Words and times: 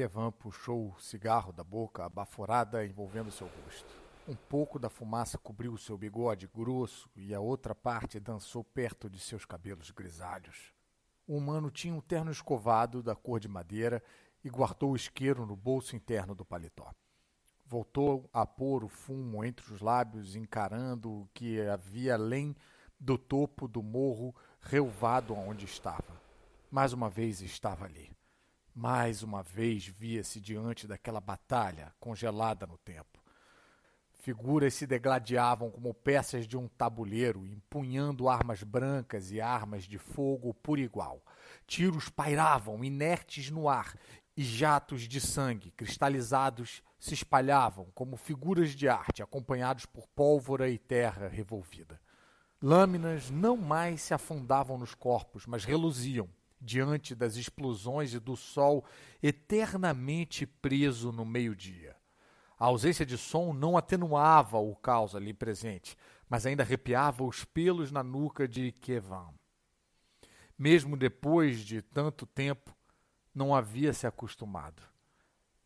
Kevan 0.00 0.32
puxou 0.32 0.94
o 0.94 0.98
cigarro 0.98 1.52
da 1.52 1.62
boca, 1.62 2.06
abaforada 2.06 2.86
envolvendo 2.86 3.30
seu 3.30 3.46
rosto. 3.46 3.92
Um 4.26 4.34
pouco 4.34 4.78
da 4.78 4.88
fumaça 4.88 5.36
cobriu 5.36 5.76
seu 5.76 5.98
bigode 5.98 6.46
grosso 6.46 7.10
e 7.14 7.34
a 7.34 7.40
outra 7.40 7.74
parte 7.74 8.18
dançou 8.18 8.64
perto 8.64 9.10
de 9.10 9.20
seus 9.20 9.44
cabelos 9.44 9.90
grisalhos. 9.90 10.72
O 11.26 11.36
humano 11.36 11.70
tinha 11.70 11.92
um 11.92 12.00
terno 12.00 12.30
escovado 12.30 13.02
da 13.02 13.14
cor 13.14 13.38
de 13.38 13.46
madeira 13.46 14.02
e 14.42 14.48
guardou 14.48 14.92
o 14.92 14.96
isqueiro 14.96 15.44
no 15.44 15.54
bolso 15.54 15.94
interno 15.94 16.34
do 16.34 16.46
paletó. 16.46 16.94
Voltou 17.66 18.26
a 18.32 18.46
pôr 18.46 18.82
o 18.82 18.88
fumo 18.88 19.44
entre 19.44 19.70
os 19.70 19.82
lábios, 19.82 20.34
encarando 20.34 21.10
o 21.10 21.28
que 21.34 21.60
havia 21.60 22.14
além 22.14 22.56
do 22.98 23.18
topo 23.18 23.68
do 23.68 23.82
morro 23.82 24.34
relvado 24.62 25.34
onde 25.34 25.66
estava. 25.66 26.18
Mais 26.70 26.94
uma 26.94 27.10
vez 27.10 27.42
estava 27.42 27.84
ali. 27.84 28.10
Mais 28.74 29.22
uma 29.22 29.42
vez 29.42 29.86
via-se 29.86 30.40
diante 30.40 30.86
daquela 30.86 31.20
batalha 31.20 31.92
congelada 31.98 32.66
no 32.66 32.78
tempo. 32.78 33.20
Figuras 34.20 34.74
se 34.74 34.86
degladiavam 34.86 35.70
como 35.70 35.94
peças 35.94 36.46
de 36.46 36.56
um 36.56 36.68
tabuleiro, 36.68 37.46
empunhando 37.46 38.28
armas 38.28 38.62
brancas 38.62 39.32
e 39.32 39.40
armas 39.40 39.84
de 39.84 39.96
fogo 39.96 40.52
por 40.52 40.78
igual. 40.78 41.24
Tiros 41.66 42.10
pairavam 42.10 42.84
inertes 42.84 43.50
no 43.50 43.68
ar 43.68 43.96
e 44.36 44.42
jatos 44.44 45.02
de 45.02 45.20
sangue 45.20 45.70
cristalizados 45.70 46.82
se 46.98 47.14
espalhavam 47.14 47.86
como 47.94 48.16
figuras 48.16 48.70
de 48.70 48.88
arte, 48.88 49.22
acompanhados 49.22 49.86
por 49.86 50.06
pólvora 50.08 50.68
e 50.68 50.78
terra 50.78 51.26
revolvida. 51.28 51.98
Lâminas 52.62 53.30
não 53.30 53.56
mais 53.56 54.02
se 54.02 54.12
afundavam 54.12 54.76
nos 54.76 54.94
corpos, 54.94 55.46
mas 55.46 55.64
reluziam 55.64 56.28
diante 56.60 57.14
das 57.14 57.36
explosões 57.36 58.12
e 58.12 58.20
do 58.20 58.36
sol 58.36 58.84
eternamente 59.22 60.46
preso 60.46 61.10
no 61.10 61.24
meio-dia. 61.24 61.96
A 62.58 62.66
ausência 62.66 63.06
de 63.06 63.16
som 63.16 63.54
não 63.54 63.76
atenuava 63.76 64.58
o 64.58 64.76
caos 64.76 65.16
ali 65.16 65.32
presente, 65.32 65.96
mas 66.28 66.44
ainda 66.44 66.62
arrepiava 66.62 67.24
os 67.24 67.44
pelos 67.44 67.90
na 67.90 68.02
nuca 68.02 68.46
de 68.46 68.70
Kevan. 68.72 69.32
Mesmo 70.58 70.96
depois 70.96 71.60
de 71.60 71.80
tanto 71.80 72.26
tempo, 72.26 72.76
não 73.34 73.54
havia 73.54 73.94
se 73.94 74.06
acostumado. 74.06 74.82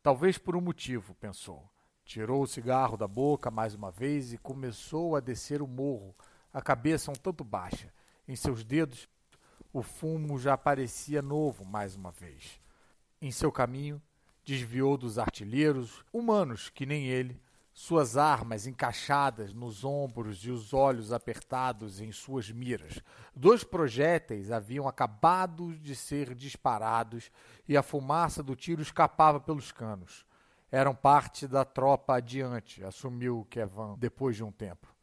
Talvez 0.03 0.39
por 0.39 0.55
um 0.55 0.61
motivo, 0.61 1.15
pensou. 1.17 1.69
Tirou 2.05 2.43
o 2.43 2.47
cigarro 2.47 2.97
da 2.97 3.09
boca 3.09 3.51
mais 3.51 3.75
uma 3.75 3.91
vez 3.91 4.33
e 4.33 4.39
começou 4.39 5.17
a 5.17 5.21
descer 5.21 5.63
o 5.63 5.67
morro, 5.67 6.15
a 6.53 6.63
cabeça 6.63 7.11
um 7.11 7.15
tanto 7.15 7.43
baixa. 7.43 7.93
Em 8.29 8.37
seus 8.37 8.63
dedos, 8.63 9.09
o 9.75 9.83
fumo 9.83 10.39
já 10.39 10.57
parecia 10.57 11.21
novo 11.21 11.65
mais 11.65 11.97
uma 11.97 12.13
vez. 12.13 12.61
Em 13.21 13.33
seu 13.33 13.51
caminho, 13.51 14.01
desviou 14.45 14.97
dos 14.97 15.19
artilheiros, 15.19 16.05
humanos 16.13 16.71
que 16.71 16.87
nem 16.87 17.09
ele, 17.09 17.43
suas 17.73 18.17
armas 18.17 18.69
encaixadas 18.69 19.53
nos 19.53 19.83
ombros 19.83 20.45
e 20.45 20.51
os 20.53 20.73
olhos 20.73 21.13
apertados 21.13 22.01
em 22.01 22.13
suas 22.13 22.53
miras. 22.53 23.03
Dois 23.35 23.65
projéteis 23.65 24.53
haviam 24.53 24.87
acabado 24.87 25.75
de 25.79 25.97
ser 25.97 26.37
disparados 26.37 27.33
e 27.69 27.77
a 27.77 27.83
fumaça 27.83 28.45
do 28.45 28.55
tiro 28.55 28.81
escapava 28.81 29.41
pelos 29.41 29.73
canos. 29.73 30.25
Eram 30.71 30.95
parte 30.95 31.49
da 31.49 31.65
tropa 31.65 32.15
adiante, 32.15 32.85
assumiu 32.85 33.45
Kevan 33.51 33.97
depois 33.99 34.37
de 34.37 34.45
um 34.45 34.53
tempo. 34.53 34.95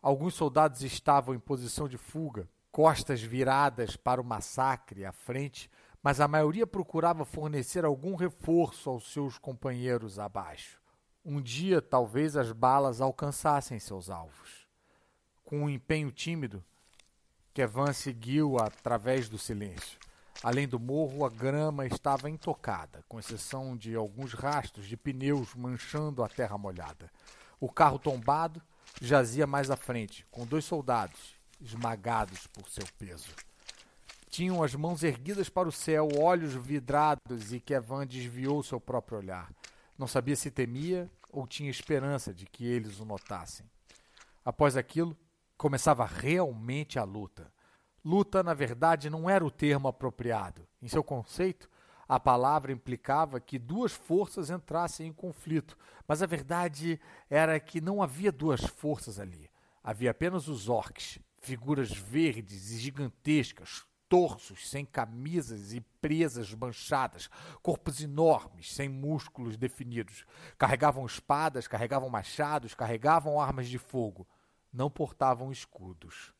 Alguns 0.00 0.34
soldados 0.34 0.82
estavam 0.82 1.34
em 1.34 1.40
posição 1.40 1.88
de 1.88 1.98
fuga, 1.98 2.48
costas 2.70 3.20
viradas 3.20 3.96
para 3.96 4.20
o 4.20 4.24
massacre 4.24 5.04
à 5.04 5.12
frente, 5.12 5.70
mas 6.02 6.20
a 6.20 6.28
maioria 6.28 6.66
procurava 6.66 7.24
fornecer 7.24 7.84
algum 7.84 8.14
reforço 8.14 8.88
aos 8.88 9.12
seus 9.12 9.38
companheiros 9.38 10.18
abaixo. 10.18 10.80
Um 11.24 11.40
dia, 11.40 11.82
talvez 11.82 12.36
as 12.36 12.52
balas 12.52 13.00
alcançassem 13.00 13.78
seus 13.78 14.08
alvos. 14.08 14.66
Com 15.44 15.64
um 15.64 15.68
empenho 15.68 16.10
tímido, 16.10 16.64
Kevan 17.52 17.92
seguiu 17.92 18.58
através 18.58 19.28
do 19.28 19.36
silêncio. 19.36 19.98
Além 20.42 20.66
do 20.66 20.80
morro, 20.80 21.26
a 21.26 21.28
grama 21.28 21.86
estava 21.86 22.30
intocada, 22.30 23.04
com 23.06 23.18
exceção 23.18 23.76
de 23.76 23.94
alguns 23.94 24.32
rastros 24.32 24.86
de 24.86 24.96
pneus 24.96 25.54
manchando 25.54 26.22
a 26.22 26.28
terra 26.28 26.56
molhada. 26.56 27.10
O 27.58 27.70
carro 27.70 27.98
tombado 27.98 28.62
jazia 29.02 29.46
mais 29.46 29.70
à 29.70 29.76
frente, 29.76 30.24
com 30.30 30.46
dois 30.46 30.64
soldados 30.64 31.39
esmagados 31.60 32.46
por 32.46 32.68
seu 32.68 32.86
peso. 32.98 33.30
Tinham 34.28 34.62
as 34.62 34.74
mãos 34.74 35.02
erguidas 35.02 35.48
para 35.48 35.68
o 35.68 35.72
céu, 35.72 36.08
olhos 36.16 36.54
vidrados, 36.54 37.52
e 37.52 37.60
Kevan 37.60 38.06
desviou 38.06 38.62
seu 38.62 38.80
próprio 38.80 39.18
olhar. 39.18 39.52
Não 39.98 40.06
sabia 40.06 40.36
se 40.36 40.50
temia 40.50 41.10
ou 41.30 41.46
tinha 41.46 41.70
esperança 41.70 42.32
de 42.32 42.46
que 42.46 42.64
eles 42.64 43.00
o 43.00 43.04
notassem. 43.04 43.68
Após 44.44 44.76
aquilo, 44.76 45.16
começava 45.56 46.04
realmente 46.04 46.98
a 46.98 47.04
luta. 47.04 47.52
Luta, 48.04 48.42
na 48.42 48.54
verdade, 48.54 49.10
não 49.10 49.28
era 49.28 49.44
o 49.44 49.50
termo 49.50 49.88
apropriado. 49.88 50.66
Em 50.80 50.88
seu 50.88 51.04
conceito, 51.04 51.68
a 52.08 52.18
palavra 52.18 52.72
implicava 52.72 53.38
que 53.38 53.58
duas 53.58 53.92
forças 53.92 54.48
entrassem 54.48 55.08
em 55.08 55.12
conflito, 55.12 55.76
mas 56.08 56.22
a 56.22 56.26
verdade 56.26 57.00
era 57.28 57.60
que 57.60 57.80
não 57.80 58.02
havia 58.02 58.32
duas 58.32 58.62
forças 58.64 59.20
ali. 59.20 59.50
Havia 59.84 60.10
apenas 60.10 60.48
os 60.48 60.68
orcs, 60.68 61.18
figuras 61.40 61.90
verdes 61.90 62.70
e 62.70 62.78
gigantescas, 62.78 63.84
torsos 64.08 64.68
sem 64.68 64.84
camisas 64.84 65.72
e 65.72 65.80
presas 66.00 66.52
manchadas, 66.54 67.30
corpos 67.62 68.00
enormes, 68.00 68.72
sem 68.72 68.88
músculos 68.88 69.56
definidos. 69.56 70.24
Carregavam 70.58 71.06
espadas, 71.06 71.66
carregavam 71.66 72.10
machados, 72.10 72.74
carregavam 72.74 73.40
armas 73.40 73.68
de 73.68 73.78
fogo. 73.78 74.26
Não 74.72 74.90
portavam 74.90 75.50
escudos. 75.50 76.32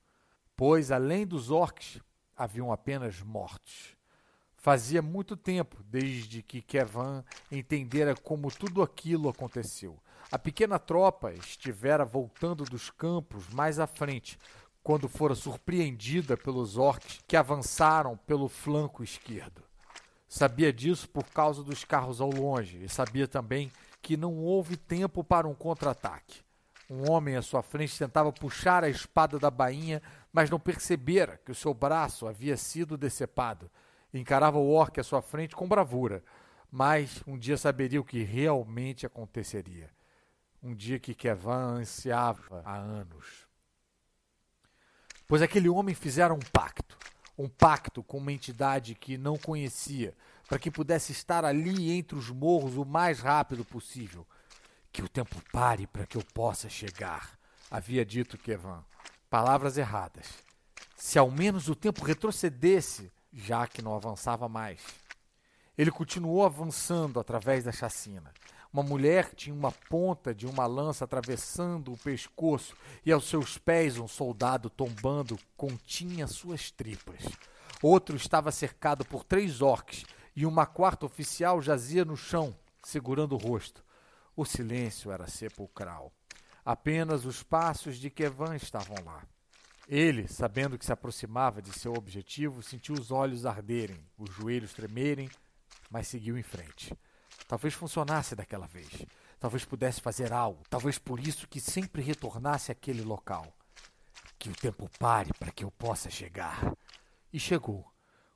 Pois, 0.56 0.92
além 0.92 1.26
dos 1.26 1.50
orcs, 1.50 2.00
haviam 2.36 2.70
apenas 2.72 3.22
mortos. 3.22 3.96
Fazia 4.56 5.00
muito 5.00 5.36
tempo 5.36 5.82
desde 5.84 6.42
que 6.42 6.60
Kevan 6.60 7.24
entendera 7.50 8.14
como 8.14 8.50
tudo 8.50 8.82
aquilo 8.82 9.28
aconteceu. 9.28 9.98
A 10.30 10.38
pequena 10.38 10.78
tropa 10.78 11.32
estivera 11.32 12.04
voltando 12.04 12.64
dos 12.64 12.90
campos 12.90 13.48
mais 13.48 13.78
à 13.78 13.86
frente, 13.86 14.38
quando 14.82 15.08
fora 15.08 15.34
surpreendida 15.34 16.36
pelos 16.36 16.76
orcs 16.76 17.20
que 17.26 17.36
avançaram 17.36 18.16
pelo 18.16 18.48
flanco 18.48 19.02
esquerdo. 19.02 19.62
Sabia 20.28 20.72
disso 20.72 21.08
por 21.08 21.24
causa 21.24 21.62
dos 21.62 21.84
carros 21.84 22.20
ao 22.20 22.30
longe 22.30 22.84
e 22.84 22.88
sabia 22.88 23.26
também 23.26 23.70
que 24.00 24.16
não 24.16 24.36
houve 24.36 24.76
tempo 24.76 25.22
para 25.24 25.48
um 25.48 25.54
contra-ataque. 25.54 26.42
Um 26.88 27.10
homem 27.10 27.36
à 27.36 27.42
sua 27.42 27.62
frente 27.62 27.98
tentava 27.98 28.32
puxar 28.32 28.82
a 28.82 28.88
espada 28.88 29.38
da 29.38 29.50
bainha, 29.50 30.02
mas 30.32 30.50
não 30.50 30.58
percebera 30.58 31.40
que 31.44 31.52
o 31.52 31.54
seu 31.54 31.74
braço 31.74 32.26
havia 32.26 32.56
sido 32.56 32.96
decepado. 32.96 33.70
Encarava 34.12 34.58
o 34.58 34.70
orc 34.70 34.98
à 34.98 35.04
sua 35.04 35.22
frente 35.22 35.54
com 35.54 35.68
bravura, 35.68 36.24
mas 36.70 37.22
um 37.26 37.38
dia 37.38 37.56
saberia 37.56 38.00
o 38.00 38.04
que 38.04 38.22
realmente 38.22 39.06
aconteceria. 39.06 39.90
Um 40.62 40.74
dia 40.74 40.98
que 40.98 41.14
Kevan 41.14 41.78
ansiava 41.78 42.62
há 42.64 42.76
anos. 42.76 43.49
Pois 45.30 45.42
aquele 45.42 45.68
homem 45.68 45.94
fizera 45.94 46.34
um 46.34 46.40
pacto, 46.40 46.98
um 47.38 47.48
pacto 47.48 48.02
com 48.02 48.18
uma 48.18 48.32
entidade 48.32 48.96
que 48.96 49.16
não 49.16 49.38
conhecia, 49.38 50.12
para 50.48 50.58
que 50.58 50.72
pudesse 50.72 51.12
estar 51.12 51.44
ali 51.44 51.92
entre 51.92 52.18
os 52.18 52.30
morros 52.30 52.76
o 52.76 52.84
mais 52.84 53.20
rápido 53.20 53.64
possível. 53.64 54.26
Que 54.90 55.02
o 55.02 55.08
tempo 55.08 55.40
pare 55.52 55.86
para 55.86 56.04
que 56.04 56.16
eu 56.16 56.24
possa 56.34 56.68
chegar, 56.68 57.38
havia 57.70 58.04
dito 58.04 58.36
Kevan. 58.36 58.84
Palavras 59.30 59.78
erradas. 59.78 60.26
Se 60.96 61.16
ao 61.16 61.30
menos 61.30 61.68
o 61.68 61.76
tempo 61.76 62.04
retrocedesse, 62.04 63.12
já 63.32 63.68
que 63.68 63.80
não 63.80 63.94
avançava 63.94 64.48
mais. 64.48 64.80
Ele 65.78 65.92
continuou 65.92 66.44
avançando 66.44 67.20
através 67.20 67.62
da 67.62 67.70
chacina. 67.70 68.34
Uma 68.72 68.84
mulher 68.84 69.34
tinha 69.34 69.54
uma 69.54 69.72
ponta 69.72 70.32
de 70.32 70.46
uma 70.46 70.64
lança 70.64 71.04
atravessando 71.04 71.92
o 71.92 71.98
pescoço 71.98 72.76
e 73.04 73.10
aos 73.10 73.28
seus 73.28 73.58
pés 73.58 73.98
um 73.98 74.06
soldado 74.06 74.70
tombando 74.70 75.36
continha 75.56 76.28
suas 76.28 76.70
tripas. 76.70 77.24
Outro 77.82 78.14
estava 78.14 78.52
cercado 78.52 79.04
por 79.04 79.24
três 79.24 79.60
orques 79.60 80.04
e 80.36 80.46
uma 80.46 80.66
quarta 80.66 81.04
oficial 81.04 81.60
jazia 81.60 82.04
no 82.04 82.16
chão, 82.16 82.54
segurando 82.84 83.34
o 83.34 83.38
rosto. 83.38 83.82
O 84.36 84.44
silêncio 84.44 85.10
era 85.10 85.26
sepulcral. 85.26 86.12
Apenas 86.64 87.24
os 87.24 87.42
passos 87.42 87.96
de 87.96 88.08
Kevan 88.08 88.54
estavam 88.54 88.96
lá. 89.04 89.24
Ele, 89.88 90.28
sabendo 90.28 90.78
que 90.78 90.84
se 90.84 90.92
aproximava 90.92 91.60
de 91.60 91.72
seu 91.76 91.92
objetivo, 91.94 92.62
sentiu 92.62 92.94
os 92.94 93.10
olhos 93.10 93.44
arderem, 93.44 93.98
os 94.16 94.30
joelhos 94.30 94.72
tremerem, 94.72 95.28
mas 95.90 96.06
seguiu 96.06 96.38
em 96.38 96.44
frente. 96.44 96.96
Talvez 97.50 97.74
funcionasse 97.74 98.36
daquela 98.36 98.68
vez. 98.68 99.04
Talvez 99.40 99.64
pudesse 99.64 100.00
fazer 100.00 100.32
algo. 100.32 100.62
Talvez 100.70 100.98
por 100.98 101.18
isso 101.18 101.48
que 101.48 101.60
sempre 101.60 102.00
retornasse 102.00 102.70
àquele 102.70 103.02
local. 103.02 103.52
Que 104.38 104.50
o 104.50 104.54
tempo 104.54 104.88
pare 105.00 105.32
para 105.36 105.50
que 105.50 105.64
eu 105.64 105.70
possa 105.72 106.08
chegar. 106.08 106.72
E 107.32 107.40
chegou. 107.40 107.84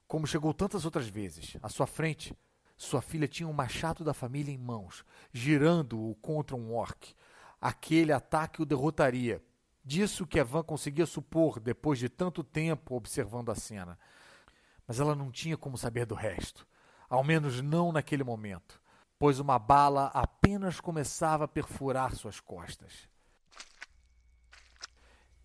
Como 0.08 0.26
chegou 0.26 0.52
tantas 0.52 0.84
outras 0.84 1.06
vezes. 1.06 1.56
À 1.62 1.69
sua 1.69 1.87
frente, 1.87 2.37
Sua 2.76 3.00
filha 3.00 3.28
tinha 3.28 3.49
um 3.49 3.52
machado 3.52 4.02
da 4.02 4.12
família 4.12 4.52
em 4.52 4.58
mãos, 4.58 5.05
girando-o 5.32 6.14
contra 6.17 6.56
um 6.56 6.75
orc. 6.75 7.14
Aquele 7.60 8.12
ataque 8.12 8.60
o 8.62 8.67
derrotaria. 8.67 9.43
Disso 9.84 10.26
que 10.26 10.38
Evan 10.38 10.62
conseguia 10.62 11.06
supor 11.06 11.60
depois 11.60 11.99
de 11.99 12.08
tanto 12.08 12.43
tempo 12.43 12.94
observando 12.94 13.50
a 13.50 13.55
cena. 13.55 13.99
Mas 14.87 14.99
ela 14.99 15.14
não 15.14 15.31
tinha 15.31 15.56
como 15.56 15.78
saber 15.78 16.05
do 16.05 16.14
resto. 16.14 16.67
Ao 17.08 17.22
menos 17.22 17.60
não 17.62 17.93
naquele 17.93 18.25
momento, 18.25 18.81
pois 19.19 19.38
uma 19.38 19.58
bala 19.58 20.06
apenas 20.14 20.81
começava 20.81 21.44
a 21.44 21.49
perfurar 21.49 22.14
suas 22.14 22.40
costas. 22.40 23.08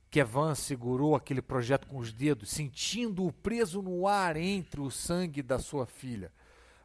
Kevan 0.09 0.55
segurou 0.55 1.15
aquele 1.15 1.41
projeto 1.41 1.87
com 1.87 1.97
os 1.97 2.11
dedos, 2.11 2.49
sentindo-o 2.49 3.31
preso 3.31 3.81
no 3.81 4.07
ar 4.07 4.35
entre 4.37 4.81
o 4.81 4.89
sangue 4.89 5.43
da 5.43 5.59
sua 5.59 5.85
filha. 5.85 6.31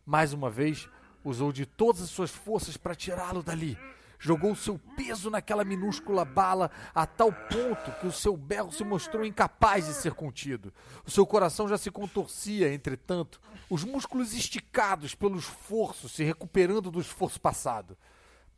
Mais 0.05 0.35
uma 0.35 0.51
vez, 0.51 0.89
usou 1.25 1.51
de 1.51 1.65
todas 1.65 2.03
as 2.03 2.11
suas 2.11 2.31
forças 2.31 2.77
para 2.77 2.95
tirá-lo 2.95 3.43
dali. 3.43 3.79
Jogou 4.19 4.55
seu 4.55 4.79
peso 4.97 5.31
naquela 5.31 5.65
minúscula 5.65 6.25
bala 6.25 6.71
a 6.95 7.07
tal 7.07 7.33
ponto 7.33 7.93
que 8.01 8.07
o 8.07 8.13
seu 8.13 8.37
berro 8.37 8.73
se 8.73 8.85
mostrou 8.85 9.25
incapaz 9.25 9.87
de 9.87 9.95
ser 9.95 10.15
contido. 10.15 10.73
O 11.07 11.11
seu 11.11 11.27
coração 11.27 11.69
já 11.69 11.77
se 11.77 11.91
contorcia, 11.91 12.73
entretanto, 12.73 13.41
os 13.69 13.85
músculos 13.85 14.33
esticados 14.33 15.15
pelo 15.15 15.39
esforço, 15.39 16.09
se 16.09 16.25
recuperando 16.25 16.91
do 16.91 17.01
esforço 17.01 17.41
passado. 17.41 17.97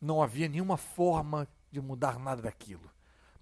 Não 0.00 0.22
havia 0.22 0.48
nenhuma 0.48 0.76
forma 0.76 1.48
de 1.70 1.80
mudar 1.80 2.18
nada 2.18 2.42
daquilo 2.42 2.90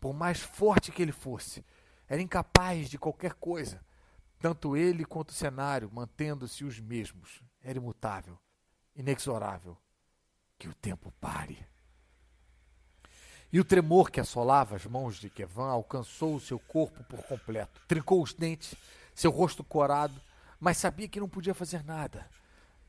por 0.05 0.13
mais 0.13 0.39
forte 0.39 0.93
que 0.93 1.01
ele 1.01 1.13
fosse, 1.13 1.65
era 2.07 2.21
incapaz 2.21 2.91
de 2.91 2.99
qualquer 2.99 3.33
coisa. 3.33 3.83
Tanto 4.39 4.77
ele 4.77 5.03
quanto 5.03 5.31
o 5.31 5.33
cenário 5.33 5.91
mantendo-se 5.91 6.63
os 6.63 6.79
mesmos. 6.79 7.41
Era 7.63 7.79
imutável, 7.79 8.39
inexorável. 8.95 9.79
Que 10.59 10.69
o 10.69 10.75
tempo 10.75 11.11
pare. 11.19 11.67
E 13.55 13.61
o 13.61 13.65
tremor 13.65 14.11
que 14.11 14.19
assolava 14.19 14.75
as 14.75 14.85
mãos 14.85 15.15
de 15.15 15.31
Kevan 15.31 15.69
alcançou 15.69 16.35
o 16.35 16.41
seu 16.41 16.59
corpo 16.59 17.05
por 17.05 17.23
completo. 17.23 17.81
Trincou 17.87 18.21
os 18.21 18.35
dentes, 18.35 18.75
seu 19.15 19.31
rosto 19.31 19.63
corado, 19.63 20.21
mas 20.59 20.77
sabia 20.77 21.07
que 21.07 21.21
não 21.21 21.29
podia 21.29 21.55
fazer 21.55 21.85
nada. 21.85 22.29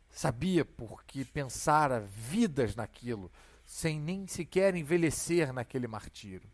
Sabia 0.10 0.66
porque 0.66 1.24
pensara 1.24 2.00
vidas 2.00 2.76
naquilo, 2.76 3.32
sem 3.64 4.00
nem 4.00 4.26
sequer 4.26 4.74
envelhecer 4.74 5.54
naquele 5.54 5.86
martírio. 5.86 6.50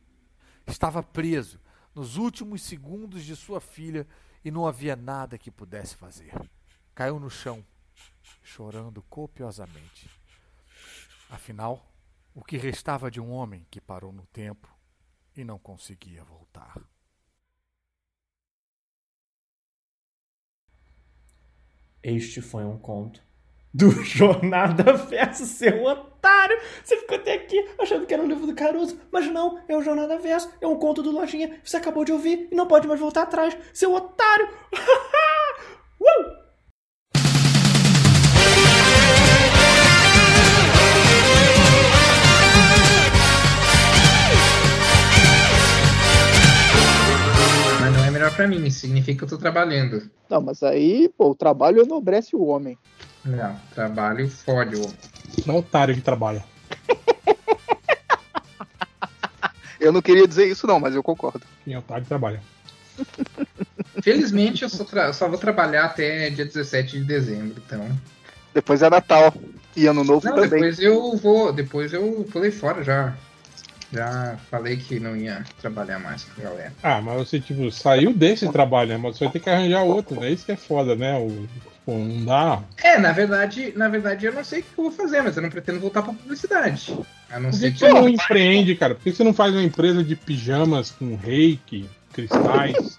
Estava 0.68 1.02
preso 1.02 1.58
nos 1.96 2.18
últimos 2.18 2.64
segundos 2.64 3.24
de 3.24 3.34
sua 3.34 3.62
filha 3.62 4.06
e 4.44 4.52
não 4.52 4.68
havia 4.68 4.98
nada 4.98 5.38
que 5.38 5.50
pudesse 5.50 5.96
fazer. 5.96 6.34
Caiu 6.94 7.18
no 7.18 7.30
chão, 7.30 7.66
chorando 8.44 9.02
copiosamente. 9.04 10.10
Afinal, 11.30 11.91
o 12.34 12.44
que 12.44 12.58
restava 12.58 13.12
de 13.12 13.20
um 13.20 13.32
homem 13.32 13.66
que 13.70 13.82
parou 13.82 14.12
no 14.12 14.26
tempo 14.28 14.68
e 15.36 15.44
não 15.44 15.60
conseguia 15.60 16.24
voltar. 16.24 16.82
Este 22.04 22.42
foi 22.42 22.66
um 22.66 22.78
conto 22.78 23.22
do 23.74 23.92
Jornada 24.04 24.94
Verso, 24.94 25.46
seu 25.46 25.84
otário. 25.84 26.58
Você 26.84 26.98
ficou 26.98 27.18
até 27.18 27.34
aqui 27.34 27.58
achando 27.80 28.06
que 28.06 28.14
era 28.14 28.24
um 28.24 28.28
livro 28.28 28.48
do 28.48 28.56
Caruso, 28.56 29.00
mas 29.12 29.28
não, 29.28 29.62
é 29.68 29.78
o 29.78 29.84
Jornada 29.84 30.18
Verso, 30.18 30.52
é 30.60 30.68
um 30.68 30.80
conto 30.80 31.04
do 31.04 31.12
Lojinha. 31.12 31.60
Você 31.64 31.78
acabou 31.78 32.04
de 32.04 32.12
ouvir 32.12 32.48
e 32.52 32.56
não 32.56 32.68
pode 32.68 32.88
mais 32.88 33.00
voltar 33.00 33.24
atrás, 33.24 33.58
seu 33.74 33.94
otário. 33.94 34.48
uh! 36.02 36.51
Pra 48.36 48.48
mim, 48.48 48.70
significa 48.70 49.20
que 49.20 49.24
eu 49.26 49.28
tô 49.28 49.38
trabalhando. 49.38 50.10
Não, 50.30 50.42
mas 50.42 50.64
aí, 50.64 51.10
pô, 51.18 51.32
o 51.32 51.36
trabalho 51.36 51.82
enobrece 51.82 52.36
o 52.36 52.46
homem. 52.46 52.78
Não, 53.26 53.56
trabalho 53.76 54.30
fode 54.30 54.76
o 54.78 54.90
Não 55.46 55.56
é 55.56 55.58
otário 55.60 55.94
que 55.94 56.02
trabalha. 56.02 56.44
Eu 59.80 59.92
não 59.92 60.02
queria 60.02 60.28
dizer 60.28 60.46
isso, 60.48 60.68
não, 60.68 60.80
mas 60.80 60.94
eu 60.94 61.02
concordo. 61.02 61.42
Quem 61.66 61.74
é 61.74 61.80
otário 61.80 62.06
trabalha. 62.06 62.40
Felizmente 64.04 64.62
eu 64.62 64.70
só, 64.70 64.84
tra- 64.84 65.12
só 65.12 65.28
vou 65.28 65.40
trabalhar 65.40 65.86
até 65.86 66.30
dia 66.30 66.46
17 66.46 67.00
de 67.00 67.04
dezembro, 67.04 67.60
então. 67.66 67.90
Depois 68.54 68.84
é 68.84 68.90
Natal. 68.92 69.34
E 69.76 69.88
Ano 69.88 70.04
Novo 70.04 70.24
Não, 70.28 70.36
também. 70.36 70.50
depois 70.52 70.80
eu 70.80 71.16
vou. 71.18 71.52
Depois 71.52 71.92
eu 71.94 72.28
pulei 72.32 72.52
fora 72.52 72.84
já. 72.84 73.16
Já 73.94 74.38
falei 74.50 74.78
que 74.78 75.00
não 75.00 75.18
ia 75.18 75.44
trabalhar 75.60 76.00
mais 76.00 76.24
com 76.24 76.40
a 76.40 76.44
galera. 76.46 76.74
Ah, 76.82 77.02
mas 77.02 77.18
você, 77.18 77.40
tipo, 77.40 77.70
saiu 77.72 78.14
desse 78.14 78.50
trabalho, 78.50 78.90
né? 78.90 78.98
Mas 78.98 79.18
você 79.18 79.26
vai 79.26 79.34
ter 79.34 79.40
que 79.40 79.50
arranjar 79.50 79.84
outro, 79.84 80.20
né? 80.20 80.30
Isso 80.30 80.46
que 80.46 80.54
é 80.54 80.56
foda, 80.56 80.96
né? 80.96 81.18
O, 81.18 81.48
pô, 81.86 81.98
não 81.98 82.24
dá. 82.24 82.64
É, 82.82 82.98
na 82.98 83.12
verdade, 83.12 83.74
na 83.76 83.90
verdade 83.90 84.26
eu 84.26 84.34
não 84.34 84.44
sei 84.46 84.62
o 84.62 84.64
que 84.64 84.70
eu 84.78 84.84
vou 84.86 84.92
fazer, 84.92 85.22
mas 85.22 85.36
eu 85.36 85.44
não 85.44 85.50
pretendo 85.50 85.80
voltar 85.80 86.04
pra 86.04 86.14
publicidade. 86.14 86.98
A 87.30 87.40
não 87.40 87.50
Por 87.50 87.58
ser 87.58 87.72
que, 87.72 87.80
que 87.80 87.86
que 87.86 87.92
você 87.92 87.94
não 87.94 88.08
empreende, 88.08 88.76
cara? 88.76 88.96
Por 88.96 89.04
que 89.04 89.12
você 89.12 89.24
não 89.24 89.34
faz 89.34 89.54
uma 89.54 89.64
empresa 89.64 90.02
de 90.04 90.16
pijamas 90.16 90.92
com 90.92 91.16
reiki, 91.16 91.90
cristais? 92.14 92.98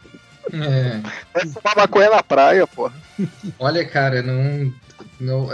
É. 0.52 1.00
Vai 1.32 1.46
fumar 1.46 1.76
maconha 1.76 2.10
na 2.10 2.22
praia, 2.22 2.66
porra. 2.66 2.92
Olha, 3.58 3.84
cara, 3.86 4.22
não. 4.22 4.72
não 5.18 5.48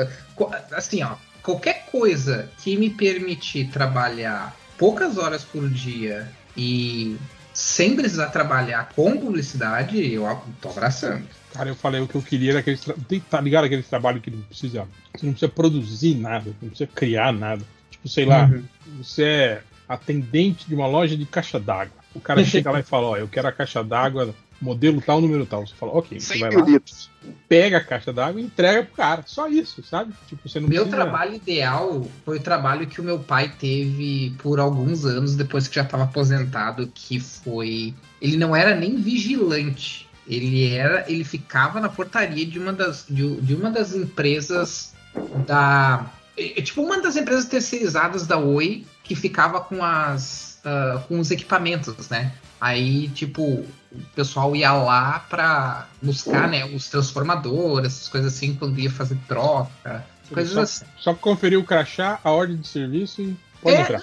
assim, 0.72 1.02
ó. 1.04 1.14
Qualquer 1.42 1.86
coisa 1.90 2.50
que 2.58 2.76
me 2.76 2.90
permitir 2.90 3.70
trabalhar 3.70 4.54
poucas 4.78 5.18
horas 5.18 5.44
por 5.44 5.68
dia 5.68 6.30
e 6.56 7.16
sem 7.52 7.96
precisar 7.96 8.28
trabalhar 8.28 8.90
com 8.94 9.18
publicidade, 9.18 10.12
eu 10.12 10.40
tô 10.60 10.68
abraçando. 10.70 11.26
Cara, 11.52 11.68
eu 11.68 11.74
falei 11.74 12.00
o 12.00 12.06
que 12.06 12.14
eu 12.14 12.22
queria 12.22 12.50
era 12.50 12.58
aquele. 12.60 12.76
Tra... 12.76 12.94
Tá 13.28 13.40
ligado 13.40 13.64
aquele 13.64 13.82
trabalho 13.82 14.20
que 14.20 14.30
não 14.30 14.40
precisa. 14.42 14.86
Você 15.12 15.26
não 15.26 15.32
precisa 15.32 15.50
produzir 15.50 16.14
nada, 16.14 16.54
não 16.62 16.68
precisa 16.68 16.88
criar 16.94 17.32
nada. 17.32 17.64
Tipo, 17.90 18.08
sei 18.08 18.24
lá, 18.24 18.44
Uhum. 18.44 18.62
você 19.02 19.24
é 19.24 19.62
atendente 19.88 20.68
de 20.68 20.74
uma 20.74 20.86
loja 20.86 21.16
de 21.16 21.26
caixa 21.26 21.58
d'água. 21.58 21.96
O 22.14 22.20
cara 22.20 22.44
chega 22.46 22.70
lá 22.70 22.80
e 22.80 22.84
fala, 22.84 23.08
ó, 23.08 23.16
eu 23.16 23.26
quero 23.26 23.48
a 23.48 23.52
caixa 23.52 23.82
d'água, 23.82 24.34
modelo 24.60 25.00
tal, 25.00 25.20
número 25.20 25.46
tal. 25.46 25.66
Você 25.66 25.74
fala, 25.74 25.92
ok, 25.92 26.18
você 26.18 26.34
100 26.34 26.40
vai 26.40 26.50
lá, 26.50 26.64
litros. 26.64 27.10
pega 27.48 27.78
a 27.78 27.84
caixa 27.84 28.12
d'água 28.12 28.40
e 28.40 28.44
entrega 28.44 28.82
pro 28.82 28.94
cara. 28.96 29.22
Só 29.26 29.48
isso, 29.48 29.82
sabe? 29.82 30.12
Tipo, 30.26 30.48
você 30.48 30.60
não 30.60 30.68
Meu 30.68 30.82
precisa... 30.82 31.04
trabalho 31.04 31.34
ideal 31.34 32.06
foi 32.24 32.38
o 32.38 32.42
trabalho 32.42 32.86
que 32.86 33.00
o 33.00 33.04
meu 33.04 33.18
pai 33.18 33.52
teve 33.58 34.34
por 34.38 34.58
alguns 34.58 35.04
anos 35.04 35.34
depois 35.34 35.68
que 35.68 35.76
já 35.76 35.82
estava 35.82 36.04
aposentado, 36.04 36.90
que 36.94 37.20
foi. 37.20 37.94
Ele 38.20 38.36
não 38.36 38.54
era 38.54 38.74
nem 38.74 38.96
vigilante. 38.96 40.08
Ele 40.26 40.68
era. 40.68 41.10
Ele 41.10 41.24
ficava 41.24 41.80
na 41.80 41.88
portaria 41.88 42.44
de 42.44 42.58
uma 42.58 42.72
das, 42.72 43.06
de, 43.08 43.40
de 43.40 43.54
uma 43.54 43.70
das 43.70 43.94
empresas 43.94 44.92
da. 45.46 46.10
é, 46.36 46.58
é 46.58 46.62
tipo 46.62 46.82
uma 46.82 47.00
das 47.00 47.16
empresas 47.16 47.46
terceirizadas 47.46 48.26
da 48.26 48.38
Oi 48.38 48.84
que 49.02 49.14
ficava 49.14 49.60
com 49.60 49.82
as. 49.82 50.47
Ah, 50.64 51.02
com 51.08 51.18
os 51.18 51.30
equipamentos, 51.30 52.08
né? 52.08 52.32
Aí, 52.60 53.08
tipo, 53.10 53.42
o 53.42 53.66
pessoal 54.14 54.54
ia 54.56 54.72
lá 54.72 55.20
pra 55.30 55.86
buscar, 56.02 56.48
né, 56.48 56.64
os 56.64 56.88
transformadores, 56.88 57.92
essas 57.94 58.08
coisas 58.08 58.34
assim, 58.34 58.54
quando 58.54 58.78
ia 58.80 58.90
fazer 58.90 59.16
troca. 59.28 60.04
Coisas 60.28 60.52
só, 60.52 60.60
assim. 60.62 60.84
só 60.98 61.14
conferir 61.14 61.58
o 61.58 61.64
crachá, 61.64 62.18
a 62.22 62.30
ordem 62.30 62.56
de 62.56 62.66
serviço 62.66 63.22
e 63.22 63.36
pode 63.62 63.76
É, 63.76 63.80
entrar. 63.82 64.02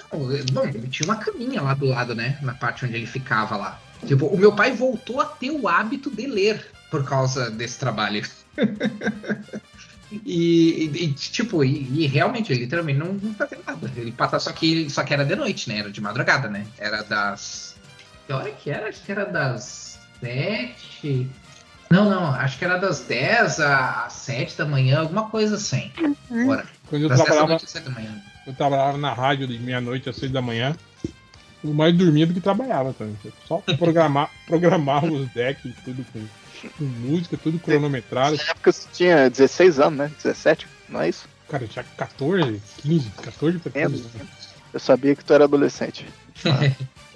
não, 0.52 0.64
ele 0.64 0.88
tinha 0.88 1.06
uma 1.06 1.16
caminha 1.16 1.60
lá 1.62 1.74
do 1.74 1.86
lado, 1.86 2.14
né? 2.14 2.38
Na 2.42 2.54
parte 2.54 2.84
onde 2.84 2.96
ele 2.96 3.06
ficava 3.06 3.56
lá. 3.56 3.80
Tipo, 4.06 4.26
o 4.26 4.36
meu 4.38 4.52
pai 4.52 4.72
voltou 4.72 5.20
a 5.20 5.26
ter 5.26 5.50
o 5.50 5.68
hábito 5.68 6.10
de 6.10 6.26
ler 6.26 6.66
por 6.90 7.04
causa 7.04 7.50
desse 7.50 7.78
trabalho. 7.78 8.22
e, 10.10 10.18
e- 10.24 11.04
e, 11.04 11.12
tipo, 11.12 11.64
e, 11.64 12.04
e 12.04 12.06
realmente, 12.06 12.52
ele 12.52 12.60
literalmente 12.60 12.98
não, 12.98 13.12
não 13.12 13.34
fazia 13.34 13.58
nada. 13.66 13.90
Ele 13.96 14.12
passava, 14.12 14.40
só 14.40 14.52
que, 14.52 14.88
só 14.90 15.02
que 15.04 15.12
era 15.14 15.24
de 15.24 15.34
noite, 15.36 15.68
né? 15.68 15.78
Era 15.80 15.90
de 15.90 16.00
madrugada, 16.00 16.48
né? 16.48 16.66
Era 16.78 17.02
das. 17.02 17.76
Que 18.26 18.32
hora 18.32 18.50
que 18.50 18.70
era? 18.70 18.88
Acho 18.88 19.02
que 19.02 19.12
era 19.12 19.24
das 19.24 19.98
sete. 20.20 21.28
Não, 21.88 22.10
não, 22.10 22.26
acho 22.34 22.58
que 22.58 22.64
era 22.64 22.78
das 22.78 23.00
10 23.00 23.60
às 23.60 24.12
7 24.12 24.58
da 24.58 24.64
manhã, 24.66 24.98
alguma 25.00 25.30
coisa 25.30 25.54
assim. 25.54 25.92
Bora. 26.44 26.66
Quando 26.88 27.02
eu 27.02 27.08
Das 27.08 27.18
10 27.18 27.18
da 27.18 27.24
trabalhava, 27.24 27.48
noite 27.50 27.64
às 27.64 27.70
7 27.70 27.84
da 27.84 27.90
manhã. 27.90 28.22
eu 28.44 28.54
trabalhava 28.54 28.98
na 28.98 29.12
rádio 29.12 29.46
de 29.46 29.56
meia-noite 29.58 30.08
às 30.08 30.16
seis 30.16 30.32
da 30.32 30.42
manhã, 30.42 30.74
eu 31.62 31.72
mais 31.72 31.96
dormia 31.96 32.26
do 32.26 32.34
que 32.34 32.40
trabalhava 32.40 32.92
também. 32.92 33.16
Só 33.46 33.58
programar, 33.78 34.30
programava 34.48 35.06
os 35.06 35.28
decks 35.30 35.64
e 35.64 35.72
tudo 35.84 36.04
com, 36.12 36.24
com 36.76 36.84
música, 36.84 37.36
tudo 37.36 37.58
cronometrado. 37.58 38.36
Na 38.36 38.42
época 38.42 38.72
você 38.72 38.88
tinha 38.92 39.30
16 39.30 39.80
anos, 39.80 39.98
né? 39.98 40.12
17, 40.22 40.66
não 40.88 41.00
é 41.00 41.08
isso? 41.08 41.28
Cara, 41.48 41.64
eu 41.64 41.68
tinha 41.68 41.84
14, 41.96 42.60
15, 42.82 43.10
14 43.22 43.58
pra 43.58 43.72
15 43.72 43.84
Menos. 43.84 44.14
anos. 44.14 44.28
Eu 44.72 44.80
sabia 44.80 45.14
que 45.14 45.24
tu 45.24 45.32
era 45.32 45.44
adolescente. 45.44 46.06
Ah, 46.44 46.70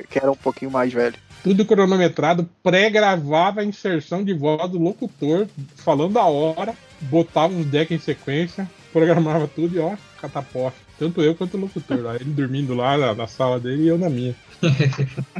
que 0.08 0.18
era 0.18 0.32
um 0.32 0.36
pouquinho 0.36 0.70
mais 0.70 0.90
velho. 0.90 1.14
Tudo 1.44 1.64
cronometrado, 1.66 2.48
pré-gravava 2.62 3.60
a 3.60 3.64
inserção 3.64 4.24
de 4.24 4.32
voz 4.32 4.70
do 4.70 4.78
locutor, 4.78 5.46
falando 5.76 6.18
a 6.18 6.24
hora, 6.24 6.74
botava 7.02 7.52
os 7.52 7.66
decks 7.66 7.94
em 7.94 8.00
sequência. 8.02 8.68
programava 8.92 9.46
tudo 9.46 9.76
e 9.76 9.78
ó, 9.78 9.94
catapó. 10.20 10.72
Tanto 10.98 11.20
eu 11.22 11.34
quanto 11.34 11.56
o 11.56 11.60
locutor 11.60 12.00
lá. 12.00 12.14
Ele 12.16 12.24
dormindo 12.24 12.74
lá 12.74 12.96
na, 12.96 13.14
na 13.14 13.26
sala 13.26 13.60
dele 13.60 13.84
e 13.84 13.88
eu 13.88 13.98
na 13.98 14.08
minha. 14.08 14.34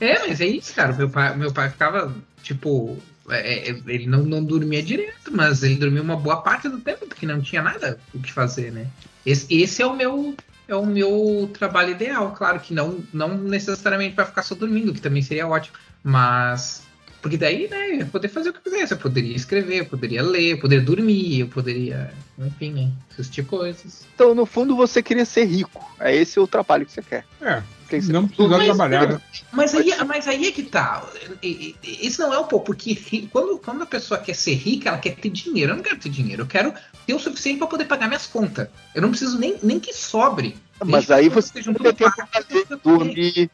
É, 0.00 0.18
mas 0.20 0.40
é 0.40 0.46
isso, 0.46 0.74
cara. 0.74 0.94
Meu 0.94 1.10
pai, 1.10 1.36
meu 1.36 1.52
pai 1.52 1.68
ficava, 1.68 2.14
tipo, 2.42 2.96
é, 3.30 3.70
é, 3.70 3.76
ele 3.86 4.06
não, 4.06 4.22
não 4.22 4.42
dormia 4.42 4.82
direto, 4.82 5.30
mas 5.32 5.62
ele 5.62 5.76
dormia 5.76 6.02
uma 6.02 6.16
boa 6.16 6.42
parte 6.42 6.68
do 6.68 6.80
tempo, 6.80 7.06
porque 7.06 7.26
não 7.26 7.40
tinha 7.40 7.62
nada 7.62 7.98
o 8.14 8.18
que 8.18 8.32
fazer, 8.32 8.72
né? 8.72 8.86
Esse, 9.24 9.46
esse 9.54 9.82
é 9.82 9.86
o 9.86 9.94
meu 9.94 10.34
é 10.66 10.74
o 10.74 10.86
meu 10.86 11.50
trabalho 11.52 11.90
ideal, 11.90 12.32
claro 12.32 12.60
que 12.60 12.72
não 12.72 13.02
não 13.12 13.36
necessariamente 13.36 14.14
para 14.14 14.26
ficar 14.26 14.42
só 14.42 14.54
dormindo, 14.54 14.94
que 14.94 15.00
também 15.00 15.20
seria 15.20 15.48
ótimo, 15.48 15.76
mas 16.02 16.82
porque 17.20 17.36
daí, 17.36 17.68
né, 17.68 17.90
eu 17.90 17.94
ia 17.96 18.06
poder 18.06 18.28
fazer 18.28 18.48
o 18.48 18.52
que 18.52 18.58
eu 18.60 18.62
quisesse. 18.62 18.92
Eu 18.94 18.98
poderia 18.98 19.36
escrever, 19.36 19.80
eu 19.80 19.86
poderia 19.86 20.22
ler, 20.22 20.52
eu 20.52 20.58
poderia 20.58 20.84
dormir, 20.84 21.40
eu 21.40 21.48
poderia, 21.48 22.12
enfim, 22.38 22.72
né, 22.72 22.90
assistir 23.12 23.44
coisas. 23.44 24.06
Então, 24.14 24.34
no 24.34 24.46
fundo, 24.46 24.74
você 24.74 25.02
queria 25.02 25.24
ser 25.24 25.44
rico. 25.44 25.84
É 26.00 26.14
esse 26.14 26.40
o 26.40 26.46
trabalho 26.46 26.86
que 26.86 26.92
você 26.92 27.02
quer. 27.02 27.24
É, 27.42 27.62
Porque 27.98 28.12
não 28.12 28.28
precisar 28.28 28.56
Mas- 28.58 28.66
trabalhar, 28.66 29.08
né? 29.08 29.20
Mas 29.52 29.74
aí, 29.74 29.92
mas 30.06 30.28
aí 30.28 30.46
é 30.48 30.52
que 30.52 30.62
tá. 30.62 31.02
Esse 31.42 32.18
não 32.20 32.32
é 32.32 32.38
o 32.38 32.44
ponto, 32.44 32.64
porque 32.64 32.94
quando, 33.32 33.58
quando 33.58 33.82
a 33.82 33.86
pessoa 33.86 34.20
quer 34.20 34.34
ser 34.34 34.54
rica, 34.54 34.88
ela 34.90 34.98
quer 34.98 35.16
ter 35.16 35.30
dinheiro. 35.30 35.72
Eu 35.72 35.76
não 35.76 35.82
quero 35.82 35.98
ter 35.98 36.08
dinheiro, 36.08 36.42
eu 36.42 36.46
quero 36.46 36.72
ter 37.06 37.14
o 37.14 37.18
suficiente 37.18 37.58
para 37.58 37.66
poder 37.66 37.84
pagar 37.86 38.06
minhas 38.06 38.26
contas. 38.26 38.68
Eu 38.94 39.02
não 39.02 39.10
preciso 39.10 39.38
nem, 39.38 39.56
nem 39.62 39.80
que 39.80 39.92
sobre. 39.92 40.56
Mas 40.78 41.06
Desde 41.06 41.12
aí 41.12 41.28
você 41.28 41.60
um 41.60 41.74
tem 41.74 41.92
tempo 41.92 42.14
tenho- 42.48 42.80
dormir. 42.82 43.50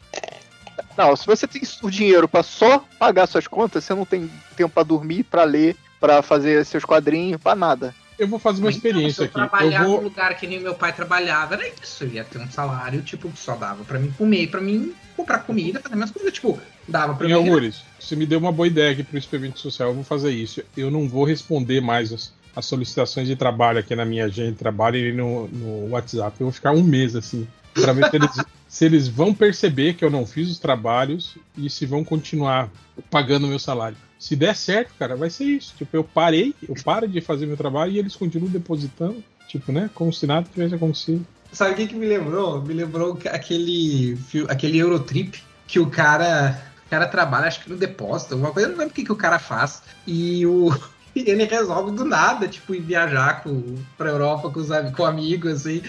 Não, 0.97 1.15
se 1.17 1.27
você 1.27 1.47
tem 1.47 1.63
o 1.83 1.91
dinheiro 1.91 2.29
pra 2.29 2.43
só 2.43 2.85
pagar 2.99 3.27
suas 3.27 3.47
contas, 3.47 3.85
você 3.85 3.95
não 3.95 4.05
tem 4.05 4.31
tempo 4.57 4.73
pra 4.73 4.83
dormir, 4.83 5.25
pra 5.25 5.45
ler, 5.45 5.77
pra 6.01 6.23
fazer 6.23 6.65
seus 6.65 6.85
quadrinhos, 6.85 7.41
pra 7.41 7.55
nada. 7.55 7.95
Eu 8.19 8.27
vou 8.27 8.39
fazer 8.39 8.61
uma 8.61 8.71
então, 8.71 8.77
experiência 8.77 9.13
se 9.13 9.21
eu 9.23 9.25
aqui. 9.27 9.39
Eu 9.39 9.49
trabalhar 9.49 9.85
vou, 9.85 9.99
num 9.99 10.05
lugar 10.05 10.37
que 10.37 10.47
nem 10.47 10.59
meu 10.59 10.75
pai 10.75 10.93
trabalhava, 10.93 11.55
era 11.55 11.69
isso. 11.69 12.05
Eu 12.05 12.09
ia 12.09 12.25
ter 12.25 12.39
um 12.39 12.51
salário, 12.51 13.03
tipo, 13.03 13.31
que 13.31 13.39
só 13.39 13.55
dava 13.57 13.85
pra 13.85 13.99
mim 13.99 14.11
comer, 14.17 14.49
pra 14.49 14.61
mim 14.61 14.95
comprar 15.17 15.41
comida, 15.41 15.81
fazer 15.81 15.95
minhas 15.95 16.11
coisas. 16.11 16.33
Tipo, 16.33 16.59
dava 16.89 17.15
pra 17.15 17.27
mim. 17.27 17.35
Algures, 17.35 17.83
você 18.01 18.17
me 18.17 18.25
deu 18.25 18.39
uma 18.39 18.53
boa 18.53 18.67
ideia 18.67 18.93
aqui 18.93 19.03
para 19.03 19.17
o 19.17 19.19
experimento 19.19 19.59
social. 19.59 19.91
Eu 19.91 19.95
vou 19.95 20.05
fazer 20.05 20.31
isso. 20.31 20.63
Eu 20.77 20.91
não 20.91 21.09
vou 21.09 21.25
responder 21.25 21.81
mais 21.83 22.13
as, 22.13 22.33
as 22.55 22.65
solicitações 22.65 23.29
de 23.29 23.37
trabalho 23.37 23.79
aqui 23.79 23.95
na 23.95 24.05
minha 24.05 24.25
agenda 24.25 24.53
de 24.53 24.59
trabalho 24.59 24.97
e 24.97 25.13
no, 25.13 25.47
no 25.49 25.91
WhatsApp. 25.91 26.41
Eu 26.41 26.47
vou 26.47 26.53
ficar 26.53 26.73
um 26.73 26.83
mês 26.83 27.15
assim, 27.15 27.47
para 27.75 27.93
ver 27.93 28.09
se 28.09 28.17
eles, 28.17 28.31
se 28.67 28.85
eles 28.87 29.09
vão 29.09 29.35
perceber 29.35 29.95
que 29.95 30.05
eu 30.05 30.11
não 30.11 30.25
fiz 30.25 30.51
os 30.51 30.59
trabalhos 30.59 31.37
e 31.57 31.69
se 31.69 31.85
vão 31.85 32.03
continuar 32.03 32.71
pagando 33.11 33.45
o 33.45 33.49
meu 33.49 33.59
salário. 33.59 33.97
Se 34.19 34.35
der 34.35 34.57
certo, 34.57 34.95
cara, 34.99 35.17
vai 35.17 35.31
ser 35.31 35.45
isso. 35.45 35.75
Tipo, 35.77 35.97
eu 35.97 36.05
parei, 36.05 36.55
eu 36.67 36.75
paro 36.83 37.07
de 37.07 37.21
fazer 37.21 37.47
meu 37.47 37.57
trabalho 37.57 37.93
e 37.93 37.99
eles 37.99 38.17
continuam 38.17 38.51
depositando. 38.51 39.23
Tipo, 39.49 39.73
né? 39.73 39.91
Como 39.95 40.13
se 40.13 40.27
nada 40.27 40.49
tivesse 40.53 40.75
acontecido. 40.75 41.27
Sabe 41.53 41.73
o 41.73 41.77
que, 41.77 41.87
que 41.87 41.95
me 41.95 42.07
lembrou? 42.07 42.61
Me 42.63 42.75
lembrou 42.75 43.19
aquele, 43.31 44.19
aquele 44.49 44.79
Eurotrip 44.79 45.43
que 45.67 45.79
o 45.79 45.89
cara, 45.89 46.61
o 46.87 46.91
cara 46.91 47.07
trabalha, 47.07 47.47
acho 47.47 47.63
que 47.63 47.71
no 47.71 47.77
depósito, 47.77 48.35
alguma 48.35 48.53
coisa, 48.53 48.69
eu 48.69 48.73
não 48.73 48.79
lembro 48.79 48.93
o 48.93 48.95
que, 48.95 49.05
que 49.05 49.13
o 49.13 49.17
cara 49.17 49.39
faz. 49.39 49.83
E 50.07 50.47
o. 50.47 50.71
ele 51.15 51.45
resolve 51.45 51.93
do 51.93 52.05
nada, 52.05 52.47
tipo, 52.47 52.75
ir 52.75 52.81
viajar 52.81 53.43
com, 53.43 53.77
pra 53.97 54.11
Europa 54.11 54.51
com, 54.51 54.61
os, 54.61 54.69
com 54.95 55.05
amigos, 55.05 55.53
assim. 55.53 55.83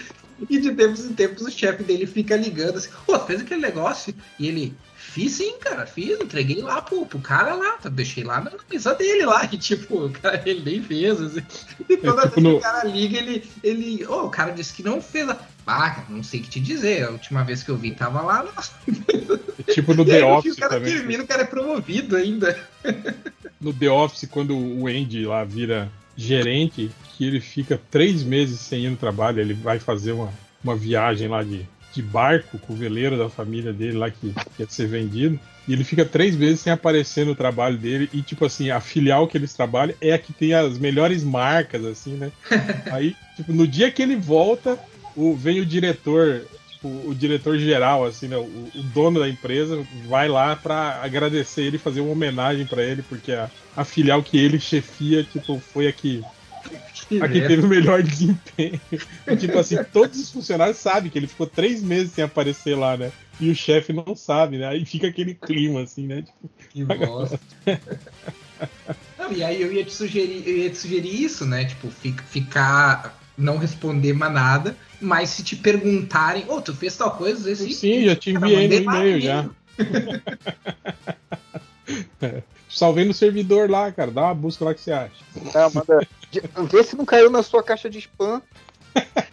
E 0.48 0.58
de 0.58 0.72
tempos 0.72 1.04
em 1.04 1.12
tempos 1.14 1.42
o 1.42 1.50
chefe 1.50 1.82
dele 1.82 2.06
fica 2.06 2.36
ligando 2.36 2.76
assim, 2.76 2.90
pô, 3.04 3.18
fez 3.18 3.40
aquele 3.40 3.60
negócio? 3.60 4.14
E 4.38 4.46
ele, 4.46 4.74
fiz 5.18 5.32
sim, 5.32 5.58
cara, 5.58 5.84
fiz, 5.84 6.20
entreguei 6.20 6.62
lá 6.62 6.80
pro, 6.80 7.04
pro 7.04 7.18
cara 7.18 7.54
lá, 7.54 7.72
tá, 7.78 7.88
deixei 7.88 8.22
lá 8.22 8.40
na 8.40 8.52
mesa 8.70 8.94
dele 8.94 9.26
lá, 9.26 9.44
e 9.50 9.58
tipo, 9.58 10.04
o 10.06 10.10
cara, 10.10 10.40
ele 10.46 10.62
nem 10.62 10.80
fez, 10.82 11.20
assim. 11.20 11.40
E 11.88 11.96
toda 11.96 12.22
tipo 12.22 12.34
vez 12.40 12.44
no- 12.44 12.50
que 12.52 12.56
o 12.56 12.60
cara 12.60 12.84
liga, 12.84 13.18
ele, 13.18 13.50
ele, 13.64 14.06
ô, 14.06 14.26
o 14.26 14.30
cara 14.30 14.52
disse 14.52 14.72
que 14.74 14.82
não 14.84 15.00
fez. 15.02 15.28
a- 15.28 15.36
Ah, 15.66 15.90
cara, 15.90 16.06
não 16.08 16.22
sei 16.22 16.38
o 16.38 16.42
que 16.44 16.50
te 16.50 16.60
dizer, 16.60 17.04
a 17.04 17.10
última 17.10 17.42
vez 17.42 17.62
que 17.64 17.70
eu 17.70 17.76
vi 17.76 17.90
tava 17.90 18.22
lá, 18.22 18.44
nossa. 18.44 18.72
É 19.66 19.72
tipo 19.72 19.92
no 19.92 20.04
The 20.04 20.24
Office 20.24 20.54
o 20.56 20.60
cara 20.60 20.74
também. 20.74 20.94
termina, 20.94 21.24
o 21.24 21.26
cara 21.26 21.42
é 21.42 21.44
promovido 21.44 22.16
ainda. 22.16 22.56
no 23.60 23.72
The 23.74 23.90
Office, 23.90 24.26
quando 24.30 24.56
o 24.56 24.86
Andy 24.86 25.26
lá 25.26 25.42
vira 25.44 25.90
gerente, 26.16 26.90
que 27.16 27.26
ele 27.26 27.40
fica 27.40 27.78
três 27.90 28.22
meses 28.22 28.60
sem 28.60 28.84
ir 28.84 28.90
no 28.90 28.96
trabalho, 28.96 29.40
ele 29.40 29.52
vai 29.52 29.78
fazer 29.78 30.12
uma, 30.12 30.32
uma 30.62 30.74
viagem 30.76 31.28
lá 31.28 31.42
de, 31.42 31.66
de 31.92 32.02
barco 32.02 32.58
com 32.58 32.72
o 32.72 32.76
veleiro 32.76 33.16
da 33.16 33.28
família 33.28 33.72
dele 33.72 33.98
lá 33.98 34.10
que 34.10 34.34
ia 34.58 34.66
ser 34.68 34.86
vendido. 34.86 35.38
E 35.66 35.72
ele 35.72 35.84
fica 35.84 36.04
três 36.04 36.34
meses 36.34 36.60
sem 36.60 36.72
aparecer 36.72 37.26
no 37.26 37.34
trabalho 37.34 37.76
dele. 37.76 38.08
E, 38.12 38.22
tipo 38.22 38.44
assim, 38.46 38.70
a 38.70 38.80
filial 38.80 39.28
que 39.28 39.36
eles 39.36 39.52
trabalham 39.52 39.94
é 40.00 40.14
a 40.14 40.18
que 40.18 40.32
tem 40.32 40.54
as 40.54 40.78
melhores 40.78 41.22
marcas, 41.22 41.84
assim, 41.84 42.14
né? 42.14 42.32
Aí, 42.90 43.14
tipo, 43.36 43.52
no 43.52 43.66
dia 43.66 43.90
que 43.90 44.02
ele 44.02 44.16
volta, 44.16 44.78
o, 45.14 45.34
vem 45.34 45.60
o 45.60 45.66
diretor, 45.66 46.46
tipo, 46.70 46.88
o 46.88 47.14
diretor 47.14 47.58
geral, 47.58 48.06
assim, 48.06 48.28
né? 48.28 48.36
O, 48.38 48.70
o 48.74 48.82
dono 48.94 49.20
da 49.20 49.28
empresa 49.28 49.84
vai 50.06 50.26
lá 50.26 50.56
pra 50.56 51.02
agradecer 51.02 51.64
ele, 51.64 51.76
fazer 51.76 52.00
uma 52.00 52.12
homenagem 52.12 52.64
pra 52.64 52.82
ele, 52.82 53.02
porque 53.02 53.32
a, 53.32 53.50
a 53.76 53.84
filial 53.84 54.22
que 54.22 54.38
ele 54.38 54.58
chefia, 54.58 55.22
tipo, 55.22 55.60
foi 55.60 55.86
a 55.86 55.92
que, 55.92 56.24
a 57.22 57.28
que 57.28 57.40
teve 57.40 57.62
o 57.62 57.68
melhor 57.68 58.02
desempenho. 58.02 58.80
Tipo 59.38 59.58
assim, 59.58 59.76
todos 59.92 60.18
os 60.20 60.30
funcionários 60.30 60.76
sabem 60.76 61.10
que 61.10 61.18
ele 61.18 61.26
ficou 61.26 61.46
três 61.46 61.82
meses 61.82 62.12
sem 62.12 62.24
aparecer 62.24 62.76
lá, 62.76 62.96
né? 62.96 63.10
E 63.40 63.50
o 63.50 63.54
chefe 63.54 63.92
não 63.92 64.14
sabe, 64.14 64.58
né? 64.58 64.66
Aí 64.66 64.84
fica 64.84 65.06
aquele 65.06 65.34
clima, 65.34 65.82
assim, 65.82 66.06
né? 66.06 66.22
Tipo, 66.22 66.50
Que 66.70 66.84
bosta. 66.96 67.40
Não, 69.18 69.32
e 69.32 69.42
aí 69.42 69.62
eu 69.62 69.72
ia 69.72 69.84
te 69.84 69.92
sugerir, 69.92 70.42
eu 70.46 70.58
ia 70.58 70.70
te 70.70 70.76
sugerir 70.76 71.22
isso, 71.22 71.46
né? 71.46 71.64
Tipo, 71.64 71.90
fi- 71.90 72.14
ficar. 72.28 73.16
Não 73.38 73.56
responder 73.56 74.12
mais 74.14 74.32
nada, 74.32 74.76
mas 75.00 75.30
se 75.30 75.44
te 75.44 75.54
perguntarem, 75.54 76.44
ô, 76.48 76.60
tu 76.60 76.74
fez 76.74 76.96
tal 76.96 77.12
coisa, 77.12 77.38
às 77.38 77.44
vezes, 77.44 77.76
sim, 77.76 78.04
já 78.04 78.16
te 78.16 78.30
enviei 78.30 78.66
no 78.66 78.74
e-mail 78.74 79.20
já. 79.20 79.48
Salvei 82.68 83.04
no 83.04 83.14
servidor 83.14 83.70
lá, 83.70 83.92
cara. 83.92 84.10
Dá 84.10 84.22
uma 84.22 84.34
busca 84.34 84.64
lá 84.64 84.74
que 84.74 84.80
você 84.80 84.90
acha. 84.90 85.14
Tá, 85.52 85.70
manda... 85.70 86.04
Vê 86.70 86.82
se 86.82 86.96
não 86.96 87.04
caiu 87.04 87.30
na 87.30 87.42
sua 87.42 87.62
caixa 87.62 87.88
de 87.88 87.98
spam. 87.98 88.42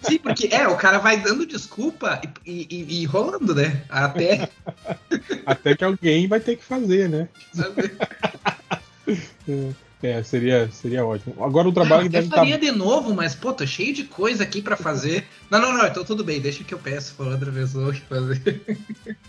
Sim, 0.01 0.19
porque 0.19 0.47
é, 0.47 0.67
o 0.67 0.75
cara 0.75 0.99
vai 0.99 1.17
dando 1.17 1.45
desculpa 1.45 2.21
e, 2.45 2.67
e, 2.69 3.01
e 3.01 3.05
rolando, 3.05 3.55
né? 3.55 3.83
Até. 3.89 4.49
Até 5.45 5.75
que 5.75 5.83
alguém 5.83 6.27
vai 6.27 6.39
ter 6.39 6.57
que 6.57 6.63
fazer, 6.63 7.09
né? 7.09 7.27
É, 10.03 10.21
seria, 10.21 10.69
seria 10.71 11.03
ótimo. 11.03 11.43
Agora 11.43 11.67
o 11.67 11.71
trabalho 11.71 12.03
Não, 12.03 12.09
que 12.09 12.15
eu 12.15 12.21
deve 12.21 12.29
tá 12.29 12.37
faria 12.37 12.55
estar. 12.55 12.71
de 12.71 12.77
novo, 12.77 13.15
mas, 13.15 13.33
pô, 13.33 13.51
tô 13.51 13.65
cheio 13.65 13.91
de 13.91 14.03
coisa 14.03 14.43
aqui 14.43 14.61
pra 14.61 14.77
fazer. 14.77 15.25
Não, 15.49 15.59
não, 15.59 15.75
não, 15.75 15.87
então 15.87 16.03
tudo 16.03 16.23
bem, 16.23 16.39
deixa 16.39 16.63
que 16.63 16.73
eu 16.73 16.77
peço 16.77 17.15
pra 17.15 17.27
outra 17.27 17.51
pessoa 17.51 17.91
que 17.91 18.01
fazer. 18.01 18.61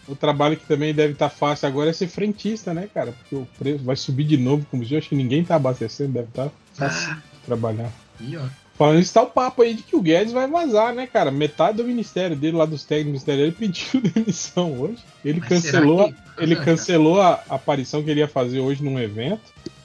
O 0.07 0.15
trabalho 0.15 0.57
que 0.57 0.67
também 0.67 0.93
deve 0.93 1.15
estar 1.15 1.31
fácil 1.31 1.67
agora 1.67 1.91
é 1.91 1.93
ser 1.95 2.09
frentista, 2.09 2.75
né, 2.75 2.91
cara? 2.93 3.13
Porque 3.13 3.37
o 3.37 3.49
preço 3.59 3.85
vai 3.85 3.97
subir 3.97 4.25
de 4.25 4.37
novo, 4.37 4.67
como 4.71 4.85
eu 4.85 4.99
acho 4.99 5.09
que 5.09 5.15
ninguém 5.15 5.45
tá 5.45 5.55
abastecendo, 5.55 6.13
deve 6.13 6.29
estar 6.29 6.51
fácil 6.75 7.15
de 7.15 7.21
trabalhar. 7.47 7.91
Ó. 8.21 8.47
Falando 8.77 9.01
isso, 9.01 9.15
tá 9.15 9.23
o 9.23 9.27
papo 9.31 9.63
aí 9.63 9.73
de 9.73 9.83
que 9.83 9.97
o 9.97 10.03
Guedes 10.03 10.35
vai 10.35 10.47
vazar, 10.47 10.95
né, 10.95 11.07
cara? 11.07 11.31
Metade 11.31 11.79
do 11.79 11.85
ministério 11.85 12.37
dele, 12.37 12.57
lá 12.59 12.67
dos 12.67 12.85
técnicos 12.85 13.23
dele, 13.23 13.43
ele 13.43 13.53
pediu 13.53 14.01
demissão 14.15 14.79
hoje. 14.79 14.99
Ele 15.25 15.41
Mas 15.41 15.49
cancelou, 15.49 16.09
que- 16.13 16.15
ele 16.43 16.55
Ah, 16.55 16.63
cancelou 16.65 17.21
a 17.23 17.43
aparição 17.49 18.03
que 18.03 18.11
ele 18.11 18.21
ia 18.21 18.29
fazer 18.29 18.61
hoje 18.61 18.83
num 18.85 18.99
evento, 19.01 19.41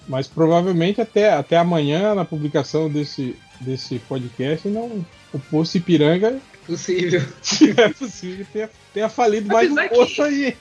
mas 0.09 0.27
provavelmente 0.27 0.99
até, 0.99 1.31
até 1.31 1.55
amanhã, 1.57 2.13
na 2.13 2.25
publicação 2.25 2.89
desse, 2.89 3.33
desse 3.61 3.97
podcast, 3.99 4.67
não, 4.67 5.05
o 5.33 5.39
posto 5.39 5.77
Ipiranga 5.77 6.37
Possível. 6.65 7.21
é 7.77 7.89
possível 7.89 8.45
que 8.45 8.51
tenha, 8.51 8.69
tenha 8.93 9.09
falido 9.09 9.47
mais 9.47 9.69
um 9.69 9.73
Apesar 9.73 9.89
que- 9.89 9.95
posto 9.95 10.21
aí. 10.23 10.57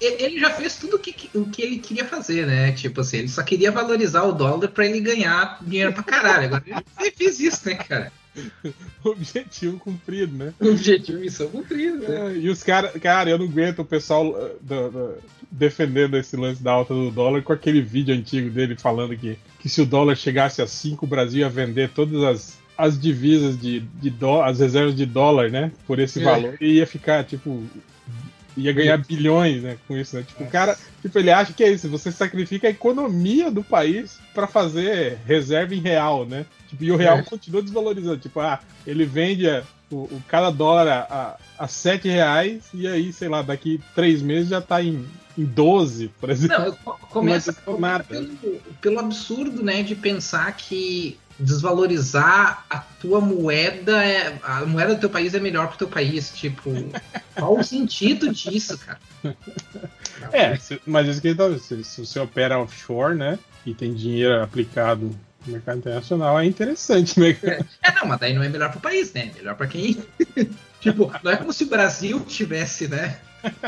Ele 0.00 0.38
já 0.38 0.50
fez 0.50 0.76
tudo 0.76 0.96
o 0.96 0.98
que, 0.98 1.30
o 1.36 1.46
que 1.46 1.62
ele 1.62 1.78
queria 1.78 2.04
fazer, 2.04 2.46
né? 2.46 2.72
Tipo 2.72 3.00
assim, 3.00 3.18
ele 3.18 3.28
só 3.28 3.42
queria 3.42 3.70
valorizar 3.72 4.22
o 4.24 4.32
dólar 4.32 4.68
pra 4.68 4.86
ele 4.86 5.00
ganhar 5.00 5.58
dinheiro 5.62 5.92
pra 5.92 6.02
caralho. 6.02 6.46
Agora 6.46 6.62
ele 7.00 7.10
fez 7.10 7.40
isso, 7.40 7.68
né, 7.68 7.74
cara? 7.76 8.12
Objetivo 9.04 9.78
cumprido, 9.78 10.36
né? 10.36 10.52
Objetivo, 10.60 11.20
missão 11.20 11.48
cumprida, 11.48 12.08
né? 12.08 12.32
É, 12.32 12.36
e 12.36 12.48
os 12.48 12.62
caras, 12.62 12.90
cara, 13.00 13.30
eu 13.30 13.38
não 13.38 13.46
aguento 13.46 13.80
o 13.80 13.84
pessoal 13.84 14.26
uh, 14.28 14.56
do- 14.60 14.90
do- 14.90 15.14
defendendo 15.50 16.16
esse 16.16 16.36
lance 16.36 16.60
da 16.62 16.72
alta 16.72 16.92
do 16.92 17.10
dólar 17.12 17.42
com 17.42 17.52
aquele 17.52 17.80
vídeo 17.80 18.12
antigo 18.14 18.50
dele 18.50 18.76
falando 18.76 19.16
que, 19.16 19.38
que 19.60 19.68
se 19.68 19.80
o 19.80 19.86
dólar 19.86 20.16
chegasse 20.16 20.60
a 20.60 20.66
5, 20.66 21.04
o 21.04 21.08
Brasil 21.08 21.40
ia 21.40 21.48
vender 21.48 21.90
todas 21.90 22.22
as, 22.24 22.58
as 22.76 22.98
divisas 23.00 23.56
de, 23.60 23.78
de 23.80 24.10
dólar, 24.10 24.48
as 24.50 24.58
reservas 24.58 24.96
de 24.96 25.06
dólar, 25.06 25.48
né? 25.50 25.70
Por 25.86 26.00
esse 26.00 26.20
É. 26.20 26.24
valor. 26.24 26.56
E 26.60 26.74
ia 26.78 26.86
ficar, 26.86 27.22
tipo. 27.24 27.62
Ia 28.56 28.72
ganhar 28.72 28.96
bilhões, 28.98 29.62
né? 29.62 29.76
Com 29.88 29.96
isso, 29.96 30.14
né? 30.16 30.22
Tipo, 30.26 30.44
o 30.44 30.46
cara, 30.50 30.78
tipo, 31.02 31.18
ele 31.18 31.30
acha 31.30 31.52
que 31.52 31.64
é 31.64 31.70
isso. 31.72 31.88
Você 31.88 32.12
sacrifica 32.12 32.68
a 32.68 32.70
economia 32.70 33.50
do 33.50 33.64
país 33.64 34.18
pra 34.32 34.46
fazer 34.46 35.18
reserva 35.26 35.74
em 35.74 35.80
real, 35.80 36.24
né? 36.24 36.46
Tipo, 36.68 36.84
e 36.84 36.92
o 36.92 36.96
real 36.96 37.18
É. 37.18 37.22
continua 37.22 37.60
desvalorizando. 37.62 38.18
Tipo, 38.18 38.38
ah, 38.40 38.60
ele 38.86 39.04
vende 39.04 39.48
a- 39.50 39.62
o, 39.90 39.96
o 40.04 40.22
cada 40.28 40.50
dólar 40.50 40.86
a, 40.88 41.36
a, 41.58 41.64
a 41.64 41.68
7 41.68 42.08
reais 42.08 42.64
e 42.72 42.86
aí, 42.86 43.12
sei 43.12 43.28
lá, 43.28 43.42
daqui 43.42 43.80
três 43.94 44.22
meses 44.22 44.48
já 44.50 44.60
tá 44.60 44.82
em, 44.82 45.04
em 45.36 45.44
12, 45.44 46.08
por 46.20 46.30
exemplo. 46.30 46.58
Não, 46.58 46.72
co- 46.76 46.98
começa, 47.10 47.52
começa 47.52 48.04
pelo, 48.04 48.28
pelo 48.80 48.98
absurdo, 49.00 49.62
né, 49.62 49.82
de 49.82 49.94
pensar 49.94 50.56
que 50.56 51.16
desvalorizar 51.38 52.64
a 52.70 52.78
tua 52.78 53.20
moeda, 53.20 54.04
é, 54.04 54.38
a 54.42 54.64
moeda 54.64 54.94
do 54.94 55.00
teu 55.00 55.10
país 55.10 55.34
é 55.34 55.40
melhor 55.40 55.68
pro 55.68 55.78
teu 55.78 55.88
país. 55.88 56.30
Tipo, 56.30 56.70
qual 57.34 57.58
o 57.58 57.64
sentido 57.64 58.32
disso, 58.32 58.78
cara? 58.78 58.98
É, 60.32 60.58
mas 60.86 61.08
isso 61.08 61.20
que 61.20 61.28
ele 61.28 61.36
tá, 61.36 61.58
se, 61.58 61.82
se 61.82 62.06
você 62.06 62.18
opera 62.20 62.58
offshore, 62.58 63.16
né? 63.16 63.38
E 63.66 63.74
tem 63.74 63.94
dinheiro 63.94 64.42
aplicado 64.42 65.16
no 65.46 65.52
mercado 65.52 65.78
internacional, 65.78 66.38
é 66.38 66.44
interessante, 66.44 67.18
né? 67.18 67.32
cara? 67.32 67.66
É, 67.82 67.92
não, 67.92 68.06
mas 68.06 68.20
daí 68.20 68.32
não 68.32 68.42
é 68.42 68.48
melhor 68.48 68.70
pro 68.70 68.80
país, 68.80 69.12
né? 69.12 69.30
É 69.32 69.38
melhor 69.38 69.56
pra 69.56 69.66
quem. 69.66 70.02
tipo, 70.80 71.12
não 71.22 71.32
é 71.32 71.36
como 71.36 71.52
se 71.52 71.64
o 71.64 71.68
Brasil 71.68 72.20
tivesse, 72.20 72.88
né? 72.88 73.18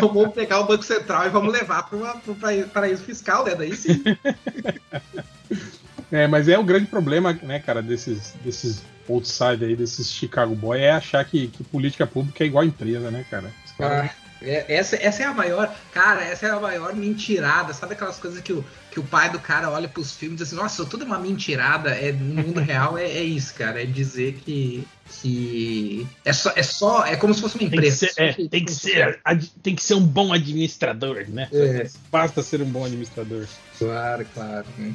Vamos 0.01 0.33
pegar 0.33 0.61
o 0.61 0.67
Banco 0.67 0.85
Central 0.85 1.27
e 1.27 1.31
vamos 1.31 1.53
levar 1.53 1.83
para 1.83 1.99
o 1.99 2.69
paraíso 2.69 3.03
fiscal, 3.03 3.45
né? 3.45 3.55
Daí 3.55 3.77
sim. 3.77 4.03
É, 6.11 6.27
mas 6.27 6.49
é 6.49 6.59
o 6.59 6.65
grande 6.65 6.87
problema, 6.87 7.33
né, 7.43 7.59
cara, 7.59 7.83
desses, 7.83 8.33
desses 8.45 8.83
outside 9.09 9.65
aí, 9.65 9.75
desses 9.77 10.11
Chicago 10.11 10.55
Boy, 10.55 10.81
é 10.81 10.93
achar 10.93 11.25
que, 11.25 11.49
que 11.49 11.65
política 11.65 12.07
pública 12.07 12.45
é 12.45 12.47
igual 12.47 12.63
a 12.63 12.67
empresa, 12.67 13.11
né, 13.11 13.25
cara? 13.31 13.51
Os 13.65 13.73
caras- 13.73 14.11
Ah, 14.11 14.15
é- 14.43 14.65
essa, 14.77 14.97
essa 14.97 15.23
é 15.23 15.27
a 15.27 15.33
maior, 15.35 15.75
cara, 15.93 16.23
essa 16.23 16.47
é 16.47 16.51
a 16.51 16.61
maior 16.61 16.95
mentirada. 16.95 17.73
Sabe 17.73 17.95
aquelas 17.95 18.19
coisas 18.19 18.41
que 18.41 18.53
o, 18.53 18.65
que 18.91 19.01
o 19.01 19.03
pai 19.05 19.31
do 19.31 19.41
cara 19.41 19.71
olha 19.71 19.89
pros 19.89 20.13
filmes 20.13 20.41
e 20.41 20.45
diz 20.45 20.53
assim, 20.53 20.61
nossa, 20.63 20.85
tudo 20.85 21.05
é 21.05 21.07
uma 21.07 21.19
mentirada. 21.19 21.91
É, 21.91 22.13
no 22.13 22.43
mundo 22.43 22.61
real 22.61 22.97
é, 22.99 23.05
é 23.05 23.23
isso, 23.23 23.55
cara. 23.55 23.83
É 23.83 23.87
dizer 23.87 24.35
que. 24.45 24.87
que 25.23 26.07
é, 26.25 26.33
só, 26.33 26.53
é 26.55 26.63
só. 26.63 27.05
É 27.07 27.17
como 27.17 27.33
se 27.35 27.41
fosse 27.41 27.55
uma 27.57 27.61
Tem 27.61 27.71
que, 27.71 27.77
empresa. 27.77 28.07
ser, 28.09 28.23
é, 28.23 28.33
tem, 28.49 28.65
que 28.65 28.73
ser, 28.73 29.21
ad- 29.25 29.53
tem 29.63 29.75
que 29.75 29.83
ser 29.83 29.95
um 29.95 30.07
bom 30.07 30.33
administrador, 30.33 31.25
né? 31.29 31.49
É. 31.53 31.89
Basta 32.13 32.43
ser 32.43 32.61
um 32.61 32.67
bom 32.71 32.85
administrador. 32.85 33.47
Claro, 33.79 34.27
claro. 34.35 34.67
né? 34.79 34.95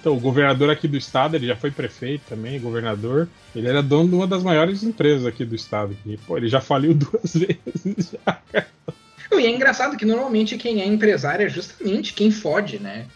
Então, 0.00 0.16
o 0.16 0.20
governador 0.20 0.70
aqui 0.70 0.88
do 0.88 0.96
estado, 0.96 1.36
ele 1.36 1.46
já 1.46 1.54
foi 1.54 1.70
prefeito 1.70 2.22
também, 2.26 2.58
governador. 2.58 3.28
Ele 3.54 3.68
era 3.68 3.82
dono 3.82 4.08
de 4.08 4.14
uma 4.14 4.26
das 4.26 4.42
maiores 4.42 4.82
empresas 4.82 5.26
aqui 5.26 5.44
do 5.44 5.54
estado. 5.54 5.94
E, 6.06 6.16
pô, 6.16 6.38
ele 6.38 6.48
já 6.48 6.60
faliu 6.60 6.94
duas 6.96 7.34
vezes. 7.34 8.12
Já. 8.12 8.40
E 9.32 9.46
é 9.46 9.50
engraçado 9.50 9.96
que 9.96 10.04
normalmente 10.04 10.56
quem 10.56 10.80
é 10.80 10.86
empresário 10.86 11.46
é 11.46 11.48
justamente 11.48 12.14
quem 12.14 12.30
fode, 12.30 12.78
né? 12.78 13.06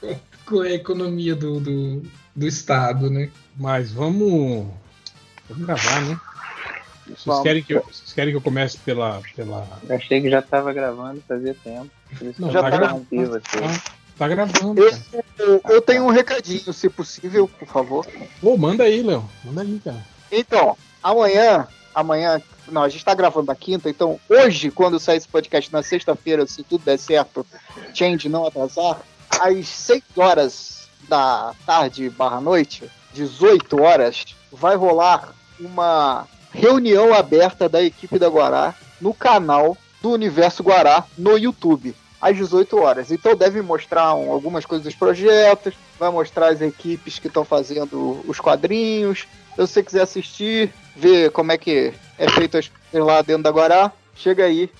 com, 0.00 0.18
com 0.44 0.60
a 0.60 0.70
economia 0.70 1.34
do, 1.34 1.60
do, 1.60 2.02
do 2.34 2.46
Estado, 2.46 3.10
né? 3.10 3.30
Mas 3.56 3.90
vamos. 3.90 4.68
Vamos 5.48 5.66
gravar, 5.66 6.00
né? 6.02 6.20
Vocês 7.06 7.24
Vamos. 7.24 7.42
querem, 7.42 7.62
que 7.62 7.72
eu, 7.74 7.82
vocês 7.82 8.12
querem 8.12 8.32
que 8.32 8.36
eu 8.36 8.40
comece 8.42 8.78
pela. 8.78 9.22
pela... 9.34 9.66
Eu 9.88 9.96
achei 9.96 10.20
que 10.20 10.28
já 10.30 10.42
tava 10.42 10.72
gravando 10.72 11.22
fazia 11.26 11.54
tempo. 11.62 11.88
Não, 12.38 12.50
já 12.50 12.62
tá 12.62 12.70
você. 12.70 13.40
Ah, 13.64 13.92
tá 14.18 14.28
gravando. 14.28 14.82
Eu, 14.82 14.92
eu- 15.38 15.60
eu 15.68 15.82
tenho 15.82 16.04
um 16.04 16.10
recadinho, 16.10 16.72
se 16.72 16.88
possível, 16.88 17.46
por 17.48 17.68
favor. 17.68 18.06
Pô, 18.40 18.56
manda 18.56 18.84
aí, 18.84 19.02
Léo. 19.02 19.28
Manda 19.44 19.62
aí, 19.62 19.80
cara. 19.84 20.04
Então, 20.32 20.76
amanhã, 21.02 21.68
amanhã, 21.94 22.42
não, 22.68 22.82
a 22.82 22.88
gente 22.88 23.04
tá 23.04 23.14
gravando 23.14 23.46
na 23.46 23.54
quinta, 23.54 23.88
então 23.88 24.18
hoje, 24.28 24.70
quando 24.72 24.98
sair 24.98 25.18
esse 25.18 25.28
podcast 25.28 25.72
na 25.72 25.82
sexta-feira, 25.82 26.46
se 26.46 26.64
tudo 26.64 26.84
der 26.84 26.98
certo, 26.98 27.46
change 27.94 28.28
não 28.28 28.44
atrasar, 28.46 29.00
às 29.30 29.68
6 29.68 30.02
horas 30.16 30.88
da 31.08 31.54
tarde 31.64 32.10
barra 32.10 32.40
noite, 32.40 32.90
18 33.14 33.80
horas, 33.80 34.24
vai 34.50 34.74
rolar 34.74 35.32
uma 35.60 36.26
reunião 36.52 37.12
aberta 37.14 37.68
da 37.68 37.82
equipe 37.82 38.18
da 38.18 38.28
Guará 38.28 38.74
no 39.00 39.12
canal 39.12 39.76
do 40.02 40.10
Universo 40.10 40.62
Guará 40.62 41.04
no 41.16 41.36
YouTube. 41.38 41.94
Às 42.20 42.34
18 42.36 42.78
horas. 42.78 43.10
Então 43.10 43.36
deve 43.36 43.60
mostrar 43.60 44.14
um- 44.14 44.32
algumas 44.32 44.64
coisas 44.64 44.84
dos 44.84 44.94
projetos, 44.94 45.74
vai 45.98 46.10
mostrar 46.10 46.48
as 46.48 46.60
equipes 46.62 47.18
que 47.18 47.26
estão 47.28 47.44
fazendo 47.44 48.20
os 48.26 48.40
quadrinhos, 48.40 49.20
se 49.54 49.56
você 49.56 49.82
quiser 49.82 50.02
assistir, 50.02 50.72
ver 50.96 51.30
como 51.30 51.52
é 51.52 51.58
que 51.58 51.92
é 52.18 52.28
feito 52.30 52.56
as 52.56 52.68
coisas 52.68 53.06
lá 53.06 53.20
dentro 53.22 53.42
da 53.42 53.50
Guará, 53.50 53.92
chega 54.14 54.44
aí, 54.44 54.70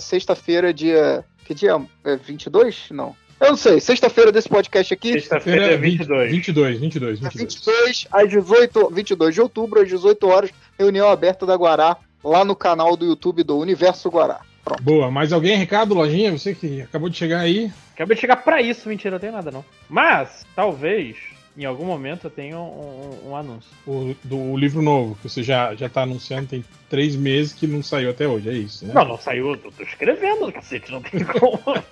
sexta-feira, 0.00 0.72
dia. 0.72 1.24
Que 1.44 1.54
dia? 1.54 1.80
É 2.04 2.16
22? 2.16 2.86
Não. 2.90 3.16
Eu 3.42 3.48
não 3.48 3.56
sei, 3.56 3.80
sexta-feira 3.80 4.30
desse 4.30 4.48
podcast 4.48 4.94
aqui, 4.94 5.14
Sexta-feira 5.14 5.72
é 5.72 5.76
22. 5.76 6.30
22, 6.30 6.78
22, 6.78 7.18
dia 7.18 7.28
22. 7.28 7.54
22, 7.54 8.06
às 8.12 8.30
18, 8.30 8.90
22 8.90 9.34
de 9.34 9.40
outubro, 9.40 9.80
às 9.80 9.88
18 9.88 10.28
horas, 10.28 10.50
reunião 10.78 11.08
aberta 11.10 11.44
da 11.44 11.56
Guará, 11.56 11.96
lá 12.22 12.44
no 12.44 12.54
canal 12.54 12.96
do 12.96 13.04
YouTube 13.04 13.42
do 13.42 13.58
Universo 13.58 14.08
Guará. 14.08 14.42
Boa, 14.80 15.10
mais 15.10 15.32
alguém? 15.32 15.56
Recado, 15.56 15.92
Lojinha? 15.92 16.30
Você 16.30 16.54
que 16.54 16.82
acabou 16.82 17.08
de 17.08 17.16
chegar 17.16 17.40
aí. 17.40 17.72
Acabei 17.94 18.14
de 18.14 18.20
chegar 18.20 18.36
pra 18.36 18.62
isso, 18.62 18.88
mentira, 18.88 19.16
eu 19.16 19.20
tenho 19.20 19.32
nada 19.32 19.50
não. 19.50 19.64
Mas, 19.90 20.46
talvez, 20.54 21.16
em 21.56 21.64
algum 21.64 21.84
momento 21.84 22.24
eu 22.26 22.30
tenha 22.30 22.58
um, 22.58 23.18
um- 23.24 23.30
um 23.30 23.36
anúncio. 23.36 23.70
O, 23.86 24.14
do 24.24 24.56
livro 24.56 24.80
novo, 24.82 25.16
que 25.20 25.28
você 25.28 25.42
já, 25.42 25.74
já 25.74 25.88
tá 25.88 26.02
anunciando, 26.02 26.48
tem 26.48 26.64
três 26.88 27.14
meses 27.16 27.52
que 27.52 27.66
não 27.66 27.82
saiu 27.82 28.10
até 28.10 28.26
hoje, 28.26 28.48
é 28.48 28.54
isso, 28.54 28.86
né? 28.86 28.92
Não, 28.94 29.04
não 29.04 29.18
saiu, 29.18 29.50
eu 29.52 29.56
tô 29.58 29.82
escrevendo, 29.82 30.50
cacete, 30.52 30.90
não 30.90 31.02
tem 31.02 31.24
como. 31.24 31.60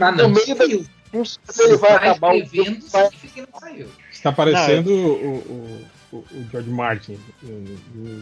Ah, 0.00 0.12
no 0.12 0.18
não, 0.18 0.28
meio 0.30 0.46
da 0.54 0.56
saiu. 0.66 0.84
ele 1.58 1.76
vai 1.78 1.90
Tá 1.90 1.96
acabar 1.96 2.32
o 2.34 2.36
escrevendo, 2.36 2.86
vai- 2.90 3.06
significa 3.10 3.32
que 3.34 3.40
não 3.52 3.60
saiu. 3.60 3.88
Está 4.12 4.30
parecendo 4.32 4.92
o, 4.94 5.36
o, 5.38 5.84
o, 6.14 6.18
o 6.18 6.46
George 6.50 6.70
Martin. 6.70 7.18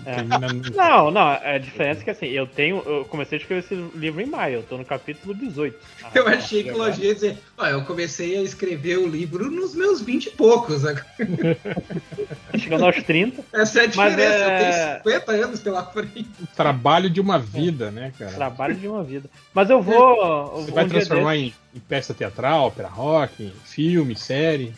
É. 0.06 0.22
Não, 0.74 1.10
não, 1.10 1.28
a 1.28 1.58
diferença 1.58 2.00
é 2.00 2.04
que 2.04 2.10
assim, 2.10 2.26
eu 2.26 2.46
tenho. 2.46 2.82
Eu 2.86 3.04
comecei 3.04 3.38
a 3.38 3.40
escrever 3.40 3.60
esse 3.64 3.74
livro 3.96 4.20
em 4.20 4.26
maio, 4.26 4.56
eu 4.56 4.62
tô 4.62 4.78
no 4.78 4.84
capítulo 4.84 5.34
18. 5.34 5.76
Eu 6.14 6.28
achei 6.28 6.62
que 6.62 6.70
o 6.70 6.76
Lojinha 6.78 7.08
ia 7.08 7.14
dizer, 7.14 7.38
ó, 7.56 7.66
eu 7.66 7.84
comecei 7.84 8.36
a 8.36 8.42
escrever 8.42 8.98
o 8.98 9.06
livro 9.06 9.50
nos 9.50 9.74
meus 9.74 10.00
20 10.02 10.26
e 10.26 10.30
poucos. 10.30 10.84
agora. 10.84 11.06
Chegando 12.58 12.84
aos 12.84 13.02
30, 13.02 13.42
Essa 13.52 13.80
é 13.80 13.84
a 13.84 13.86
diferença, 13.86 14.22
é- 14.22 14.98
eu 14.98 15.02
tenho 15.02 15.22
50 15.22 15.32
anos 15.32 15.60
pela 15.60 15.84
frente. 15.86 16.26
o 16.40 16.46
trabalho 16.54 17.08
de 17.08 17.20
uma 17.20 17.38
vida, 17.38 17.90
né, 17.90 18.12
cara? 18.18 18.32
trabalho 18.32 18.74
de 18.74 18.86
uma 18.86 19.02
vida. 19.02 19.28
Mas 19.54 19.70
eu 19.70 19.80
vou. 19.80 20.50
Você 20.56 20.66
vou 20.66 20.74
vai 20.74 20.84
um 20.84 20.88
dia 20.88 20.98
transformar 20.98 21.36
em, 21.36 21.54
em 21.74 21.80
peça 21.80 22.12
teatral, 22.12 22.66
ópera 22.66 22.88
rock, 22.88 23.42
em 23.42 23.52
filme, 23.64 24.14
série, 24.14 24.72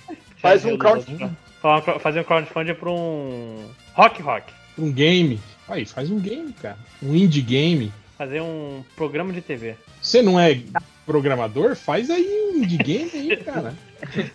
Faz 0.45 0.65
um 0.67 0.77
crowdfunding. 0.77 1.35
Fa- 1.83 1.99
Fazer 1.99 2.21
um 2.21 2.25
crowdfunding 2.25 2.75
pra 2.75 2.91
um. 2.91 3.69
Rock 3.95 4.21
Rock. 4.23 4.53
um 4.79 4.93
game. 4.93 5.41
Aí, 5.69 5.87
faz 5.87 6.11
um 6.11 6.19
game, 6.21 6.53
cara. 6.53 6.77
Um 7.03 7.15
indie 7.15 7.41
game. 7.41 7.93
Fazer 8.19 8.41
um 8.43 8.85
programa 8.95 9.33
de 9.33 9.41
TV. 9.41 9.77
Você 10.03 10.21
não 10.23 10.39
é 10.39 10.61
programador? 11.07 11.75
Faz 11.75 12.11
aí 12.11 12.27
um 12.53 12.59
indie 12.63 12.77
game 12.77 13.11
aí, 13.15 13.37
cara. 13.43 13.75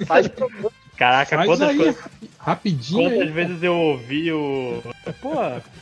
faz 0.08 0.28
problema. 0.28 0.72
Caraca, 0.98 1.36
Faz 1.38 1.48
quantas, 1.48 1.70
aí, 1.70 1.78
coisas- 1.78 2.04
rapidinho 2.38 3.04
quantas 3.10 3.22
aí. 3.28 3.32
vezes 3.32 3.64
eu 3.64 3.74
ouvi 3.76 4.32
o. 4.34 4.84
Pô, 5.22 5.34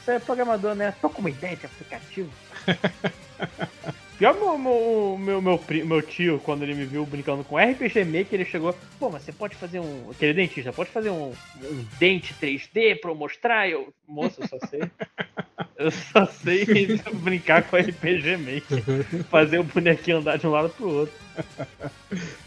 você 0.04 0.12
é 0.12 0.20
programador, 0.20 0.76
né? 0.76 0.94
Tô 1.02 1.10
com 1.10 1.22
uma 1.22 1.30
ideia 1.30 1.56
de 1.56 1.66
aplicativo. 1.66 2.30
Pior 4.18 4.34
meu, 4.34 4.58
meu, 4.58 5.18
meu, 5.20 5.42
meu, 5.42 5.86
meu 5.86 6.02
tio, 6.02 6.42
quando 6.44 6.64
ele 6.64 6.74
me 6.74 6.86
viu 6.86 7.06
brincando 7.06 7.44
com 7.44 7.56
RPG 7.56 8.04
Maker, 8.04 8.34
ele 8.34 8.46
chegou, 8.46 8.76
pô, 9.00 9.12
mas 9.12 9.22
você 9.22 9.32
pode 9.32 9.56
fazer 9.56 9.80
um. 9.80 10.10
Aquele 10.10 10.34
dentista, 10.34 10.74
pode 10.74 10.90
fazer 10.90 11.12
um, 11.12 11.32
um 11.64 11.86
dente 12.00 12.34
3D 12.42 13.00
pra 13.00 13.12
eu 13.12 13.16
mostrar? 13.16 13.70
Eu, 13.70 13.94
moço, 14.08 14.42
eu 14.42 14.48
só 14.48 14.58
sei. 14.68 14.82
Eu 15.78 15.92
só 15.92 16.26
sei 16.26 16.66
brincar 17.14 17.62
com 17.62 17.78
RPG 17.78 18.38
Maker. 18.38 19.24
Fazer 19.30 19.60
o 19.60 19.64
bonequinho 19.64 20.18
andar 20.18 20.38
de 20.38 20.48
um 20.48 20.52
lado 20.52 20.70
pro 20.70 20.90
outro. 20.90 21.14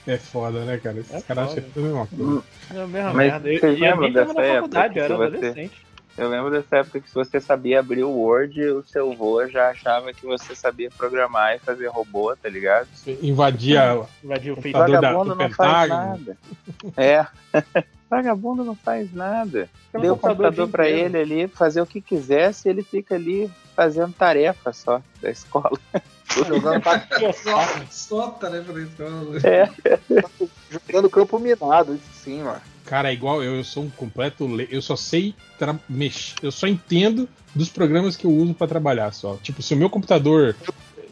É 0.09 0.18
foda, 0.18 0.64
né, 0.64 0.76
cara? 0.78 0.98
Esses 0.98 1.14
É 1.14 1.22
caras 1.22 1.52
acham 1.52 1.62
tudo 1.72 1.80
a 1.80 1.83
mesma 1.83 2.06
coisa. 2.09 2.44
É 2.74 2.78
a 2.80 2.87
mesma 2.88 3.12
Mas 3.12 3.33
merda. 3.33 3.48
Eu, 3.48 3.54
e 3.54 3.56
eu 3.59 3.70
lembram 3.70 4.00
nem 4.00 4.12
tava 4.12 4.33
na 4.35 4.40
dessa 4.40 4.54
faculdade, 4.54 4.98
eu 4.98 5.04
era 5.04 5.14
adolescente. 5.14 5.89
Eu 6.20 6.28
lembro 6.28 6.50
dessa 6.50 6.76
época 6.76 7.00
que 7.00 7.09
se 7.09 7.14
você 7.14 7.40
sabia 7.40 7.80
abrir 7.80 8.04
o 8.04 8.11
Word, 8.11 8.62
o 8.66 8.83
seu 8.85 9.12
vô 9.14 9.46
já 9.48 9.70
achava 9.70 10.12
que 10.12 10.26
você 10.26 10.54
sabia 10.54 10.90
programar 10.90 11.56
e 11.56 11.59
fazer 11.59 11.87
robô, 11.88 12.37
tá 12.37 12.48
ligado? 12.48 12.87
Você 12.92 13.18
invadia 13.22 14.06
Invadiu 14.22 14.52
o. 14.52 14.56
Computador 14.56 14.88
da- 14.88 15.00
Vagabundo 15.00 15.30
do 15.30 15.35
não 15.37 15.48
Pentágono. 15.48 15.96
nada. 15.98 16.38
É. 16.96 17.26
Vagabundo 18.11 18.64
não 18.64 18.74
faz 18.74 19.12
nada. 19.14 19.68
Tem 19.92 19.98
um 19.98 20.02
Deu 20.02 20.14
o 20.14 20.18
computador 20.18 20.68
inteiro. 20.68 21.16
ele 21.16 21.18
ali, 21.18 21.48
fazer 21.48 21.80
o 21.80 21.87
que 21.87 22.00
quisesse, 22.00 22.68
ele 22.68 22.83
fica 22.83 23.14
ali 23.14 23.50
fazendo 23.74 24.12
tarefa 24.12 24.72
só 24.72 25.00
da 25.22 25.30
escola. 25.30 25.78
Jogando, 26.46 26.83
Só, 27.42 27.85
sota, 27.90 28.50
né, 28.50 28.62
pra 28.66 28.80
escola. 28.83 29.38
É. 29.42 29.68
jogando 30.70 31.11
campo 31.11 31.38
minado, 31.38 31.94
isso 31.94 32.24
sim, 32.24 32.42
mano. 32.42 32.61
Cara, 32.85 33.11
é 33.11 33.12
igual 33.12 33.42
eu, 33.42 33.56
eu 33.56 33.64
sou 33.64 33.85
um 33.85 33.90
completo. 33.90 34.46
le- 34.46 34.68
Eu 34.70 34.83
só 34.83 34.96
sei 34.96 35.35
tra- 35.59 35.78
mexer. 35.88 36.35
Eu 36.42 36.50
só 36.50 36.66
entendo 36.66 37.28
dos 37.54 37.68
programas 37.68 38.16
que 38.16 38.24
eu 38.26 38.30
uso 38.30 38.54
pra 38.54 38.66
trabalhar 38.66 39.12
só. 39.12 39.37
Tipo, 39.42 39.62
se 39.62 39.74
o 39.74 39.76
meu 39.76 39.88
computador 39.90 40.56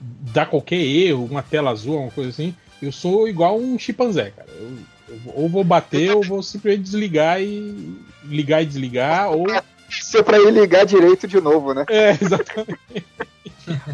dá 0.01 0.45
qualquer 0.47 0.81
erro, 0.81 1.25
uma 1.31 1.43
tela 1.43 1.71
azul, 1.71 2.01
uma 2.01 2.11
coisa 2.11 2.31
assim, 2.31 2.55
eu 2.83 2.91
sou 2.93 3.29
igual 3.29 3.59
um 3.59 3.79
chimpanzé, 3.79 4.31
cara. 4.31 4.49
Eu, 4.59 4.69
eu 5.09 5.19
ou 5.35 5.49
vou 5.49 5.65
bater, 5.65 6.15
ou 6.15 6.23
vou 6.23 6.43
simplesmente 6.43 6.83
desligar 6.85 7.41
e. 7.41 7.97
ligar 8.25 8.63
e 8.63 8.67
desligar, 8.67 9.31
ou. 9.31 9.47
Isso 9.89 10.19
é 10.19 10.23
pra 10.23 10.39
ele 10.39 10.51
ligar 10.61 10.85
direito 10.85 11.27
de 11.27 11.41
novo, 11.41 11.73
né? 11.73 11.85
É, 11.89 12.11
exatamente. 12.21 12.79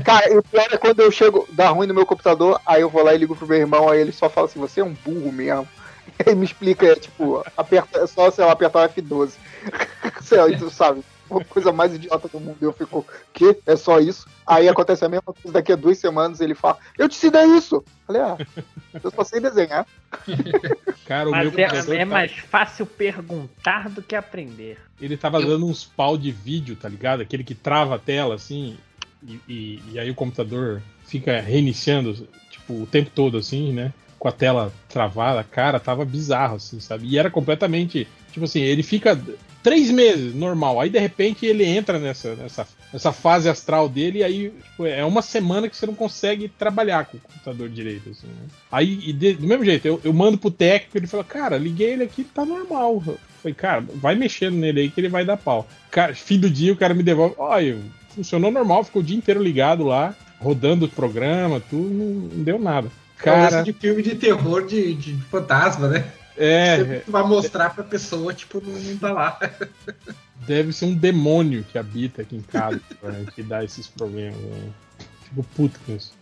Cara, 0.05 0.33
e 0.33 0.37
o 0.37 0.43
pior 0.43 0.67
é 0.71 0.77
quando 0.77 1.01
eu 1.01 1.11
chego, 1.11 1.47
dá 1.53 1.69
ruim 1.71 1.87
no 1.87 1.95
meu 1.95 2.07
computador, 2.07 2.61
aí 2.67 2.83
eu 2.83 2.91
vou 2.91 3.03
lá 3.05 3.15
e 3.15 3.19
ligo 3.19 3.35
pro 3.37 3.47
meu 3.47 3.59
irmão, 3.59 3.89
aí 3.89 4.01
ele 4.01 4.13
só 4.13 4.29
fala 4.29 4.47
assim, 4.47 4.59
você 4.61 4.81
é 4.81 4.85
um 4.85 4.95
burro 4.95 5.33
mesmo. 5.33 5.69
Ele 6.25 6.37
me 6.37 6.45
explica, 6.45 6.87
é 6.87 6.95
tipo, 6.95 7.43
aperta, 7.57 7.99
é 8.01 8.07
só, 8.07 8.31
sei 8.31 8.45
lá, 8.45 8.53
apertar 8.53 8.87
o 8.87 8.93
F12. 8.93 9.33
sei 10.23 10.39
lá, 10.39 10.59
tu 10.59 10.69
sabe? 10.71 11.03
Uma 11.29 11.43
coisa 11.43 11.73
mais 11.73 11.95
idiota 11.95 12.29
do 12.29 12.39
mundo. 12.39 12.59
Eu 12.61 12.73
fico, 12.75 13.05
que? 13.33 13.59
É 13.67 13.75
só 13.75 13.99
isso? 13.99 14.27
Aí 14.47 14.69
acontece 14.69 15.03
a 15.05 15.09
mesma 15.09 15.33
coisa 15.33 15.53
daqui 15.55 15.73
a 15.73 15.77
duas 15.77 15.99
semanas. 15.99 16.41
Ele 16.43 16.55
fala, 16.55 16.79
eu 16.99 17.09
te 17.09 17.17
ensinei 17.17 17.57
isso. 17.57 17.83
Falei, 18.07 18.21
ah, 18.21 18.37
eu 19.03 19.11
só 19.11 19.25
sei 19.25 19.41
desenhar. 19.41 19.87
Cara, 21.07 21.29
o 21.29 21.33
Mas 21.33 21.51
meu 21.53 21.59
é, 21.59 21.69
computador 21.69 21.95
é 21.97 21.99
tá- 22.01 22.07
mais 22.07 22.33
fácil 22.33 22.87
perguntar 22.87 23.89
do 23.89 24.03
que 24.03 24.15
aprender. 24.15 24.79
ele 25.01 25.17
tava 25.17 25.41
Eu- 25.41 25.49
dando 25.49 25.67
uns 25.67 25.85
pau 25.85 26.17
de 26.17 26.31
vídeo, 26.31 26.77
tá 26.77 26.89
ligado? 26.89 27.23
Aquele 27.23 27.43
que 27.43 27.55
trava 27.55 27.95
a 27.97 27.99
tela 27.99 28.35
assim, 28.35 28.77
e, 29.27 29.41
e- 29.53 29.83
e 29.93 29.99
aí 29.99 30.11
o 30.11 30.15
computador 30.15 30.83
fica 31.07 31.41
reiniciando, 31.41 32.29
tipo, 32.51 32.75
o 32.83 32.87
tempo 32.87 33.11
todo, 33.15 33.37
assim, 33.39 33.73
né? 33.73 33.93
Com 34.19 34.29
a 34.29 34.33
tela 34.33 34.73
travada, 34.89 35.45
cara, 35.45 35.79
tava 35.79 36.05
bizarro, 36.05 36.57
assim, 36.57 36.81
sabe? 36.81 37.07
E 37.07 37.19
era 37.19 37.31
completamente. 37.31 38.07
Tipo 38.33 38.45
assim, 38.47 38.61
ele 38.61 38.83
fica 38.83 39.21
três 39.63 39.91
meses 39.91 40.35
normal, 40.35 40.79
aí 40.81 40.91
de 40.91 40.99
repente 40.99 41.47
ele 41.47 41.65
entra 41.65 41.99
nessa, 41.99 42.35
nessa, 42.35 42.67
nessa 42.93 43.13
fase 43.13 43.49
astral 43.49 43.89
dele, 43.89 44.19
e 44.19 44.23
aí 44.25 44.51
tipo, 44.51 44.85
é 44.85 45.03
uma 45.05 45.23
semana 45.23 45.69
que 45.71 45.77
você 45.77 45.87
não 45.87 45.95
consegue 45.95 46.49
trabalhar 46.49 47.07
com 47.07 47.17
o 47.17 47.21
computador 47.21 47.69
direito, 47.71 48.11
assim, 48.11 48.27
né? 48.27 48.47
Aí, 48.71 49.13
de- 49.13 49.35
do 49.35 49.47
mesmo 49.47 49.65
jeito, 49.65 49.87
eu, 49.87 50.01
eu 50.05 50.13
mando 50.13 50.37
pro 50.37 50.51
técnico, 50.51 50.99
ele 50.99 51.07
fala, 51.07 51.25
cara, 51.25 51.57
liguei 51.57 51.93
ele 51.93 52.03
aqui, 52.05 52.25
tá 52.25 52.45
normal. 52.45 53.03
Falei, 53.43 53.55
cara, 53.55 53.85
vai 53.95 54.15
mexendo 54.15 54.57
nele 54.57 54.81
aí 54.81 54.91
que 54.91 55.01
ele 55.01 55.09
vai 55.09 55.25
dar 55.25 55.37
pau. 55.37 55.67
Cara, 55.91 56.15
fim 56.15 56.39
do 56.39 56.51
dia, 56.51 56.73
o 56.73 56.77
cara 56.77 56.93
me 56.95 57.03
devolve, 57.03 57.35
olha, 57.39 57.79
funcionou 58.15 58.51
normal, 58.51 58.85
ficou 58.85 59.03
o 59.03 59.05
dia 59.05 59.17
inteiro 59.17 59.43
ligado 59.43 59.85
lá, 59.85 60.15
rodando 60.41 60.87
o 60.87 60.89
programa, 60.89 61.61
tudo, 61.61 61.89
não, 61.93 62.29
deu 62.43 62.59
nada. 62.59 62.89
Cara, 63.17 63.51
Cara, 63.51 63.63
de 63.63 63.73
filme 63.73 64.03
de 64.03 64.15
terror 64.15 64.67
de, 64.67 64.95
de 64.95 65.15
fantasma, 65.31 65.89
né? 65.89 66.05
é, 66.37 66.77
Você 66.77 67.03
vai 67.09 67.23
mostrar 67.27 67.75
pra 67.75 67.85
pessoa, 67.85 68.35
tipo, 68.35 68.61
não, 68.65 68.73
não 68.73 68.97
tá 68.97 69.13
lá. 69.13 69.39
deve 70.47 70.73
ser 70.73 70.87
um 70.87 70.95
demônio 70.95 71.65
que 71.71 71.79
habita 71.79 72.23
aqui 72.23 72.37
em 72.37 72.43
casa, 72.43 72.81
né, 73.03 73.25
que 73.35 73.43
dá 73.43 73.65
esses 73.65 73.87
problemas. 73.87 74.39
Né? 74.39 74.69
Fico 75.29 75.43
puto 75.57 75.81
com 75.87 75.95
isso. 75.95 76.13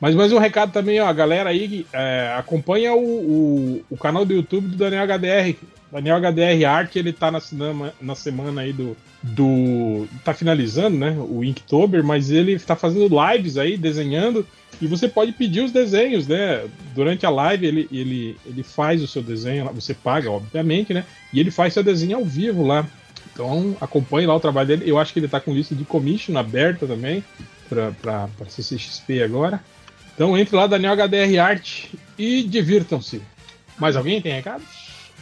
Mas 0.00 0.14
mais 0.14 0.32
um 0.32 0.38
recado 0.38 0.72
também, 0.72 1.00
ó, 1.00 1.06
a 1.06 1.12
galera 1.12 1.50
aí 1.50 1.84
é, 1.92 2.34
acompanha 2.38 2.94
o, 2.94 2.98
o, 2.98 3.84
o 3.90 3.96
canal 3.96 4.24
do 4.24 4.32
YouTube 4.32 4.68
do 4.68 4.76
Daniel 4.76 5.04
HDR. 5.04 5.56
Daniel 5.90 6.18
HDR 6.18 6.64
Art, 6.66 6.96
ele 6.96 7.12
tá 7.12 7.30
na, 7.30 7.40
na 8.00 8.14
semana 8.14 8.60
aí 8.60 8.72
do, 8.72 8.96
do. 9.22 10.06
tá 10.22 10.34
finalizando, 10.34 10.98
né? 10.98 11.16
O 11.18 11.42
Inktober, 11.42 12.04
mas 12.04 12.30
ele 12.30 12.58
tá 12.58 12.76
fazendo 12.76 13.08
lives 13.08 13.56
aí, 13.56 13.76
desenhando. 13.76 14.46
E 14.80 14.86
você 14.86 15.08
pode 15.08 15.32
pedir 15.32 15.62
os 15.62 15.72
desenhos, 15.72 16.26
né? 16.26 16.66
Durante 16.94 17.24
a 17.26 17.30
live 17.30 17.66
ele, 17.66 17.88
ele, 17.90 18.36
ele 18.46 18.62
faz 18.62 19.02
o 19.02 19.08
seu 19.08 19.22
desenho, 19.22 19.64
você 19.72 19.94
paga, 19.94 20.30
obviamente, 20.30 20.92
né? 20.92 21.04
E 21.32 21.40
ele 21.40 21.50
faz 21.50 21.72
seu 21.72 21.82
desenho 21.82 22.18
ao 22.18 22.24
vivo 22.24 22.64
lá. 22.66 22.86
Então 23.32 23.76
acompanhe 23.80 24.26
lá 24.26 24.36
o 24.36 24.40
trabalho 24.40 24.68
dele. 24.68 24.88
Eu 24.88 24.98
acho 24.98 25.12
que 25.12 25.18
ele 25.18 25.28
tá 25.28 25.40
com 25.40 25.54
lista 25.54 25.74
de 25.74 25.84
commission 25.84 26.36
aberta 26.36 26.86
também 26.86 27.24
pra 27.68 28.28
CCXP 28.48 29.22
agora. 29.22 29.62
Então 30.14 30.36
entre 30.36 30.54
lá, 30.54 30.66
Daniel 30.66 30.94
HDR 30.94 31.38
Art 31.40 31.86
e 32.18 32.42
divirtam-se. 32.42 33.22
Mais 33.78 33.96
alguém 33.96 34.20
tem 34.20 34.32
recado? 34.32 34.62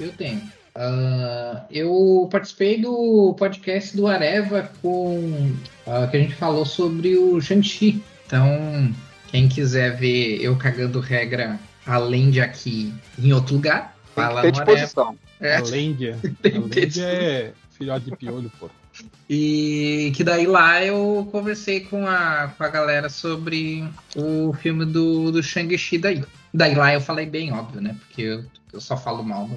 Eu 0.00 0.12
tenho. 0.12 0.55
Ah, 0.78 1.64
eu 1.70 2.28
participei 2.30 2.80
do 2.80 3.34
podcast 3.38 3.96
do 3.96 4.06
Areva 4.06 4.70
com 4.82 5.54
ah, 5.86 6.06
que 6.06 6.18
a 6.18 6.20
gente 6.20 6.34
falou 6.34 6.66
sobre 6.66 7.16
o 7.16 7.40
Shang-Chi. 7.40 8.02
Então, 8.26 8.94
quem 9.28 9.48
quiser 9.48 9.96
ver 9.96 10.38
eu 10.42 10.54
cagando 10.56 11.00
regra 11.00 11.58
além 11.86 12.30
de 12.30 12.42
aqui 12.42 12.92
em 13.18 13.32
outro 13.32 13.54
lugar, 13.54 13.96
Tem 14.14 14.24
lá 14.24 14.42
que 14.42 14.52
ter 14.52 14.52
no 14.52 14.60
Areva. 14.60 14.74
disposição. 14.74 15.18
É. 15.40 15.56
A 15.56 15.60
Lândia. 15.60 16.18
Tem 16.42 16.62
que 16.68 16.86
ter 16.86 17.00
é 17.00 17.52
filhote 17.70 18.04
de 18.04 18.16
piolho, 18.16 18.52
pô. 18.60 18.68
E 19.28 20.12
que 20.14 20.22
daí 20.24 20.46
lá 20.46 20.84
eu 20.84 21.26
conversei 21.32 21.80
com 21.80 22.06
a, 22.06 22.52
com 22.56 22.64
a 22.64 22.68
galera 22.68 23.08
sobre 23.08 23.86
o 24.14 24.52
filme 24.54 24.84
do, 24.84 25.32
do 25.32 25.42
Shang-Chi 25.42 25.98
daí. 25.98 26.24
Daí 26.52 26.74
lá 26.74 26.92
eu 26.92 27.00
falei 27.00 27.26
bem, 27.26 27.52
óbvio, 27.52 27.80
né? 27.80 27.96
Porque 28.06 28.22
eu, 28.22 28.44
eu 28.72 28.80
só 28.80 28.96
falo 28.96 29.22
mal 29.22 29.48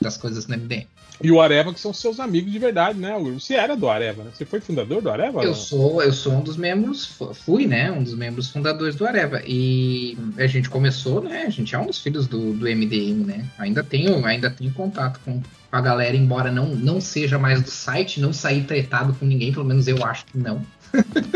das 0.00 0.16
coisas 0.16 0.46
no 0.46 0.56
MDM. 0.56 0.86
E 1.22 1.30
o 1.30 1.38
Areva, 1.38 1.74
que 1.74 1.78
são 1.80 1.92
seus 1.92 2.18
amigos 2.18 2.50
de 2.50 2.58
verdade, 2.58 2.98
né? 2.98 3.14
Você 3.34 3.52
era 3.54 3.76
do 3.76 3.90
Areva, 3.90 4.24
né? 4.24 4.30
Você 4.34 4.46
foi 4.46 4.58
fundador 4.58 5.02
do 5.02 5.10
Areva? 5.10 5.42
Eu 5.42 5.54
sou, 5.54 6.02
eu 6.02 6.12
sou 6.14 6.32
um 6.32 6.40
dos 6.40 6.56
membros, 6.56 7.04
fu- 7.04 7.34
fui, 7.34 7.66
né? 7.66 7.92
Um 7.92 8.02
dos 8.02 8.14
membros 8.14 8.48
fundadores 8.48 8.96
do 8.96 9.06
Areva. 9.06 9.42
E 9.46 10.16
a 10.38 10.46
gente 10.46 10.70
começou, 10.70 11.22
né? 11.22 11.42
A 11.46 11.50
gente 11.50 11.74
é 11.74 11.78
um 11.78 11.84
dos 11.86 11.98
filhos 11.98 12.26
do, 12.26 12.54
do 12.54 12.64
MDM, 12.64 13.26
né? 13.26 13.44
Ainda 13.58 13.84
tenho, 13.84 14.24
ainda 14.24 14.48
tenho 14.50 14.72
contato 14.72 15.20
com 15.22 15.42
a 15.70 15.80
galera, 15.82 16.16
embora 16.16 16.50
não, 16.50 16.68
não 16.74 17.02
seja 17.02 17.38
mais 17.38 17.60
do 17.62 17.70
site, 17.70 18.18
não 18.18 18.32
sair 18.32 18.64
tretado 18.64 19.12
com 19.12 19.26
ninguém, 19.26 19.52
pelo 19.52 19.66
menos 19.66 19.86
eu 19.86 20.02
acho 20.04 20.24
que 20.24 20.38
não. 20.38 20.64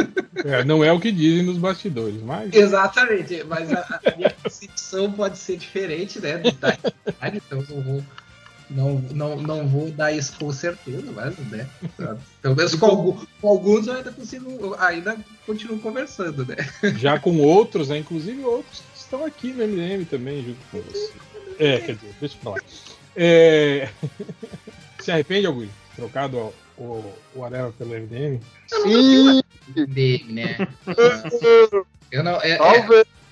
É, 0.44 0.62
não 0.64 0.84
é 0.84 0.92
o 0.92 1.00
que 1.00 1.10
dizem 1.12 1.42
nos 1.44 1.56
bastidores, 1.56 2.20
mas. 2.20 2.52
Exatamente, 2.52 3.44
mas 3.48 3.72
a, 3.72 4.00
a 4.04 4.16
minha 4.16 4.30
concepção 4.42 5.10
pode 5.12 5.38
ser 5.38 5.56
diferente, 5.56 6.20
né? 6.20 6.38
Da 6.60 6.70
realidade, 6.70 7.42
então 7.46 7.64
eu 7.70 7.82
vou, 7.82 8.04
não, 8.74 8.98
não, 9.12 9.36
não 9.36 9.68
vou 9.68 9.90
dar 9.90 10.12
isso 10.12 10.36
com 10.38 10.52
certeza, 10.52 11.10
mas, 11.12 11.36
né? 11.50 11.66
Pelo 12.42 12.56
menos 12.56 12.74
com, 12.74 12.86
algum- 12.86 13.24
com 13.40 13.48
alguns 13.48 13.86
eu 13.86 13.94
ainda 13.94 14.10
consigo, 14.12 14.50
eu 14.60 14.74
ainda 14.80 15.16
continuo 15.46 15.78
conversando, 15.78 16.44
né? 16.44 16.56
Já 16.98 17.18
com 17.18 17.38
outros, 17.40 17.88
né? 17.88 17.98
Inclusive 17.98 18.42
outros 18.42 18.80
que 18.92 18.98
estão 18.98 19.24
aqui 19.24 19.52
no 19.52 19.62
MDM 19.62 20.04
também, 20.04 20.44
junto 20.44 20.58
com 20.70 20.80
você. 20.82 21.12
É, 21.58 21.78
quer 21.80 21.94
dizer, 21.94 22.14
deixa 22.20 22.36
pra 22.42 22.50
lá. 22.52 22.58
É... 23.16 23.88
Se 25.00 25.10
arrepende, 25.12 25.46
Augusto? 25.46 25.72
Trocado 25.96 26.52
o, 26.76 26.82
o, 26.82 27.14
o 27.36 27.44
Areva 27.44 27.72
pelo 27.78 27.94
MDM? 27.94 28.40
Sim, 28.66 29.40
MDM, 29.76 30.32
né? 30.32 30.68
Eu 32.10 32.22
não, 32.22 32.40
é, 32.42 32.52
é. 32.52 32.58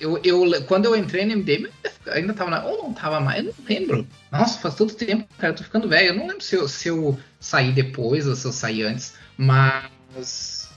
Eu, 0.03 0.21
eu, 0.25 0.63
quando 0.65 0.87
eu 0.87 0.97
entrei 0.97 1.25
no 1.25 1.37
MDM, 1.37 1.69
ainda 2.11 2.35
tava 2.35 2.51
na. 2.51 2.65
Ou 2.65 2.83
não 2.83 2.93
tava 2.93 3.21
mais, 3.21 3.47
eu 3.47 3.55
não 3.57 3.65
lembro. 3.69 4.07
Nossa, 4.33 4.59
faz 4.59 4.75
tanto 4.75 4.97
tempo, 4.97 5.25
cara, 5.39 5.53
eu 5.53 5.57
tô 5.57 5.63
ficando 5.63 5.89
velho. 5.89 6.09
Eu 6.09 6.15
não 6.15 6.27
lembro 6.27 6.43
se 6.43 6.57
eu, 6.57 6.67
se 6.67 6.89
eu 6.89 7.17
saí 7.39 7.71
depois 7.71 8.27
ou 8.27 8.35
se 8.35 8.45
eu 8.45 8.53
saí 8.53 8.83
antes, 8.83 9.15
mas. 9.37 10.69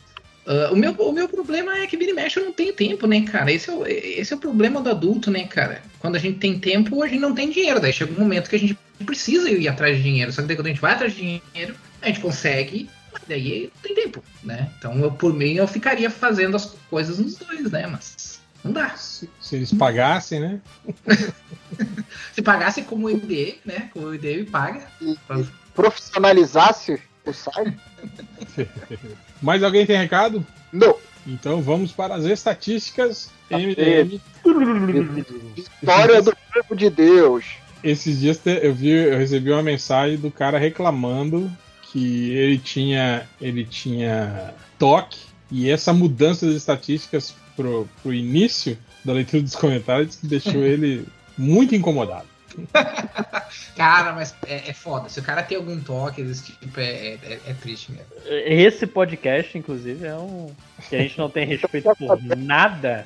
ah, 0.46 0.70
o, 0.72 0.76
meu, 0.76 0.92
o 0.92 1.12
meu 1.12 1.28
problema 1.28 1.76
é 1.76 1.88
que 1.88 1.98
vira 1.98 2.12
e 2.12 2.14
mexe 2.14 2.40
eu 2.40 2.46
não 2.46 2.54
tenho 2.54 2.72
tempo, 2.72 3.08
né, 3.08 3.22
cara? 3.24 3.52
Esse 3.52 3.72
é, 3.72 3.74
o, 3.74 3.88
esse 3.88 4.32
é 4.32 4.36
o 4.36 4.40
problema 4.40 4.80
do 4.80 4.92
adulto, 4.92 5.32
né, 5.32 5.46
cara? 5.46 5.82
Quando 5.98 6.18
a 6.18 6.20
gente 6.20 6.38
tem 6.38 6.60
tempo, 6.60 7.02
a 7.02 7.08
gente 7.08 7.20
não 7.20 7.34
tem 7.34 7.50
dinheiro. 7.50 7.80
Daí 7.80 7.92
chega 7.92 8.14
um 8.14 8.24
momento 8.24 8.48
que 8.48 8.56
a 8.56 8.60
gente 8.60 8.78
precisa 9.04 9.50
ir 9.50 9.68
atrás 9.68 9.98
de 9.98 10.04
dinheiro. 10.04 10.32
Só 10.32 10.44
que 10.44 10.48
daí 10.48 10.56
quando 10.56 10.68
a 10.68 10.70
gente 10.70 10.82
vai 10.82 10.94
atrás 10.94 11.14
de 11.14 11.20
dinheiro, 11.20 11.76
a 12.00 12.08
gente 12.08 12.20
consegue, 12.20 12.88
mas 13.12 13.24
daí 13.28 13.72
não 13.74 13.82
tem 13.82 14.04
tempo, 14.04 14.24
né? 14.44 14.70
Então, 14.78 15.00
eu, 15.00 15.12
por 15.12 15.34
mim, 15.34 15.56
eu 15.56 15.68
ficaria 15.68 16.12
fazendo 16.12 16.56
as 16.56 16.66
coisas 16.92 17.18
nos 17.18 17.38
dois, 17.38 17.72
né? 17.72 17.88
Mas 17.88 18.35
não 18.66 18.72
dá. 18.72 18.90
Se, 18.98 19.30
se 19.40 19.56
eles 19.56 19.72
pagassem, 19.72 20.40
né? 20.40 20.60
Se 22.34 22.42
pagasse 22.42 22.82
como 22.82 23.08
o 23.08 23.12
MDM, 23.12 23.58
né? 23.64 23.90
Como 23.94 24.08
o 24.08 24.10
MDM 24.10 24.46
paga. 24.46 24.88
E, 25.00 25.12
e 25.12 25.46
profissionalizasse 25.76 27.00
o 27.24 27.32
site? 27.32 27.78
Mais 29.42 29.62
alguém 29.64 29.86
tem 29.86 29.98
recado? 29.98 30.46
Não. 30.74 30.98
Então 31.28 31.62
vamos 31.62 31.92
para 31.92 32.16
as 32.16 32.26
estatísticas 32.26 33.30
MDM. 33.52 34.20
História 35.56 36.22
do 36.24 36.36
povo 36.52 36.76
de 36.76 36.90
Deus. 36.90 37.46
Esses 37.84 38.20
dias 38.20 38.42
eu 38.46 38.74
vi, 38.74 38.90
eu 38.90 39.18
recebi 39.18 39.52
uma 39.52 39.62
mensagem 39.62 40.18
do 40.18 40.32
cara 40.32 40.58
reclamando 40.58 41.52
que 41.84 42.32
ele 42.32 42.58
tinha, 42.58 43.28
ele 43.40 43.64
tinha 43.64 44.56
toque 44.80 45.20
e 45.52 45.70
essa 45.70 45.94
mudança 45.94 46.48
das 46.48 46.56
estatísticas 46.56 47.36
pro, 47.56 47.88
pro 48.02 48.14
início 48.14 48.78
da 49.04 49.14
leitura 49.14 49.44
dos 49.44 49.56
comentários 49.56 50.16
que 50.16 50.28
deixou 50.28 50.64
ele 50.66 51.06
muito 51.38 51.76
incomodado. 51.76 52.28
Cara, 53.76 54.14
mas 54.14 54.34
é, 54.48 54.70
é 54.70 54.74
foda. 54.74 55.10
Se 55.10 55.20
o 55.20 55.24
cara 55.24 55.44
tem 55.44 55.58
algum 55.58 55.78
toque 55.80 56.24
desse 56.24 56.54
tipo, 56.54 56.80
é, 56.80 57.18
é, 57.22 57.40
é 57.48 57.54
triste 57.54 57.92
mesmo. 57.92 58.08
Esse 58.26 58.88
podcast, 58.88 59.58
inclusive, 59.58 60.06
é 60.06 60.16
um. 60.16 60.50
que 60.90 60.96
a 60.96 61.00
gente 61.00 61.18
não 61.18 61.30
tem 61.30 61.46
respeito 61.46 61.94
por 61.98 62.18
nada. 62.38 63.06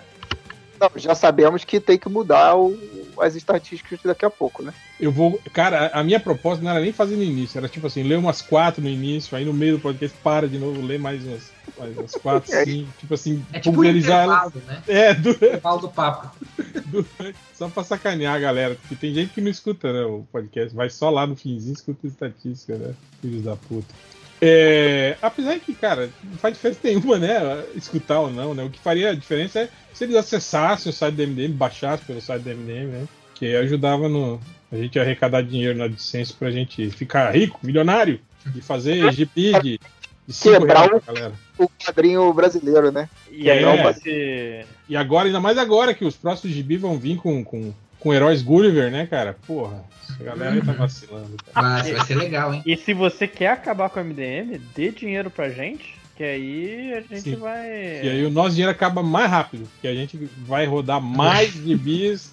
Não, 0.79 0.89
já 0.95 1.13
sabemos 1.15 1.63
que 1.63 1.79
tem 1.79 1.97
que 1.97 2.07
mudar 2.09 2.55
o- 2.55 2.77
as 3.19 3.35
estatísticas 3.35 3.99
daqui 4.03 4.23
a 4.25 4.29
pouco, 4.29 4.63
né? 4.63 4.73
Eu 4.99 5.11
vou. 5.11 5.39
Cara, 5.51 5.87
a 5.93 6.03
minha 6.03 6.19
proposta 6.19 6.63
não 6.63 6.71
era 6.71 6.79
nem 6.79 6.93
fazer 6.93 7.15
no 7.15 7.23
início, 7.23 7.57
era 7.57 7.67
tipo 7.67 7.87
assim, 7.87 8.03
ler 8.03 8.17
umas 8.17 8.41
quatro 8.41 8.81
no 8.81 8.89
início, 8.89 9.35
aí 9.35 9.43
no 9.43 9.53
meio 9.53 9.75
do 9.77 9.81
podcast 9.81 10.17
para 10.23 10.47
de 10.47 10.57
novo, 10.57 10.81
lê 10.81 10.97
mais 10.97 11.25
umas, 11.25 11.51
mais 11.77 11.97
umas 11.97 12.11
quatro, 12.13 12.51
É. 12.55 12.63
cinco, 12.63 12.91
tipo 12.97 13.13
assim, 13.13 13.45
É 13.51 13.59
tipo 13.59 13.71
um 13.71 13.73
pulverizar 13.75 14.49
né? 14.67 14.81
É, 14.87 15.13
du- 15.13 15.31
Intervalo 15.35 15.81
do 15.81 15.89
papo. 15.89 16.31
durante- 16.85 17.37
só 17.53 17.67
pra 17.67 17.83
sacanear 17.83 18.35
a 18.35 18.39
galera, 18.39 18.75
porque 18.75 18.95
tem 18.95 19.13
gente 19.13 19.33
que 19.33 19.41
não 19.41 19.49
escuta 19.51 19.91
né, 19.91 20.01
o 20.05 20.25
podcast, 20.31 20.73
vai 20.75 20.89
só 20.89 21.09
lá 21.09 21.27
no 21.27 21.35
finzinho 21.35 21.71
e 21.71 21.73
escuta 21.73 22.07
estatística, 22.07 22.75
né? 22.77 22.93
Filhos 23.21 23.43
da 23.43 23.55
puta. 23.55 23.93
É, 24.41 25.17
apesar 25.21 25.59
que, 25.59 25.73
cara, 25.73 26.09
não 26.23 26.37
faz 26.37 26.53
diferença 26.53 26.79
nenhuma, 26.83 27.17
né? 27.17 27.63
Escutar 27.75 28.21
ou 28.21 28.31
não, 28.31 28.53
né? 28.53 28.63
O 28.63 28.69
que 28.69 28.79
faria 28.79 29.09
a 29.09 29.15
diferença 29.15 29.59
é 29.59 29.69
se 29.93 30.05
eles 30.05 30.15
acessassem 30.15 30.89
o 30.89 30.95
site 30.95 31.15
do 31.15 31.27
MDM, 31.27 31.53
baixassem 31.53 32.05
pelo 32.05 32.21
site 32.21 32.43
do 32.43 32.49
MDM, 32.51 32.87
né? 32.87 33.07
Que 33.35 33.47
aí 33.47 33.55
ajudava 33.57 34.07
no, 34.07 34.39
a 34.71 34.77
gente 34.77 34.97
a 34.99 35.01
arrecadar 35.01 35.41
dinheiro 35.41 35.77
na 35.77 35.87
licença 35.87 36.33
pra 36.37 36.51
gente 36.51 36.89
ficar 36.91 37.35
rico, 37.35 37.59
milionário, 37.63 38.19
e 38.55 38.61
fazer 38.61 39.11
gibi 39.11 39.51
de, 39.61 39.79
de 40.27 40.33
cinco 40.33 40.59
Quebrar 40.59 40.89
reais 40.89 41.33
o-. 41.57 41.63
O 41.65 41.69
quadrinho 41.69 42.31
brasileiro, 42.33 42.91
né? 42.91 43.09
E 43.29 43.49
aí, 43.49 43.63
É. 44.05 44.65
E 44.87 44.95
agora, 44.95 45.27
ainda 45.27 45.39
mais 45.39 45.57
agora 45.57 45.93
que 45.93 46.05
os 46.05 46.15
próximos 46.15 46.55
gibi 46.55 46.77
vão 46.77 46.97
vir 46.97 47.17
com, 47.17 47.43
com, 47.43 47.73
com 47.99 48.13
heróis 48.13 48.41
Gulliver, 48.41 48.91
né, 48.91 49.05
cara? 49.05 49.35
Porra, 49.45 49.83
essa 50.09 50.23
galera 50.23 50.53
aí 50.55 50.61
tá 50.61 50.71
vacilando, 50.73 51.35
cara. 51.53 51.67
Mas 51.67 51.89
vai 51.91 52.05
ser 52.05 52.15
legal, 52.15 52.53
hein? 52.53 52.61
E 52.65 52.75
se 52.77 52.93
você 52.93 53.27
quer 53.27 53.51
acabar 53.51 53.89
com 53.89 53.99
o 53.99 54.03
MDM, 54.03 54.59
dê 54.75 54.91
dinheiro 54.91 55.29
pra 55.29 55.49
gente, 55.49 55.95
que 56.15 56.23
aí 56.23 56.93
a 56.93 57.01
gente 57.01 57.21
Sim. 57.21 57.35
vai. 57.35 57.67
E 58.03 58.09
aí 58.09 58.25
o 58.25 58.29
nosso 58.29 58.51
dinheiro 58.51 58.71
acaba 58.71 59.01
mais 59.03 59.29
rápido, 59.29 59.67
que 59.81 59.87
a 59.87 59.93
gente 59.93 60.17
vai 60.39 60.65
rodar 60.65 61.01
mais 61.01 61.51
gibis, 61.63 62.31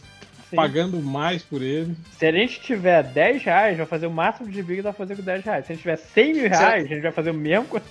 Sim. 0.51 0.57
pagando 0.57 1.01
mais 1.01 1.43
por 1.43 1.61
ele. 1.63 1.97
Se 2.19 2.27
a 2.27 2.33
gente 2.33 2.61
tiver 2.61 3.03
10 3.03 3.43
reais, 3.43 3.77
vai 3.77 3.87
fazer 3.87 4.07
o 4.07 4.11
máximo 4.11 4.49
de 4.49 4.55
gibi 4.55 4.77
que 4.77 4.83
dá 4.83 4.93
pra 4.93 4.99
fazer 5.07 5.17
com 5.17 5.23
10 5.23 5.45
reais. 5.45 5.67
Se 5.67 5.73
a 5.73 5.75
gente 5.75 5.83
tiver 5.83 5.97
100 5.97 6.35
mil 6.35 6.49
reais, 6.49 6.85
a 6.85 6.89
gente 6.89 7.03
vai 7.03 7.13
fazer 7.13 7.31
o 7.31 7.35
mesmo 7.39 7.67
coisa. 7.67 7.87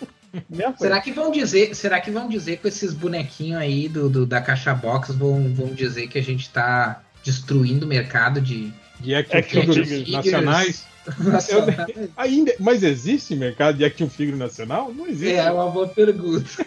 Será 0.78 1.00
que 1.00 1.12
vão 1.14 1.32
dizer, 1.32 1.74
será 1.76 2.00
que 2.02 2.12
vão 2.12 2.28
dizer 2.28 2.58
com 2.58 2.68
esses 2.68 2.94
bonequinhos 2.94 3.60
aí 3.62 3.88
do, 3.88 4.10
do- 4.10 4.26
da 4.26 4.42
caixa 4.42 4.74
box 4.74 5.14
vão, 5.16 5.54
vão 5.54 5.68
dizer 5.68 6.08
que 6.10 6.18
a 6.18 6.24
gente 6.24 6.50
tá 6.50 7.02
destruindo 7.26 7.86
o 7.86 7.90
mercado 7.90 8.40
de 8.40 8.72
De 9.00 9.16
action 9.16 9.40
Action 9.40 9.62
figures 9.62 9.90
figures. 9.90 10.12
nacionais. 10.12 10.86
Ainda, 12.18 12.54
mas 12.60 12.82
existe 12.84 13.36
mercado 13.36 13.78
de 13.78 13.86
action 13.86 14.10
figure 14.10 14.38
nacional? 14.38 14.94
Não 14.94 15.08
existe. 15.08 15.36
É 15.36 15.52
uma 15.52 15.70
boa 15.70 15.88
pergunta. 15.88 16.50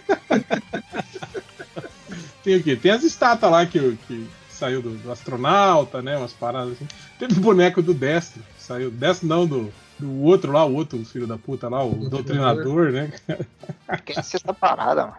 Tem 2.45 2.57
o 2.57 2.63
quê? 2.63 2.77
Tem 2.77 2.93
as 2.93 3.03
estátuas 3.03 3.51
lá 3.51 3.67
que, 3.67 3.99
que 4.07 4.27
saiu 4.49 4.81
do, 4.81 4.91
do 4.91 5.11
astronauta, 5.11 6.01
né? 6.03 6.17
Umas 6.17 6.33
paradas 6.33 6.75
assim. 6.75 6.87
Teve 7.19 7.35
o 7.35 7.41
boneco 7.41 7.83
do 7.83 7.93
Destro. 7.93 8.43
Saiu. 8.59 8.91
Destro 8.91 9.27
não, 9.27 9.47
do, 9.47 9.73
do 9.99 10.23
outro 10.23 10.53
lá, 10.53 10.65
o 10.65 10.75
outro 10.75 11.05
filho 11.05 11.27
da 11.27 11.37
puta 11.37 11.69
lá, 11.69 11.85
o 11.85 12.09
doutrinador, 12.09 12.93
né? 12.93 13.13
Quer 14.07 14.23
ser 14.23 14.37
essa 14.37 14.55
parada, 14.55 15.07
mano. 15.07 15.17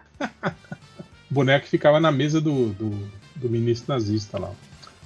O 1.29 1.33
boneco 1.33 1.65
que 1.65 1.71
ficava 1.71 1.99
na 1.99 2.11
mesa 2.11 2.39
do, 2.39 2.69
do, 2.69 3.09
do 3.35 3.49
ministro 3.49 3.93
nazista 3.93 4.39
lá. 4.39 4.51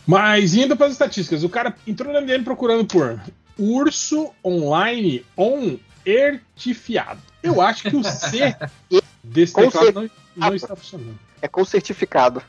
Mas 0.06 0.54
indo 0.54 0.76
para 0.76 0.88
as 0.88 0.94
estatísticas, 0.94 1.44
o 1.44 1.50
cara 1.50 1.76
entrou 1.88 2.12
na 2.14 2.22
MDM 2.22 2.44
procurando 2.44 2.86
por 2.86 3.20
urso 3.58 4.32
online 4.44 5.26
on 5.38 5.78
ertifiado. 6.06 7.22
Eu 7.42 7.62
acho 7.62 7.90
que 7.90 7.96
o 7.96 8.04
C 8.04 8.56
desse 9.24 9.54
teclado 9.54 9.94
não, 9.94 10.10
não 10.36 10.56
está 10.56 10.76
funcionando. 10.76 11.18
É 11.42 11.48
com 11.48 11.66
certificado. 11.66 12.42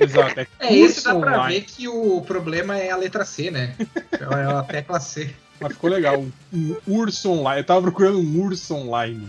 Exato, 0.00 0.40
é, 0.40 0.46
É, 0.58 0.74
esse 0.74 1.04
dá 1.04 1.14
pra 1.14 1.36
online. 1.36 1.54
ver 1.60 1.66
que 1.66 1.86
o 1.86 2.22
problema 2.22 2.78
é 2.78 2.90
a 2.90 2.96
letra 2.96 3.24
C, 3.24 3.50
né? 3.50 3.74
É 4.12 4.44
a 4.44 4.62
tecla 4.62 5.00
C. 5.00 5.34
Mas 5.60 5.72
ficou 5.72 5.90
legal. 5.90 6.24
Um 6.52 6.76
urso 6.86 7.30
online. 7.30 7.60
Eu 7.60 7.64
tava 7.64 7.82
procurando 7.82 8.18
um 8.18 8.40
urso 8.40 8.74
online. 8.74 9.28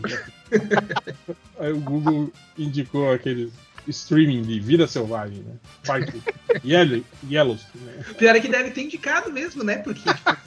Aí 1.59 1.73
o 1.73 1.79
Google 1.79 2.31
indicou 2.57 3.11
aquele 3.11 3.51
streaming 3.89 4.41
de 4.43 4.59
vida 4.59 4.87
selvagem, 4.87 5.39
né? 5.39 5.53
Parte 5.85 6.21
Yellow, 6.65 7.03
Yellowstone, 7.29 7.83
né? 7.85 8.03
Pior 8.17 8.35
é 8.35 8.39
que 8.39 8.47
deve 8.47 8.71
ter 8.71 8.83
indicado 8.83 9.31
mesmo, 9.31 9.63
né? 9.63 9.77
Porque 9.77 10.01
tipo, 10.01 10.37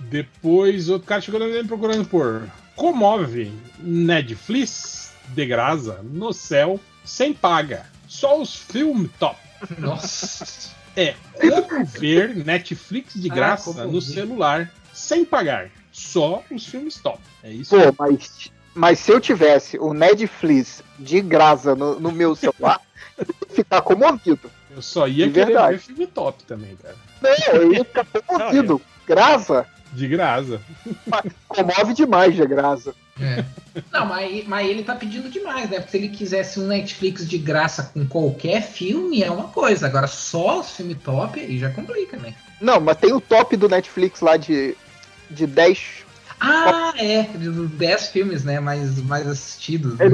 Depois 0.00 0.88
outro 0.88 1.06
cara 1.08 1.20
chegou 1.20 1.40
nele 1.40 1.66
procurando 1.68 2.04
por 2.06 2.48
Comove 2.76 3.52
Netflix 3.78 5.12
de 5.34 5.44
graça 5.46 6.00
no 6.02 6.32
céu 6.32 6.80
sem 7.04 7.32
paga. 7.34 7.86
Só 8.06 8.40
os 8.40 8.54
filmes 8.54 9.10
top. 9.18 9.38
nossa. 9.78 10.70
É 10.96 11.14
como 11.38 11.84
ver 11.86 12.34
Netflix 12.44 13.14
de 13.14 13.30
Ah, 13.30 13.34
graça 13.34 13.72
como 13.72 13.84
no 13.92 14.00
ver. 14.00 14.12
celular 14.12 14.72
sem 14.92 15.24
pagar. 15.24 15.70
Só 15.92 16.42
os 16.50 16.66
filmes 16.66 16.96
top. 16.96 17.20
É 17.42 17.52
isso. 17.52 17.76
Pô, 17.76 17.94
mas, 17.98 18.50
mas 18.78 19.00
se 19.00 19.10
eu 19.10 19.20
tivesse 19.20 19.76
o 19.78 19.92
Netflix 19.92 20.82
de 20.98 21.20
graça 21.20 21.74
no, 21.74 21.98
no 21.98 22.12
meu 22.12 22.36
celular, 22.36 22.80
eu 23.18 23.26
ia 23.26 23.54
ficar 23.56 23.82
comovido. 23.82 24.48
Eu 24.70 24.80
só 24.80 25.08
ia 25.08 25.26
De 25.26 25.32
querer 25.32 25.46
verdade. 25.46 25.72
ver 25.72 25.78
filme 25.82 26.06
top 26.06 26.44
também, 26.44 26.76
cara. 26.76 26.94
Não, 27.20 27.54
eu 27.54 27.72
ia 27.72 27.84
ficar 27.84 28.04
comovido. 28.04 28.80
Graça, 29.04 29.66
De 29.92 30.06
graça. 30.06 30.60
comove 31.48 31.92
demais 31.94 32.36
de 32.36 32.46
graça. 32.46 32.94
É. 33.20 33.44
Não, 33.90 34.06
mas, 34.06 34.46
mas 34.46 34.68
ele 34.68 34.84
tá 34.84 34.94
pedindo 34.94 35.28
demais, 35.28 35.68
né? 35.68 35.78
Porque 35.80 35.90
se 35.90 35.96
ele 35.96 36.08
quisesse 36.10 36.60
um 36.60 36.68
Netflix 36.68 37.26
de 37.28 37.36
graça 37.38 37.90
com 37.92 38.06
qualquer 38.06 38.62
filme, 38.62 39.24
é 39.24 39.30
uma 39.30 39.48
coisa. 39.48 39.86
Agora, 39.86 40.06
só 40.06 40.60
os 40.60 40.70
filmes 40.70 40.98
top, 41.02 41.40
aí 41.40 41.58
já 41.58 41.70
complica, 41.70 42.16
né? 42.16 42.32
Não, 42.60 42.78
mas 42.80 42.96
tem 42.98 43.12
o 43.12 43.20
top 43.20 43.56
do 43.56 43.68
Netflix 43.68 44.20
lá 44.20 44.36
de, 44.36 44.76
de 45.28 45.46
10 45.48 46.06
Ah, 46.40 46.92
é. 46.96 47.22
de 47.22 47.48
10 47.50 48.08
filmes, 48.08 48.44
né? 48.44 48.60
Mais, 48.60 49.00
mais 49.02 49.26
assistidos. 49.26 49.98
Né? 49.98 50.06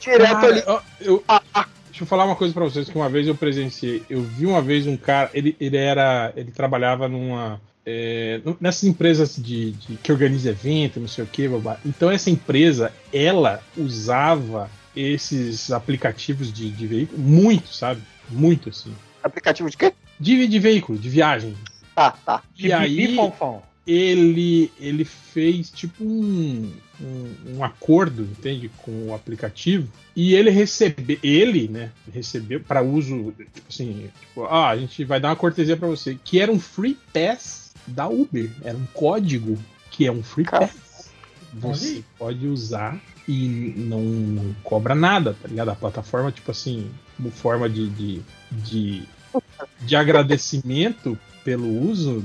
direto 0.00 0.30
Cara, 0.32 0.46
ali. 0.46 0.62
ó, 0.66 0.80
eu, 1.00 1.24
deixa 1.86 2.02
eu 2.02 2.06
falar 2.06 2.24
uma 2.24 2.36
coisa 2.36 2.52
pra 2.54 2.64
vocês 2.64 2.88
que 2.88 2.96
uma 2.96 3.08
vez 3.08 3.26
eu 3.26 3.34
presenciei. 3.34 4.02
Eu 4.08 4.22
vi 4.22 4.46
uma 4.46 4.62
vez 4.62 4.86
um 4.86 4.96
cara, 4.96 5.30
ele, 5.32 5.56
ele 5.60 5.76
era, 5.76 6.32
ele 6.36 6.50
trabalhava 6.50 7.08
numa 7.08 7.60
é, 7.86 8.40
nessas 8.60 8.84
empresas 8.84 9.36
de, 9.36 9.72
de- 9.72 9.96
que 9.96 10.10
organizam 10.10 10.50
evento, 10.52 10.98
não 10.98 11.06
sei 11.06 11.22
o 11.22 11.26
que, 11.26 11.48
então 11.84 12.10
essa 12.10 12.28
empresa 12.28 12.92
ela 13.12 13.62
usava 13.76 14.68
esses 14.94 15.70
aplicativos 15.70 16.52
de, 16.52 16.70
de 16.70 16.86
veículo 16.86 17.18
muito, 17.22 17.72
sabe? 17.72 18.02
Muito 18.28 18.70
assim. 18.70 18.92
Aplicativo 19.22 19.70
de 19.70 19.76
quê? 19.76 19.92
De, 20.18 20.46
de 20.48 20.58
veículo, 20.58 20.98
de 20.98 21.08
viagem. 21.08 21.54
Tá, 21.94 22.10
tá. 22.10 22.42
E 22.58 22.72
aí 22.72 23.14
Fonfon. 23.14 23.62
Ele 23.86 24.70
ele 24.80 25.04
fez 25.04 25.70
tipo 25.70 26.02
um, 26.02 26.72
um, 27.00 27.34
um 27.56 27.64
acordo, 27.64 28.22
entende, 28.22 28.70
com 28.78 29.08
o 29.08 29.14
aplicativo 29.14 29.88
e 30.14 30.34
ele 30.34 30.50
recebeu 30.50 31.18
ele, 31.22 31.68
né, 31.68 31.92
recebeu 32.12 32.60
para 32.60 32.82
uso 32.82 33.32
tipo 33.54 33.68
assim, 33.68 34.10
tipo, 34.20 34.44
ah, 34.44 34.70
a 34.70 34.76
gente 34.76 35.04
vai 35.04 35.20
dar 35.20 35.28
uma 35.28 35.36
cortesia 35.36 35.76
para 35.76 35.88
você, 35.88 36.18
que 36.24 36.40
era 36.40 36.50
um 36.50 36.58
free 36.58 36.98
pass 37.12 37.72
da 37.86 38.08
Uber, 38.08 38.50
era 38.64 38.76
um 38.76 38.86
código 38.86 39.56
que 39.90 40.06
é 40.06 40.12
um 40.12 40.22
free 40.22 40.44
Cara. 40.44 40.66
pass. 40.66 41.10
Você 41.54 42.04
pode 42.18 42.46
usar 42.46 43.00
e 43.26 43.72
não, 43.76 44.02
não 44.02 44.54
cobra 44.62 44.94
nada, 44.94 45.34
tá 45.40 45.48
ligado? 45.48 45.70
A 45.70 45.74
plataforma, 45.74 46.30
tipo 46.30 46.50
assim, 46.50 46.90
como 47.16 47.30
forma 47.30 47.68
de, 47.68 47.88
de, 47.88 48.22
de, 48.50 49.02
de 49.80 49.96
agradecimento 49.96 51.18
pelo 51.44 51.66
uso 51.66 52.24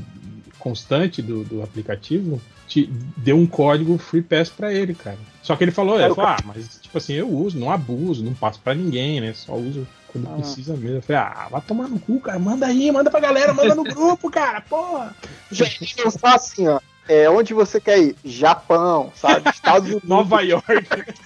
constante 0.62 1.22
do, 1.22 1.44
do 1.44 1.62
aplicativo, 1.64 2.42
te 2.68 2.86
deu 3.18 3.36
um 3.38 3.46
código 3.48 3.98
free 3.98 4.22
pass 4.22 4.50
pra 4.50 4.72
ele, 4.74 4.94
cara. 4.94 5.18
Só 5.42 5.56
que 5.56 5.64
ele 5.64 5.72
falou, 5.72 6.00
ele 6.00 6.14
falou, 6.14 6.30
ah, 6.32 6.38
mas 6.46 6.80
tipo 6.82 6.98
assim, 6.98 7.14
eu 7.14 7.28
uso, 7.30 7.58
não 7.60 7.70
abuso, 7.72 8.24
não 8.24 8.34
passo 8.34 8.60
pra 8.60 8.74
ninguém, 8.74 9.20
né? 9.20 9.34
Só 9.34 9.54
uso 9.56 9.88
quando 10.08 10.30
Ah. 10.30 10.36
precisa 10.36 10.74
mesmo. 10.78 10.98
Eu 10.98 11.02
falei, 11.02 11.22
ah, 11.22 11.48
vai 11.52 11.62
tomar 11.62 11.88
no 11.90 12.00
cu, 12.00 12.20
cara, 12.22 12.40
manda 12.40 12.66
aí, 12.68 12.92
manda 12.92 13.10
pra 13.10 13.20
galera, 13.20 13.54
manda 13.54 13.76
no 13.76 13.84
grupo, 13.96 14.30
cara, 14.32 14.62
porra. 14.62 15.16
Gente, 15.52 15.96
pensar 15.96 16.36
assim, 16.36 16.68
ó. 16.68 16.80
É, 17.10 17.30
onde 17.30 17.54
você 17.54 17.82
quer 17.82 18.00
ir? 18.00 18.16
Japão, 18.24 19.12
sabe? 19.16 19.50
Estados 19.50 19.90
Unidos. 19.90 20.08
Nova 20.08 20.42
York. 20.42 20.66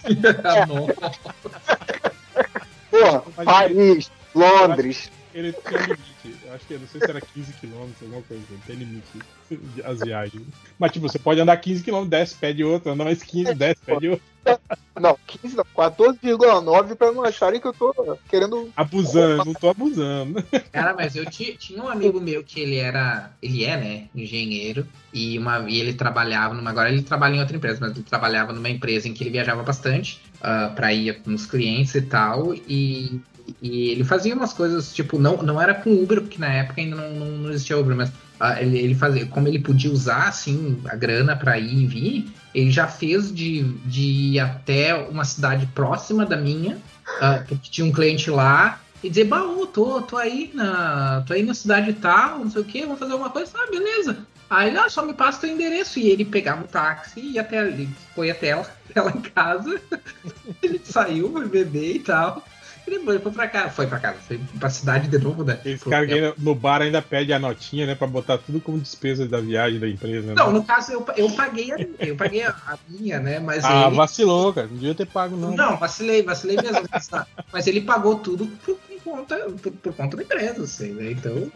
Porra, 2.90 3.24
Paris, 3.44 4.10
Londres. 4.34 5.12
Ele 5.36 5.52
tem 5.52 5.78
limite. 5.78 6.36
Eu 6.46 6.54
acho 6.54 6.66
que 6.66 6.74
eu 6.76 6.80
não 6.80 6.88
sei 6.88 7.02
se 7.02 7.10
era 7.10 7.20
15 7.20 7.54
km, 7.60 7.90
alguma 8.02 8.22
coisa. 8.22 8.44
Ele 8.50 8.62
tem 8.66 8.76
limite 8.78 9.04
as 9.84 10.00
viagens. 10.02 10.48
Mas 10.80 10.94
tipo, 10.94 11.10
você 11.10 11.20
pode 11.20 11.42
andar 11.42 11.58
15 11.58 11.84
km, 11.84 12.06
desce, 12.08 12.36
pede 12.36 12.64
outro, 12.64 12.90
anda 12.90 13.04
mais 13.04 13.22
15, 13.22 13.54
desce, 13.54 13.82
pede 13.86 14.08
outro. 14.08 14.24
Não, 14.98 15.18
15 15.28 15.58
não, 15.58 15.66
14,9 15.76 16.96
pra 16.96 17.12
não 17.12 17.24
acharem 17.24 17.60
que 17.60 17.68
eu 17.68 17.74
tô 17.74 18.18
querendo. 18.30 18.72
Abusando, 18.78 19.44
não 19.44 19.54
tô 19.54 19.68
abusando. 19.70 20.42
Cara, 20.72 20.94
mas 20.94 21.18
eu 21.18 21.26
ti- 21.26 21.58
tinha 21.60 21.84
um 21.84 21.90
amigo 21.90 22.22
meu 22.22 22.42
que 22.42 22.62
ele 22.62 22.78
era. 22.78 23.34
Ele 23.42 23.66
é, 23.66 23.76
né? 23.76 24.10
Engenheiro. 24.16 24.88
E, 25.14 25.38
uma, 25.38 25.70
e 25.70 25.82
ele 25.82 25.94
trabalhava 25.94 26.54
numa. 26.54 26.70
Agora 26.70 26.90
ele 26.90 27.02
trabalha 27.02 27.36
em 27.36 27.40
outra 27.42 27.58
empresa, 27.58 27.80
mas 27.82 27.92
ele 27.92 28.04
trabalhava 28.04 28.54
numa 28.54 28.70
empresa 28.70 29.10
em 29.10 29.14
que 29.14 29.22
ele 29.24 29.32
viajava 29.32 29.64
bastante 29.64 30.22
ah, 30.40 30.72
pra 30.74 30.94
ir 30.94 31.22
nos 31.26 31.46
clientes 31.46 31.94
e 31.96 32.02
tal. 32.04 32.54
E, 32.54 33.20
e 33.62 33.90
ele 33.90 34.04
fazia 34.04 34.36
umas 34.36 34.54
coisas, 34.54 34.94
tipo, 34.94 35.20
não, 35.20 35.38
não 35.38 35.62
era 35.62 35.74
com 35.74 35.92
Uber, 35.92 36.22
porque 36.22 36.40
na 36.40 36.52
época 36.52 36.82
ainda 36.82 36.96
não, 36.96 37.12
não, 37.12 37.38
não 37.38 37.50
existia 37.52 37.78
Uber, 37.78 37.96
mas 37.96 38.12
ah, 38.40 38.62
ele, 38.62 38.78
ele 38.78 38.96
fazia. 38.96 39.26
Como 39.28 39.48
ele 39.48 39.60
podia 39.60 39.92
usar, 39.92 40.28
assim, 40.28 40.82
a 40.86 40.96
grana 40.96 41.36
pra 41.36 41.58
ir 41.58 41.84
e 41.84 41.88
vir, 41.88 42.34
ele 42.54 42.72
já 42.72 42.88
fez 42.88 43.34
de, 43.34 43.64
de 43.86 44.02
ir 44.02 44.40
até 44.40 44.96
uma 44.96 45.24
cidade 45.24 45.68
próxima 45.68 46.26
da 46.26 46.38
minha, 46.38 46.78
ah, 47.22 47.44
porque 47.48 47.70
tinha 47.70 47.86
um 47.86 47.92
cliente 47.92 48.30
lá 48.30 48.80
e 49.04 49.10
dizer, 49.10 49.26
baú, 49.26 49.68
tô, 49.68 50.02
tô 50.02 50.18
aí 50.18 50.52
na. 50.54 51.24
tô 51.28 51.34
aí 51.34 51.44
na 51.44 51.54
cidade 51.54 51.94
tal, 51.94 52.40
não 52.40 52.50
sei 52.50 52.62
o 52.62 52.66
que, 52.66 52.82
vamos 52.82 53.00
fazer 53.00 53.14
alguma 53.14 53.30
coisa, 53.30 53.52
ah, 53.56 53.70
beleza. 53.70 54.18
Aí 54.50 54.70
ele, 54.70 54.78
ah, 54.78 54.90
só 54.90 55.04
me 55.06 55.14
passa 55.14 55.42
teu 55.42 55.50
endereço. 55.50 56.00
E 56.00 56.10
ele 56.10 56.26
pegava 56.26 56.64
um 56.64 56.68
táxi 56.68 57.20
e 57.20 57.40
até 57.40 57.60
ali, 57.60 57.90
foi 58.14 58.30
até 58.30 58.48
ela, 58.50 58.68
lá 58.96 59.12
em 59.12 59.22
casa. 59.22 59.82
ele 60.62 60.82
saiu, 60.84 61.32
foi 61.32 61.48
beber 61.48 61.96
e 61.96 62.00
tal. 62.00 62.44
Ele 62.88 63.20
foi 63.20 63.32
pra 63.32 63.48
casa, 63.48 63.70
foi 63.70 63.88
pra 63.88 64.00
casa, 64.00 64.20
foi 64.20 64.40
pra 64.60 64.70
cidade 64.70 65.08
de 65.08 65.18
novo, 65.18 65.44
né? 65.44 65.60
Esse 65.66 65.90
cara 65.90 66.06
que 66.06 66.34
no 66.38 66.54
bar 66.54 66.82
ainda 66.82 67.02
pede 67.02 67.34
a 67.34 67.40
notinha, 67.40 67.86
né? 67.88 67.96
Pra 67.96 68.06
botar 68.06 68.38
tudo 68.38 68.62
como 68.62 68.80
despesa 68.80 69.28
da 69.28 69.42
viagem 69.42 69.80
da 69.80 69.90
empresa. 69.90 70.28
Né? 70.28 70.34
Não, 70.36 70.52
no 70.52 70.64
caso 70.64 70.92
eu, 70.92 71.06
eu 71.18 71.32
paguei 71.32 71.72
a 71.72 71.78
minha, 71.78 71.96
eu 72.00 72.16
paguei 72.16 72.44
a, 72.44 72.78
minha, 72.88 73.20
né? 73.20 73.40
Mas 73.40 73.66
ah, 73.66 73.88
ele. 73.88 73.96
vacilou, 73.96 74.54
cara. 74.54 74.68
Não 74.68 74.76
devia 74.76 74.94
ter 74.94 75.08
pago, 75.08 75.36
não. 75.36 75.56
Não, 75.56 75.78
vacilei, 75.78 76.22
vacilei 76.22 76.58
mesmo. 76.58 76.86
Mas 77.52 77.66
ele 77.66 77.82
pagou 77.82 78.20
tudo 78.20 78.46
por, 78.64 78.76
por 78.76 79.02
conta, 79.04 79.36
por, 79.62 79.72
por 79.72 79.94
conta 79.94 80.18
da 80.18 80.24
empresa, 80.24 80.64
assim, 80.64 80.92
né? 80.92 81.12
Então. 81.12 81.52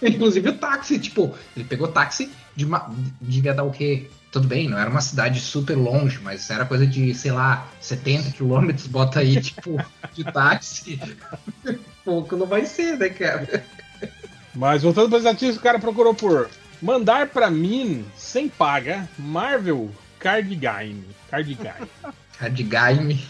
Inclusive 0.00 0.50
o 0.50 0.58
táxi, 0.58 0.98
tipo, 0.98 1.34
ele 1.56 1.64
pegou 1.64 1.88
táxi 1.88 2.30
de 2.54 2.64
uma. 2.64 2.88
Devia 3.20 3.52
dar 3.54 3.64
o 3.64 3.72
quê? 3.72 4.08
Tudo 4.30 4.46
bem, 4.46 4.68
não 4.68 4.78
era 4.78 4.90
uma 4.90 5.00
cidade 5.00 5.40
super 5.40 5.74
longe, 5.74 6.18
mas 6.22 6.50
era 6.50 6.66
coisa 6.66 6.86
de, 6.86 7.14
sei 7.14 7.32
lá, 7.32 7.66
70 7.80 8.30
quilômetros, 8.32 8.86
bota 8.86 9.20
aí, 9.20 9.40
tipo, 9.40 9.76
de 10.12 10.24
táxi. 10.24 11.00
Pouco 12.04 12.36
não 12.36 12.46
vai 12.46 12.66
ser, 12.66 12.98
né, 12.98 13.08
cara? 13.08 13.64
Mas 14.54 14.82
voltando 14.82 15.08
para 15.08 15.18
as 15.18 15.24
notícias, 15.24 15.56
o 15.56 15.60
cara 15.60 15.78
procurou 15.78 16.14
por 16.14 16.50
mandar 16.82 17.28
pra 17.28 17.50
mim, 17.50 18.04
sem 18.16 18.48
paga, 18.48 19.08
Marvel 19.18 19.90
Card 20.18 20.54
Game. 20.54 21.04
Card 21.30 21.54
Game. 21.54 21.90
Card 22.38 22.62
game. 22.62 23.26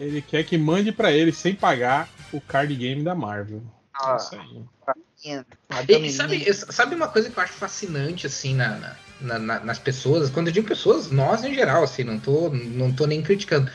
ele 0.00 0.20
quer 0.20 0.42
que 0.44 0.58
mande 0.58 0.90
pra 0.90 1.12
ele, 1.12 1.30
sem 1.32 1.54
pagar, 1.54 2.08
o 2.32 2.40
card 2.40 2.74
game 2.74 3.04
da 3.04 3.14
Marvel. 3.14 3.62
É 4.04 4.16
isso 4.16 4.34
aí. 4.34 4.64
E 6.04 6.10
sabe, 6.10 6.52
sabe 6.54 6.94
uma 6.96 7.06
coisa 7.06 7.30
que 7.30 7.38
eu 7.38 7.42
acho 7.44 7.52
fascinante, 7.52 8.26
assim, 8.26 8.54
na, 8.56 8.70
na- 8.76 8.96
na- 9.24 9.38
na- 9.38 9.60
nas 9.60 9.78
pessoas? 9.78 10.30
Quando 10.30 10.48
eu 10.48 10.52
digo 10.52 10.68
pessoas, 10.68 11.10
nós 11.10 11.44
em 11.44 11.54
geral, 11.54 11.82
assim, 11.84 12.04
não 12.04 12.18
tô, 12.18 12.50
não 12.50 12.92
tô 12.92 13.06
nem 13.06 13.22
criticando. 13.22 13.70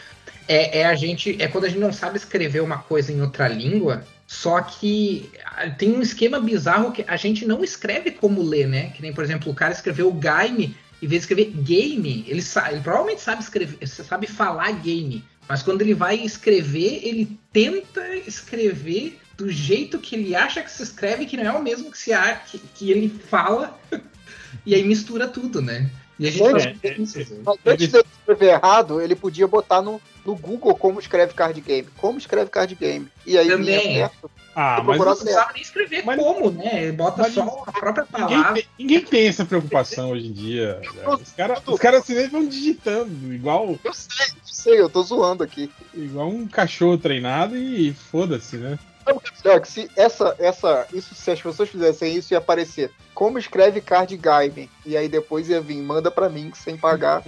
É, 0.48 0.80
é 0.80 0.86
a 0.86 0.96
gente. 0.96 1.36
É 1.42 1.48
quando 1.48 1.66
a 1.66 1.68
gente 1.70 1.80
não 1.80 1.94
sabe 1.94 2.18
escrever 2.18 2.62
uma 2.62 2.78
coisa 2.80 3.12
em 3.12 3.22
outra 3.22 3.48
língua, 3.48 4.04
só 4.26 4.62
que 4.62 5.30
tem 5.78 5.92
um 5.92 6.02
esquema 6.02 6.40
bizarro 6.40 6.92
que 6.92 7.04
a 7.08 7.16
gente 7.18 7.46
não 7.46 7.64
escreve 7.64 8.12
como 8.12 8.42
lê, 8.42 8.66
né? 8.66 8.90
Que 8.92 9.02
nem, 9.02 9.14
por 9.14 9.24
exemplo, 9.24 9.52
o 9.52 9.56
cara 9.56 9.74
escreveu 9.74 10.12
game, 10.14 10.76
em 11.02 11.08
vez 11.08 11.22
de 11.26 11.34
escrever 11.34 11.52
game, 11.62 12.26
ele, 12.28 12.42
sa- 12.42 12.72
ele 12.72 12.82
provavelmente 12.82 13.22
sabe 13.22 13.42
escrever, 13.42 13.88
sabe 13.88 14.28
falar 14.28 14.72
game. 14.72 15.24
Mas 15.48 15.64
quando 15.64 15.82
ele 15.82 15.94
vai 15.96 16.16
escrever, 16.16 17.00
ele 17.04 17.40
tenta 17.52 18.02
escrever 18.28 19.20
do 19.36 19.50
jeito 19.50 19.98
que 20.00 20.16
ele 20.16 20.36
acha 20.36 20.62
que 20.62 20.70
se 20.72 20.84
escreve, 20.84 21.26
que 21.26 21.38
não 21.38 21.44
é 21.46 21.52
o 21.52 21.64
mesmo 21.64 21.90
que, 21.92 21.98
se 21.98 22.12
que, 22.52 22.60
que 22.76 22.92
ele 22.92 23.10
fala, 23.30 23.80
e 24.66 24.76
aí 24.76 24.84
mistura 24.84 25.28
tudo, 25.28 25.62
né? 25.62 25.90
E 26.20 26.28
a 26.28 26.32
gente 26.32 26.44
É, 26.44 26.52
faz 26.52 26.66
é, 26.84 26.94
isso. 27.02 27.20
Mas 27.46 27.58
antes 27.66 27.90
de 27.92 27.98
escrever 28.00 28.50
errado, 28.54 29.00
ele 29.02 29.16
podia 29.16 29.48
botar 29.48 29.82
no, 29.82 30.02
no 30.26 30.36
Google 30.36 30.76
como 30.76 31.00
escreve 31.00 31.34
card 31.34 31.60
game. 31.62 31.88
Como 31.98 32.18
escreve 32.18 32.50
card 32.50 32.76
game. 32.76 33.08
E 33.26 33.38
aí 33.38 33.48
Também. 33.48 33.94
certo. 33.96 34.30
Ah, 34.54 34.84
mas 34.84 34.98
Não 35.00 35.16
sabe 35.16 35.54
nem 35.54 35.62
escrever 35.62 36.04
Mas- 36.04 36.20
como, 36.20 36.52
né? 36.52 36.92
Bota 36.92 37.22
Mas 37.22 37.34
só 37.34 37.64
a 37.66 37.72
própria 37.72 38.06
ninguém, 38.18 38.28
palavra. 38.38 38.54
tem, 38.56 38.66
ninguém 38.78 39.02
tem 39.02 39.28
essa 39.28 39.46
preocupação 39.46 40.12
hoje 40.12 40.28
em 40.28 40.34
dia. 40.34 40.82
velho. 40.94 41.14
Os 41.14 41.32
caras 41.32 41.62
os 41.66 41.80
caras 41.80 42.02
assim, 42.02 42.28
vão 42.28 42.46
digitando, 42.46 43.34
igual, 43.34 43.80
Eu 43.82 43.94
sei, 43.94 44.26
eu 44.26 44.42
sei, 44.44 44.82
eu 44.82 44.90
tô 44.90 45.02
zoando 45.04 45.44
aqui. 45.44 45.72
igual 45.94 46.28
um 46.28 46.46
cachorro 46.48 46.98
treinado 46.98 47.56
e 47.56 47.94
foda-se, 47.94 48.58
né? 48.58 48.78
Sabe 49.10 49.18
o 49.18 49.22
que 49.22 49.48
é 49.50 49.64
se 49.66 49.90
essa, 49.96 50.36
essa, 50.40 50.88
isso, 50.94 51.16
se 51.16 51.32
as 51.32 51.42
pessoas 51.42 51.70
fizessem 51.70 52.16
isso, 52.16 52.34
ia 52.34 52.38
aparecer 52.38 52.92
como 53.14 53.38
escreve 53.38 53.82
card 53.82 54.16
game. 54.18 54.70
E 54.86 54.96
aí 54.96 55.10
depois 55.10 55.50
ia 55.50 55.60
vir, 55.60 55.78
manda 55.82 56.10
pra 56.10 56.30
mim 56.30 56.52
sem 56.56 56.78
pagar 56.78 57.24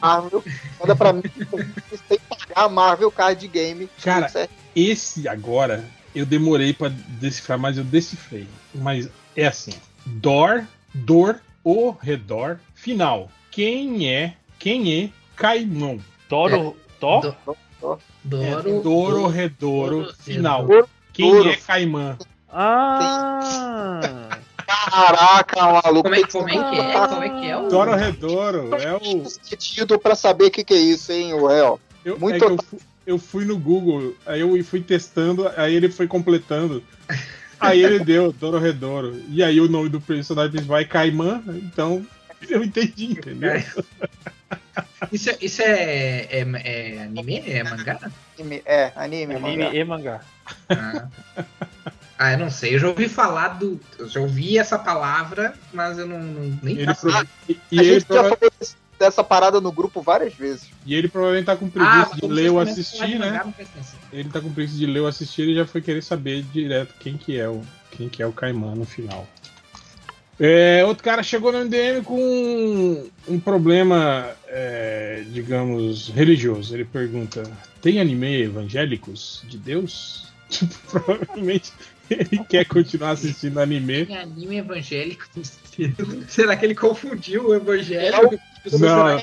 Marvel. 0.00 0.42
Manda 0.80 0.96
pra 0.96 1.12
mim 1.12 1.22
sem 2.08 2.18
pagar 2.28 2.68
Marvel 2.68 3.10
Card 3.10 3.46
Game. 3.48 3.88
Cara? 4.02 4.30
Esse 4.74 5.28
agora, 5.28 5.84
eu 6.14 6.26
demorei 6.26 6.72
pra 6.72 6.88
decifrar, 6.88 7.58
mas 7.58 7.78
eu 7.78 7.84
decifrei. 7.84 8.46
Mas 8.74 9.08
é 9.36 9.46
assim: 9.46 9.72
Dor, 10.04 10.66
dor, 10.92 11.40
o 11.62 11.90
redor, 11.90 12.58
final. 12.74 13.30
Quem 13.50 14.08
é, 14.12 14.34
quem 14.58 14.92
é 15.04 15.10
Caimão? 15.36 16.00
Toro. 16.28 16.76
Tó? 16.98 17.20
Do- 17.20 17.36
Ó. 17.82 17.96
Doro. 18.24 18.80
Doro, 18.82 19.26
redouro, 19.28 20.02
Doro, 20.02 20.14
final. 20.18 20.66
Doro, 20.66 20.88
Quem 21.16 21.32
Doro. 21.32 21.48
é 21.50 21.56
Caimã? 21.56 22.18
Ah! 22.48 24.38
Caraca, 24.66 25.62
maluco. 25.62 26.02
Como 26.02 26.14
é, 26.14 26.22
como 26.26 26.48
é 26.48 26.52
que 26.70 26.80
é? 26.80 27.08
Como 27.08 27.22
é 27.22 27.40
que 27.40 27.46
é 27.48 27.56
o. 27.56 27.68
Doro, 27.68 27.94
redouro 27.94 28.74
é 28.74 28.94
o. 28.94 29.24
sentido 29.42 29.98
pra 29.98 30.14
saber 30.14 30.44
o 30.46 30.50
que, 30.50 30.62
que 30.62 30.74
é 30.74 30.78
isso, 30.78 31.10
hein, 31.12 31.32
o 31.34 31.46
réu. 31.46 31.80
Eu, 32.04 32.18
Muito 32.18 32.44
é 32.44 32.48
eu, 32.48 32.56
fu- 32.56 32.78
eu 33.06 33.18
fui 33.18 33.44
no 33.44 33.58
Google, 33.58 34.14
aí 34.26 34.40
eu 34.40 34.64
fui 34.64 34.80
testando, 34.82 35.50
aí 35.56 35.74
ele 35.74 35.88
foi 35.88 36.06
completando. 36.06 36.82
Aí 37.58 37.82
ele 37.82 38.00
deu 38.00 38.34
Doro 38.38 38.58
Redouro. 38.58 39.18
E 39.30 39.42
aí 39.42 39.58
o 39.62 39.66
nome 39.66 39.88
do 39.88 39.98
personagem 39.98 40.60
é 40.78 40.84
Caimã, 40.84 41.42
então 41.48 42.06
eu 42.50 42.62
entendi, 42.64 43.06
entendeu? 43.12 43.62
Isso, 45.12 45.30
é, 45.30 45.36
isso 45.40 45.62
é, 45.62 46.20
é, 46.30 46.40
é 46.40 47.02
anime? 47.02 47.42
É 47.46 47.62
mangá? 47.64 47.98
Anime, 48.38 48.62
é, 48.64 48.92
anime, 48.96 49.34
Anime 49.34 49.56
mangá. 49.64 49.74
e 49.74 49.84
mangá. 49.84 50.20
Ah. 50.70 51.08
Ah, 52.18 52.32
eu 52.32 52.38
não 52.38 52.50
sei. 52.50 52.74
Eu 52.74 52.78
já 52.78 52.88
ouvi 52.88 53.08
falar 53.08 53.48
do. 53.58 53.78
Eu 53.98 54.08
já 54.08 54.20
ouvi 54.20 54.58
essa 54.58 54.78
palavra, 54.78 55.54
mas 55.72 55.98
eu 55.98 56.06
não, 56.06 56.18
não- 56.18 56.58
nem 56.62 56.78
Ele 56.78 56.94
pro- 56.94 57.10
e, 57.48 57.60
e 57.70 57.78
A 57.78 57.82
ele 57.82 57.92
gente 57.94 58.00
já 58.02 58.06
prova- 58.22 58.36
falou 58.36 58.52
desse- 58.58 58.76
dessa 58.98 59.22
parada 59.22 59.60
no 59.60 59.70
grupo 59.70 60.00
várias 60.00 60.32
vezes. 60.34 60.70
e 60.86 60.94
ele 60.94 61.08
provavelmente 61.08 61.44
tá 61.44 61.56
com 61.56 61.66
Ah, 61.66 61.70
preguiça 61.70 62.08
mas 62.12 62.20
de 62.20 62.26
ler 62.28 62.50
ou 62.50 62.58
assistir, 62.60 63.18
né? 63.18 63.30
mangá. 63.32 63.46
Ele 64.10 64.30
tá 64.30 64.40
com 64.40 64.50
preguiça 64.50 64.78
de 64.78 64.86
ler 64.86 65.00
ou 65.00 65.06
assistir 65.06 65.46
e 65.48 65.54
já 65.54 65.66
foi 65.66 65.82
querer 65.82 66.02
saber 66.02 66.42
direto 66.44 66.94
quem 66.98 67.18
que 67.18 67.38
é 67.38 67.46
o, 67.48 67.60
quem 67.90 68.08
que 68.08 68.22
é 68.22 68.26
o 68.26 68.32
Caimã 68.32 68.74
no 68.74 68.86
final. 68.86 69.28
É, 70.38 70.84
outro 70.84 71.02
cara 71.02 71.22
chegou 71.22 71.50
no 71.50 71.64
MDM 71.64 72.02
com 72.04 72.20
um, 72.20 73.08
um 73.28 73.40
problema, 73.40 74.30
é, 74.48 75.22
digamos, 75.32 76.08
religioso. 76.08 76.74
Ele 76.74 76.84
pergunta: 76.84 77.42
tem 77.80 78.00
anime 78.00 78.42
evangélicos 78.42 79.42
de 79.48 79.56
Deus? 79.58 80.26
Tipo, 80.48 80.74
provavelmente 80.88 81.72
ele 82.08 82.38
quer 82.48 82.64
continuar 82.66 83.10
assistindo 83.10 83.58
anime. 83.58 84.06
Tem 84.06 84.16
anime 84.16 84.58
evangélico. 84.58 85.24
Será 86.28 86.54
que 86.56 86.64
ele 86.64 86.74
confundiu 86.76 87.48
o 87.48 87.54
evangélico? 87.56 88.38
Não. 88.78 89.18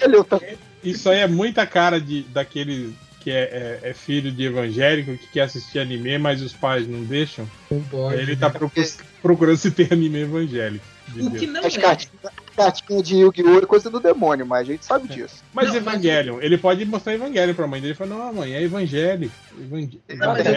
Isso 0.84 1.10
aí 1.10 1.20
é 1.20 1.28
muita 1.28 1.66
cara 1.66 1.98
de, 2.02 2.24
daquele 2.24 2.94
que 3.22 3.32
é, 3.32 3.80
é- 3.84 3.90
é 3.92 3.94
filho 3.94 4.30
de 4.34 4.44
evangélico 4.44 5.18
que 5.18 5.28
quer 5.28 5.44
assistir 5.44 5.80
anime, 5.80 6.18
mas 6.18 6.42
os 6.42 6.52
pais 6.52 6.86
não 6.86 7.06
deixam. 7.06 7.50
Não 7.72 7.82
pode. 7.84 8.20
Ele 8.22 8.36
tá 8.36 8.50
procu- 8.50 8.84
procurando 9.22 9.56
se 9.58 9.72
tem 9.72 9.88
anime 9.92 10.24
evangélico. 10.24 10.84
De 11.08 11.22
O 11.22 11.30
Deus. 11.30 11.40
que 11.40 11.48
não 11.48 11.66
As 11.66 11.76
é. 11.78 11.82
cartinhas, 11.82 12.34
cartinha 12.56 13.04
de 13.04 13.16
Yu-Gi-Oh! 13.18 13.58
é 13.60 13.66
coisa 13.66 13.90
do 13.90 14.00
demônio, 14.00 14.46
mas 14.46 14.62
a 14.62 14.72
gente 14.72 14.86
sabe 14.86 15.08
disso. 15.08 15.44
Mas 15.54 15.70
Não, 15.70 15.76
Evangelion, 15.76 16.40
ele 16.42 16.58
pode 16.58 16.86
mostrar 16.86 17.14
Evangelion 17.14 17.54
pra 17.54 17.68
mãe 17.68 17.82
dele 17.82 17.94
e 17.94 17.96
falar, 17.96 18.16
não, 18.16 18.34
mãe, 18.34 18.54
é 18.54 18.62
evangélico. 18.64 19.34
Evangé- 19.60 19.98
Não, 20.16 20.28
mas 20.34 20.48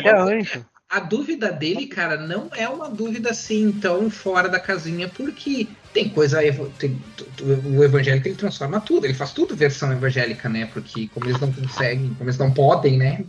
Mas. 0.54 0.64
A 0.88 1.00
dúvida 1.00 1.50
dele, 1.50 1.86
cara, 1.88 2.16
não 2.16 2.48
é 2.54 2.68
uma 2.68 2.88
dúvida 2.88 3.30
assim 3.30 3.72
tão 3.72 4.08
fora 4.08 4.48
da 4.48 4.60
casinha, 4.60 5.08
porque 5.08 5.66
tem 5.92 6.08
coisa. 6.08 6.38
tem- 6.78 6.96
o 7.76 7.82
evangélico 7.82 8.28
ele 8.28 8.36
transforma 8.36 8.80
tudo, 8.80 9.04
ele 9.04 9.12
faz 9.12 9.32
tudo 9.32 9.56
versão 9.56 9.90
evangélica, 9.90 10.48
né? 10.48 10.68
Porque 10.72 11.08
como 11.12 11.26
eles 11.26 11.40
não 11.40 11.52
conseguem, 11.52 12.14
como 12.16 12.30
eles 12.30 12.38
não 12.38 12.52
podem, 12.52 12.96
né? 12.98 13.24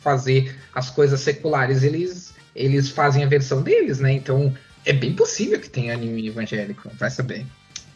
Fazer 0.00 0.56
as 0.74 0.90
coisas 0.90 1.20
seculares, 1.20 1.84
eles, 1.84 2.34
eles 2.56 2.90
fazem 2.90 3.22
a 3.22 3.28
versão 3.28 3.62
deles, 3.62 4.00
né? 4.00 4.12
Então 4.12 4.52
é 4.84 4.92
bem 4.92 5.14
possível 5.14 5.60
que 5.60 5.68
tenha 5.68 5.94
anime 5.94 6.26
evangélico, 6.26 6.90
vai 6.94 7.10
saber. 7.10 7.44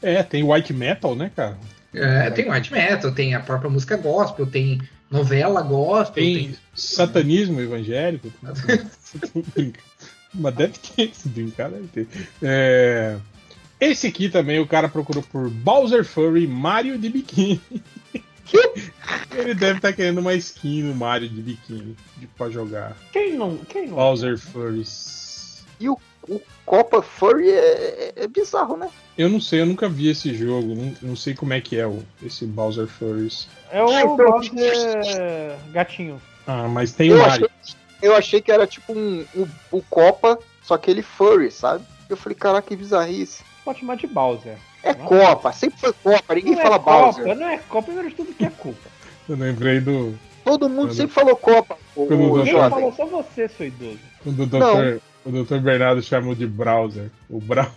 É, 0.02 0.22
tem 0.22 0.42
white 0.42 0.72
metal, 0.72 1.14
né, 1.16 1.30
cara? 1.34 1.56
É, 1.94 2.30
tem 2.30 2.50
white 2.50 2.72
metal, 2.72 3.12
tem 3.12 3.34
a 3.34 3.40
própria 3.40 3.70
música 3.70 3.96
gospel, 3.96 4.46
tem 4.46 4.80
novela 5.10 5.62
gospel, 5.62 6.22
Tem 6.22 6.56
satanismo 6.74 7.60
evangélico. 7.60 8.32
Mas 10.34 10.54
deve 10.54 10.78
ter, 10.78 11.14
se 11.14 11.28
brincar, 11.28 11.70
deve 11.70 11.86
ter. 11.86 12.08
É, 12.42 13.16
Esse 13.80 14.08
aqui 14.08 14.28
também 14.28 14.58
o 14.58 14.66
cara 14.66 14.88
procurou 14.88 15.22
por 15.22 15.48
Bowser 15.48 16.04
Furry 16.04 16.46
Mario 16.46 16.98
de 16.98 17.08
biquíni. 17.08 17.60
Ele 19.32 19.54
deve 19.54 19.78
estar 19.78 19.92
querendo 19.92 20.18
uma 20.18 20.34
skin 20.34 20.82
no 20.82 20.94
Mario 20.94 21.28
de 21.28 21.40
biquíni 21.40 21.96
de, 22.18 22.26
pra 22.26 22.50
jogar. 22.50 22.96
Quem 23.12 23.36
não. 23.36 23.56
Quem 23.56 23.86
não? 23.86 23.96
Bowser 23.96 24.36
Furries. 24.38 25.64
O 26.28 26.40
Copa 26.66 27.02
Furry 27.02 27.50
é, 27.50 28.12
é 28.16 28.26
bizarro, 28.28 28.76
né? 28.76 28.88
Eu 29.16 29.28
não 29.28 29.40
sei, 29.40 29.60
eu 29.60 29.66
nunca 29.66 29.88
vi 29.88 30.08
esse 30.08 30.34
jogo, 30.34 30.74
não, 30.74 30.94
não 31.02 31.16
sei 31.16 31.34
como 31.34 31.52
é 31.52 31.60
que 31.60 31.78
é 31.78 31.86
o, 31.86 32.02
esse 32.24 32.46
Bowser 32.46 32.86
Furries. 32.86 33.46
É 33.70 33.82
o 33.82 34.16
Bowser 34.16 35.56
gatinho. 35.72 36.20
Ah, 36.46 36.66
mas 36.68 36.92
tem 36.92 37.10
o 37.10 37.14
Eu 37.16 37.18
Mario. 37.22 37.50
achei, 37.62 37.76
eu 38.02 38.16
achei 38.16 38.40
que 38.40 38.50
era 38.52 38.66
tipo 38.66 38.92
um, 38.92 39.24
um, 39.36 39.46
o 39.70 39.82
Copa, 39.82 40.38
só 40.62 40.76
que 40.76 40.90
ele 40.90 41.02
furry, 41.02 41.50
sabe? 41.50 41.84
Eu 42.08 42.16
falei, 42.16 42.36
caraca, 42.36 42.68
que 42.68 42.76
bizarrice. 42.76 43.42
Pode 43.64 43.80
chamar 43.80 43.96
de 43.96 44.06
Bowser. 44.06 44.58
É 44.82 44.94
Não. 44.94 45.06
Copa, 45.06 45.52
sempre 45.52 45.78
foi 45.78 45.92
Copa, 45.92 46.34
ninguém 46.34 46.54
não 46.54 46.62
fala 46.62 46.76
é 46.76 46.78
Bowser. 46.78 47.24
Copa, 47.24 47.34
não 47.34 47.48
é 47.48 47.58
Copa, 47.58 47.82
primeiro 47.86 48.10
de 48.10 48.14
tudo 48.16 48.32
que 48.34 48.44
é 48.44 48.50
culpa. 48.50 48.90
Eu 49.28 49.36
lembrei 49.36 49.80
do. 49.80 50.14
Todo 50.44 50.68
mundo 50.68 50.88
Uhum. 50.88 50.94
sempre 50.94 51.14
falou 51.14 51.34
Copa. 51.36 51.78
O, 51.96 52.06
Quando 52.06 52.20
o 52.20 52.42
o 52.42 52.70
falou, 52.70 52.92
só 52.92 53.06
você, 53.06 53.48
seu 53.48 53.66
idoso. 53.66 53.98
Quando 54.22 54.42
o 54.42 54.46
doutor, 54.46 55.00
o 55.24 55.30
doutor 55.30 55.60
Bernardo 55.60 56.02
chamou 56.02 56.34
de 56.34 56.46
browser. 56.46 57.10
O 57.28 57.40
browser. 57.40 57.72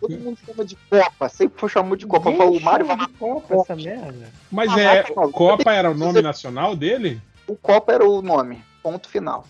Todo 0.00 0.18
mundo 0.18 0.38
chama 0.44 0.64
de 0.64 0.76
Copa, 0.90 1.28
sempre 1.28 1.58
foi 1.60 1.68
chamado 1.68 1.96
de 1.96 2.06
Copa. 2.06 2.30
Ninguém 2.30 2.48
O 2.48 2.60
Mário 2.60 2.86
chama 2.86 2.98
vai 2.98 3.06
de 3.06 3.12
Copa 3.14 3.54
essa 3.54 3.76
merda. 3.76 4.28
Mas 4.50 4.70
Ah, 4.72 4.80
é. 4.80 5.02
Copa 5.02 5.72
era 5.72 5.90
o 5.90 5.94
nome 5.94 6.20
nacional 6.20 6.74
dele? 6.74 7.20
O 7.46 7.54
Copa 7.56 7.92
era 7.92 8.04
o 8.04 8.20
nome. 8.20 8.64
Ponto 8.82 9.08
final. 9.08 9.46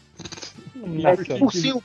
É 1.05 1.17
tipo, 1.17 1.51
sim, 1.51 1.83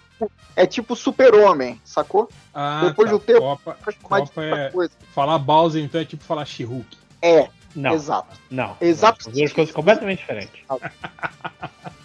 é 0.56 0.66
tipo 0.66 0.96
super-homem, 0.96 1.80
sacou? 1.84 2.30
Ah, 2.54 2.82
Depois 2.88 3.10
tá. 3.10 3.16
do 3.16 3.20
tempo, 3.24 3.40
Copa, 3.40 3.78
Copa 4.04 4.44
é. 4.44 4.70
coisa. 4.70 4.92
Falar 5.14 5.40
Bowser 5.40 5.82
então 5.84 6.02
é 6.02 6.06
tipo 6.06 6.24
falar 6.24 6.46
She-Hulk. 6.46 6.98
É, 7.22 7.48
não, 7.76 7.94
exato. 7.94 8.38
não. 8.50 8.76
Exato. 8.82 9.24
São 9.24 9.32
duas 9.34 9.54
coisas 9.54 9.74
completamente 9.74 10.20
diferentes. 10.20 10.62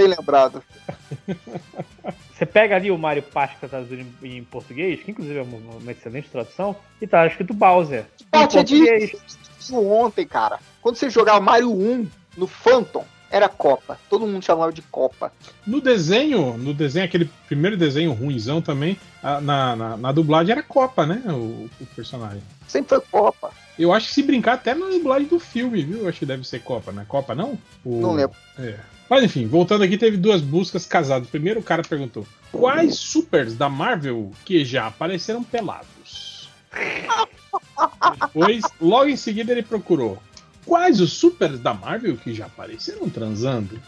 Bem 0.00 0.14
lembrado. 0.18 0.62
Você 2.32 2.46
pega 2.46 2.76
ali 2.76 2.90
o 2.90 2.96
Mario 2.96 3.22
Party 3.22 3.54
que 3.56 3.60
tá 3.60 3.68
traduzido 3.68 4.06
em, 4.22 4.38
em 4.38 4.44
português, 4.44 5.02
que 5.02 5.10
inclusive 5.10 5.38
é 5.38 5.42
uma, 5.42 5.58
uma 5.76 5.92
excelente 5.92 6.28
tradução, 6.30 6.74
e 7.00 7.06
tá 7.06 7.26
escrito 7.26 7.52
Bowser. 7.52 8.06
Em 8.20 8.24
Parte 8.30 8.58
é 8.58 9.74
ontem, 9.74 10.26
cara. 10.26 10.58
Quando 10.80 10.96
você 10.96 11.10
jogava 11.10 11.38
Mario 11.40 11.70
1 11.70 12.08
no 12.38 12.46
Phantom, 12.46 13.04
era 13.30 13.48
Copa. 13.48 13.98
Todo 14.08 14.26
mundo 14.26 14.42
chamava 14.44 14.72
de 14.72 14.82
Copa. 14.82 15.32
No 15.66 15.80
desenho, 15.80 16.56
no 16.56 16.72
desenho, 16.74 17.04
aquele 17.04 17.30
primeiro 17.46 17.76
desenho 17.76 18.12
ruimzão 18.12 18.60
também, 18.62 18.98
na, 19.22 19.76
na, 19.76 19.96
na 19.96 20.12
dublagem 20.12 20.52
era 20.52 20.62
Copa, 20.62 21.06
né? 21.06 21.22
O, 21.28 21.68
o 21.80 21.86
personagem. 21.94 22.42
Sempre 22.66 22.88
foi 22.96 23.00
Copa. 23.02 23.50
Eu 23.78 23.92
acho 23.92 24.08
que 24.08 24.14
se 24.14 24.22
brincar 24.22 24.54
até 24.54 24.74
na 24.74 24.86
dublagem 24.88 25.28
do 25.28 25.38
filme, 25.38 25.82
viu? 25.84 25.98
Eu 26.00 26.08
acho 26.08 26.18
que 26.18 26.26
deve 26.26 26.46
ser 26.46 26.60
Copa, 26.60 26.90
né? 26.90 27.04
Copa 27.06 27.34
não? 27.34 27.56
O- 27.84 28.00
Não 28.00 28.12
lembro. 28.14 28.36
É. 28.58 28.76
Mas 29.10 29.24
enfim, 29.24 29.44
voltando 29.48 29.82
aqui, 29.82 29.98
teve 29.98 30.16
duas 30.16 30.40
buscas 30.40 30.86
casadas. 30.86 31.28
Primeiro 31.28 31.58
o 31.58 31.64
cara 31.64 31.82
perguntou: 31.82 32.24
quais 32.52 32.94
supers 32.94 33.56
da 33.56 33.68
Marvel 33.68 34.30
que 34.44 34.64
já 34.64 34.86
apareceram 34.86 35.42
pelados? 35.42 36.48
Depois, 38.20 38.62
logo 38.80 39.10
em 39.10 39.16
seguida, 39.16 39.50
ele 39.50 39.64
procurou. 39.64 40.22
Quais 40.64 41.00
os 41.00 41.12
supers 41.12 41.58
da 41.58 41.74
Marvel 41.74 42.16
que 42.16 42.32
já 42.32 42.46
apareceram 42.46 43.10
transando? 43.10 43.80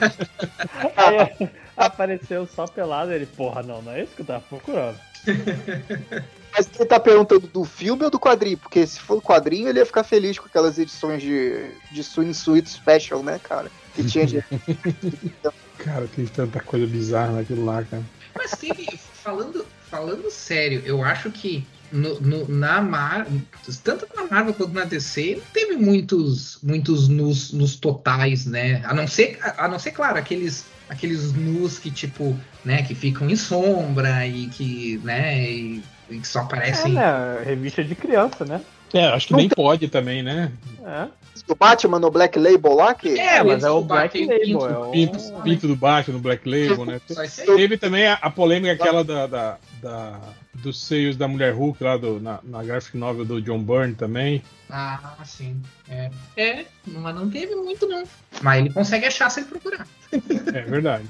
Aí 0.96 1.50
apareceu 1.76 2.46
só 2.46 2.66
pelado, 2.66 3.12
ele, 3.12 3.26
porra, 3.26 3.62
não, 3.62 3.82
não 3.82 3.92
é 3.92 4.04
isso 4.04 4.14
que 4.14 4.22
eu 4.22 4.26
tava 4.26 4.40
procurando. 4.48 4.98
Mas 6.52 6.68
ele 6.74 6.86
tá 6.86 6.98
perguntando 6.98 7.46
do 7.46 7.64
filme 7.64 8.04
ou 8.04 8.10
do 8.10 8.18
quadrinho? 8.18 8.58
Porque 8.58 8.86
se 8.86 8.98
for 9.00 9.18
o 9.18 9.22
quadrinho, 9.22 9.68
ele 9.68 9.78
ia 9.78 9.86
ficar 9.86 10.02
feliz 10.02 10.38
com 10.38 10.46
aquelas 10.46 10.78
edições 10.78 11.22
de, 11.22 11.70
de 11.92 12.02
Swing 12.02 12.34
Suite 12.34 12.68
Special, 12.68 13.22
né, 13.22 13.38
cara? 13.38 13.70
Que 13.94 14.04
tinha 14.04 14.26
de. 14.26 14.44
Cara, 15.78 16.06
tem 16.08 16.26
tanta 16.26 16.60
coisa 16.60 16.86
bizarra 16.86 17.32
naquilo 17.32 17.64
lá, 17.64 17.82
cara. 17.82 18.02
Mas 18.36 18.50
teve, 18.50 18.86
falando, 19.14 19.64
falando 19.90 20.30
sério, 20.30 20.82
eu 20.84 21.02
acho 21.02 21.30
que 21.30 21.66
no, 21.90 22.20
no- 22.20 22.48
na 22.48 22.82
Marvel, 22.82 23.40
tanto 23.82 24.06
na 24.14 24.26
Marvel 24.26 24.52
quanto 24.52 24.74
na 24.74 24.84
DC, 24.84 25.36
não 25.36 25.44
teve 25.54 25.76
muitos, 25.76 26.58
muitos 26.62 27.08
nus, 27.08 27.52
nos 27.52 27.76
totais, 27.76 28.44
né? 28.44 28.82
A 28.84 28.92
não 28.92 29.08
ser, 29.08 29.38
a 29.42 29.66
não 29.68 29.78
ser, 29.78 29.92
claro, 29.92 30.18
aqueles, 30.18 30.66
aqueles 30.90 31.32
nus 31.32 31.78
que, 31.78 31.90
tipo, 31.90 32.36
né, 32.64 32.82
que 32.82 32.94
ficam 32.94 33.30
em 33.30 33.36
sombra 33.36 34.26
e 34.26 34.48
que, 34.48 35.00
né, 35.04 35.40
e, 35.40 35.82
e 36.10 36.18
que 36.18 36.26
só 36.28 36.40
É, 36.40 36.42
aparecem. 36.42 36.92
né? 36.94 37.42
Revista 37.44 37.82
de 37.82 37.94
criança, 37.94 38.44
né? 38.44 38.60
É, 38.92 39.06
acho 39.06 39.28
que 39.28 39.34
nem 39.34 39.48
pode 39.48 39.86
também, 39.86 40.20
né? 40.20 40.50
É, 40.84 41.06
Do 41.46 41.54
Batman 41.54 42.00
no 42.00 42.10
Black 42.10 42.36
Label 42.36 42.74
lá, 42.74 42.92
que. 42.92 43.16
É, 43.20 43.40
mas 43.40 43.62
é 43.62 43.70
o 43.70 43.82
Black 43.82 44.20
Label, 44.20 44.40
pinto. 44.40 44.66
é 44.66 44.78
o... 44.78 44.90
Pinto, 44.90 45.18
pinto 45.44 45.68
do 45.68 45.76
baixo 45.76 46.10
no 46.10 46.18
Black 46.18 46.42
Label, 46.48 46.84
né? 46.84 47.00
Teve 47.56 47.78
também 47.78 48.08
a, 48.08 48.14
a 48.14 48.28
polêmica 48.30 48.72
aquela 48.72 49.04
da, 49.04 49.26
da, 49.28 49.58
da- 49.80 50.20
dos 50.54 50.80
seios 50.84 51.16
da 51.16 51.28
Mulher 51.28 51.54
Hulk 51.54 51.82
lá 51.82 51.96
do, 51.96 52.20
na, 52.20 52.40
na 52.42 52.62
graphic 52.62 52.96
novel 52.96 53.24
do 53.24 53.40
John 53.40 53.62
Byrne 53.62 53.94
também. 53.94 54.42
Ah, 54.68 55.16
sim. 55.24 55.60
É, 55.88 56.10
é, 56.36 56.66
mas 56.86 57.14
não 57.14 57.30
teve 57.30 57.54
muito, 57.54 57.86
não. 57.88 58.04
Mas 58.42 58.60
ele 58.60 58.72
consegue 58.72 59.06
achar 59.06 59.30
se 59.30 59.40
ele 59.40 59.48
procurar. 59.48 59.86
É 60.52 60.62
verdade. 60.62 61.04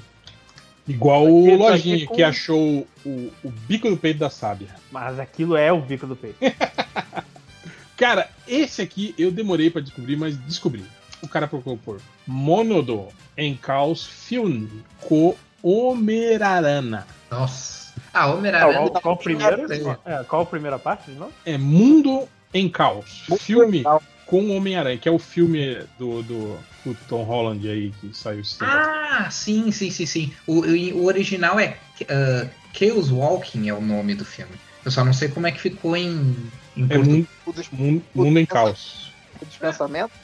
Igual 0.87 1.27
o 1.27 1.45
aqui 1.47 1.55
Lojinha, 1.57 2.07
com- 2.07 2.15
que 2.15 2.23
achou 2.23 2.87
o, 3.05 3.31
o 3.43 3.49
bico 3.67 3.89
do 3.89 3.97
peito 3.97 4.19
da 4.19 4.29
sábia. 4.29 4.75
Mas 4.91 5.19
aquilo 5.19 5.55
é 5.55 5.71
o 5.71 5.81
bico 5.81 6.05
do 6.07 6.15
peito. 6.15 6.37
Cara, 7.97 8.29
esse 8.47 8.81
aqui 8.81 9.13
eu 9.17 9.31
demorei 9.31 9.69
pra 9.69 9.81
descobrir, 9.81 10.15
mas 10.17 10.35
descobri. 10.37 10.83
O 11.21 11.27
cara 11.27 11.47
procurou 11.47 11.77
por 11.77 12.01
Monodo 12.25 13.07
em 13.37 13.55
Caos 13.55 14.05
Film 14.05 14.67
co 14.99 15.37
Omerarana. 15.61 17.05
Nossa. 17.29 17.80
Ah, 18.13 18.25
Qual, 18.27 18.37
Homem-Aranha. 18.37 18.73
qual, 18.89 19.01
qual 19.01 19.13
o 19.15 19.17
primeiro? 19.17 19.67
Tem. 19.67 19.81
É, 20.05 20.23
qual 20.25 20.41
a 20.41 20.45
primeira 20.45 20.77
parte 20.79 21.11
de 21.11 21.17
novo? 21.17 21.31
É 21.45 21.57
Mundo 21.57 22.27
em 22.53 22.69
Caos. 22.69 23.23
Muito 23.29 23.41
filme 23.43 23.77
legal. 23.77 24.03
com 24.25 24.55
Homem-Aranha, 24.55 24.97
que 24.97 25.07
é 25.07 25.11
o 25.11 25.19
filme 25.19 25.77
do, 25.97 26.21
do, 26.23 26.59
do 26.85 26.93
Tom 27.07 27.23
Holland 27.23 27.67
aí 27.69 27.91
que 28.01 28.13
saiu. 28.15 28.41
Ah, 28.61 29.29
sim, 29.31 29.71
sim, 29.71 29.89
sim, 29.89 30.05
sim. 30.05 30.33
O, 30.45 30.59
o, 30.61 30.97
o 31.03 31.05
original 31.05 31.59
é 31.59 31.77
uh, 32.01 32.49
Chaos 32.73 33.11
Walking 33.11 33.69
é 33.69 33.73
o 33.73 33.81
nome 33.81 34.13
do 34.15 34.25
filme. 34.25 34.55
Eu 34.83 34.91
só 34.91 35.05
não 35.05 35.13
sei 35.13 35.29
como 35.29 35.47
é 35.47 35.51
que 35.51 35.61
ficou 35.61 35.95
em, 35.95 36.35
em 36.75 36.87
É 36.89 36.97
mundo, 36.97 37.27
O 37.45 37.75
mundo, 37.75 38.03
mundo 38.15 38.39
em 38.39 38.45
Caos. 38.45 39.13
dos 39.41 39.57
pensamentos. 39.57 40.17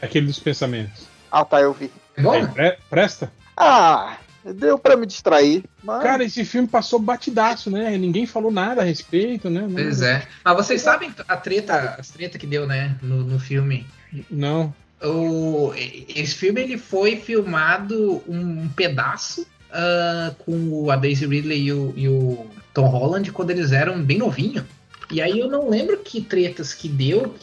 Aquele 0.00 0.26
dos 0.26 0.38
pensamentos. 0.38 1.06
Ah, 1.30 1.44
tá, 1.44 1.60
eu 1.60 1.72
vi. 1.74 1.90
É 2.16 2.22
bom? 2.22 2.34
É, 2.34 2.46
pre- 2.46 2.78
presta? 2.88 3.30
Ah, 3.56 4.16
deu 4.52 4.78
pra 4.78 4.96
me 4.96 5.06
distrair. 5.06 5.64
Mas... 5.82 6.02
Cara, 6.02 6.24
esse 6.24 6.44
filme 6.44 6.68
passou 6.68 6.98
batidaço, 6.98 7.70
né? 7.70 7.96
Ninguém 7.96 8.26
falou 8.26 8.50
nada 8.50 8.82
a 8.82 8.84
respeito, 8.84 9.50
né? 9.50 9.62
Não- 9.62 9.74
Pois 9.74 10.02
é. 10.02 10.26
Mas 10.44 10.56
vocês 10.56 10.82
sabem 10.82 11.12
a 11.26 11.36
treta, 11.36 11.96
as 11.98 12.10
treta 12.10 12.38
que 12.38 12.46
deu, 12.46 12.66
né, 12.66 12.96
no, 13.02 13.24
no 13.24 13.38
filme? 13.38 13.86
Não. 14.30 14.74
O, 15.02 15.72
esse 15.74 16.34
filme 16.34 16.62
ele 16.62 16.78
foi 16.78 17.16
filmado 17.16 18.22
um, 18.26 18.66
pedaço 18.68 19.46
ah, 19.70 20.34
com 20.38 20.90
a 20.90 20.96
Daisy 20.96 21.26
Ridley 21.26 21.64
e 21.64 21.72
o, 21.72 21.92
e 21.96 22.08
o 22.08 22.46
Tom 22.72 22.86
Holland 22.86 23.30
quando 23.30 23.50
eles 23.50 23.72
eram 23.72 24.02
bem 24.02 24.18
novinhos. 24.18 24.64
E 25.10 25.20
aí 25.20 25.38
eu 25.38 25.48
não 25.48 25.68
lembro 25.68 25.98
que 25.98 26.20
tretas 26.20 26.74
que 26.74 26.88
deu 26.88 27.34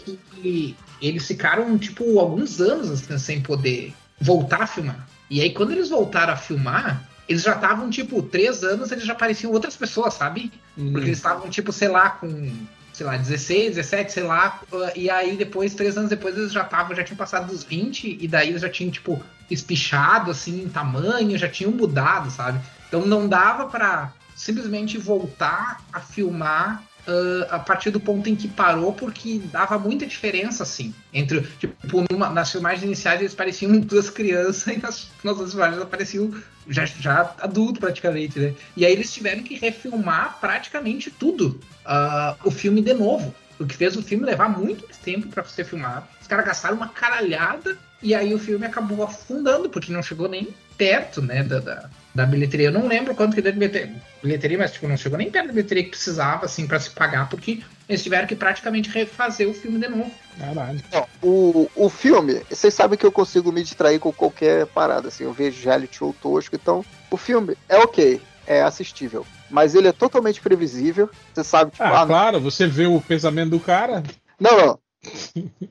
que 0.41 0.75
eles 1.01 1.25
ficaram, 1.27 1.77
tipo, 1.77 2.19
alguns 2.19 2.59
anos 2.59 2.89
assim, 2.89 3.17
sem 3.17 3.41
poder 3.41 3.93
voltar 4.19 4.63
a 4.63 4.67
filmar. 4.67 5.07
E 5.33 5.41
aí 5.41 5.49
quando 5.51 5.71
eles 5.71 5.89
voltaram 5.89 6.33
a 6.33 6.35
filmar, 6.37 7.09
eles 7.27 7.41
já 7.41 7.55
estavam, 7.55 7.89
tipo, 7.89 8.21
três 8.21 8.63
anos, 8.63 8.91
eles 8.91 9.03
já 9.03 9.15
pareciam 9.15 9.51
outras 9.51 9.75
pessoas, 9.75 10.13
sabe? 10.13 10.51
Porque 10.91 11.07
eles 11.07 11.17
estavam, 11.17 11.49
tipo, 11.49 11.71
sei 11.71 11.87
lá, 11.87 12.11
com, 12.11 12.51
sei 12.93 13.05
lá, 13.05 13.17
16, 13.17 13.75
17, 13.75 14.11
sei 14.11 14.23
lá. 14.23 14.61
uh, 14.71 14.91
E 14.95 15.09
aí 15.09 15.35
depois, 15.35 15.73
três 15.73 15.97
anos 15.97 16.09
depois, 16.11 16.37
eles 16.37 16.51
já 16.51 16.61
estavam, 16.61 16.95
já 16.95 17.03
tinham 17.03 17.17
passado 17.17 17.47
dos 17.47 17.63
20, 17.63 18.17
e 18.21 18.27
daí 18.27 18.49
eles 18.49 18.61
já 18.61 18.69
tinham, 18.69 18.91
tipo, 18.91 19.19
espichado, 19.49 20.29
assim, 20.29 20.63
em 20.63 20.69
tamanho, 20.69 21.35
já 21.37 21.49
tinham 21.49 21.71
mudado, 21.71 22.29
sabe? 22.29 22.59
Então 22.87 23.03
não 23.05 23.27
dava 23.27 23.65
pra 23.65 24.13
simplesmente 24.35 24.97
voltar 24.99 25.81
a 25.91 25.99
filmar 25.99 26.83
uh, 27.07 27.47
a 27.49 27.59
partir 27.59 27.89
do 27.91 27.99
ponto 27.99 28.29
em 28.29 28.35
que 28.35 28.47
parou, 28.47 28.93
porque 28.93 29.39
dava 29.51 29.77
muita 29.77 30.05
diferença, 30.05 30.63
assim. 30.63 30.93
Entre, 31.13 31.41
tipo, 31.59 32.03
numa- 32.11 32.29
nas 32.29 32.51
filmagens 32.51 32.83
iniciais 32.83 33.19
eles 33.19 33.33
pareciam 33.33 33.71
duas 33.79 34.09
crianças, 34.09 34.67
e 34.75 34.77
nas, 34.77 35.07
nas 35.23 35.33
outras 35.33 35.51
filmagens 35.51 35.77
eles 35.77 35.89
pareciam 35.89 36.31
já, 36.67 36.85
já 36.85 37.33
adulto 37.39 37.79
praticamente, 37.79 38.39
né? 38.39 38.53
E 38.75 38.85
aí 38.85 38.91
eles 38.93 39.13
tiveram 39.13 39.43
que 39.43 39.55
refilmar 39.55 40.37
praticamente 40.39 41.11
tudo, 41.11 41.59
ah, 41.85 42.35
o 42.43 42.51
filme 42.51 42.81
de 42.81 42.93
novo. 42.93 43.33
O 43.59 43.65
que 43.65 43.75
fez 43.75 43.95
o 43.95 44.01
filme 44.01 44.25
levar 44.25 44.49
muito 44.49 44.83
tempo 45.03 45.27
para 45.27 45.43
ser 45.45 45.63
filmado. 45.63 46.05
Os 46.19 46.27
caras 46.27 46.45
gastaram 46.45 46.75
uma 46.75 46.89
caralhada 46.89 47.77
e 48.01 48.13
aí 48.15 48.33
o 48.33 48.39
filme 48.39 48.65
acabou 48.65 49.03
afundando, 49.03 49.69
porque 49.69 49.93
não 49.93 50.01
chegou 50.01 50.27
nem 50.27 50.53
perto, 50.75 51.21
né, 51.21 51.43
da, 51.43 51.59
da, 51.59 51.89
da 52.13 52.25
bilheteria. 52.25 52.67
Eu 52.67 52.71
não 52.71 52.87
lembro 52.87 53.15
quanto 53.15 53.33
que 53.35 53.41
deu 53.41 53.51
de 53.51 53.57
bilhete- 53.59 53.91
bilheteria, 54.21 54.57
mas 54.57 54.71
tipo, 54.71 54.87
não 54.87 54.95
chegou 54.97 55.17
nem 55.17 55.31
perto 55.31 55.47
da 55.47 55.53
bilheteria 55.53 55.83
que 55.83 55.89
precisava, 55.89 56.45
assim, 56.45 56.67
para 56.67 56.79
se 56.79 56.89
pagar, 56.91 57.27
porque 57.29 57.61
eles 57.89 58.03
tiveram 58.03 58.27
que 58.27 58.35
praticamente 58.35 58.89
refazer 58.89 59.49
o 59.49 59.53
filme 59.53 59.79
de 59.79 59.87
novo. 59.87 60.11
Caralho. 60.39 60.79
O, 61.21 61.69
o 61.75 61.89
filme, 61.89 62.41
vocês 62.49 62.73
sabem 62.73 62.97
que 62.97 63.05
eu 63.05 63.11
consigo 63.11 63.51
me 63.51 63.63
distrair 63.63 63.99
com 63.99 64.11
qualquer 64.11 64.65
parada, 64.67 65.07
assim, 65.07 65.23
eu 65.23 65.33
vejo 65.33 65.63
reality 65.63 65.97
show 65.97 66.13
tosco, 66.21 66.55
então 66.55 66.83
o 67.09 67.17
filme 67.17 67.55
é 67.69 67.77
ok, 67.77 68.21
é 68.45 68.61
assistível, 68.61 69.25
mas 69.49 69.73
ele 69.73 69.87
é 69.87 69.91
totalmente 69.93 70.41
previsível, 70.41 71.09
você 71.33 71.43
sabe, 71.43 71.71
tipo, 71.71 71.83
Ah, 71.83 72.01
ah, 72.01 72.05
claro, 72.05 72.39
você 72.41 72.67
vê 72.67 72.85
o 72.85 72.99
pensamento 73.01 73.51
do 73.51 73.59
cara. 73.59 74.03
não, 74.39 74.57
não, 74.57 74.79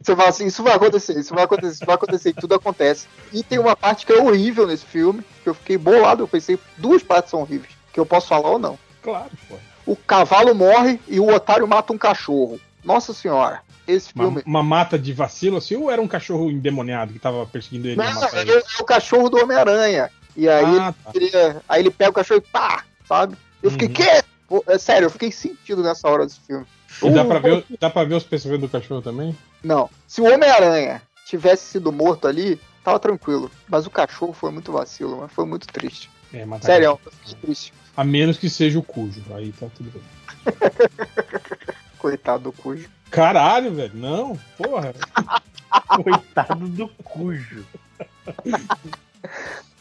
você 0.01 0.14
fala 0.16 0.28
assim, 0.28 0.47
isso 0.47 0.62
vai 0.62 0.74
acontecer, 0.74 1.18
isso 1.18 1.35
vai 1.35 1.45
acontecer, 1.45 1.72
isso 1.74 1.87
vai 1.87 1.95
acontecer, 1.95 2.28
e 2.30 2.35
tudo 2.35 2.55
acontece, 2.55 3.07
e 3.33 3.43
tem 3.43 3.59
uma 3.59 3.74
parte 3.74 4.05
que 4.07 4.12
é 4.12 4.20
horrível 4.22 4.66
nesse 4.66 4.85
filme, 4.85 5.22
que 5.43 5.49
eu 5.49 5.55
fiquei 5.55 5.78
bolado, 5.78 6.22
eu 6.22 6.28
pensei, 6.28 6.59
duas 6.76 7.03
partes 7.03 7.30
são 7.30 7.41
horríveis, 7.41 7.72
que 7.93 7.99
eu 7.99 8.07
posso 8.07 8.28
falar 8.28 8.51
ou 8.51 8.59
não. 8.59 8.78
Claro, 9.03 9.30
pô. 9.49 9.57
O 9.87 9.97
cavalo 9.97 10.55
morre 10.55 11.01
e 11.09 11.18
o 11.18 11.28
otário 11.35 11.66
mata 11.66 11.93
um 11.93 11.99
cachorro, 11.99 12.61
nossa 12.85 13.12
senhora. 13.12 13.61
esse 13.87 14.12
Uma, 14.14 14.24
filme. 14.24 14.43
uma 14.47 14.62
mata 14.62 14.97
de 14.99 15.12
vacilo 15.12 15.57
assim, 15.57 15.74
ou 15.76 15.91
era 15.91 16.01
um 16.01 16.07
cachorro 16.07 16.51
endemoniado 16.51 17.12
que 17.12 17.18
tava 17.18 17.45
perseguindo 17.47 17.89
ele? 17.89 17.97
Não, 17.97 18.28
ele 18.35 18.53
ele? 18.53 18.61
é 18.78 18.83
o 18.83 18.85
cachorro 18.85 19.28
do 19.28 19.39
Homem-Aranha. 19.43 20.09
E 20.37 20.49
aí, 20.49 20.64
Ah, 20.78 20.93
tá. 21.05 21.11
ele 21.14 21.28
queria- 21.28 21.62
aí 21.68 21.83
ele 21.83 21.91
pega 21.91 22.11
o 22.11 22.14
cachorro 22.14 22.39
e 22.47 22.51
pá, 22.53 22.85
sabe? 23.09 23.37
Eu 23.62 23.70
fiquei, 23.70 23.89
Uhum. 23.89 24.22
Pô, 24.49 24.64
é 24.68 24.76
sério, 24.78 25.07
eu 25.07 25.11
fiquei 25.11 25.33
sentido 25.33 25.83
nessa 25.83 26.09
hora 26.09 26.26
desse 26.26 26.39
filme. 26.47 26.66
E 27.03 27.11
dá 27.11 27.24
pra, 27.24 27.38
ver, 27.38 27.64
dá 27.80 27.90
pra 27.90 28.05
ver 28.05 28.14
os 28.14 28.24
pensamentos 28.24 28.68
do 28.68 28.72
cachorro 28.72 29.03
também? 29.03 29.36
Não. 29.62 29.88
Se 30.07 30.20
o 30.20 30.24
Homem-Aranha 30.32 31.03
tivesse 31.26 31.64
sido 31.66 31.90
morto 31.92 32.26
ali, 32.28 32.61
tava 32.84 32.98
tranquilo. 32.98 33.50
Mas 33.68 33.86
o 33.86 33.90
cachorro 33.90 34.32
foi 34.32 34.50
muito 34.50 34.70
vacilo, 34.72 35.16
mano. 35.16 35.28
Foi 35.28 35.44
muito 35.44 35.66
triste. 35.66 36.11
É, 36.32 36.44
matar 36.44 36.66
Sério, 36.66 36.98
fiquei 37.20 37.34
triste. 37.42 37.72
A 37.96 38.05
menos 38.05 38.38
que 38.38 38.48
seja 38.48 38.78
o 38.78 38.82
cujo. 38.82 39.22
Aí 39.34 39.53
tá 39.53 39.66
tudo 39.76 39.90
bem. 39.92 40.03
Coitado 41.98 42.44
do 42.44 42.53
cujo. 42.53 42.88
Caralho, 43.11 43.74
velho. 43.74 43.92
Não, 43.94 44.38
porra. 44.57 44.94
Coitado 46.03 46.66
do 46.68 46.88
cujo. 47.05 47.64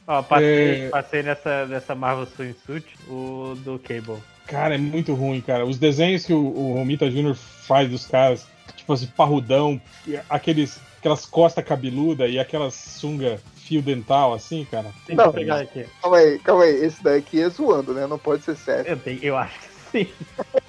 Ó, 0.07 0.21
passei, 0.23 0.85
É. 0.85 0.89
passei 0.89 1.23
nessa, 1.23 1.65
nessa 1.67 1.95
Marvel 1.95 2.25
Swimsuit, 2.27 2.85
o 3.07 3.55
do 3.63 3.79
Cable. 3.79 4.21
Cara, 4.51 4.75
é 4.75 4.77
muito 4.77 5.13
ruim, 5.13 5.39
cara. 5.39 5.65
Os 5.65 5.79
desenhos 5.79 6.25
que 6.25 6.33
o, 6.33 6.37
o 6.45 6.73
Romita 6.73 7.09
Jr. 7.09 7.33
faz 7.35 7.89
dos 7.89 8.05
caras, 8.05 8.45
tipo 8.75 8.91
assim, 8.91 9.07
parrudão, 9.07 9.81
aqueles, 10.29 10.77
aquelas 10.99 11.25
costas 11.25 11.63
cabeludas 11.63 12.29
e 12.29 12.37
aquelas 12.37 12.73
sunga 12.73 13.39
fio 13.55 13.81
dental, 13.81 14.33
assim, 14.33 14.67
cara. 14.69 14.91
Tem 15.07 15.15
Não, 15.15 15.31
que 15.31 15.39
pegar 15.39 15.61
aqui. 15.61 15.85
Calma 16.01 16.17
aí, 16.17 16.37
calma 16.39 16.63
aí. 16.65 16.83
Esse 16.83 17.01
daqui 17.01 17.41
é 17.41 17.47
zoando, 17.49 17.93
né? 17.93 18.05
Não 18.05 18.19
pode 18.19 18.43
ser 18.43 18.57
sério. 18.57 18.91
Eu, 18.91 18.97
tenho, 18.97 19.19
eu 19.23 19.37
acho 19.37 19.57
que 19.57 19.67
sim. 19.91 20.07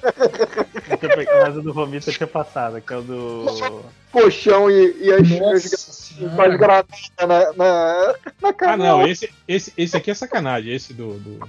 Mas 1.45 1.57
o 1.57 1.62
do 1.62 1.72
Romita 1.72 2.12
tinha 2.12 2.26
passado, 2.28 2.80
que 2.80 2.93
é 2.93 2.97
o 2.97 3.03
do. 3.03 3.47
Colchão 4.12 4.70
e, 4.70 4.95
e 5.01 5.12
as, 5.12 6.20
as 6.39 6.57
granadas 6.57 7.11
na, 7.18 7.53
na, 7.55 8.14
na 8.41 8.53
cara. 8.53 8.74
Ah, 8.74 8.76
não, 8.76 9.07
esse, 9.07 9.28
esse, 9.49 9.72
esse 9.76 9.97
aqui 9.97 10.11
é 10.11 10.14
sacanagem. 10.14 10.72
Esse 10.72 10.95
do. 10.95 11.18
do- 11.18 11.49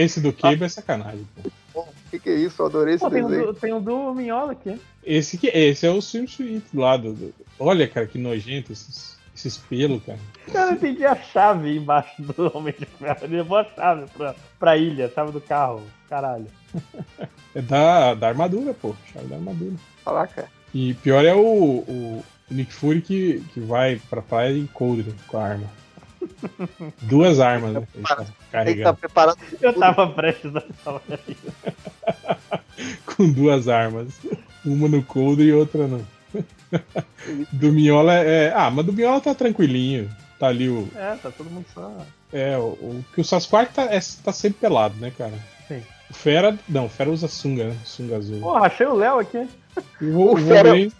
Esse 0.00 0.20
do 0.20 0.32
Cable 0.32 0.64
é 0.64 0.68
sacanagem, 0.68 1.26
pô. 1.72 1.80
O 1.80 1.86
que, 2.10 2.18
que 2.18 2.28
é 2.30 2.34
isso? 2.34 2.62
Eu 2.62 2.66
adorei 2.66 2.94
esse 2.94 3.04
Pô, 3.04 3.10
tem, 3.10 3.24
um 3.24 3.28
desenho. 3.28 3.46
do, 3.46 3.54
tem 3.54 3.72
um 3.72 3.80
do 3.82 4.14
Minhola 4.14 4.52
aqui. 4.52 4.80
Esse, 5.04 5.36
que, 5.38 5.48
esse 5.48 5.86
é 5.86 5.90
o 5.90 6.00
swimsuit 6.00 6.64
lá 6.74 6.96
do, 6.96 7.12
do- 7.12 7.34
Olha, 7.58 7.86
cara, 7.88 8.06
que 8.06 8.18
nojento 8.18 8.72
esses, 8.72 9.18
esses 9.34 9.56
pelos, 9.56 10.02
cara. 10.04 10.18
Cara, 10.52 10.70
eu 10.70 10.74
entendi 10.76 11.04
a 11.04 11.14
chave 11.16 11.76
embaixo 11.76 12.22
do 12.22 12.56
Homem 12.56 12.74
de 12.78 12.86
Ferro. 12.86 13.18
Ele 13.22 13.36
levou 13.38 13.58
a 13.58 13.64
chave 13.64 14.06
pra, 14.16 14.34
pra 14.58 14.76
ilha, 14.76 15.10
chave 15.14 15.32
do 15.32 15.40
carro. 15.40 15.82
Caralho. 16.08 16.46
É 17.54 17.60
da, 17.60 18.14
da 18.14 18.28
armadura, 18.28 18.72
pô. 18.74 18.94
Chave 19.12 19.26
da 19.26 19.36
armadura. 19.36 19.74
Caraca. 20.04 20.48
E 20.72 20.94
pior 20.94 21.24
é 21.24 21.34
o, 21.34 21.40
o 21.40 22.24
Nick 22.50 22.72
Fury 22.72 23.00
que, 23.02 23.42
que 23.52 23.60
vai 23.60 24.00
pra 24.08 24.22
praia 24.22 24.56
em 24.56 24.66
coldre 24.66 25.14
com 25.26 25.38
a 25.38 25.44
arma. 25.44 25.77
Duas 27.02 27.40
armas, 27.40 27.72
né? 27.74 27.88
Ele 27.94 28.04
tá 28.04 28.16
Tem 28.16 28.24
que 28.24 28.30
estar 28.32 28.34
carregando 28.50 28.96
preparado. 28.98 29.38
Eu 29.60 29.72
tava 29.74 30.06
prestes 30.08 30.54
a 30.56 30.60
falar 30.82 31.02
isso. 31.28 31.52
com 33.06 33.30
duas 33.32 33.68
armas. 33.68 34.08
Uma 34.64 34.88
no 34.88 35.02
coldre 35.02 35.46
e 35.46 35.52
outra 35.52 35.86
não. 35.86 36.04
Do 37.52 37.72
Miola 37.72 38.14
é. 38.14 38.52
Ah, 38.54 38.70
mas 38.70 38.84
do 38.84 38.92
Miola 38.92 39.20
tá 39.20 39.34
tranquilinho. 39.34 40.10
Tá 40.38 40.48
ali 40.48 40.68
o. 40.68 40.88
É, 40.94 41.16
tá 41.16 41.30
todo 41.30 41.50
mundo 41.50 41.66
só. 41.74 41.92
É, 42.32 42.56
o, 42.58 42.62
o 42.72 43.04
que 43.14 43.20
o 43.20 43.24
Sasquatch 43.24 43.72
tá, 43.72 43.82
é- 43.84 44.00
tá 44.22 44.32
sempre 44.32 44.60
pelado, 44.60 44.94
né, 45.00 45.10
cara? 45.16 45.32
Sim. 45.66 45.82
O 46.10 46.14
Fera. 46.14 46.56
Não, 46.68 46.86
o 46.86 46.88
Fera 46.88 47.10
usa 47.10 47.26
sunga, 47.26 47.64
né? 47.68 47.76
Sunga 47.84 48.16
azul. 48.18 48.40
Porra, 48.40 48.66
achei 48.66 48.86
o 48.86 48.94
Léo 48.94 49.18
aqui. 49.18 49.48
O, 50.00 50.04
o 50.04 50.32
o 50.34 50.36
Fera- 50.36 50.68
Wolverine- 50.70 50.92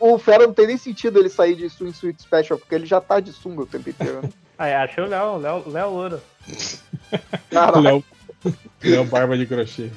O 0.00 0.18
Fera 0.18 0.46
não 0.46 0.54
tem 0.54 0.66
nem 0.66 0.76
sentido 0.76 1.18
ele 1.18 1.28
sair 1.28 1.54
de 1.56 1.68
Swing 1.68 1.92
Suit 1.92 2.20
Special, 2.22 2.58
porque 2.58 2.74
ele 2.74 2.86
já 2.86 3.00
tá 3.00 3.20
de 3.20 3.32
sunga 3.32 3.62
o 3.62 3.66
tempo 3.66 3.90
inteiro. 3.90 4.22
né? 4.22 4.30
Aí, 4.58 4.72
achei 4.74 5.02
o 5.02 5.06
Léo, 5.08 5.36
Léo, 5.38 5.68
Léo 5.68 5.90
Louro. 5.90 6.20
o 7.52 7.80
Léo. 7.80 8.04
Léo 8.82 9.04
Barba 9.04 9.36
de 9.36 9.46
Crochê. 9.46 9.90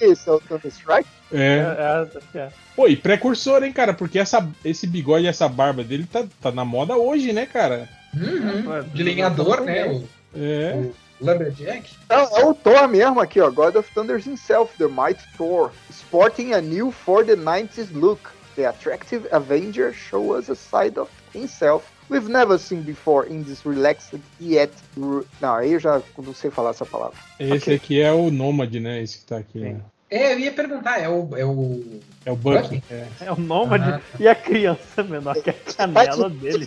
esse 0.00 0.28
é 0.28 0.32
o 0.32 0.40
Thunder 0.40 0.70
Strike? 0.70 1.08
É, 1.32 1.58
É. 1.58 2.38
é, 2.38 2.38
é. 2.38 2.52
Pô, 2.74 2.88
e 2.88 2.96
precursor, 2.96 3.62
hein, 3.62 3.72
cara? 3.72 3.92
Porque 3.92 4.18
essa, 4.18 4.48
esse 4.64 4.86
bigode 4.86 5.24
e 5.24 5.28
essa 5.28 5.48
barba 5.48 5.84
dele 5.84 6.06
tá, 6.10 6.24
tá 6.40 6.50
na 6.50 6.64
moda 6.64 6.96
hoje, 6.96 7.32
né, 7.32 7.46
cara? 7.46 7.88
Uhum. 8.14 8.88
De 8.94 9.02
lenhador, 9.02 9.60
né? 9.62 9.86
O 9.86 10.04
É. 10.34 10.88
Lumberjack. 11.20 11.90
Não, 12.08 12.36
é 12.36 12.44
o 12.44 12.54
Thor 12.54 12.88
mesmo 12.88 13.20
aqui, 13.20 13.40
ó. 13.40 13.50
God 13.50 13.76
of 13.76 13.92
Thunders 13.94 14.26
himself, 14.26 14.76
the 14.78 14.86
Mighty 14.86 15.24
Thor. 15.36 15.70
Sporting 15.90 16.52
a 16.52 16.60
new 16.60 16.90
for 16.90 17.24
the 17.24 17.36
90s 17.36 17.92
look. 17.92 18.30
The 18.56 18.66
attractive 18.66 19.28
Avenger 19.30 19.92
show 19.92 20.36
us 20.36 20.48
a 20.48 20.56
side 20.56 20.98
of 20.98 21.10
himself 21.32 21.84
we've 22.08 22.28
never 22.28 22.58
seen 22.58 22.82
before 22.82 23.24
in 23.26 23.44
this 23.44 23.64
relaxed 23.64 24.20
yet... 24.40 24.70
Não, 24.96 25.54
aí 25.54 25.72
eu 25.72 25.80
já 25.80 26.02
não 26.16 26.34
sei 26.34 26.50
falar 26.50 26.70
essa 26.70 26.84
palavra. 26.86 27.16
Esse 27.38 27.72
aqui 27.72 28.00
é 28.00 28.12
o 28.12 28.30
Nômade, 28.30 28.80
né? 28.80 29.02
Esse 29.02 29.18
que 29.18 29.24
tá 29.26 29.38
aqui. 29.38 29.60
Né? 29.60 29.80
É, 30.10 30.32
eu 30.32 30.38
ia 30.38 30.52
perguntar, 30.52 30.98
é 30.98 31.08
o. 31.08 31.28
É 31.36 31.44
o... 31.44 32.00
É 32.24 32.32
o 32.32 32.36
Bucky. 32.36 32.76
Bucky? 32.76 32.82
É. 32.90 33.06
É 33.26 33.32
o 33.32 33.36
Nômade 33.38 33.90
Ah. 33.90 34.00
e 34.18 34.26
a 34.26 34.34
criança 34.34 35.02
menor 35.02 35.34
que 35.34 35.50
a 35.50 35.52
canela 35.52 36.30
dele. 36.30 36.66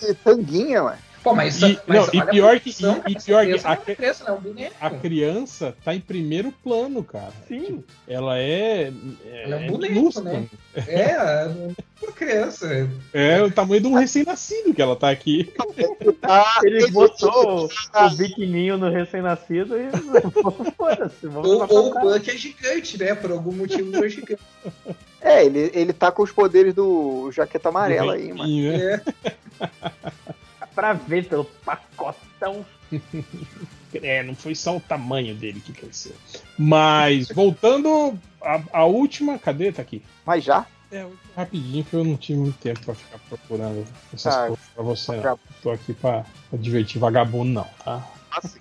De 0.00 0.14
tanguinha, 0.14 0.84
ué. 0.84 0.98
Pô, 1.26 1.34
mas, 1.34 1.60
E- 1.60 1.76
mas 1.88 2.06
não, 2.06 2.14
e 2.22 2.26
pior 2.30 2.60
que- 2.60 2.70
e- 2.70 2.72
cara, 2.74 3.02
e 3.08 3.14
pior 3.20 3.44
que 3.44 3.46
criança 3.50 3.66
a 3.68 3.74
não 3.74 3.82
é 3.82 3.84
cri- 3.84 3.96
criança, 3.96 4.24
não, 4.28 4.36
é 4.36 4.40
boneco. 4.40 4.74
A 4.80 4.90
criança 4.90 5.76
tá 5.84 5.92
em 5.92 5.98
primeiro 6.00 6.52
plano, 6.62 7.02
cara. 7.02 7.32
Sim. 7.48 7.82
Ela 8.06 8.38
é. 8.38 8.92
Ela 9.24 9.56
é 9.56 9.58
um 9.58 9.66
boneco, 9.72 9.92
minúscula. 9.92 10.32
né? 10.32 10.46
É, 10.86 11.48
uma 12.00 12.12
criança. 12.12 12.88
É 13.12 13.42
o 13.42 13.50
tamanho 13.50 13.80
de 13.80 13.88
um 13.88 13.94
recém-nascido 13.94 14.72
que 14.72 14.80
ela 14.80 14.94
tá 14.94 15.10
aqui. 15.10 15.52
Ah, 16.22 16.60
Ele 16.64 16.90
botou 16.90 17.66
o 17.66 18.10
biquininho 18.16 18.76
no 18.78 18.88
recém-nascido 18.90 19.74
e 19.76 19.88
foda-se. 20.76 21.26
Ou, 21.26 21.62
o. 21.64 22.00
Buck 22.00 22.30
é 22.30 22.36
gigante, 22.36 22.98
né? 22.98 23.14
Por 23.14 23.30
algum 23.32 23.52
motivo 23.52 23.96
ele 23.96 24.06
é 24.06 24.08
gigante. 24.08 24.42
É, 25.20 25.44
ele, 25.44 25.70
ele 25.74 25.92
tá 25.92 26.10
com 26.12 26.22
os 26.22 26.30
poderes 26.32 26.74
do 26.74 27.30
jaqueta 27.32 27.68
amarela 27.68 28.14
aí, 28.14 28.32
mano. 28.32 28.48
Né? 28.48 28.94
É. 28.94 29.00
Pra 30.76 30.92
ver 30.92 31.24
pelo 31.26 31.44
pacotão. 31.44 32.64
É, 34.02 34.22
não 34.22 34.34
foi 34.34 34.54
só 34.54 34.76
o 34.76 34.80
tamanho 34.80 35.34
dele 35.34 35.58
que 35.58 35.72
cresceu. 35.72 36.14
Mas, 36.58 37.28
voltando 37.28 38.18
à, 38.42 38.60
à 38.80 38.84
última. 38.84 39.38
Cadê? 39.38 39.72
Tá 39.72 39.80
aqui. 39.80 40.02
Mas 40.26 40.44
já? 40.44 40.66
É, 40.92 41.06
rapidinho, 41.34 41.82
que 41.82 41.94
eu 41.94 42.04
não 42.04 42.14
tive 42.16 42.38
muito 42.40 42.58
tempo 42.58 42.78
pra 42.84 42.94
ficar 42.94 43.18
procurando 43.20 43.86
essas 44.12 44.34
Ah, 44.34 44.46
coisas 44.48 44.64
pra 44.74 44.82
você. 44.84 45.16
Não. 45.16 45.38
Tô 45.62 45.70
aqui 45.70 45.94
pra, 45.94 46.26
pra 46.50 46.58
divertir 46.58 46.98
vagabundo, 47.00 47.52
não, 47.52 47.66
tá? 47.82 48.06
Assim, 48.32 48.58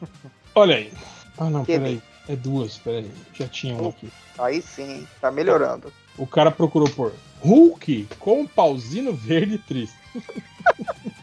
Olha 0.54 0.78
aí. 0.78 0.94
Ah, 1.38 1.50
não, 1.50 1.66
Que 1.66 1.74
peraí. 1.74 2.02
É 2.30 2.36
duas, 2.38 2.78
peraí. 2.78 3.12
Já 3.34 3.48
tinha 3.50 3.76
um 3.76 3.90
aqui. 3.90 4.10
aí 4.40 4.62
sim, 4.62 5.06
tá 5.20 5.30
melhorando. 5.32 5.92
O 6.18 6.26
cara 6.26 6.50
procurou 6.50 6.90
por 6.90 7.14
Hulk 7.42 8.08
com 8.20 8.42
um 8.42 8.48
pauzinho 8.48 9.14
verde 9.14 9.58
triste. 9.58 9.98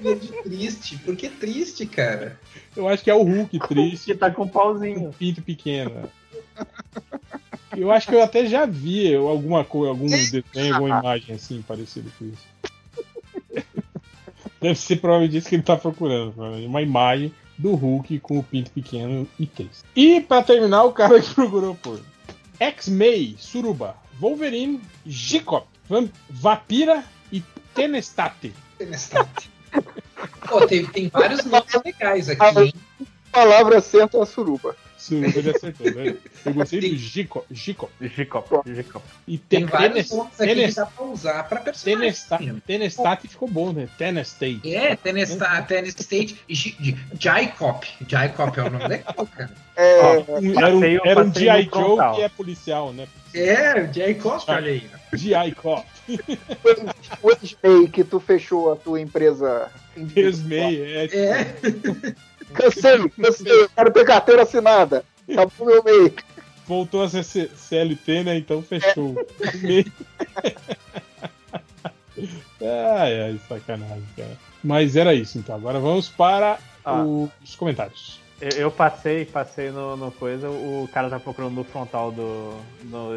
de 0.00 0.32
triste. 0.42 0.98
Por 0.98 1.16
que 1.16 1.28
triste, 1.28 1.86
cara? 1.86 2.38
Eu 2.76 2.88
acho 2.88 3.02
que 3.02 3.10
é 3.10 3.14
o 3.14 3.22
Hulk 3.22 3.58
triste 3.68 4.06
Que 4.06 4.14
tá 4.14 4.30
com 4.30 4.44
um 4.44 4.48
pauzinho. 4.48 5.08
um 5.08 5.12
pinto 5.12 5.42
pequeno. 5.42 6.08
Eu 7.76 7.90
acho 7.90 8.08
que 8.08 8.14
eu 8.14 8.22
até 8.22 8.46
já 8.46 8.66
vi 8.66 9.14
alguma 9.14 9.64
coisa, 9.64 9.90
algum 9.90 10.06
desenho, 10.06 10.74
alguma 10.74 10.98
imagem 10.98 11.34
assim 11.34 11.62
parecida 11.62 12.10
com 12.18 12.26
isso. 12.26 13.64
Deve 14.60 14.74
ser 14.74 14.96
provavelmente 14.96 15.38
isso 15.38 15.48
que 15.48 15.54
ele 15.54 15.62
tá 15.62 15.76
procurando. 15.76 16.34
Uma 16.66 16.82
imagem 16.82 17.32
do 17.56 17.74
Hulk 17.74 18.18
com 18.20 18.38
o 18.38 18.42
pinto 18.42 18.70
pequeno 18.70 19.26
e 19.38 19.46
triste. 19.46 19.84
E 19.94 20.20
pra 20.20 20.42
terminar, 20.42 20.84
o 20.84 20.92
cara 20.92 21.20
que 21.20 21.32
procurou 21.34 21.74
por 21.74 22.00
X-May, 22.58 23.36
Suruba, 23.38 23.96
Wolverine, 24.20 24.80
Gicop, 25.06 25.66
Vam- 25.88 26.10
Vapira 26.28 27.02
e 27.32 27.42
Tenestate. 27.74 28.52
Pô, 30.48 30.66
tem, 30.66 30.84
tem 30.86 31.08
vários 31.08 31.44
nomes 31.44 31.72
legais 31.84 32.28
aqui, 32.28 32.42
hein? 32.60 32.74
Palavra 33.32 33.80
certa 33.80 34.18
é 34.18 34.22
a 34.22 34.26
suruba. 34.26 34.76
Suruba 35.00 35.38
ele 35.38 35.50
acertou, 35.50 35.90
né? 35.94 36.14
Eu 36.44 36.52
gostei 36.54 36.80
do 36.80 36.96
Gicop. 36.96 37.46
Gicop. 37.50 37.92
Gicop, 38.00 38.70
Gicop. 38.74 39.04
E 39.26 39.38
Tem 39.38 39.64
te- 39.64 39.70
vários 39.72 39.92
Tenes- 39.94 40.10
nomes 40.10 40.40
aqui 40.40 40.48
que 40.50 40.54
Tenes- 40.54 40.74
dá 40.74 40.86
pra 40.86 41.04
usar 41.06 41.42
pra 41.48 41.60
personagem. 41.60 42.00
Tenestate, 42.02 42.62
Tenestate 42.66 43.28
ficou 43.28 43.48
bom, 43.48 43.72
né? 43.72 43.88
Tenestate. 43.96 44.60
É, 44.74 44.94
Tennessee 44.96 45.38
Tennis 45.66 45.94
State, 45.98 46.38
J- 46.48 46.76
J- 46.78 46.96
Jaicop. 47.18 47.88
Jaicop 48.06 48.58
é 48.58 48.62
o 48.62 48.70
nome 48.70 48.88
legal, 48.88 49.26
cara. 49.26 49.50
É, 49.76 50.00
Um- 50.02 50.58
era 50.58 50.76
um, 50.76 50.80
Passeio- 50.80 51.00
era 51.04 51.24
um 51.24 51.32
G.I. 51.34 51.70
Joe 51.72 52.14
que 52.16 52.22
é 52.22 52.28
policial, 52.28 52.92
né? 52.92 53.08
É, 53.32 53.80
o 53.82 53.92
Jaicop, 53.92 54.44
olha 54.48 54.70
aí. 54.72 54.90
G.I. 55.14 55.52
Cop. 55.52 55.86
o 57.22 57.34
Disney 57.36 57.88
que 57.88 58.04
tu 58.04 58.20
fechou 58.20 58.72
a 58.72 58.76
tua 58.76 59.00
empresa 59.00 59.70
Resmei, 60.14 60.82
é. 60.82 61.04
É. 61.16 61.54
Cansei, 62.54 63.08
cansei. 63.10 63.52
Eu 63.52 63.68
quero 63.68 63.92
ter 63.92 64.04
carteira 64.04 64.42
assinada. 64.42 65.04
Acabou 65.30 65.66
meu 65.66 65.84
MEI. 65.84 66.14
Voltou 66.66 67.02
a 67.02 67.08
ser 67.08 67.24
C- 67.24 67.50
CLT, 67.56 68.22
né? 68.24 68.36
Então 68.38 68.62
fechou. 68.62 69.14
Ai, 72.60 73.20
ai, 73.22 73.40
sacanagem, 73.48 74.04
cara. 74.16 74.36
Mas 74.62 74.96
era 74.96 75.14
isso, 75.14 75.38
então. 75.38 75.54
Agora 75.54 75.78
vamos 75.80 76.08
para 76.08 76.58
Ah. 76.84 77.02
o- 77.02 77.30
os 77.42 77.54
comentários. 77.56 78.20
Eu, 78.40 78.70
passei, 78.70 79.26
passei 79.26 79.70
no, 79.70 79.96
no 79.98 80.10
coisa, 80.12 80.48
o 80.48 80.88
cara 80.92 81.10
tá 81.10 81.20
procurando 81.20 81.52
no 81.54 81.62
frontal 81.64 82.10
do, 82.10 82.58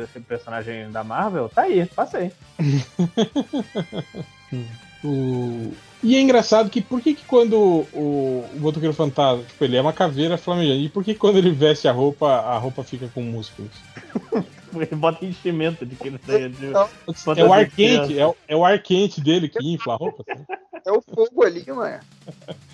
esse 0.03 0.19
personagem 0.19 0.91
da 0.91 1.01
Marvel. 1.03 1.47
Tá 1.47 1.61
aí, 1.61 1.85
passei. 1.85 2.31
O... 5.03 5.71
E 6.01 6.15
é 6.15 6.21
engraçado 6.21 6.69
que 6.69 6.81
por 6.81 7.01
que, 7.01 7.13
que 7.13 7.25
quando 7.25 7.53
o, 7.93 8.49
o 8.55 8.59
motoqueiro 8.59 8.93
fantasma, 8.93 9.43
tipo, 9.43 9.63
ele 9.63 9.77
é 9.77 9.81
uma 9.81 9.93
caveira 9.93 10.37
flamejante, 10.37 10.85
e 10.85 10.89
por 10.89 11.03
que 11.03 11.13
quando 11.15 11.37
ele 11.37 11.51
veste 11.51 11.87
a 11.87 11.91
roupa, 11.91 12.27
a 12.27 12.57
roupa 12.57 12.83
fica 12.83 13.07
com 13.09 13.21
músculos? 13.21 13.71
Ele 14.75 14.95
bota 14.95 15.23
enchimento 15.23 15.85
de 15.85 15.95
que 15.95 16.07
ele 16.07 16.17
tem 16.17 16.49
de 16.49 16.65
Não, 16.65 16.89
É 17.37 17.43
o 17.45 17.53
ar 17.53 17.69
quente, 17.69 18.17
é 18.17 18.25
o, 18.25 18.35
é 18.47 18.55
o 18.55 18.65
ar 18.65 18.81
quente 18.81 19.21
dele 19.21 19.47
que 19.47 19.71
infla 19.71 19.93
a 19.93 19.97
roupa. 19.97 20.25
assim. 20.27 20.43
É 20.83 20.91
o 20.91 20.99
fogo 20.99 21.43
ali, 21.45 21.63
mano. 21.67 21.99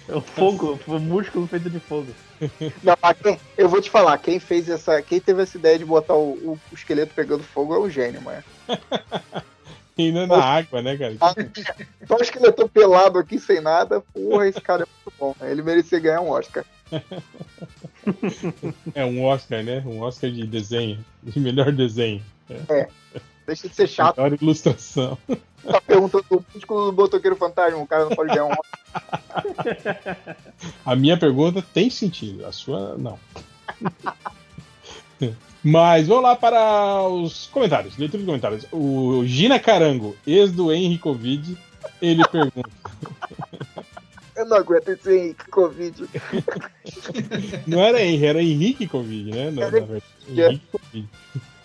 É 0.07 0.15
o 0.15 0.21
fogo, 0.21 0.79
o 0.87 0.97
músculo 0.97 1.45
feito 1.47 1.69
de 1.69 1.79
fogo. 1.81 2.07
Não, 2.81 2.95
mas 3.03 3.17
quem- 3.21 3.37
eu 3.57 3.67
vou 3.67 3.81
te 3.81 3.89
falar, 3.89 4.17
quem 4.19 4.39
fez 4.39 4.69
essa. 4.69 5.01
Quem 5.01 5.19
teve 5.19 5.41
essa 5.43 5.57
ideia 5.57 5.77
de 5.77 5.83
botar 5.83 6.15
o, 6.15 6.31
o- 6.31 6.53
o 6.71 6.75
esqueleto 6.75 7.13
pegando 7.13 7.43
fogo 7.43 7.75
é 7.75 7.77
o 7.77 7.89
gênio, 7.89 8.21
mano. 8.21 8.43
Ainda 9.99 10.25
na 10.25 10.41
água, 10.43 10.81
né, 10.81 10.97
cara? 10.97 11.15
Ah, 11.19 11.33
Só 12.07 12.15
o 12.15 12.21
esqueleto 12.21 12.67
pelado 12.69 13.19
aqui 13.19 13.37
sem 13.37 13.59
nada, 13.59 14.01
porra, 14.13 14.47
esse 14.47 14.61
cara 14.61 14.83
é 14.83 14.87
muito 14.87 15.17
bom. 15.19 15.35
né? 15.39 15.51
Ele 15.51 15.61
merecia 15.61 15.99
ganhar 15.99 16.21
um 16.21 16.29
Oscar. 16.29 16.63
É 18.95 19.05
um 19.05 19.23
Oscar, 19.23 19.61
né? 19.63 19.83
Um 19.85 20.01
Oscar 20.01 20.31
de 20.31 20.47
desenho, 20.47 21.05
de 21.21 21.39
melhor 21.39 21.71
desenho, 21.71 22.23
Deixa 23.45 23.67
de 23.67 23.75
ser 23.75 23.87
chato, 23.87 24.17
melhor 24.19 24.37
ilustração. 24.41 25.15
tá 25.63 25.81
perguntando 25.81 26.25
o 26.31 26.43
músculo 26.53 26.91
do 26.91 26.93
motoqueiro 27.01 27.35
fantasma, 27.35 27.77
o 27.77 27.85
cara 27.85 28.05
não 28.05 28.15
pode 28.15 28.29
ganhar 28.29 28.45
um 28.45 28.51
Oscar. 28.51 30.27
A 30.85 30.95
minha 30.95 31.17
pergunta 31.17 31.61
tem 31.61 31.89
sentido, 31.89 32.45
a 32.45 32.51
sua 32.51 32.97
não. 32.97 33.19
Mas 35.69 36.07
vamos 36.07 36.23
lá 36.23 36.35
para 36.35 37.07
os 37.07 37.45
comentários, 37.47 37.95
leitura 37.95 38.21
de 38.21 38.25
comentários. 38.25 38.65
O 38.71 39.23
Gina 39.25 39.59
Carango, 39.59 40.15
ex 40.25 40.51
do 40.51 40.73
Henry 40.73 40.97
Covid, 40.97 41.55
ele 42.01 42.27
pergunta. 42.27 42.69
Eu 44.35 44.45
não 44.45 44.57
aguento 44.57 44.87
esse 44.87 45.13
Henrique 45.13 45.49
Covid. 45.51 46.05
Não 47.67 47.81
era 47.81 48.01
Henry, 48.01 48.25
era 48.25 48.41
Henrique 48.41 48.87
Covid, 48.87 49.31
né? 49.31 49.51
Na, 49.51 49.63
na 49.63 49.69
verdade. 49.69 50.03
Henrique 50.27 50.67
Covid. 50.71 51.09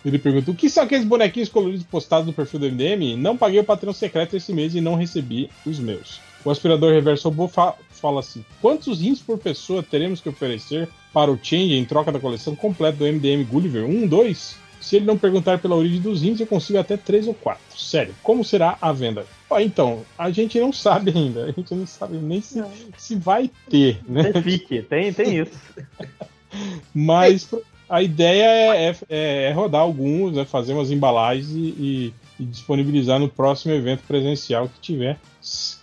Ele 0.05 0.19
pergunta: 0.19 0.51
o 0.51 0.55
que 0.55 0.69
são 0.69 0.83
aqueles 0.83 1.05
bonequinhos 1.05 1.49
coloridos 1.49 1.85
postados 1.85 2.27
no 2.27 2.33
perfil 2.33 2.59
do 2.59 2.69
MDM? 2.69 3.15
Não 3.17 3.37
paguei 3.37 3.61
o 3.61 3.63
patrão 3.63 3.93
secreto 3.93 4.35
esse 4.35 4.53
mês 4.53 4.75
e 4.75 4.81
não 4.81 4.95
recebi 4.95 5.49
os 5.65 5.79
meus. 5.79 6.19
O 6.45 6.51
aspirador 6.51 6.93
reverso 6.93 7.27
robô 7.27 7.47
fa- 7.47 7.73
fala 7.89 8.19
assim: 8.21 8.45
quantos 8.61 9.01
rins 9.01 9.19
por 9.19 9.37
pessoa 9.39 9.81
teremos 9.83 10.21
que 10.21 10.29
oferecer 10.29 10.87
para 11.11 11.31
o 11.31 11.39
Change 11.41 11.73
em 11.75 11.83
troca 11.83 12.11
da 12.11 12.19
coleção 12.19 12.55
completa 12.55 12.99
do 12.99 13.05
MDM 13.05 13.43
Gulliver? 13.43 13.83
Um, 13.83 14.07
dois? 14.07 14.55
Se 14.79 14.97
ele 14.97 15.05
não 15.05 15.17
perguntar 15.17 15.57
pela 15.57 15.75
origem 15.75 15.99
dos 15.99 16.21
rins, 16.21 16.39
eu 16.39 16.45
consigo 16.45 16.77
até 16.77 16.95
três 16.95 17.25
ou 17.27 17.33
quatro. 17.33 17.63
Sério, 17.75 18.13
como 18.21 18.43
será 18.45 18.77
a 18.79 18.91
venda? 18.91 19.25
Ó, 19.49 19.59
então, 19.59 20.05
a 20.15 20.29
gente 20.29 20.59
não 20.59 20.71
sabe 20.71 21.11
ainda. 21.15 21.45
A 21.45 21.51
gente 21.51 21.73
não 21.73 21.87
sabe 21.87 22.17
nem 22.17 22.39
se, 22.39 22.63
se 22.95 23.15
vai 23.15 23.49
ter, 23.67 23.99
né? 24.07 24.31
Tem 24.31 24.43
fique, 24.43 24.81
tem, 24.83 25.11
tem 25.11 25.39
isso. 25.39 25.59
Mas 26.93 27.49
a 27.89 28.01
ideia 28.03 28.43
é, 28.43 28.85
é- 28.89 28.95
é- 29.09 29.43
é 29.49 29.51
rodar 29.53 29.81
alguns, 29.81 30.33
né, 30.33 30.45
fazer 30.45 30.73
umas 30.73 30.91
embalagens 30.91 31.49
e, 31.51 31.59
e- 31.59 32.13
e 32.39 32.43
disponibilizar 32.43 33.19
no 33.19 33.29
próximo 33.29 33.73
evento 33.73 34.03
presencial 34.07 34.67
que 34.67 34.79
tiver, 34.79 35.19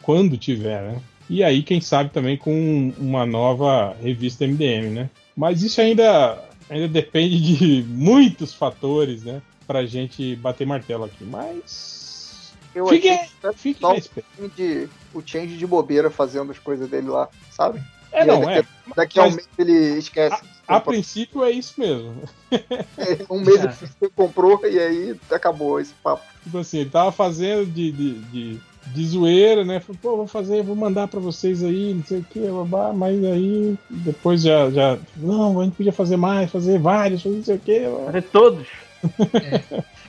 quando 0.03 0.37
tiver, 0.37 0.83
né? 0.83 1.03
E 1.29 1.43
aí, 1.43 1.63
quem 1.63 1.81
sabe 1.81 2.11
também 2.11 2.37
com 2.37 2.93
uma 2.99 3.25
nova 3.25 3.97
revista 4.03 4.47
MDM, 4.47 4.91
né? 4.91 5.11
Mas 5.37 5.63
isso 5.63 5.81
ainda, 5.81 6.39
ainda 6.69 6.89
depende 6.89 7.41
de 7.41 7.83
muitos 7.89 8.53
fatores, 8.53 9.23
né? 9.23 9.41
Pra 9.67 9.87
gente 9.87 10.37
bater 10.37 10.67
martelo 10.67 11.05
aqui. 11.05 11.25
Mas. 11.25 12.53
Eu 12.75 12.87
Fique, 12.87 13.09
era 13.09 13.53
fique 13.55 13.81
só 13.81 13.95
o 13.95 14.49
de, 14.49 14.89
o 15.15 15.23
change 15.25 15.57
de 15.57 15.67
bobeira 15.67 16.11
fazendo 16.11 16.51
as 16.51 16.59
coisas 16.59 16.89
dele 16.89 17.09
lá, 17.09 17.29
sabe? 17.51 17.83
É, 18.13 18.23
E 18.23 18.27
não, 18.27 18.49
aí 18.49 18.59
é. 18.59 18.65
Daqui 18.95 19.19
a 19.19 19.25
um 19.25 19.31
mês 19.31 19.49
ele 19.59 19.99
esquece. 19.99 20.43
A 20.69 20.81
princípio 20.81 21.43
é 21.45 21.51
isso 21.51 21.75
mesmo. 21.79 22.15
Um 23.31 23.41
mês 23.41 23.61
você 23.61 24.09
comprou 24.15 24.61
e 24.65 24.79
aí 24.79 25.17
acabou 25.31 25.81
esse 25.81 25.95
papo. 26.03 26.23
Tipo 26.45 26.59
assim, 26.59 26.79
ele 26.79 26.91
tava 26.91 27.11
fazendo 27.11 27.67
de, 27.67 27.91
de, 27.91 28.13
de, 28.21 28.61
de 28.87 29.07
zoeira, 29.07 29.65
né? 29.65 29.81
Falou, 29.81 29.99
pô, 30.01 30.17
vou 30.19 30.27
fazer, 30.27 30.63
vou 30.63 30.77
mandar 30.77 31.09
pra 31.09 31.21
vocês 31.21 31.63
aí, 31.65 31.95
não 31.95 32.05
sei 32.05 32.19
o 32.19 32.25
que, 32.25 32.41
babá, 32.41 32.93
mas 32.93 33.23
aí 33.25 33.77
depois 33.89 34.43
já, 34.43 34.71
já. 34.71 34.99
Não, 35.17 35.61
a 35.61 35.65
gente 35.65 35.77
podia 35.77 35.93
fazer 35.93 36.17
mais, 36.17 36.51
fazer 36.51 36.79
vários, 36.79 37.23
fazer 37.23 37.37
não 37.37 37.45
sei 37.45 37.57
o 37.57 37.61
que. 37.61 37.81
Fazer 38.07 38.23
todos. 38.23 38.67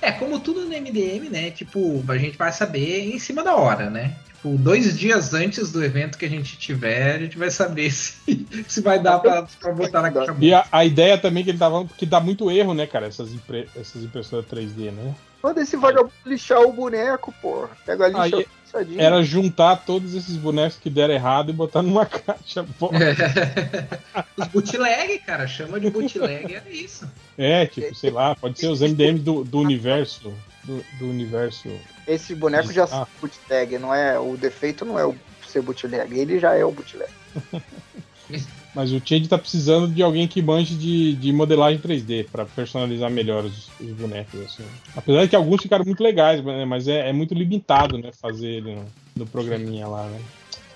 É, 0.02 0.12
como 0.12 0.40
tudo 0.40 0.62
no 0.62 0.70
MDM, 0.70 1.30
né? 1.30 1.52
Tipo, 1.52 2.04
a 2.08 2.18
gente 2.18 2.38
vai 2.38 2.52
saber 2.52 3.14
em 3.14 3.20
cima 3.20 3.44
da 3.44 3.56
hora, 3.56 3.90
né? 3.90 4.16
Tipo, 4.26 4.58
dois 4.58 4.98
dias 4.98 5.34
antes 5.34 5.72
do 5.72 5.84
evento 5.84 6.18
que 6.18 6.26
a 6.26 6.30
gente 6.30 6.58
tiver, 6.58 7.16
a 7.16 7.20
gente 7.20 7.38
vai 7.38 7.50
saber 7.50 7.90
se, 7.92 8.46
se 8.68 8.82
vai 8.82 9.00
dar 9.00 9.20
pra, 9.20 9.48
pra 9.60 9.72
botar 9.72 10.02
na 10.02 10.12
caixa 10.12 10.36
E 10.40 10.54
a, 10.54 10.66
a 10.72 10.84
ideia 10.84 11.18
também 11.18 11.44
que 11.44 11.52
ele 11.52 11.58
tava. 11.58 11.86
que 11.86 12.06
dá 12.06 12.20
muito 12.20 12.52
erro, 12.52 12.74
né, 12.74 12.86
cara, 12.86 13.08
essas, 13.08 13.32
impre, 13.34 13.70
essas 13.76 14.04
impressoras 14.04 14.46
3D, 14.46 14.92
né? 14.92 15.16
Manda 15.42 15.62
esse 15.62 15.76
vagabundo 15.76 16.14
lixar 16.26 16.62
o 16.62 16.74
boneco, 16.74 17.34
pô. 17.42 17.68
Pega 17.86 18.06
a 18.06 18.08
lixa 18.08 18.38
Aí, 18.38 18.48
lixadinha. 18.80 19.02
Era 19.04 19.24
juntar 19.24 19.78
todos 19.78 20.14
esses 20.16 20.36
bonecos 20.38 20.78
que 20.78 20.90
deram 20.90 21.14
errado 21.14 21.50
e 21.50 21.54
botar 21.54 21.82
numa 21.82 22.06
caixa. 22.08 22.66
Pô. 22.80 22.90
Os 24.38 24.48
bootleg, 24.48 25.20
cara, 25.20 25.48
chama 25.48 25.80
de 25.80 25.90
bootleg, 25.90 26.56
é 26.56 26.64
isso. 26.72 27.10
É, 27.38 27.66
tipo, 27.66 27.94
sei 27.96 28.10
lá, 28.12 28.36
pode 28.36 28.60
ser 28.60 28.68
os 28.68 28.82
MDMs 28.82 29.22
do, 29.24 29.44
do 29.44 29.60
universo. 29.60 30.34
Do, 30.64 30.84
do 30.98 31.10
universo. 31.10 31.70
Esse 32.08 32.34
boneco 32.36 32.72
já 32.72 32.84
Ah. 32.86 32.88
são 32.88 33.08
bootleg, 33.20 33.78
não 33.78 33.94
é? 33.94 34.18
O 34.20 34.38
defeito 34.38 34.86
não 34.86 34.98
é 34.98 35.06
o 35.06 35.16
ser 35.48 35.62
bootleg, 35.62 36.18
ele 36.18 36.40
já 36.40 36.54
é 36.56 36.64
o 36.64 36.72
bootleg. 36.72 37.10
Mas 38.76 38.92
o 38.92 39.00
Change 39.06 39.28
tá 39.28 39.38
precisando 39.38 39.88
de 39.88 40.02
alguém 40.02 40.28
que 40.28 40.42
manje 40.42 40.76
de, 40.76 41.14
de 41.16 41.32
modelagem 41.32 41.80
3D 41.80 42.26
pra 42.32 42.44
personalizar 42.46 43.10
melhor 43.12 43.46
os, 43.46 43.70
os 43.80 43.92
bonecos. 43.92 44.40
Assim. 44.42 44.64
Apesar 44.96 45.24
de 45.24 45.30
que 45.30 45.36
alguns 45.36 45.62
ficaram 45.62 45.86
muito 45.86 46.02
legais, 46.02 46.44
né, 46.44 46.66
mas 46.66 46.88
é, 46.88 47.10
é 47.10 47.14
muito 47.14 47.36
limitado, 47.36 47.98
né? 48.00 48.12
Fazer 48.20 48.48
ele 48.48 48.76
no, 48.76 48.86
no 49.18 49.26
programinha 49.28 49.88
lá, 49.88 50.06
né? 50.08 50.20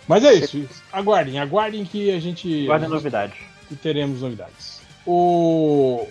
Mas 0.07 0.23
é 0.23 0.33
isso. 0.35 0.63
Aguardem, 0.93 1.39
aguardem 1.39 1.83
que 1.83 2.11
a 2.11 2.19
gente. 2.19 2.65
Guarda 2.65 2.85
a 2.85 2.87
gente- 2.87 2.95
novidades. 2.95 3.37
que 3.67 3.75
teremos 3.75 4.21
novidades. 4.21 4.81
O. 5.05 6.07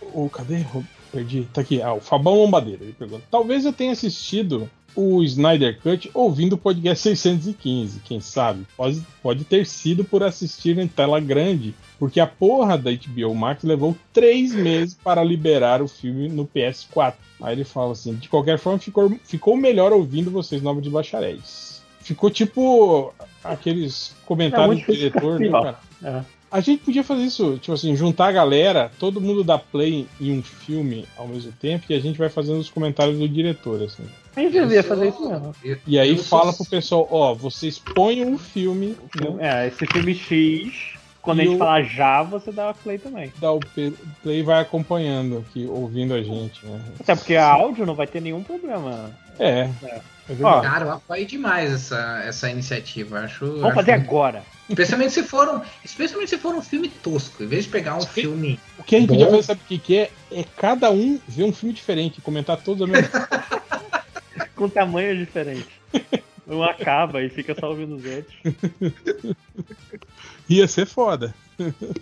O. 0.00 0.28
Cadê? 0.30 0.64
Perdi. 1.12 1.46
Tá 1.52 1.60
aqui. 1.60 1.80
Ah, 1.82 1.92
o 1.92 2.00
Fabão 2.00 2.34
Lombadeiro. 2.34 2.82
Ele 2.82 2.92
pergunta: 2.92 3.24
Talvez 3.30 3.64
eu 3.64 3.72
tenha 3.72 3.92
assistido 3.92 4.68
o 4.96 5.22
Snyder 5.22 5.78
Cut 5.80 6.10
ouvindo 6.14 6.54
o 6.54 6.58
podcast 6.58 7.02
615. 7.02 8.00
Quem 8.00 8.18
sabe? 8.18 8.66
Pode, 8.76 9.06
pode 9.22 9.44
ter 9.44 9.66
sido 9.66 10.02
por 10.02 10.22
assistir 10.22 10.78
em 10.78 10.88
tela 10.88 11.20
grande. 11.20 11.74
Porque 11.98 12.18
a 12.18 12.26
porra 12.26 12.76
da 12.76 12.90
HBO 12.90 13.34
Max 13.34 13.62
levou 13.62 13.96
três 14.12 14.54
meses 14.54 14.94
para 14.94 15.22
liberar 15.22 15.82
o 15.82 15.88
filme 15.88 16.28
no 16.28 16.46
PS4. 16.46 17.14
Aí 17.40 17.54
ele 17.54 17.64
fala 17.64 17.92
assim: 17.92 18.14
de 18.14 18.28
qualquer 18.28 18.58
forma, 18.58 18.78
ficou, 18.78 19.18
ficou 19.24 19.56
melhor 19.56 19.92
ouvindo 19.92 20.30
vocês, 20.30 20.62
novos 20.62 20.82
de 20.82 20.90
bacharéis. 20.90 21.82
Ficou 22.00 22.30
tipo 22.30 23.12
aqueles 23.42 24.14
comentários 24.24 24.82
É 24.82 24.86
do 24.86 24.92
diretor, 24.92 25.40
né, 25.40 25.50
cara? 25.50 25.78
É. 26.02 26.35
A 26.56 26.60
gente 26.60 26.82
podia 26.82 27.04
fazer 27.04 27.22
isso, 27.24 27.58
tipo 27.58 27.74
assim, 27.74 27.94
juntar 27.94 28.28
a 28.28 28.32
galera, 28.32 28.90
todo 28.98 29.20
mundo 29.20 29.44
dá 29.44 29.58
play 29.58 30.06
em 30.18 30.32
um 30.32 30.42
filme 30.42 31.06
ao 31.16 31.28
mesmo 31.28 31.52
tempo 31.52 31.84
e 31.90 31.94
a 31.94 32.00
gente 32.00 32.18
vai 32.18 32.30
fazendo 32.30 32.58
os 32.58 32.70
comentários 32.70 33.18
do 33.18 33.28
diretor, 33.28 33.82
assim. 33.82 34.04
A 34.34 34.40
gente 34.40 34.52
devia 34.52 34.82
fazer 34.82 35.08
isso 35.08 35.28
mesmo. 35.28 35.54
Eu- 35.62 35.76
E 35.86 35.98
aí 35.98 36.10
eu 36.12 36.18
sou- 36.18 36.38
fala 36.40 36.52
pro 36.54 36.64
pessoal, 36.64 37.06
ó, 37.10 37.34
vocês 37.34 37.78
ponham 37.78 38.32
o 38.32 38.38
filme, 38.38 38.96
né, 39.38 39.64
É, 39.64 39.66
esse 39.68 39.84
filme 39.86 40.14
X, 40.14 40.94
quando 41.20 41.40
a 41.40 41.44
gente 41.44 41.56
o- 41.56 41.58
falar 41.58 41.82
já, 41.82 42.22
você 42.22 42.50
dá 42.50 42.72
play 42.72 42.96
também. 42.98 43.30
dá 43.38 43.52
o 43.52 43.60
play 43.60 43.92
e 44.24 44.42
vai 44.42 44.60
acompanhando 44.62 45.44
aqui, 45.46 45.66
ouvindo 45.66 46.14
a 46.14 46.22
gente, 46.22 46.64
né? 46.64 46.80
Até 46.98 47.14
porque 47.14 47.36
a 47.36 47.48
áudio 47.52 47.84
não 47.84 47.94
vai 47.94 48.06
ter 48.06 48.22
nenhum 48.22 48.42
problema. 48.42 49.10
É. 49.38 49.68
É. 49.82 50.00
é 50.30 50.34
verdade. 50.34 50.66
Cara, 50.66 50.84
eu 50.86 50.92
apoio 50.92 51.26
demais 51.26 51.70
essa, 51.70 52.22
essa 52.26 52.48
iniciativa. 52.50 53.18
Acho, 53.20 53.44
Vamos 53.46 53.64
acho- 53.66 53.74
fazer 53.74 53.92
agora. 53.92 54.42
Especialmente 54.68 55.12
se 55.12 55.22
for 55.22 55.48
um, 55.48 55.60
especialmente 55.84 56.30
se 56.30 56.38
for 56.38 56.54
um 56.54 56.62
filme 56.62 56.88
tosco. 56.88 57.42
Em 57.42 57.46
vez 57.46 57.64
de 57.64 57.70
pegar 57.70 57.96
um 57.96 58.02
filme. 58.02 58.58
O 58.78 58.82
que 58.82 58.96
a 58.96 59.00
gente 59.00 59.08
podia 59.08 59.26
fazer, 59.26 59.42
sabe 59.42 59.60
o 59.64 59.68
que, 59.68 59.78
que 59.78 59.96
é? 59.96 60.10
É 60.32 60.44
cada 60.56 60.90
um 60.90 61.20
ver 61.28 61.44
um 61.44 61.52
filme 61.52 61.72
diferente, 61.72 62.20
comentar 62.20 62.60
todos 62.62 62.82
ao 62.82 62.88
mesmo 62.88 63.08
tempo. 63.08 63.26
Com 64.56 64.68
tamanhos 64.68 65.18
diferentes. 65.18 65.66
um 66.48 66.62
acaba 66.62 67.22
e 67.22 67.28
fica 67.28 67.54
só 67.58 67.68
ouvindo 67.68 67.96
os 67.96 68.04
outros. 68.04 69.36
Ia 70.48 70.66
ser 70.66 70.86
foda. 70.86 71.34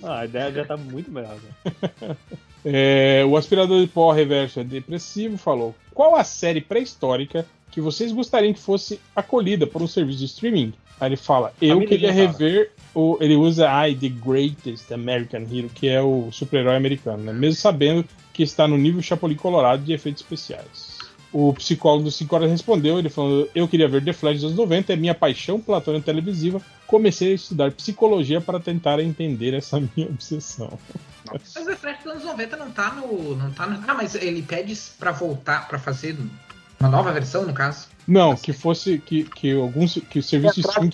Ah, 0.02 0.20
a 0.20 0.24
ideia 0.24 0.52
já 0.52 0.64
tá 0.64 0.76
muito 0.76 1.10
melhor. 1.10 1.36
Né? 1.36 2.16
É, 2.64 3.24
o 3.26 3.36
aspirador 3.36 3.80
de 3.80 3.86
pó 3.86 4.10
reverso 4.10 4.60
é 4.60 4.64
depressivo 4.64 5.36
falou: 5.36 5.74
Qual 5.92 6.16
a 6.16 6.24
série 6.24 6.60
pré-histórica 6.60 7.46
que 7.70 7.80
vocês 7.80 8.10
gostariam 8.10 8.54
que 8.54 8.60
fosse 8.60 9.00
acolhida 9.14 9.66
por 9.66 9.82
um 9.82 9.86
serviço 9.86 10.20
de 10.20 10.24
streaming? 10.24 10.72
Aí 11.01 11.09
ele 11.09 11.16
fala: 11.16 11.53
Eu 11.61 11.76
Família 11.76 11.88
queria 11.88 12.12
rever. 12.12 12.70
O, 12.95 13.18
ele 13.20 13.34
usa 13.34 13.66
I, 13.88 13.97
The 13.97 14.09
Greatest 14.09 14.92
American 14.92 15.42
Hero, 15.51 15.68
que 15.68 15.88
é 15.88 16.01
o 16.01 16.30
super-herói 16.30 16.76
americano, 16.76 17.24
né? 17.24 17.32
mesmo 17.32 17.61
sabendo 17.61 18.05
que 18.32 18.45
está 18.45 18.68
no 18.68 18.78
nível 18.78 19.03
Chapolin 19.03 19.34
Colorado 19.34 19.82
de 19.82 19.92
efeitos 19.92 20.22
especiais. 20.22 20.95
O 21.32 21.53
psicólogo 21.53 22.05
do 22.05 22.11
5 22.12 22.32
horas 22.36 22.51
respondeu, 22.51 22.97
ele 22.97 23.09
falou, 23.09 23.49
eu 23.53 23.66
queria 23.66 23.88
ver 23.88 24.05
The 24.05 24.12
Flash 24.12 24.36
dos 24.36 24.45
anos 24.45 24.57
90, 24.57 24.92
é 24.92 24.97
minha 24.97 25.14
paixão 25.14 25.61
platônica 25.61 26.05
televisiva, 26.05 26.62
comecei 26.86 27.32
a 27.32 27.34
estudar 27.34 27.72
psicologia 27.72 28.40
para 28.40 28.61
tentar 28.61 29.01
entender 29.01 29.53
essa 29.53 29.80
minha 29.97 30.07
obsessão. 30.09 30.78
Mas 31.32 31.57
o 31.57 31.76
Flash 31.76 32.05
dos 32.05 32.12
anos 32.12 32.24
90 32.24 32.57
não 32.57 32.70
tá 32.70 32.95
no. 32.95 33.34
Não 33.34 33.51
tá 33.51 33.66
no... 33.66 33.82
Ah, 33.88 33.95
mas 33.95 34.14
ele 34.14 34.42
pede 34.42 34.78
pra 34.97 35.11
voltar, 35.11 35.66
pra 35.66 35.78
fazer 35.78 36.16
uma 36.85 36.97
nova 36.97 37.12
versão, 37.12 37.45
no 37.47 37.53
caso. 37.53 37.87
Não, 38.07 38.37
que 38.37 38.53
fosse 38.53 38.99
que, 38.99 39.24
que 39.24 39.53
alguns 39.53 39.99
que 40.11 40.18
o 40.18 40.22
serviço 40.22 40.57
de 40.61 40.61
streaming 40.68 40.93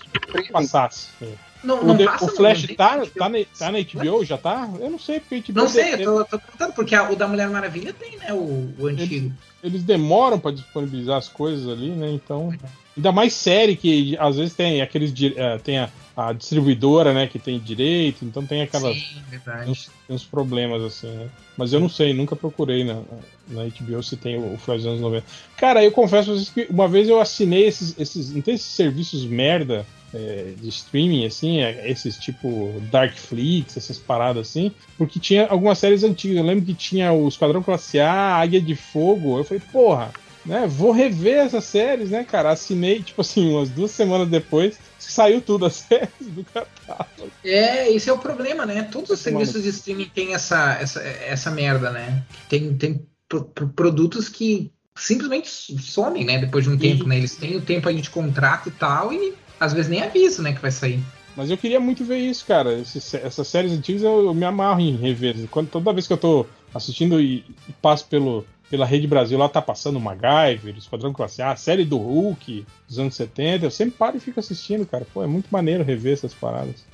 passasse. 0.53 1.09
É. 1.21 1.33
Não, 1.63 1.81
O, 1.83 1.87
não 1.89 1.97
de- 1.97 2.05
passa 2.05 2.25
o 2.25 2.29
Flash 2.29 2.67
não 2.69 2.75
tá, 2.75 3.03
tá, 3.19 3.29
na, 3.29 3.39
tá 3.59 3.71
na 3.73 3.79
HBO? 3.81 4.25
Já 4.25 4.39
tá? 4.39 4.69
Eu 4.81 4.89
não 4.89 4.99
sei, 4.99 5.21
porque 5.21 5.35
a 5.35 5.39
HBO 5.41 5.53
Não 5.61 5.69
sei, 5.69 5.97
de- 5.97 6.03
eu 6.05 6.25
tô, 6.25 6.25
tô 6.25 6.39
perguntando, 6.39 6.73
porque 6.73 6.95
a- 6.95 7.11
o 7.11 7.17
da 7.17 7.27
Mulher 7.29 7.51
Maravilha 7.51 7.93
tem, 7.93 8.17
né? 8.17 8.33
O, 8.33 8.73
o 8.79 8.87
antigo. 8.87 9.33
eles 9.63 9.83
demoram 9.83 10.39
para 10.39 10.53
disponibilizar 10.53 11.19
as 11.19 11.29
coisas 11.29 11.69
ali, 11.69 11.91
né? 11.91 12.11
Então, 12.13 12.55
ainda 12.97 13.13
mais 13.13 13.35
série 13.35 13.77
que 13.77 14.17
às 14.19 14.37
vezes 14.37 14.55
tem 14.55 14.81
aqueles 14.81 15.13
eh, 15.37 15.59
tem 15.59 15.79
a, 15.81 15.91
a 16.29 16.33
distribuidora, 16.33 17.13
né, 17.15 17.27
que 17.27 17.39
tem 17.39 17.59
direito, 17.59 18.25
então 18.25 18.45
tem 18.45 18.63
aquelas 18.63 18.97
Sim, 18.97 19.23
verdade. 19.29 19.71
uns, 19.71 19.91
tem 20.07 20.17
uns 20.17 20.25
problemas 20.25 20.83
assim, 20.83 21.09
né? 21.09 21.29
Mas 21.57 21.73
eu 21.73 21.81
não 21.81 21.89
sei, 21.89 22.13
nunca 22.13 22.35
procurei 22.35 22.85
na, 22.85 23.03
na 23.49 23.65
HBO 23.65 24.03
se 24.03 24.17
tem 24.17 24.37
o, 24.37 24.55
o 24.55 24.59
Flash 24.59 24.79
dos 24.79 24.87
anos 24.87 25.01
90. 25.01 25.27
Cara, 25.57 25.85
eu 25.85 25.93
confesso 25.93 26.31
pra 26.31 26.35
vocês 26.35 26.51
que 26.51 26.67
uma 26.73 26.89
vez 26.89 27.09
eu 27.09 27.21
assinei 27.21 27.67
esses, 27.67 27.95
esses 27.99 28.33
não 28.33 28.41
tem 28.41 28.55
esses 28.55 28.67
serviços 28.67 29.25
merda 29.25 29.87
é, 30.13 30.53
de 30.61 30.69
streaming, 30.69 31.25
assim, 31.27 31.61
é, 31.61 31.89
esses 31.91 32.17
tipo 32.19 32.75
Darkflix, 32.91 33.77
essas 33.77 33.99
paradas 33.99 34.49
assim, 34.49 34.73
porque 34.99 35.21
tinha 35.21 35.47
algumas 35.47 35.79
séries 35.79 36.03
antigas. 36.03 36.39
Eu 36.39 36.45
lembro 36.45 36.65
que 36.65 36.75
tinha 36.75 37.13
o 37.13 37.29
Esquadrão 37.29 37.63
Classe 37.63 38.01
A, 38.01 38.37
Águia 38.37 38.61
de 38.61 38.75
Fogo. 38.75 39.39
Eu 39.39 39.45
falei, 39.45 39.63
porra, 39.73 40.13
né, 40.45 40.67
vou 40.67 40.93
rever 40.93 41.39
essas 41.39 41.65
séries, 41.65 42.11
né, 42.11 42.25
cara? 42.25 42.51
Assinei, 42.51 43.03
tipo 43.03 43.21
assim, 43.21 43.53
umas 43.53 43.71
duas 43.71 43.91
semanas 43.91 44.29
depois, 44.29 44.79
saiu 45.05 45.41
tudo 45.41 45.65
as 45.67 45.75
séries 45.75 46.11
do 46.21 46.45
catálogo. 46.45 47.31
É, 47.45 47.91
esse 47.91 48.09
é 48.09 48.13
o 48.13 48.19
problema, 48.19 48.65
né? 48.67 48.83
Todos 48.85 49.11
os 49.11 49.21
Esse 49.21 49.31
maluco. 49.31 49.53
serviços 49.53 49.63
de 49.73 49.79
streaming 49.79 50.11
têm 50.15 50.35
essa, 50.35 50.75
essa, 50.81 51.01
essa 51.03 51.51
merda, 51.51 51.91
né? 51.91 52.23
Tem, 52.49 52.75
tem 52.77 53.01
pro- 53.29 53.45
pro- 53.45 53.69
produtos 53.69 54.29
que 54.29 54.71
simplesmente 54.97 55.49
somem, 55.81 56.25
né? 56.25 56.39
Depois 56.39 56.65
de 56.65 56.71
um 56.71 56.77
tempo, 56.79 57.07
né? 57.07 57.17
Eles 57.17 57.37
têm 57.37 57.57
o 57.57 57.61
tempo 57.63 57.89
aí 57.89 58.01
de 58.01 58.11
contrato 58.11 58.69
e 58.69 58.73
tal, 58.73 59.13
e 59.13 59.35
às 59.59 59.73
vezes 59.73 59.91
nem 59.91 60.03
avisam, 60.03 60.43
né, 60.45 60.53
que 60.53 60.61
vai 60.61 60.71
sair. 60.71 61.01
Mas 61.37 61.49
eu 61.51 61.57
queria 61.57 61.79
muito 61.79 62.05
ver 62.05 62.19
isso, 62.19 62.45
cara. 62.45 62.73
Esses- 62.79 63.15
essas 63.15 63.47
séries 63.47 63.73
antigas 63.73 64.03
eu, 64.03 64.27
eu 64.27 64.35
me 64.35 64.45
amarro 64.45 64.81
em 64.81 64.97
rever. 64.97 65.37
Quando, 65.51 65.69
toda 65.69 65.93
vez 65.93 66.07
que 66.07 66.13
eu 66.13 66.17
tô 66.19 66.45
assistindo 66.75 67.21
e, 67.21 67.45
e 67.69 67.73
passo 67.81 68.07
pelo, 68.07 68.45
pela 68.71 68.87
Rede 68.87 69.09
Brasil, 69.09 69.37
lá 69.37 69.49
tá 69.49 69.61
passando 69.61 69.97
o 69.97 70.01
MacGyver, 70.01 70.79
Esquadrão 70.79 71.13
Classe 71.13 71.43
A, 71.43 71.51
a 71.51 71.57
série 71.57 71.85
do 71.85 71.99
Hulk 71.99 72.65
dos 72.87 72.99
anos 73.01 73.17
70, 73.17 73.67
eu 73.67 73.71
sempre 73.71 73.97
paro 73.99 74.17
e 74.17 74.21
fico 74.21 74.39
assistindo, 74.39 74.87
cara. 74.87 75.05
Pô, 75.13 75.25
é 75.25 75.27
muito 75.27 75.49
maneiro 75.51 75.83
rever 75.83 76.13
essas 76.13 76.33
paradas. 76.33 76.85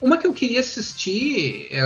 Uma 0.00 0.18
que 0.18 0.26
eu 0.26 0.34
queria 0.34 0.58
assistir, 0.58 1.68
é, 1.70 1.80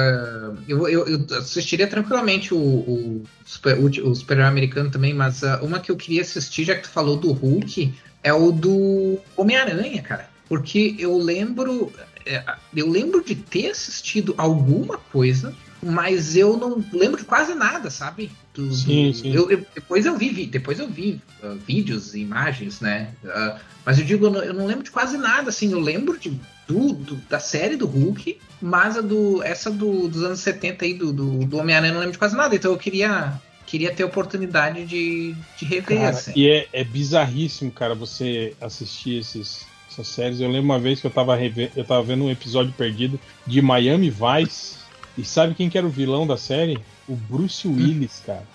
eu, 0.67 0.89
eu, 0.89 1.07
eu 1.07 1.27
assistiria 1.37 1.87
tranquilamente 1.87 2.55
o, 2.55 2.59
o, 2.59 3.23
super, 3.45 3.79
o, 3.79 4.15
Super-Herói 4.15 4.49
Americano 4.49 4.91
também, 4.91 5.13
mas 5.13 5.45
ah, 5.45 5.61
uma 5.63 5.81
que 5.81 5.91
eu 5.91 5.97
queria 5.97 6.23
assistir, 6.23 6.65
já 6.65 6.75
que 6.75 6.85
tu 6.85 6.89
falou 6.89 7.19
do 7.19 7.31
Hulk, 7.33 7.93
é 8.25 8.33
o 8.33 8.51
do 8.51 9.19
Homem-Aranha, 9.37 10.01
cara. 10.01 10.31
Porque 10.49 10.97
eu 10.99 11.19
lembro. 11.19 11.93
é, 12.25 12.43
eu 12.75 12.89
lembro 12.89 13.23
de 13.23 13.35
ter 13.35 13.71
assistido 13.71 14.35
alguma 14.39 14.97
coisa, 14.97 15.55
mas 15.87 16.37
eu 16.37 16.57
não 16.57 16.85
lembro 16.93 17.19
de 17.19 17.25
quase 17.25 17.55
nada, 17.55 17.91
sabe? 17.91 18.31
Do- 18.55 18.73
Sim, 18.75 19.13
sim. 19.13 19.33
eu- 19.35 19.51
eu- 19.51 19.65
depois 19.75 20.05
eu 20.07 20.17
vi, 20.17 20.47
depois 20.47 20.79
eu 20.79 20.89
vi 20.89 21.21
ah, 21.43 21.55
vídeos 21.67 22.15
e 22.15 22.21
imagens, 22.21 22.81
né? 22.81 23.11
Ah, 23.25 23.59
mas 23.85 23.99
eu 23.99 24.05
digo, 24.05 24.27
eu 24.27 24.31
não, 24.31 24.43
eu 24.43 24.55
não 24.55 24.67
lembro 24.67 24.83
de 24.83 24.91
quase 24.91 25.17
nada, 25.17 25.51
assim. 25.51 25.71
Eu 25.73 25.81
lembro 25.81 26.19
de, 26.19 26.31
do, 26.67 26.93
do- 26.93 27.17
da 27.29 27.39
série 27.39 27.77
do 27.77 27.87
Hulk, 27.87 28.39
mas 28.61 28.97
a 28.97 29.01
do, 29.01 29.43
essa 29.43 29.71
do, 29.71 30.09
dos 30.09 30.23
anos 30.25 30.41
70 30.41 30.85
aí, 30.85 30.95
do, 30.95 31.13
do, 31.13 31.45
do 31.47 31.59
Homem-Aranha, 31.59 31.91
eu 31.91 31.95
não 31.95 32.01
lembro 32.01 32.13
de 32.15 32.19
quase 32.19 32.35
nada. 32.37 32.55
Então 32.57 32.73
eu 32.73 32.79
queria, 32.79 33.41
queria 33.67 33.93
ter 33.95 34.03
a 34.03 34.07
oportunidade 34.07 34.85
de, 34.87 35.35
de 35.59 35.65
rever, 35.65 35.99
Cara, 35.99 36.11
assim. 36.11 36.33
e 36.35 36.49
é, 36.49 36.69
é 36.73 36.83
bizarríssimo, 36.83 37.71
cara, 37.71 37.95
você 37.95 38.55
assistir 38.61 39.19
esses, 39.21 39.67
essas 39.91 40.09
séries. 40.09 40.41
Eu 40.41 40.49
lembro 40.49 40.65
uma 40.65 40.79
vez 40.81 41.01
que 41.01 41.07
eu 41.07 41.11
tava, 41.11 41.37
rever, 41.37 41.71
eu 41.77 41.85
tava 41.85 42.03
vendo 42.03 42.25
um 42.25 42.31
episódio 42.31 42.73
perdido 42.73 43.21
de 43.47 43.61
Miami 43.63 44.11
Vice. 44.11 44.86
E 45.17 45.25
sabe 45.25 45.55
quem 45.55 45.71
que 45.71 45.79
era 45.79 45.87
o 45.87 45.91
vilão 45.91 46.27
da 46.27 46.37
série? 46.37 46.79
O 47.09 47.15
Bruce 47.15 47.67
Willis, 47.67 48.23
cara. 48.25 48.47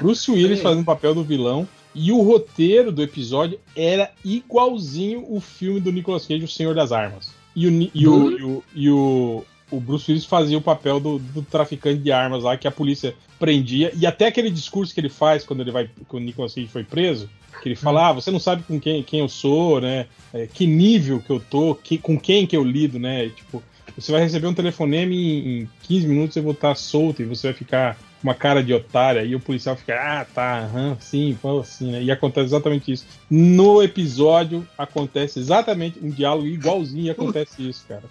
Bruce 0.00 0.30
Willis 0.30 0.60
fazendo 0.60 0.82
o 0.82 0.84
papel 0.84 1.14
do 1.14 1.22
vilão. 1.22 1.66
E 1.94 2.12
o 2.12 2.22
roteiro 2.22 2.92
do 2.92 3.02
episódio 3.02 3.58
era 3.76 4.10
igualzinho 4.24 5.24
o 5.28 5.40
filme 5.40 5.80
do 5.80 5.90
Nicolas 5.90 6.26
Cage, 6.26 6.44
O 6.44 6.48
Senhor 6.48 6.74
das 6.74 6.92
Armas. 6.92 7.32
E 7.54 7.66
o, 7.66 7.90
e 7.94 8.08
o, 8.08 8.30
e 8.30 8.42
o, 8.42 8.64
e 8.74 8.90
o, 8.90 9.44
o 9.70 9.80
Bruce 9.80 10.10
Willis 10.10 10.24
fazia 10.24 10.56
o 10.56 10.62
papel 10.62 11.00
do, 11.00 11.18
do 11.18 11.42
traficante 11.42 12.00
de 12.00 12.12
armas 12.12 12.44
lá, 12.44 12.56
que 12.56 12.68
a 12.68 12.70
polícia 12.70 13.14
prendia. 13.38 13.92
E 13.96 14.06
até 14.06 14.26
aquele 14.26 14.50
discurso 14.50 14.94
que 14.94 15.00
ele 15.00 15.08
faz 15.08 15.44
quando 15.44 15.60
ele 15.60 15.72
vai. 15.72 15.90
Quando 16.06 16.22
o 16.22 16.26
Nicolas 16.26 16.54
Cage 16.54 16.68
foi 16.68 16.84
preso, 16.84 17.28
que 17.60 17.68
ele 17.68 17.76
fala, 17.76 18.08
ah, 18.08 18.12
você 18.12 18.30
não 18.30 18.38
sabe 18.38 18.62
com 18.62 18.80
quem, 18.80 19.02
quem 19.02 19.20
eu 19.20 19.28
sou, 19.28 19.80
né? 19.80 20.06
É, 20.32 20.46
que 20.46 20.66
nível 20.66 21.20
que 21.20 21.30
eu 21.30 21.40
tô, 21.40 21.74
que, 21.74 21.98
com 21.98 22.18
quem 22.18 22.46
que 22.46 22.56
eu 22.56 22.64
lido, 22.64 22.98
né? 22.98 23.26
E, 23.26 23.30
tipo, 23.30 23.62
você 23.96 24.12
vai 24.12 24.22
receber 24.22 24.46
um 24.46 24.54
telefonema 24.54 25.12
e 25.12 25.62
em 25.62 25.68
15 25.82 26.06
minutos 26.06 26.36
eu 26.36 26.42
vou 26.42 26.52
estar 26.52 26.74
solto 26.74 27.22
e 27.22 27.24
você 27.24 27.48
vai 27.48 27.54
ficar 27.54 27.94
com 27.96 28.28
uma 28.28 28.34
cara 28.34 28.62
de 28.62 28.72
otária 28.74 29.24
e 29.24 29.34
o 29.34 29.40
policial 29.40 29.74
fica, 29.76 29.94
ah, 29.94 30.24
tá, 30.24 30.60
aham, 30.60 30.96
sim, 31.00 31.36
pô, 31.40 31.60
assim, 31.60 31.90
né? 31.92 32.02
E 32.02 32.10
acontece 32.10 32.46
exatamente 32.48 32.92
isso. 32.92 33.06
No 33.30 33.82
episódio 33.82 34.66
acontece 34.76 35.38
exatamente 35.38 35.98
um 36.02 36.10
diálogo 36.10 36.46
igualzinho 36.46 37.06
e 37.06 37.10
acontece 37.10 37.68
isso, 37.68 37.84
cara. 37.88 38.02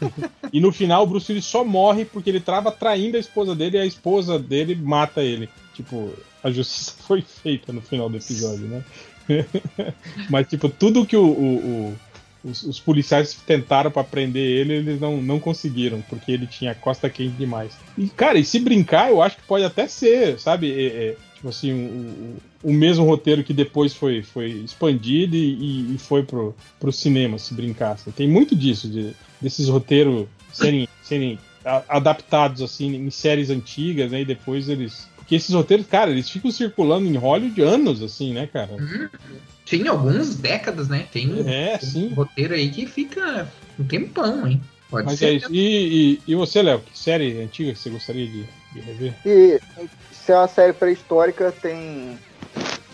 E 0.52 0.60
no 0.60 0.70
final 0.72 1.02
o 1.02 1.06
Bruce 1.06 1.30
Willis 1.32 1.44
só 1.46 1.64
morre 1.64 2.04
porque 2.04 2.30
ele 2.30 2.38
trava 2.40 2.70
traindo 2.70 3.16
a 3.16 3.20
esposa 3.20 3.54
dele 3.54 3.76
e 3.78 3.80
a 3.80 3.86
esposa 3.86 4.38
dele 4.38 4.74
mata 4.74 5.22
ele. 5.22 5.48
Tipo, 5.74 6.12
a 6.44 6.50
justiça 6.50 6.92
foi 7.06 7.22
feita 7.22 7.72
no 7.72 7.80
final 7.80 8.08
do 8.08 8.16
episódio, 8.16 8.66
né? 8.66 8.84
Mas, 10.30 10.46
tipo, 10.48 10.68
tudo 10.68 11.04
que 11.06 11.16
o, 11.16 11.24
o- 11.24 11.56
o- 11.58 11.96
os, 12.46 12.62
os 12.62 12.80
policiais 12.80 13.34
tentaram 13.46 13.90
pra 13.90 14.04
prender 14.04 14.42
ele, 14.42 14.74
eles 14.74 15.00
não, 15.00 15.20
não 15.20 15.40
conseguiram, 15.40 16.00
porque 16.08 16.30
ele 16.30 16.46
tinha 16.46 16.74
costa 16.74 17.10
quente 17.10 17.34
demais. 17.36 17.72
E, 17.98 18.08
cara, 18.08 18.38
e 18.38 18.44
se 18.44 18.58
brincar, 18.60 19.10
eu 19.10 19.20
acho 19.20 19.36
que 19.36 19.42
pode 19.42 19.64
até 19.64 19.88
ser, 19.88 20.38
sabe? 20.38 20.70
É, 20.70 20.86
é, 20.86 21.16
tipo 21.34 21.48
assim, 21.48 21.72
o, 21.72 22.68
o, 22.70 22.72
mesmo 22.72 23.04
roteiro 23.04 23.42
que 23.42 23.52
depois 23.52 23.92
foi, 23.94 24.22
foi 24.22 24.50
expandido 24.50 25.36
e, 25.36 25.94
e- 25.94 25.98
foi 25.98 26.22
pro, 26.22 26.54
pro 26.78 26.92
cinema, 26.92 27.38
se 27.38 27.52
brincasse. 27.52 28.10
Tem 28.12 28.28
muito 28.28 28.54
disso, 28.54 28.88
de, 28.88 29.12
desses 29.40 29.68
roteiros 29.68 30.28
serem, 30.52 30.88
serem 31.02 31.38
adaptados 31.88 32.62
assim 32.62 32.94
em 32.94 33.10
séries 33.10 33.50
antigas, 33.50 34.12
né? 34.12 34.20
E 34.20 34.24
depois 34.24 34.68
eles. 34.68 35.08
Porque 35.16 35.34
esses 35.34 35.52
roteiros, 35.52 35.86
cara, 35.86 36.12
eles 36.12 36.30
ficam 36.30 36.52
circulando 36.52 37.08
em 37.08 37.16
Hollywood 37.16 37.60
anos, 37.60 38.00
assim, 38.00 38.32
né, 38.32 38.46
cara? 38.46 38.76
Tinha 39.66 39.90
algumas 39.90 40.36
décadas, 40.36 40.88
né? 40.88 41.06
Tem, 41.12 41.28
É, 41.46 41.76
tem 41.76 41.88
sim. 41.90 42.08
um 42.12 42.14
roteiro 42.14 42.54
aí 42.54 42.70
que 42.70 42.86
fica 42.86 43.46
um 43.78 43.84
tempão, 43.84 44.46
hein? 44.46 44.62
Pode 44.88 45.04
Mas 45.04 45.18
ser. 45.18 45.26
é 45.26 45.32
isso. 45.34 45.52
E, 45.52 46.20
e, 46.26 46.32
e 46.32 46.34
você, 46.34 46.62
Léo, 46.62 46.80
que 46.80 46.96
série 46.96 47.42
antiga 47.42 47.72
que 47.72 47.78
você 47.78 47.90
gostaria 47.90 48.26
de, 48.26 48.46
de 48.72 48.80
rever? 48.80 49.14
E 49.26 49.60
se 50.12 50.32
é 50.32 50.36
uma 50.36 50.48
série 50.48 50.72
pré-histórica, 50.72 51.52
tem. 51.52 52.18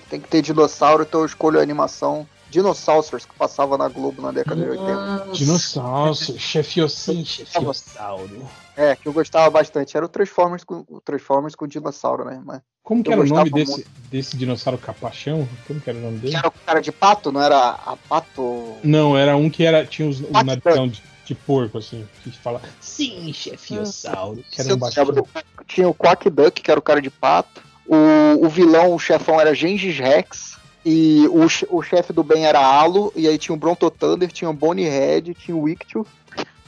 Tem 0.08 0.20
que 0.20 0.28
ter 0.28 0.42
dinossauro, 0.42 1.04
então 1.04 1.20
eu 1.20 1.26
escolho 1.26 1.58
a 1.58 1.62
animação 1.62 2.26
Dinosaurs, 2.52 3.24
que 3.24 3.34
passava 3.34 3.78
na 3.78 3.88
Globo 3.88 4.20
na 4.20 4.30
década 4.30 4.62
de 4.62 4.68
80. 4.68 4.94
Nossa. 4.94 5.32
Dinossauro, 5.32 6.14
chefiosim, 6.14 7.24
chefiosauro. 7.24 8.46
É, 8.76 8.96
que 8.96 9.06
eu 9.06 9.12
gostava 9.12 9.48
bastante. 9.50 9.96
Era 9.96 10.06
o 10.06 10.08
Transformers 10.08 10.64
com, 10.64 10.84
o 10.88 11.00
Transformers 11.00 11.54
com 11.54 11.66
dinossauro, 11.66 12.24
né? 12.24 12.40
Mas, 12.44 12.60
Como 12.82 13.02
que 13.02 13.10
Eu 13.10 13.14
era 13.14 13.22
o 13.22 13.26
nome 13.26 13.50
desse, 13.50 13.86
desse 14.10 14.36
dinossauro 14.36 14.78
capachão? 14.78 15.48
Como 15.66 15.80
que 15.80 15.90
era 15.90 15.98
o 15.98 16.02
nome 16.02 16.18
que 16.18 16.26
dele? 16.26 16.36
era 16.36 16.48
o 16.48 16.52
cara 16.52 16.80
de 16.80 16.90
pato, 16.90 17.30
não 17.30 17.42
era 17.42 17.70
a 17.70 17.96
pato. 18.08 18.76
Não, 18.82 19.16
era 19.16 19.36
um 19.36 19.50
que 19.50 19.64
era, 19.64 19.84
tinha 19.84 20.08
os, 20.08 20.20
o 20.20 20.28
Pato 20.28 20.46
narigão 20.46 20.88
de, 20.88 21.02
de 21.24 21.34
porco, 21.34 21.78
assim, 21.78 22.06
que 22.22 22.30
fala 22.30 22.62
Sim, 22.80 23.32
chefiosauro. 23.32 24.42
Que 24.50 24.60
era 24.60 24.74
um 24.74 24.78
baixinho. 24.78 25.28
Tinha 25.66 25.88
o 25.88 25.94
Quack 25.94 26.30
Duck, 26.30 26.62
que 26.62 26.70
era 26.70 26.80
o 26.80 26.82
cara 26.82 27.00
de 27.00 27.10
pato. 27.10 27.62
O, 27.86 28.46
o 28.46 28.48
vilão, 28.48 28.94
o 28.94 28.98
chefão 28.98 29.40
era 29.40 29.54
Gengis 29.54 29.98
Rex. 29.98 30.52
E 30.84 31.28
o, 31.28 31.46
o 31.76 31.82
chefe 31.82 32.12
do 32.12 32.24
bem 32.24 32.44
era 32.44 32.58
Alo, 32.58 33.12
e 33.14 33.28
aí 33.28 33.38
tinha 33.38 33.54
o 33.54 33.58
Bronto 33.58 33.88
Thunder, 33.88 34.32
tinha 34.32 34.50
o 34.50 34.54
Bonnie 34.54 34.88
Head, 34.88 35.32
tinha 35.34 35.56
o 35.56 35.62
Wictu. 35.62 36.04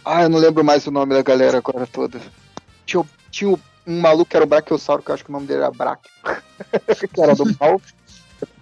Ah, 0.04 0.22
eu 0.22 0.28
não 0.28 0.38
lembro 0.38 0.62
mais 0.62 0.86
o 0.86 0.90
nome 0.90 1.14
da 1.14 1.22
galera 1.22 1.58
agora 1.58 1.86
toda. 1.86 2.20
Tinha, 2.84 3.02
tinha 3.30 3.58
um 3.86 4.00
maluco 4.00 4.26
que 4.30 4.36
era 4.36 4.44
o 4.44 4.48
Brachiosauro, 4.48 5.02
que 5.02 5.10
eu 5.10 5.14
acho 5.14 5.24
que 5.24 5.30
o 5.30 5.32
nome 5.32 5.46
dele 5.46 5.60
era 5.60 5.70
Brachio. 5.70 6.10
que 7.12 7.20
era 7.20 7.34
do 7.34 7.44
mal. 7.58 7.80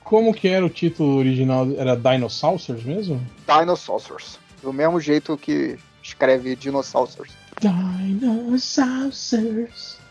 Como 0.05 0.33
que 0.33 0.49
era 0.49 0.65
o 0.65 0.71
título 0.71 1.17
original? 1.17 1.67
Era 1.77 1.97
Dinosaurs 1.97 2.69
mesmo? 2.85 3.21
Dinosaurs. 3.47 4.39
Do 4.63 4.73
mesmo 4.73 5.01
jeito 5.01 5.37
que 5.37 5.79
escreve 6.03 6.55
Dinosaurs. 6.55 7.17
Dinosaurs. 7.61 9.19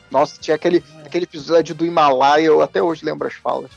Nossa, 0.10 0.40
tinha 0.40 0.56
aquele, 0.56 0.84
aquele 1.06 1.24
episódio 1.24 1.74
do 1.74 1.86
Himalaia, 1.86 2.48
eu 2.48 2.62
até 2.62 2.82
hoje 2.82 3.06
lembro 3.06 3.28
as 3.28 3.34
falas. 3.36 3.72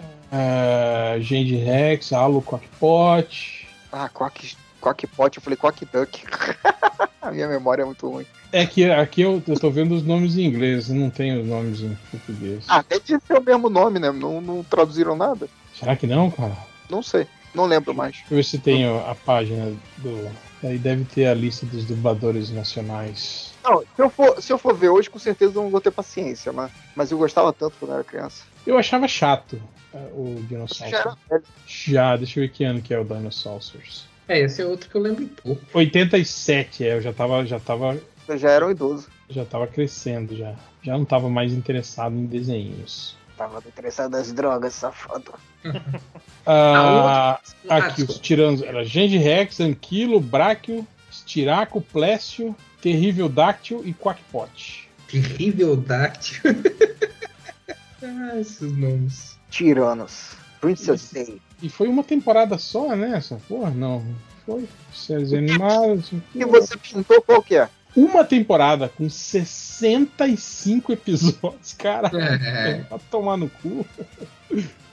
Uh, 0.00 1.20
Gente 1.20 1.56
Rex, 1.56 2.12
Alu 2.12 2.42
Cockpot. 2.42 3.66
Ah, 3.92 4.08
Quack, 4.08 4.56
Quackpot, 4.84 5.36
eu 5.36 5.42
falei 5.42 5.56
Quack 5.56 5.86
Duck. 5.86 6.22
A 7.22 7.30
minha 7.30 7.48
memória 7.48 7.82
é 7.82 7.86
muito 7.86 8.06
ruim. 8.06 8.26
É 8.52 8.66
que 8.66 8.90
aqui 8.90 9.22
eu, 9.22 9.42
eu 9.48 9.58
tô 9.58 9.70
vendo 9.70 9.94
os 9.94 10.04
nomes 10.04 10.36
em 10.36 10.44
inglês, 10.44 10.90
não 10.90 11.08
tem 11.08 11.40
os 11.40 11.46
nomes 11.46 11.80
em 11.80 11.96
português. 12.10 12.66
Ah, 12.68 12.84
deve 12.86 13.18
ser 13.18 13.38
o 13.38 13.42
mesmo 13.42 13.70
nome, 13.70 13.98
né? 13.98 14.12
Não, 14.12 14.42
não 14.42 14.62
traduziram 14.62 15.16
nada. 15.16 15.48
Será 15.74 15.96
que 15.96 16.06
não, 16.06 16.30
cara? 16.30 16.56
Não 16.90 17.02
sei. 17.02 17.26
Não 17.54 17.64
lembro 17.64 17.94
mais. 17.94 18.12
Deixa 18.12 18.26
eu 18.30 18.36
ver 18.36 18.44
se 18.44 18.58
tem 18.58 18.84
a 18.84 19.16
página 19.24 19.72
do. 19.98 20.30
Aí 20.62 20.78
deve 20.78 21.04
ter 21.04 21.26
a 21.26 21.34
lista 21.34 21.64
dos 21.66 21.84
dubladores 21.84 22.50
nacionais. 22.50 23.54
Não, 23.62 23.80
se 23.80 24.02
eu 24.02 24.10
for, 24.10 24.42
se 24.42 24.52
eu 24.52 24.58
for 24.58 24.74
ver 24.74 24.88
hoje, 24.88 25.08
com 25.08 25.18
certeza 25.18 25.58
eu 25.58 25.62
não 25.62 25.70
vou 25.70 25.80
ter 25.80 25.90
paciência, 25.90 26.52
mas, 26.52 26.70
mas 26.94 27.10
eu 27.10 27.18
gostava 27.18 27.52
tanto 27.52 27.76
quando 27.78 27.92
eu 27.92 27.96
era 27.96 28.04
criança. 28.04 28.44
Eu 28.66 28.78
achava 28.78 29.06
chato 29.06 29.60
uh, 29.92 29.98
o 29.98 30.42
Dinossauro. 30.48 30.90
já. 30.90 31.40
Já, 31.66 32.16
deixa 32.16 32.38
eu 32.38 32.44
ver 32.44 32.48
que 32.50 32.64
ano 32.64 32.82
que 32.82 32.92
é 32.92 32.98
o 32.98 33.04
Dinosaurs. 33.04 34.06
É, 34.28 34.40
esse 34.40 34.62
é 34.62 34.66
outro 34.66 34.88
que 34.88 34.94
eu 34.96 35.00
lembro 35.02 35.26
pouco. 35.42 35.62
87, 35.74 36.84
é, 36.84 36.94
eu 36.96 37.00
já 37.00 37.12
tava, 37.12 37.44
já 37.44 37.60
tava, 37.60 37.98
Você 38.26 38.38
já 38.38 38.50
era 38.50 38.66
um 38.66 38.70
idoso. 38.70 39.08
já 39.28 39.44
tava 39.44 39.66
crescendo 39.66 40.36
já. 40.36 40.54
Já 40.82 40.96
não 40.96 41.04
tava 41.04 41.28
mais 41.28 41.52
interessado 41.52 42.14
em 42.14 42.26
desenhos. 42.26 43.16
Tava 43.36 43.58
interessado 43.66 44.12
nas 44.12 44.32
drogas, 44.32 44.74
safado. 44.74 45.34
Ah, 46.46 47.40
Ah, 47.68 47.76
aqui, 47.78 48.02
os 48.02 48.18
tiranos. 48.18 48.62
Era 48.62 48.84
Genji 48.84 49.16
Rex, 49.16 49.60
Anquilo, 49.60 50.20
Bráquio, 50.20 50.86
Stiraco, 51.10 51.80
Plécio, 51.80 52.54
Terrível 52.82 53.28
Dáctil 53.30 53.82
e 53.84 53.94
Quackpot. 53.94 54.88
Terrível 55.10 55.74
Dáctil. 55.76 56.42
ah, 58.02 58.38
esses 58.38 58.72
nomes. 58.76 59.38
Tiranos. 59.50 60.32
Princess 60.60 61.10
Day. 61.12 61.40
E 61.64 61.68
foi 61.70 61.88
uma 61.88 62.04
temporada 62.04 62.58
só, 62.58 62.94
né? 62.94 63.16
Essa 63.16 63.36
porra, 63.48 63.70
não. 63.70 64.04
Foi. 64.44 64.68
Séries 64.92 65.32
animadas. 65.32 66.12
E 66.34 66.44
você 66.44 66.76
pintou 66.76 67.22
qual 67.22 67.42
que 67.42 67.56
é? 67.56 67.68
Uma 67.96 68.22
temporada 68.24 68.88
com 68.88 69.08
65 69.08 70.92
episódios, 70.92 71.72
cara. 71.72 72.10
É. 72.14 72.82
Vai 72.90 73.00
tomar 73.10 73.38
no 73.38 73.48
cu. 73.48 73.86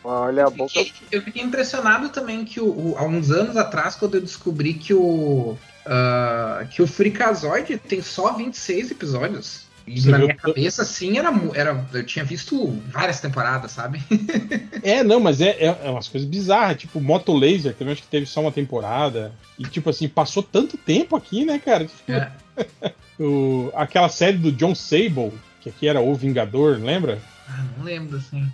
Olha 0.04 0.46
a 0.46 0.50
boca. 0.50 0.72
Fiquei- 0.72 0.94
eu 1.12 1.22
fiquei 1.22 1.44
impressionado 1.44 2.08
também 2.10 2.46
que 2.46 2.62
o, 2.62 2.66
o- 2.68 2.96
há 2.98 3.04
uns 3.06 3.30
anos 3.32 3.58
atrás, 3.58 3.96
quando 3.96 4.16
eu 4.16 4.22
descobri 4.22 4.74
que 4.76 4.94
o 4.94 5.58
ah, 5.86 6.66
que 6.72 6.82
o 6.82 6.88
Freakazoid 6.88 7.78
tem 7.80 8.02
só 8.02 8.32
26 8.34 8.92
episódios. 8.92 9.64
Você 9.88 10.10
na 10.10 10.20
minha 10.20 10.36
cabeça, 10.36 10.82
assim, 10.84 11.18
era, 11.18 11.32
era. 11.56 11.86
Eu 11.94 12.06
tinha 12.06 12.24
visto 12.24 12.68
várias 12.92 13.20
temporadas, 13.20 13.72
sabe? 13.72 14.02
É, 14.84 15.04
não, 15.04 15.20
mas 15.20 15.42
é, 15.42 15.50
é, 15.60 15.80
é 15.84 15.90
umas 15.92 16.08
coisas 16.08 16.28
bizarras. 16.28 16.78
Tipo, 16.78 17.00
Moto 17.00 17.34
Laser 17.34 17.76
também 17.76 17.94
acho 17.94 18.02
que 18.02 18.08
teve 18.08 18.26
só 18.26 18.42
uma 18.42 18.52
temporada. 18.52 19.32
E, 19.60 19.64
tipo 19.64 19.90
assim, 19.92 20.08
passou 20.08 20.42
tanto 20.42 20.76
tempo 20.78 21.16
aqui, 21.16 21.46
né, 21.46 21.60
cara? 21.60 21.88
É. 22.10 22.92
o- 23.20 23.72
aquela 23.76 24.10
série 24.10 24.38
do 24.38 24.52
John 24.52 24.74
Sable, 24.76 25.32
que 25.62 25.70
aqui 25.70 25.88
era 25.88 26.02
O 26.02 26.14
Vingador, 26.16 26.80
lembra? 26.80 27.20
Ah, 27.48 27.64
não 27.78 27.84
lembro, 27.86 28.18
assim. 28.18 28.48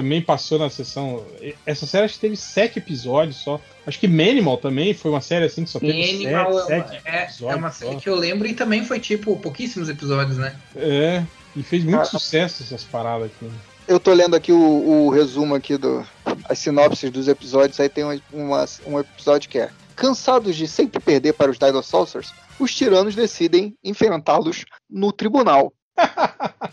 Também 0.00 0.22
passou 0.22 0.58
na 0.58 0.70
sessão. 0.70 1.24
Essa 1.66 1.86
série 1.86 2.04
acho 2.06 2.14
que 2.14 2.20
teve 2.20 2.36
sete 2.36 2.78
episódios 2.78 3.36
só. 3.36 3.60
Acho 3.86 3.98
que 4.00 4.08
Manimal 4.08 4.56
também 4.56 4.94
foi 4.94 5.10
uma 5.10 5.20
série 5.20 5.44
assim 5.44 5.64
que 5.64 5.70
só 5.70 5.78
teve 5.78 5.92
Animal 6.10 6.52
sete, 6.66 6.72
é, 6.72 6.76
uma, 6.78 6.88
sete 6.88 7.02
é, 7.06 7.22
episódios 7.24 7.40
é 7.52 7.56
uma 7.56 7.70
só. 7.70 7.78
série 7.86 7.96
que 8.00 8.08
eu 8.08 8.14
lembro 8.14 8.46
e 8.48 8.54
também 8.54 8.84
foi, 8.84 8.98
tipo, 8.98 9.36
pouquíssimos 9.36 9.88
episódios, 9.88 10.38
né? 10.38 10.56
É, 10.74 11.22
e 11.54 11.62
fez 11.62 11.84
muito 11.84 12.00
Ah, 12.00 12.04
sucesso 12.06 12.62
essas 12.62 12.82
paradas 12.84 13.26
aqui. 13.26 13.50
Eu 13.86 13.98
tô 14.00 14.12
lendo 14.14 14.36
aqui 14.36 14.52
o, 14.52 14.58
o 15.06 15.10
resumo 15.10 15.54
aqui 15.54 15.76
do 15.76 16.06
as 16.48 16.58
sinopses 16.58 17.10
dos 17.10 17.28
episódios. 17.28 17.78
Aí 17.80 17.88
tem 17.88 18.04
um, 18.04 18.18
uma- 18.32 18.64
um 18.86 18.98
episódio 18.98 19.50
que 19.50 19.58
é 19.58 19.70
Cansados 19.96 20.56
de 20.56 20.66
sempre 20.66 20.98
perder 20.98 21.34
para 21.34 21.50
os 21.50 21.58
Dinosaurs, 21.58 22.32
os 22.58 22.74
tiranos 22.74 23.14
decidem 23.14 23.74
enfrentá-los 23.84 24.64
no 24.88 25.12
tribunal. 25.12 25.72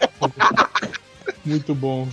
Muito 1.44 1.74
bom. 1.74 2.08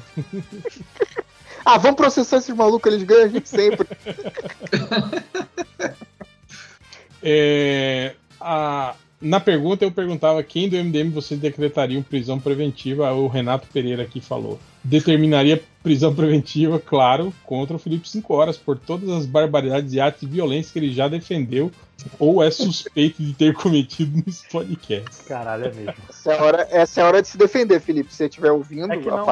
Ah, 1.66 1.78
vamos 1.78 1.98
processar 1.98 2.38
esses 2.38 2.54
malucos, 2.56 2.92
eles 2.94 3.04
ganham 3.04 3.26
a 3.26 3.28
gente 3.30 3.50
sempre. 3.50 3.88
É, 7.26 8.16
a- 8.42 8.96
na 9.24 9.40
pergunta 9.40 9.84
eu 9.86 9.92
perguntava 9.92 10.44
quem 10.44 10.68
do 10.70 10.76
MDM 10.76 11.10
vocês 11.10 11.40
decretariam 11.40 12.04
prisão 12.04 12.40
preventiva. 12.40 13.12
O 13.14 13.28
Renato 13.28 13.68
Pereira 13.74 14.04
aqui 14.04 14.20
falou. 14.22 14.60
Determinaria 14.84 15.64
prisão 15.82 16.14
preventiva, 16.14 16.80
claro, 16.80 17.34
contra 17.44 17.76
o 17.76 17.80
Felipe 17.80 18.08
5 18.08 18.34
horas 18.34 18.58
por 18.58 18.78
todas 18.78 19.10
as 19.10 19.26
barbaridades 19.26 19.94
e 19.94 20.00
atos 20.02 20.22
de 20.22 20.28
violência 20.28 20.72
que 20.74 20.80
ele 20.80 20.94
já 20.94 21.08
defendeu 21.08 21.72
ou 22.20 22.44
é 22.44 22.52
suspeito 22.52 23.24
de 23.24 23.34
ter 23.34 23.54
cometido 23.54 24.22
nos 24.26 24.42
podcasts. 24.44 25.22
Caralho, 25.28 25.66
é 25.66 25.72
mesmo. 25.74 25.94
Essa 26.10 26.34
é 26.34 26.38
a 26.40 26.44
hora, 26.44 26.68
essa 26.70 27.00
é 27.00 27.04
a 27.04 27.08
hora 27.08 27.22
de 27.22 27.28
se 27.30 27.38
defender, 27.38 27.80
Felipe. 27.80 28.12
Se 28.12 28.18
você 28.18 28.26
estiver 28.26 28.52
ouvindo, 28.52 28.92
É 28.92 28.98
que 28.98 29.08
não. 29.08 29.24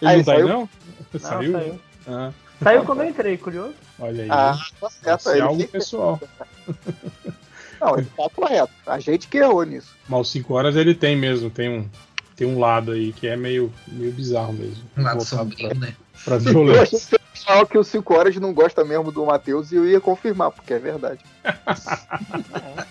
Ele 0.00 0.10
Aí, 0.10 0.16
não 0.18 0.24
tá 0.24 0.32
aí, 0.32 0.38
saiu? 0.38 0.48
não? 0.48 0.68
Não, 1.12 1.20
Saiu? 1.20 1.52
saiu. 1.52 1.80
Ah, 2.06 2.32
Saiu 2.62 2.84
quando 2.84 3.02
eu 3.02 3.08
entrei, 3.08 3.36
curioso. 3.36 3.74
olha 3.98 4.22
aí. 4.24 4.28
Ah, 4.30 4.58
tá 4.80 4.90
certo. 4.90 5.20
Isso 5.20 5.30
é 5.30 5.40
algo 5.40 5.68
pessoal. 5.68 6.20
Não, 7.80 7.96
ele 7.98 8.06
tá 8.16 8.28
correto. 8.34 8.72
A 8.86 8.98
gente 8.98 9.26
que 9.28 9.38
errou 9.38 9.64
nisso. 9.64 9.94
Mas 10.08 10.20
os 10.20 10.30
5 10.32 10.52
horas 10.54 10.76
ele 10.76 10.94
tem 10.94 11.16
mesmo, 11.16 11.48
tem 11.50 11.68
um, 11.68 11.88
tem 12.36 12.46
um 12.46 12.58
lado 12.58 12.92
aí 12.92 13.12
que 13.12 13.26
é 13.26 13.36
meio, 13.36 13.72
meio 13.88 14.12
bizarro 14.12 14.52
mesmo. 14.52 14.82
Um 14.96 15.02
lado 15.02 15.24
sombrio, 15.24 15.74
né? 15.78 15.94
pra, 16.24 16.38
pra 16.38 16.50
Eu 16.50 16.60
achei 16.82 16.98
violência. 16.98 17.20
pessoal 17.32 17.66
que 17.66 17.78
o 17.78 17.84
5 17.84 18.14
horas 18.14 18.36
não 18.36 18.52
gosta 18.52 18.84
mesmo 18.84 19.10
do 19.10 19.24
Matheus 19.24 19.72
e 19.72 19.76
eu 19.76 19.86
ia 19.86 20.00
confirmar, 20.00 20.50
porque 20.50 20.74
é 20.74 20.78
verdade. 20.78 21.20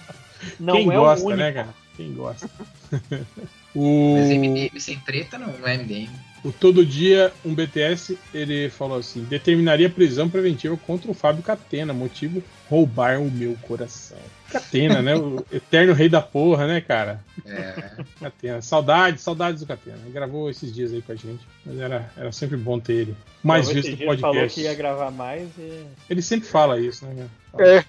Não 0.60 0.76
Quem 0.76 0.92
é 0.92 0.96
gosta, 0.96 1.24
o 1.24 1.28
único. 1.28 1.42
né, 1.42 1.52
cara? 1.52 1.70
Quem 1.98 2.14
gosta. 2.14 2.50
o, 3.76 4.16
Mas 4.18 4.30
MDM 4.30 4.80
sem 4.80 4.98
treta 5.00 5.38
não, 5.38 5.48
não 5.48 5.68
é 5.68 5.78
MDM. 5.78 6.10
O 6.44 6.52
Todo 6.52 6.86
Dia, 6.86 7.32
um 7.46 7.54
BTS, 7.54 8.18
ele 8.34 8.70
falou 8.70 8.98
assim: 8.98 9.24
determinaria 9.24 9.90
prisão 9.90 10.30
preventiva 10.30 10.78
contra 10.78 11.10
o 11.12 11.14
Fábio 11.14 11.44
Catena, 11.44 11.94
motivo 11.94 12.42
roubar 12.70 13.20
o 13.20 13.30
meu 13.30 13.56
coração. 13.64 14.18
Catena, 14.52 15.02
né? 15.02 15.16
O 15.16 15.46
eterno 15.52 15.94
rei 15.94 16.10
da 16.10 16.22
porra, 16.22 16.66
né, 16.68 16.82
cara? 16.82 17.24
É, 17.46 18.04
Catena. 18.20 18.62
Saudades, 18.62 19.22
saudades 19.22 19.62
do 19.62 19.68
Catena. 19.68 19.98
Ele 20.04 20.12
gravou 20.12 20.50
esses 20.50 20.74
dias 20.74 20.92
aí 20.92 21.02
com 21.02 21.12
a 21.12 21.16
gente. 21.16 21.46
Mas 21.66 21.78
era, 21.80 22.12
era 22.18 22.32
sempre 22.32 22.58
bom 22.58 22.80
ter 22.80 22.94
ele. 22.94 23.16
Mais 23.44 23.70
Então, 23.70 23.76
visto 23.76 23.92
no 23.92 23.98
dia 23.98 24.08
ele 24.12 24.18
falou 24.22 24.36
podcast. 24.36 24.60
que 24.60 24.66
ia 24.68 24.74
gravar 24.74 25.12
mais 25.12 25.48
e. 25.58 25.84
Ele 26.10 26.22
sempre 26.22 26.48
fala 26.48 26.80
isso, 26.80 27.06
né? 27.06 27.28
É. 27.60 27.84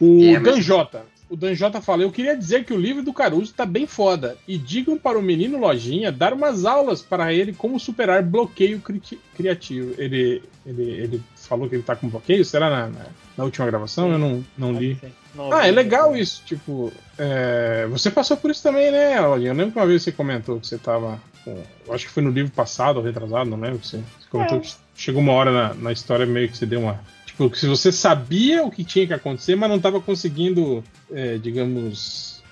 O 0.00 0.22
É, 0.24 0.32
mas- 0.38 0.42
Danjota. 0.42 1.04
O 1.34 1.36
Danjota 1.36 1.80
fala: 1.80 2.02
Eu 2.04 2.12
queria 2.12 2.36
dizer 2.36 2.64
que 2.64 2.72
o 2.72 2.78
livro 2.80 3.02
do 3.02 3.12
Caruso 3.12 3.52
tá 3.52 3.66
bem 3.66 3.88
foda. 3.88 4.36
E 4.46 4.56
digam 4.56 4.96
para 4.96 5.18
o 5.18 5.22
menino 5.22 5.58
Lojinha 5.58 6.12
dar 6.12 6.32
umas 6.32 6.64
aulas 6.64 7.02
para 7.02 7.32
ele 7.32 7.52
como 7.52 7.80
superar 7.80 8.22
bloqueio 8.22 8.78
cri- 8.78 9.18
criativo. 9.34 9.94
Ele, 9.98 10.40
ele, 10.64 10.82
ele 10.92 11.22
falou 11.34 11.68
que 11.68 11.74
ele 11.74 11.82
tá 11.82 11.96
com 11.96 12.08
bloqueio? 12.08 12.44
Será 12.44 12.70
na, 12.70 12.86
na, 12.86 13.06
na 13.36 13.44
última 13.44 13.66
gravação? 13.66 14.12
Eu 14.12 14.18
não, 14.18 14.44
não 14.56 14.72
li. 14.72 14.96
Sim. 15.00 15.10
Não 15.34 15.52
Ah, 15.52 15.66
é 15.66 15.72
legal 15.72 16.06
também. 16.10 16.22
isso. 16.22 16.40
Tipo, 16.46 16.92
é, 17.18 17.88
você 17.90 18.12
passou 18.12 18.36
por 18.36 18.52
isso 18.52 18.62
também, 18.62 18.92
né, 18.92 19.20
Lojinha? 19.20 19.50
Eu 19.50 19.54
lembro 19.56 19.72
que 19.72 19.78
uma 19.80 19.86
vez 19.88 20.04
você 20.04 20.12
comentou 20.12 20.60
que 20.60 20.68
você 20.68 20.78
tava. 20.78 21.20
Com, 21.44 21.60
eu 21.86 21.92
acho 21.92 22.06
que 22.06 22.12
foi 22.12 22.22
no 22.22 22.30
livro 22.30 22.52
passado 22.52 22.98
ou 22.98 23.02
retrasado, 23.02 23.50
não 23.50 23.58
lembro. 23.58 23.84
Você, 23.84 23.96
você 23.96 24.28
comentou 24.30 24.58
É. 24.58 24.60
que 24.60 24.72
chegou 24.94 25.20
uma 25.20 25.32
hora 25.32 25.50
na, 25.50 25.74
na 25.74 25.90
história 25.92 26.24
meio 26.24 26.48
que 26.48 26.56
você 26.56 26.64
deu 26.64 26.78
uma. 26.80 27.00
Tipo, 27.36 27.56
se 27.56 27.66
você 27.66 27.90
sabia 27.90 28.64
o 28.64 28.70
que 28.70 28.84
tinha 28.84 29.06
que 29.06 29.12
acontecer, 29.12 29.56
mas 29.56 29.68
não 29.68 29.80
tava 29.80 30.00
conseguindo, 30.00 30.82
é, 31.12 31.36
digamos, 31.38 32.42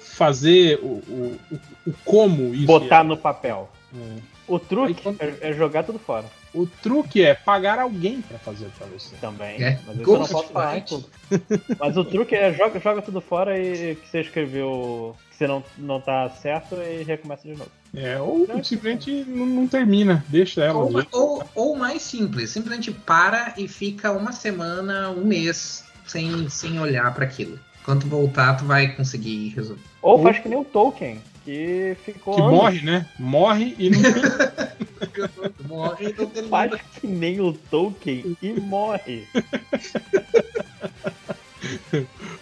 fazer 0.00 0.78
o, 0.82 0.86
o, 1.08 1.38
o, 1.86 1.92
como 2.04 2.54
isso. 2.54 2.66
Botar 2.66 2.98
ia- 2.98 3.04
no 3.04 3.16
papel. 3.16 3.68
é. 3.94 4.32
O 4.48 4.58
truque 4.58 4.94
Aí 4.96 5.02
quando- 5.02 5.20
é, 5.22 5.50
é 5.50 5.52
jogar 5.52 5.84
tudo 5.84 5.98
fora. 6.00 6.24
O 6.52 6.66
truque 6.66 7.22
é 7.22 7.32
pagar 7.32 7.78
alguém 7.78 8.20
pra 8.20 8.38
fazer 8.40 8.66
pra 8.76 8.86
você. 8.88 9.14
Também. 9.16 9.62
É, 9.62 9.78
Mas 9.86 10.00
isso 10.00 10.10
eu 10.10 10.18
não 10.18 10.26
posso 10.26 10.48
falar 10.48 10.76
em 10.76 10.80
Fight. 10.80 10.88
tudo. 10.88 11.10
Mas 11.78 11.96
o 11.96 12.04
truque 12.04 12.34
é 12.34 12.52
joga, 12.52 12.78
joga 12.80 13.00
tudo 13.00 13.20
fora 13.20 13.58
e 13.58 13.94
que 13.94 14.06
você 14.08 14.20
escreveu 14.20 15.16
que 15.30 15.36
você 15.36 15.46
não, 15.46 15.62
não 15.78 16.00
tá 16.00 16.28
certo 16.28 16.74
e 16.74 17.04
recomeça 17.04 17.44
de 17.48 17.54
novo. 17.54 17.70
É, 17.94 18.18
ou 18.18 18.46
simplesmente 18.64 19.24
não, 19.28 19.44
não 19.44 19.68
termina, 19.68 20.24
deixa 20.28 20.64
ela. 20.64 20.78
Ou, 20.78 21.06
ou, 21.12 21.50
ou 21.54 21.76
mais 21.76 22.00
simples, 22.02 22.50
simplesmente 22.50 22.90
para 22.90 23.54
e 23.58 23.68
fica 23.68 24.10
uma 24.12 24.32
semana, 24.32 25.10
um 25.10 25.24
mês 25.24 25.84
sem, 26.06 26.48
sem 26.48 26.80
olhar 26.80 27.12
para 27.14 27.24
aquilo. 27.24 27.58
Quando 27.84 28.06
voltar, 28.06 28.56
tu 28.56 28.64
vai 28.64 28.88
conseguir 28.94 29.50
resolver. 29.50 29.82
Ou 30.00 30.22
faz 30.22 30.38
que 30.38 30.48
nem 30.48 30.58
o 30.58 30.64
Tolkien, 30.64 31.20
que 31.44 31.96
ficou. 32.04 32.34
Que 32.34 32.40
anos. 32.40 32.52
morre, 32.54 32.80
né? 32.82 33.06
Morre 33.18 33.74
e 33.78 33.90
não 33.90 34.00
Morre 35.68 36.06
e 36.08 36.14
não 36.14 36.26
termina. 36.26 36.48
Faz 36.48 36.80
que 36.98 37.06
nem 37.06 37.40
o 37.40 37.52
Tolkien 37.52 38.36
e 38.40 38.52
morre. 38.52 39.26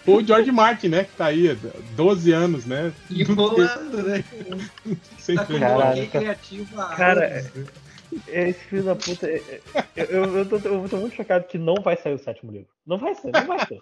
Ou 0.05 0.17
o 0.17 0.25
George 0.25 0.51
Martin, 0.51 0.87
né? 0.89 1.03
Que 1.03 1.15
tá 1.15 1.25
aí 1.25 1.49
há 1.49 1.55
12 1.95 2.31
anos, 2.31 2.65
né? 2.65 2.91
Enrolando, 3.09 4.03
né? 4.03 4.23
Sem 5.31 5.37
Tá 5.37 5.45
com. 5.45 5.59
Caralho, 5.59 6.09
há 6.77 6.95
Cara, 6.95 7.27
anos. 7.27 7.51
Esse 8.27 8.59
filho 8.65 8.83
da 8.83 8.95
puta. 8.95 9.25
é- 9.25 9.61
é- 9.73 9.81
Eu, 9.95 10.05
eu, 10.05 10.37
eu, 10.39 10.45
tô, 10.45 10.55
eu 10.57 10.89
tô 10.89 10.97
muito 10.97 11.15
chocado 11.15 11.45
que 11.47 11.57
não 11.57 11.75
vai 11.75 11.95
sair 11.95 12.13
o 12.13 12.19
sétimo 12.19 12.51
livro. 12.51 12.67
Não 12.85 12.97
vai 12.97 13.15
ser, 13.15 13.31
não 13.31 13.45
vai 13.47 13.65
ser. 13.65 13.79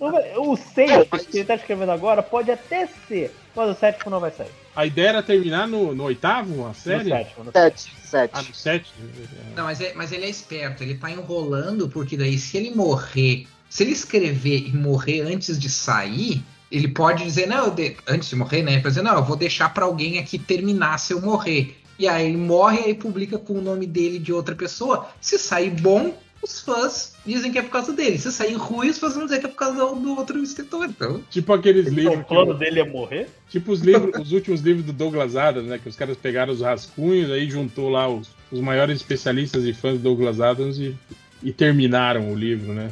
Não 0.00 0.10
vai- 0.10 0.36
o 0.36 0.56
sexto 0.56 1.18
que 1.30 1.38
ele 1.38 1.44
tá 1.44 1.54
escrevendo 1.54 1.92
agora 1.92 2.22
pode 2.22 2.50
até 2.50 2.86
ser, 2.86 3.32
mas 3.54 3.70
o 3.70 3.78
sétimo 3.78 4.10
não 4.10 4.18
vai 4.18 4.32
sair. 4.32 4.50
A 4.74 4.84
ideia 4.86 5.10
era 5.10 5.22
terminar 5.22 5.68
no, 5.68 5.94
no 5.94 6.04
oitavo, 6.04 6.64
a 6.64 6.68
No 6.68 6.74
série? 6.74 7.10
sétimo. 7.10 7.44
No... 7.44 7.52
Sete, 7.52 7.94
sete. 8.02 8.32
Ah, 8.34 8.42
no 8.42 8.54
sétimo? 8.54 9.08
Não, 9.54 9.64
mas, 9.64 9.80
é, 9.80 9.92
mas 9.94 10.10
ele 10.10 10.24
é 10.24 10.28
esperto, 10.30 10.82
ele 10.82 10.96
tá 10.96 11.10
enrolando, 11.10 11.88
porque 11.88 12.16
daí 12.16 12.38
se 12.38 12.56
ele 12.56 12.74
morrer, 12.74 13.46
se 13.68 13.84
ele 13.84 13.92
escrever 13.92 14.66
e 14.68 14.72
morrer 14.76 15.20
antes 15.20 15.58
de 15.58 15.68
sair, 15.68 16.42
ele 16.72 16.88
pode 16.88 17.22
dizer, 17.22 17.46
não, 17.46 17.70
de- 17.70 17.96
antes 18.08 18.28
de 18.30 18.36
morrer, 18.36 18.62
né? 18.62 18.72
Ele 18.72 18.80
pode 18.82 18.94
dizer, 18.94 19.02
não, 19.04 19.16
eu 19.16 19.24
vou 19.24 19.36
deixar 19.36 19.72
pra 19.72 19.84
alguém 19.84 20.18
aqui 20.18 20.38
terminar 20.38 20.98
se 20.98 21.12
eu 21.12 21.20
morrer. 21.20 21.76
E 21.98 22.08
aí 22.08 22.26
ele 22.28 22.36
morre 22.38 22.80
e 22.80 22.84
aí 22.86 22.94
publica 22.94 23.38
com 23.38 23.52
o 23.54 23.60
nome 23.60 23.86
dele 23.86 24.18
de 24.18 24.32
outra 24.32 24.54
pessoa. 24.56 25.06
Se 25.20 25.38
sair 25.38 25.70
bom, 25.70 26.16
os 26.42 26.58
fãs 26.60 27.12
dizem 27.24 27.52
que 27.52 27.58
é 27.58 27.62
por 27.62 27.70
causa 27.70 27.92
dele. 27.92 28.18
Se 28.18 28.32
sair 28.32 28.54
ruim, 28.54 28.88
os 28.88 28.98
fãs 28.98 29.14
vão 29.14 29.24
dizer 29.26 29.38
que 29.38 29.46
é 29.46 29.48
por 29.48 29.54
causa 29.56 29.76
do, 29.94 30.16
outro 30.16 30.42
escritor. 30.42 30.86
Então, 30.86 31.22
Tipo 31.30 31.52
aqueles 31.52 31.86
Então, 31.86 31.94
livros. 31.96 32.20
o 32.20 32.24
plano 32.24 32.52
que- 32.54 32.64
dele 32.64 32.80
é 32.80 32.88
morrer? 32.88 33.28
Tipo 33.48 33.70
os 33.70 33.80
livros, 33.82 34.18
os 34.20 34.32
últimos 34.32 34.60
livros 34.62 34.84
do 34.84 34.92
Douglas 34.92 35.36
Adams, 35.36 35.68
né? 35.68 35.78
Que 35.78 35.88
os 35.88 35.94
caras 35.94 36.16
pegaram 36.16 36.52
os 36.52 36.60
rascunhos, 36.62 37.30
aí 37.30 37.48
juntou 37.48 37.88
lá 37.90 38.08
os, 38.08 38.30
os 38.50 38.58
maiores 38.60 38.96
especialistas 38.96 39.64
e 39.64 39.72
fãs 39.72 39.98
do 39.98 40.02
Douglas 40.02 40.40
Adams 40.40 40.78
e, 40.78 40.96
e 41.42 41.52
terminaram 41.52 42.32
o 42.32 42.34
livro, 42.34 42.72
né? 42.72 42.90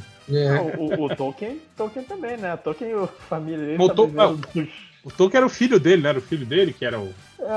O, 0.77 0.85
o- 0.85 1.05
o 1.07 1.17
Tolkien, 1.17 1.61
Tolkien 1.77 2.05
também, 2.05 2.37
né? 2.37 2.57
Tolkien 2.57 2.91
e 2.91 2.95
a 2.95 3.07
família 3.07 3.59
dele 3.59 3.77
Botou- 3.79 4.09
tá 4.11 4.27
vivendo 4.29 4.69
O 5.03 5.11
Tolkien 5.11 5.39
era 5.39 5.47
o 5.47 5.51
filho 5.51 5.81
dele, 5.81 6.03
né? 6.03 6.09
Era 6.11 6.19
o 6.19 6.23
filho 6.23 6.45
dele 6.47 6.73
que 6.73 6.85
era 6.85 6.99
o. 7.01 7.13
É, 7.41 7.53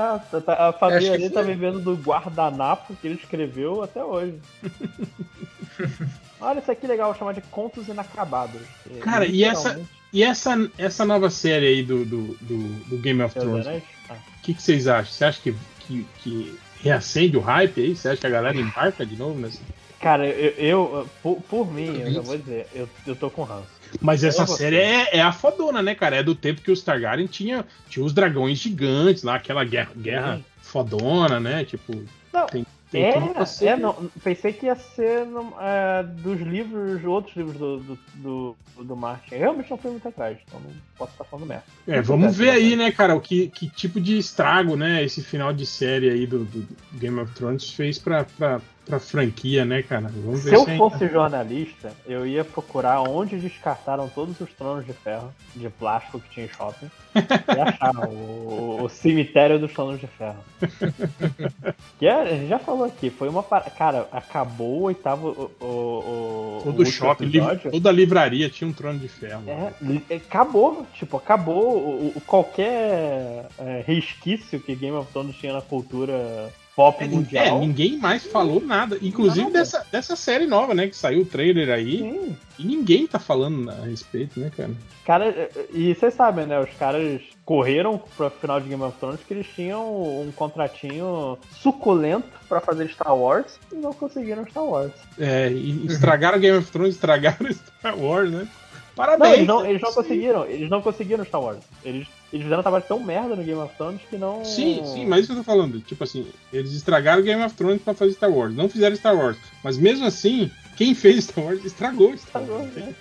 a 0.58 0.72
família 0.72 1.12
dele 1.12 1.30
tá 1.30 1.42
vivendo 1.42 1.78
do 1.80 1.94
guardanapo 1.94 2.94
que 2.96 3.06
ele 3.06 3.16
escreveu 3.22 3.82
até 3.82 4.02
hoje. 4.02 4.34
Olha, 6.40 6.58
isso 6.60 6.70
aqui 6.70 6.84
é 6.86 6.88
legal, 6.88 7.10
vou 7.10 7.18
chamar 7.18 7.32
de 7.32 7.40
Contos 7.42 7.88
Inacabados. 7.88 8.60
É, 8.90 8.98
Cara, 9.00 9.26
e 9.26 9.44
essa- 9.44 9.80
E 10.12 10.22
essa, 10.22 10.70
essa 10.78 11.04
nova 11.04 11.28
série 11.28 11.66
aí 11.66 11.82
do, 11.82 12.04
do, 12.04 12.36
do, 12.40 12.58
do 12.88 12.98
Game 12.98 13.20
of 13.22 13.34
dos 13.34 13.42
Thrones? 13.44 13.82
Ah. 14.08 14.14
o 14.14 14.42
que, 14.42 14.54
que 14.54 14.62
vocês 14.62 14.86
acham? 14.86 15.12
Você 15.12 15.24
acha 15.24 15.40
que, 15.42 15.54
que, 15.80 16.06
que 16.22 16.58
reacende 16.80 17.36
o 17.36 17.40
hype 17.40 17.80
aí? 17.80 17.96
Você 17.96 18.08
acha 18.10 18.20
que 18.20 18.26
a 18.26 18.30
galera 18.30 18.56
embarca 18.56 19.04
de 19.04 19.16
novo 19.16 19.38
nessa? 19.40 19.58
Cara, 20.04 20.26
eu, 20.26 20.52
eu- 20.58 21.08
por, 21.22 21.40
por 21.42 21.72
mim, 21.72 21.98
eu 22.00 22.12
já 22.12 22.20
vou 22.20 22.36
dizer, 22.38 22.66
eu, 22.74 22.88
eu 23.06 23.16
tô 23.16 23.30
com 23.30 23.42
ranço. 23.42 23.66
Mas 24.00 24.22
essa 24.22 24.46
série 24.46 24.76
é, 24.76 25.16
é 25.16 25.20
a 25.22 25.32
fodona, 25.32 25.80
né, 25.82 25.94
cara? 25.94 26.16
É 26.16 26.22
do 26.22 26.34
tempo 26.34 26.60
que 26.60 26.70
os 26.70 26.82
Targaryen 26.82 27.26
tinha, 27.26 27.64
tinha 27.88 28.04
os 28.04 28.12
dragões 28.12 28.58
gigantes 28.58 29.22
lá, 29.22 29.36
aquela 29.36 29.64
guerra, 29.64 29.92
guerra 29.96 30.40
fodona, 30.60 31.40
né? 31.40 31.64
Tipo, 31.64 31.94
Não, 32.32 32.46
tem, 32.48 32.66
tem 32.90 33.02
É, 33.04 33.44
ser- 33.46 33.66
é, 33.66 33.76
não, 33.76 34.10
pensei 34.22 34.52
que 34.52 34.66
ia 34.66 34.76
ser 34.76 35.24
no- 35.26 35.54
é, 35.60 36.02
dos 36.02 36.40
livros, 36.40 37.02
outros 37.04 37.34
livros 37.36 37.56
do, 37.56 37.78
do, 37.78 37.98
do, 38.14 38.56
do 38.84 38.96
Martin. 38.96 39.34
Eu 39.36 39.40
realmente 39.40 39.70
não 39.70 39.78
fui 39.78 39.90
muito 39.90 40.06
atrás, 40.06 40.36
então 40.46 40.60
não 40.60 40.70
posso 40.98 41.12
estar 41.12 41.24
falando 41.24 41.46
merda. 41.48 41.64
É, 41.88 42.00
vamos 42.02 42.36
ver 42.36 42.50
aí, 42.50 42.76
né, 42.76 42.92
cara, 42.92 43.14
o 43.16 43.20
que, 43.20 43.48
que 43.48 43.68
tipo 43.70 44.00
de 44.00 44.18
estrago, 44.18 44.76
né, 44.76 45.02
esse 45.02 45.22
final 45.22 45.52
de 45.52 45.64
série 45.64 46.10
aí 46.10 46.26
do, 46.26 46.44
do 46.44 46.66
Game 46.92 47.18
of 47.20 47.32
Thrones 47.34 47.70
fez 47.70 47.98
pra, 47.98 48.24
pra, 48.24 48.60
pra 48.86 48.98
franquia, 49.00 49.64
né, 49.64 49.82
cara? 49.82 50.08
Vamos 50.14 50.40
Se 50.40 50.52
eu 50.54 50.64
se 50.64 50.76
fosse 50.76 51.08
jornalista, 51.08 51.92
eu 52.06 52.26
ia 52.26 52.44
procurar 52.44 53.00
onde 53.02 53.36
descartaram 53.38 54.08
todos 54.08 54.40
os 54.40 54.50
tronos 54.52 54.84
de 54.86 54.92
ferro, 54.92 55.32
de 55.56 55.68
plástico 55.70 56.20
que 56.20 56.28
tinha 56.30 56.46
em 56.46 56.48
shopping, 56.48 56.90
e 57.14 57.60
achar 57.60 57.96
o, 58.08 58.82
o 58.84 58.88
cemitério 58.88 59.58
dos 59.58 59.72
tronos 59.72 59.98
de 60.00 60.06
ferro. 60.06 60.38
que 61.98 62.06
é, 62.06 62.12
a 62.14 62.26
gente 62.26 62.48
já 62.48 62.58
falou 62.58 62.84
aqui, 62.84 63.10
foi 63.10 63.28
uma. 63.28 63.42
par- 63.42 63.64
Cara, 63.76 64.08
acabou 64.12 64.80
o 64.80 64.82
oitavo. 64.84 65.28
O, 65.60 65.64
o, 65.64 65.68
o, 65.68 66.58
o 66.58 66.62
todo 66.64 66.78
último 66.80 66.86
shopping, 66.86 67.26
episódio. 67.26 67.70
toda 67.70 67.90
livraria 67.92 68.48
tinha 68.50 68.68
um 68.68 68.72
trono 68.72 68.98
de 68.98 69.08
ferro. 69.08 69.42
É, 69.46 69.72
é, 70.10 70.16
acabou, 70.16 70.86
tipo, 70.94 71.16
acabou 71.16 71.76
o, 71.78 72.12
o- 72.16 72.20
qualquer 72.26 73.46
é, 73.58 73.82
resquício 73.86 74.60
que 74.60 74.74
Game 74.74 74.96
of 74.96 75.10
Thrones 75.12 75.36
tinha 75.36 75.52
na 75.52 75.62
cultura 75.62 76.52
pop 76.76 77.02
É, 77.02 77.06
mundial. 77.06 77.60
ninguém 77.60 77.96
mais 77.98 78.24
falou 78.26 78.60
nada. 78.60 78.98
Inclusive 79.00 79.50
dessa, 79.50 79.86
dessa 79.92 80.16
série 80.16 80.46
nova, 80.46 80.74
né? 80.74 80.88
Que 80.88 80.96
saiu 80.96 81.22
o 81.22 81.26
trailer 81.26 81.70
aí. 81.70 81.98
Sim. 81.98 82.36
E 82.58 82.64
ninguém 82.64 83.06
tá 83.06 83.18
falando 83.18 83.68
a 83.70 83.74
respeito, 83.86 84.38
né, 84.38 84.50
cara? 84.56 84.70
Cara, 85.04 85.50
e 85.72 85.92
vocês 85.94 86.14
sabem, 86.14 86.46
né? 86.46 86.58
Os 86.60 86.70
caras 86.78 87.20
correram 87.44 88.00
pro 88.16 88.30
final 88.30 88.60
de 88.60 88.68
Game 88.68 88.82
of 88.82 88.96
Thrones 88.98 89.20
que 89.26 89.34
eles 89.34 89.46
tinham 89.54 89.82
um 90.22 90.32
contratinho 90.34 91.36
suculento 91.60 92.28
pra 92.48 92.60
fazer 92.60 92.88
Star 92.88 93.14
Wars 93.16 93.58
e 93.72 93.74
não 93.76 93.92
conseguiram 93.92 94.46
Star 94.46 94.64
Wars. 94.64 94.92
É, 95.18 95.50
e 95.50 95.84
estragaram 95.86 96.38
Game 96.38 96.56
of 96.58 96.70
Thrones, 96.70 96.94
estragaram 96.94 97.50
Star 97.52 97.98
Wars, 97.98 98.30
né? 98.30 98.48
Não, 98.96 99.04
Parabéns. 99.04 99.34
eles 99.34 99.46
não, 99.46 99.66
eles 99.66 99.82
não 99.82 99.88
Sim. 99.90 99.94
conseguiram, 99.96 100.44
eles 100.46 100.70
não 100.70 100.80
conseguiram 100.82 101.24
Star 101.24 101.40
Wars. 101.40 101.58
Eles, 101.84 102.06
eles 102.32 102.44
fizeram 102.44 102.60
um 102.60 102.62
trabalho 102.62 102.84
tão 102.86 103.00
merda 103.00 103.34
no 103.34 103.42
Game 103.42 103.60
of 103.60 103.74
Thrones 103.76 104.00
que 104.08 104.16
não. 104.16 104.44
Sim, 104.44 104.82
sim, 104.84 105.06
mas 105.06 105.24
isso 105.24 105.32
que 105.32 105.38
eu 105.38 105.44
tô 105.44 105.50
falando. 105.50 105.80
Tipo 105.80 106.04
assim, 106.04 106.26
eles 106.52 106.72
estragaram 106.72 107.22
Game 107.22 107.42
of 107.42 107.54
Thrones 107.56 107.82
pra 107.82 107.92
fazer 107.94 108.12
Star 108.12 108.30
Wars. 108.30 108.54
Não 108.54 108.68
fizeram 108.68 108.94
Star 108.94 109.16
Wars. 109.16 109.36
Mas 109.64 109.76
mesmo 109.76 110.06
assim, 110.06 110.50
quem 110.76 110.94
fez 110.94 111.24
Star 111.24 111.44
Wars 111.44 111.64
estragou 111.64 112.16
Star 112.16 112.42
Estragou, 112.42 112.58
Wars. 112.62 112.74
né? 112.74 112.94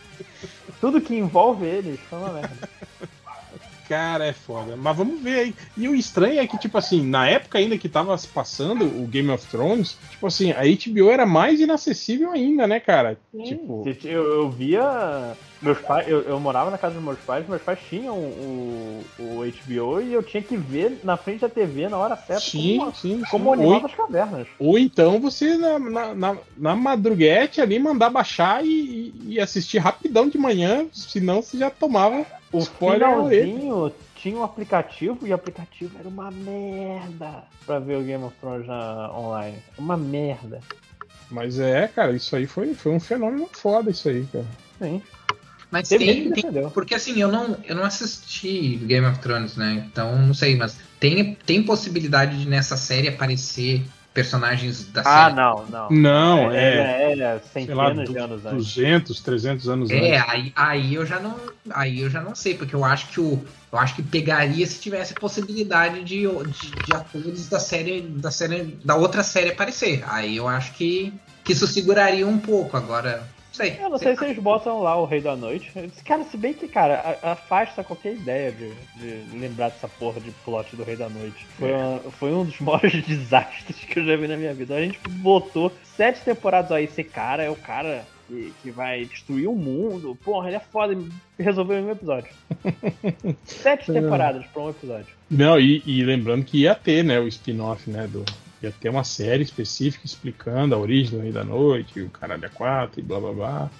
Tudo 0.81 0.99
que 0.99 1.15
envolve 1.15 1.65
eles 1.65 1.99
foi 2.09 2.17
uma 2.19 2.29
merda. 2.33 2.69
Cara, 3.87 4.25
é 4.25 4.33
foda. 4.33 4.75
Mas 4.77 4.95
vamos 4.97 5.21
ver 5.21 5.39
aí. 5.39 5.55
E 5.77 5.87
o 5.87 5.93
estranho 5.95 6.39
é 6.39 6.47
que, 6.47 6.57
tipo 6.57 6.77
assim, 6.77 7.05
na 7.05 7.27
época 7.27 7.57
ainda 7.57 7.77
que 7.77 7.89
tava 7.89 8.17
se 8.17 8.27
passando 8.27 8.85
o 8.85 9.05
Game 9.05 9.29
of 9.29 9.45
Thrones, 9.47 9.97
tipo 10.09 10.25
assim, 10.25 10.51
a 10.51 10.61
HBO 10.63 11.11
era 11.11 11.25
mais 11.25 11.59
inacessível 11.59 12.31
ainda, 12.31 12.65
né, 12.65 12.79
cara? 12.79 13.17
Tipo, 13.43 13.83
Eu, 14.03 14.23
eu 14.23 14.49
via. 14.49 15.33
Meus 15.63 15.79
pais, 15.79 16.07
eu, 16.07 16.21
eu 16.23 16.39
morava 16.39 16.69
na 16.69 16.77
casa 16.77 16.95
dos 16.95 17.03
meus 17.03 17.19
pais, 17.21 17.47
meus 17.47 17.61
pais 17.61 17.79
tinham 17.89 18.17
o, 18.17 19.05
o 19.17 19.39
HBO 19.39 20.01
e 20.01 20.11
eu 20.13 20.21
tinha 20.21 20.43
que 20.43 20.57
ver 20.57 20.99
na 21.03 21.15
frente 21.15 21.39
da 21.41 21.49
TV 21.49 21.87
na 21.87 21.97
hora 21.97 22.17
certa 22.17 22.41
sim, 22.41 22.77
como, 22.79 22.93
sim, 22.93 23.17
sim. 23.19 23.23
como 23.31 23.49
o 23.49 23.53
animal 23.53 23.75
Ou, 23.75 23.81
das 23.81 23.95
cavernas. 23.95 24.47
ou 24.59 24.77
então 24.77 25.19
você 25.21 25.57
na, 25.57 25.79
na, 25.79 26.13
na, 26.13 26.37
na 26.57 26.75
madruguete 26.75 27.61
ali 27.61 27.79
mandar 27.79 28.09
baixar 28.09 28.65
e, 28.65 28.67
e- 28.69 29.13
e 29.35 29.39
assistir 29.39 29.77
rapidão 29.77 30.27
de 30.27 30.37
manhã, 30.37 30.85
senão 30.91 31.41
você 31.41 31.57
já 31.57 31.69
tomava 31.69 32.25
O 32.51 32.59
spoiler 32.59 33.07
finalzinho 33.07 33.93
tinha 34.15 34.37
um 34.37 34.43
aplicativo 34.43 35.25
e 35.25 35.31
o 35.31 35.35
aplicativo 35.35 35.97
era 35.99 36.07
uma 36.07 36.29
merda 36.31 37.43
pra 37.65 37.79
ver 37.79 37.97
o 37.97 38.03
Game 38.03 38.23
of 38.23 38.35
Thrones 38.39 38.67
na, 38.67 39.11
online. 39.17 39.57
Uma 39.77 39.97
merda. 39.97 40.61
Mas 41.31 41.59
é, 41.59 41.87
cara, 41.87 42.11
isso 42.11 42.35
aí 42.35 42.45
foi, 42.45 42.73
foi 42.73 42.91
um 42.91 42.99
fenômeno 42.99 43.49
foda, 43.51 43.89
isso 43.89 44.07
aí, 44.09 44.25
cara. 44.31 44.45
Sim. 44.77 45.01
Mas 45.73 45.89
Teve 45.89 46.05
tem, 46.05 46.31
tem-. 46.31 46.69
Porque 46.69 46.93
assim, 46.93 47.19
eu 47.19 47.31
não, 47.31 47.57
eu 47.65 47.75
não 47.75 47.83
assisti 47.83 48.75
Game 48.83 49.07
of 49.07 49.17
Thrones, 49.17 49.55
né? 49.55 49.83
Então 49.91 50.15
não 50.21 50.31
sei, 50.31 50.55
mas 50.55 50.77
tem, 50.99 51.33
tem 51.47 51.63
possibilidade 51.63 52.39
de 52.39 52.47
nessa 52.47 52.77
série 52.77 53.07
aparecer 53.07 53.83
personagens 54.13 54.85
da 54.91 55.01
Ah, 55.01 55.23
série. 55.23 55.35
não, 55.35 55.65
não. 55.65 55.89
Não, 55.89 56.51
é, 56.51 56.75
É, 56.75 57.13
é 57.13 57.15
lá, 57.25 57.39
centenas 57.39 58.07
de 58.07 58.13
du- 58.13 58.19
anos 58.23 58.45
antes. 58.45 58.65
200, 58.67 59.19
300 59.21 59.67
anos 59.67 59.89
É, 59.89 60.17
antes. 60.17 60.29
aí, 60.29 60.53
aí 60.55 60.93
eu 60.93 61.03
já 61.07 61.19
não, 61.19 61.35
aí 61.71 62.01
eu 62.01 62.09
já 62.11 62.21
não 62.21 62.35
sei, 62.35 62.53
porque 62.53 62.75
eu 62.75 62.85
acho 62.85 63.07
que 63.07 63.19
o, 63.19 63.43
eu 63.71 63.79
acho 63.79 63.95
que 63.95 64.03
pegaria 64.03 64.67
se 64.67 64.79
tivesse 64.79 65.15
possibilidade 65.15 66.03
de, 66.03 66.21
de, 66.27 66.71
de 66.85 66.93
atores 66.93 67.49
da 67.49 67.59
série, 67.59 68.01
da 68.01 68.29
série, 68.29 68.77
da 68.85 68.95
outra 68.95 69.23
série 69.23 69.49
aparecer. 69.49 70.03
Aí 70.07 70.37
eu 70.37 70.47
acho 70.47 70.71
que, 70.73 71.11
que 71.43 71.53
isso 71.53 71.65
seguraria 71.65 72.27
um 72.27 72.37
pouco. 72.37 72.77
Agora, 72.77 73.27
sei. 73.53 73.77
Eu 73.79 73.89
não 73.89 73.97
sei 73.97 74.15
se 74.17 74.25
eles 74.25 74.37
botam 74.41 74.81
lá 74.81 74.95
o 74.97 75.05
Rei 75.05 75.21
da 75.21 75.35
Noite. 75.35 75.71
Cara, 76.03 76.23
se 76.23 76.35
bem 76.37 76.53
que, 76.53 76.67
cara, 76.67 77.17
a- 77.23 77.31
afasta 77.33 77.83
qualquer 77.83 78.13
ideia 78.13 78.51
de, 78.51 78.71
de 78.95 79.37
lembrar 79.37 79.69
dessa 79.69 79.87
porra 79.87 80.19
de 80.19 80.31
plot 80.43 80.75
do 80.75 80.83
Rei 80.83 80.95
da 80.95 81.07
Noite. 81.09 81.45
Foi, 81.57 81.71
uma- 81.71 81.99
foi 81.99 82.33
um 82.33 82.45
dos 82.45 82.59
maiores 82.61 83.05
desastres 83.05 83.77
que 83.79 83.99
eu 83.99 84.05
já 84.05 84.15
vi 84.15 84.27
na 84.27 84.37
minha 84.37 84.53
vida. 84.53 84.75
A 84.75 84.81
gente 84.81 84.99
botou 85.07 85.71
sete 85.95 86.21
temporadas 86.21 86.71
aí, 86.71 86.85
esse 86.85 87.03
cara 87.03 87.43
é 87.43 87.49
o 87.49 87.55
cara 87.55 88.03
que, 88.27 88.53
que 88.63 88.71
vai 88.71 89.05
destruir 89.05 89.47
o 89.47 89.53
mundo. 89.55 90.17
Porra, 90.23 90.47
ele 90.47 90.55
é 90.55 90.59
foda, 90.59 90.97
resolveu 91.37 91.77
em 91.79 91.83
um 91.83 91.91
episódio. 91.91 92.29
Sete 93.45 93.91
temporadas 93.91 94.45
pra 94.53 94.63
um 94.63 94.69
episódio. 94.69 95.07
Não, 95.29 95.59
e, 95.59 95.83
e 95.85 96.03
lembrando 96.03 96.45
que 96.45 96.59
ia 96.61 96.73
ter, 96.75 97.03
né, 97.03 97.19
o 97.19 97.27
spin-off, 97.27 97.89
né, 97.89 98.07
do... 98.07 98.23
Ia 98.63 98.71
ter 98.71 98.87
uma 98.87 99.03
série 99.03 99.43
específica 99.43 100.05
explicando 100.05 100.73
a 100.73 100.77
origem 100.77 101.17
do 101.17 101.21
Rei 101.21 101.33
da 101.33 101.43
Noite, 101.43 102.01
o 102.01 102.09
Caralho 102.09 102.49
4 102.53 102.99
e 102.99 103.03
blá 103.03 103.19
blá 103.19 103.33
blá. 103.33 103.71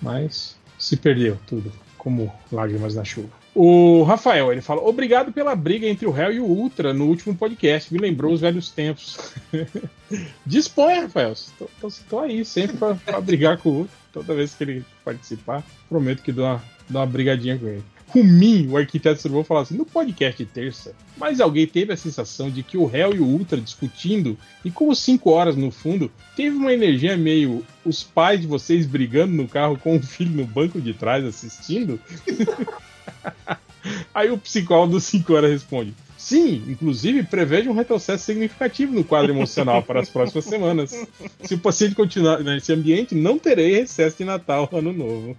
Mas 0.00 0.56
se 0.78 0.96
perdeu 0.96 1.36
tudo, 1.44 1.72
como 1.96 2.32
lágrimas 2.52 2.94
na 2.94 3.04
chuva. 3.04 3.30
O 3.52 4.04
Rafael, 4.04 4.52
ele 4.52 4.60
fala: 4.60 4.80
Obrigado 4.82 5.32
pela 5.32 5.56
briga 5.56 5.88
entre 5.88 6.06
o 6.06 6.16
Hell 6.16 6.32
e 6.32 6.38
o 6.38 6.44
Ultra 6.44 6.94
no 6.94 7.06
último 7.06 7.34
podcast. 7.34 7.92
Me 7.92 7.98
lembrou 7.98 8.32
os 8.32 8.40
velhos 8.40 8.70
tempos. 8.70 9.34
Dispõe, 10.46 11.00
Rafael. 11.00 11.32
Estou 11.32 12.20
aí 12.20 12.44
sempre 12.44 12.76
para 12.76 13.20
brigar 13.20 13.58
com 13.58 13.70
o 13.70 13.76
Ultra. 13.78 13.96
Toda 14.12 14.34
vez 14.34 14.54
que 14.54 14.62
ele 14.62 14.84
participar, 15.04 15.64
prometo 15.88 16.22
que 16.22 16.30
dou 16.30 16.44
uma, 16.44 16.62
dou 16.88 17.00
uma 17.00 17.06
brigadinha 17.06 17.58
com 17.58 17.66
ele. 17.66 17.84
O 18.14 18.24
Min, 18.24 18.68
o 18.68 18.76
arquiteto 18.76 19.20
Survão, 19.20 19.44
fala 19.44 19.62
assim: 19.62 19.76
no 19.76 19.84
podcast 19.84 20.42
de 20.42 20.50
terça, 20.50 20.94
mas 21.16 21.40
alguém 21.40 21.66
teve 21.66 21.92
a 21.92 21.96
sensação 21.96 22.50
de 22.50 22.62
que 22.62 22.78
o 22.78 22.90
Hell 22.94 23.14
e 23.14 23.20
o 23.20 23.26
Ultra 23.26 23.60
discutindo, 23.60 24.36
e 24.64 24.70
como 24.70 24.94
cinco 24.94 25.30
horas 25.30 25.56
no 25.56 25.70
fundo, 25.70 26.10
teve 26.34 26.56
uma 26.56 26.72
energia 26.72 27.16
meio 27.16 27.64
os 27.84 28.02
pais 28.02 28.40
de 28.40 28.46
vocês 28.46 28.86
brigando 28.86 29.34
no 29.34 29.46
carro 29.46 29.78
com 29.78 29.96
o 29.96 30.02
filho 30.02 30.30
no 30.30 30.46
banco 30.46 30.80
de 30.80 30.94
trás 30.94 31.24
assistindo? 31.24 32.00
Aí 34.14 34.30
o 34.30 34.38
psicólogo 34.38 34.92
do 34.92 35.00
5 35.00 35.32
horas 35.32 35.50
responde: 35.50 35.94
Sim, 36.28 36.62
inclusive 36.68 37.22
prevejo 37.22 37.70
um 37.70 37.72
retrocesso 37.72 38.22
significativo 38.22 38.92
no 38.92 39.02
quadro 39.02 39.32
emocional 39.32 39.82
para 39.82 40.00
as 40.00 40.10
próximas 40.10 40.44
semanas. 40.44 41.08
Se 41.42 41.54
o 41.54 41.58
paciente 41.58 41.94
continuar 41.94 42.44
nesse 42.44 42.70
ambiente, 42.70 43.14
não 43.14 43.38
terei 43.38 43.80
recesso 43.80 44.18
de 44.18 44.24
Natal 44.24 44.68
Ano 44.70 44.92
Novo. 44.92 45.34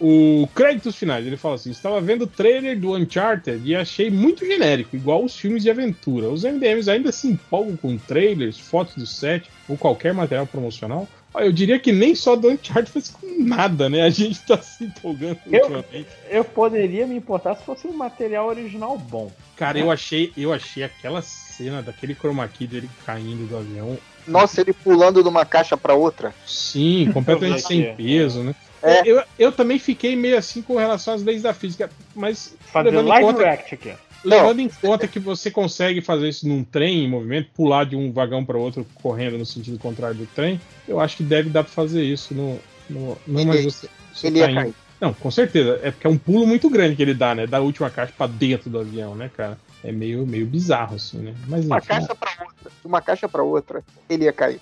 o 0.00 0.48
créditos 0.54 0.96
finais, 0.96 1.26
ele 1.26 1.36
fala 1.36 1.56
assim: 1.56 1.70
estava 1.70 2.00
vendo 2.00 2.22
o 2.22 2.26
trailer 2.26 2.80
do 2.80 2.96
Uncharted 2.96 3.60
e 3.62 3.76
achei 3.76 4.10
muito 4.10 4.46
genérico, 4.46 4.96
igual 4.96 5.22
os 5.22 5.36
filmes 5.36 5.62
de 5.62 5.70
aventura. 5.70 6.30
Os 6.30 6.44
MDMs 6.44 6.90
ainda 6.90 7.12
se 7.12 7.28
empolgam 7.28 7.76
com 7.76 7.98
trailers, 7.98 8.58
fotos 8.58 8.94
do 8.94 9.06
set 9.06 9.50
ou 9.68 9.76
qualquer 9.76 10.14
material 10.14 10.46
promocional. 10.46 11.06
Eu 11.38 11.52
diria 11.52 11.78
que 11.78 11.92
nem 11.92 12.14
só 12.14 12.34
do 12.36 12.48
Uncharted 12.48 12.90
fez 12.90 13.10
com 13.10 13.26
nada, 13.42 13.88
né? 13.88 14.02
A 14.02 14.10
gente 14.10 14.40
tá 14.40 14.60
se 14.60 14.84
empolgando 14.84 15.38
eu, 15.46 15.60
ultimamente. 15.60 16.08
Eu 16.28 16.44
poderia 16.44 17.06
me 17.06 17.16
importar 17.16 17.56
se 17.56 17.64
fosse 17.64 17.86
um 17.86 17.92
material 17.92 18.46
original 18.46 18.96
bom. 18.98 19.30
Cara, 19.56 19.78
eu 19.78 19.90
achei, 19.90 20.32
eu 20.36 20.52
achei 20.52 20.82
aquela 20.82 21.22
cena 21.22 21.82
daquele 21.82 22.14
chroma 22.14 22.46
key 22.48 22.66
dele 22.66 22.88
caindo 23.04 23.46
do 23.48 23.56
avião. 23.56 23.98
Nossa, 24.26 24.60
ele 24.60 24.72
pulando 24.72 25.22
de 25.22 25.28
uma 25.28 25.44
caixa 25.44 25.76
para 25.76 25.94
outra. 25.94 26.34
Sim, 26.44 27.10
completamente 27.12 27.62
sem 27.62 27.94
peso, 27.94 28.42
né? 28.42 28.54
É. 28.82 29.02
Eu, 29.04 29.22
eu 29.38 29.52
também 29.52 29.78
fiquei 29.78 30.14
meio 30.14 30.36
assim 30.36 30.62
com 30.62 30.76
relação 30.76 31.14
às 31.14 31.22
leis 31.22 31.42
da 31.42 31.54
física, 31.54 31.90
mas. 32.14 32.54
Fazer 32.60 32.90
live 32.90 33.26
conta... 33.26 33.42
react 33.42 33.74
aqui. 33.74 33.92
Levando 34.24 34.60
em 34.60 34.68
conta 34.68 35.06
que 35.06 35.18
você 35.18 35.50
consegue 35.50 36.00
fazer 36.00 36.28
isso 36.28 36.48
num 36.48 36.64
trem 36.64 37.04
em 37.04 37.08
movimento, 37.08 37.50
pular 37.54 37.84
de 37.84 37.94
um 37.94 38.10
vagão 38.12 38.44
para 38.44 38.58
outro 38.58 38.86
correndo 38.94 39.38
no 39.38 39.46
sentido 39.46 39.78
contrário 39.78 40.16
do 40.16 40.26
trem, 40.26 40.60
eu 40.88 40.98
acho 40.98 41.16
que 41.16 41.22
deve 41.22 41.48
dar 41.48 41.62
para 41.62 41.72
fazer 41.72 42.02
isso 42.02 42.34
no, 42.34 42.58
no, 42.90 43.18
não, 43.26 43.44
mas 43.44 43.64
você, 43.64 43.88
você 44.12 44.26
ele 44.26 44.40
tá 44.40 44.50
ia 44.50 44.54
cair. 44.54 44.74
Não, 45.00 45.12
com 45.12 45.30
certeza. 45.30 45.78
É 45.82 45.90
porque 45.90 46.06
é 46.06 46.10
um 46.10 46.18
pulo 46.18 46.46
muito 46.46 46.70
grande 46.70 46.96
que 46.96 47.02
ele 47.02 47.14
dá, 47.14 47.34
né? 47.34 47.46
Da 47.46 47.60
última 47.60 47.90
caixa 47.90 48.12
para 48.16 48.26
dentro 48.26 48.70
do 48.70 48.80
avião, 48.80 49.14
né, 49.14 49.30
cara? 49.34 49.58
É 49.84 49.92
meio, 49.92 50.26
meio 50.26 50.46
bizarro, 50.46 50.96
assim, 50.96 51.18
né? 51.18 51.34
Mas, 51.46 51.66
uma 51.66 51.80
caixa 51.80 52.14
para 52.14 52.30
outra, 52.42 52.72
uma 52.84 53.02
caixa 53.02 53.28
para 53.28 53.42
outra, 53.42 53.84
ele 54.08 54.24
ia 54.24 54.32
cair. 54.32 54.60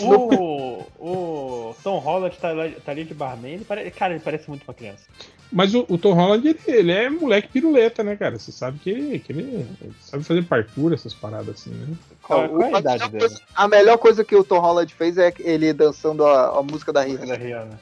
O, 0.00 0.86
o 0.98 1.74
Tom 1.82 1.98
Holland 1.98 2.36
tá, 2.38 2.50
tá 2.84 2.92
ali 2.92 3.04
de 3.04 3.14
barman, 3.14 3.52
ele 3.52 3.64
pare... 3.64 3.90
cara, 3.90 4.14
ele 4.14 4.22
parece 4.22 4.48
muito 4.48 4.64
uma 4.64 4.74
criança. 4.74 5.04
Mas 5.52 5.74
o, 5.74 5.84
o 5.88 5.96
Tom 5.96 6.14
Holland, 6.14 6.48
ele, 6.48 6.58
ele, 6.66 6.92
é 6.92 7.08
moleque 7.08 7.48
piruleta, 7.48 8.02
né, 8.02 8.16
cara? 8.16 8.38
Você 8.38 8.50
sabe 8.50 8.78
que 8.78 8.90
ele, 8.90 9.18
que 9.18 9.32
ele, 9.32 9.66
ele 9.80 9.94
sabe 10.00 10.24
fazer 10.24 10.44
parkour, 10.44 10.92
essas 10.92 11.14
paradas 11.14 11.48
assim, 11.60 11.70
né? 11.70 11.94
Qual, 12.22 12.48
qual 12.48 12.62
é 12.62 12.74
a 12.74 12.78
idade 12.80 13.08
dele? 13.10 13.20
Coisa, 13.20 13.40
a 13.54 13.68
melhor 13.68 13.98
coisa 13.98 14.24
que 14.24 14.34
o 14.34 14.42
Tom 14.42 14.58
Holland 14.58 14.92
fez 14.92 15.18
é 15.18 15.32
ele 15.38 15.72
dançando 15.72 16.24
a, 16.24 16.58
a 16.58 16.62
música 16.62 16.92
da 16.92 17.02
Rihanna. 17.02 17.26
Da 17.26 17.36
Rihanna. 17.36 17.80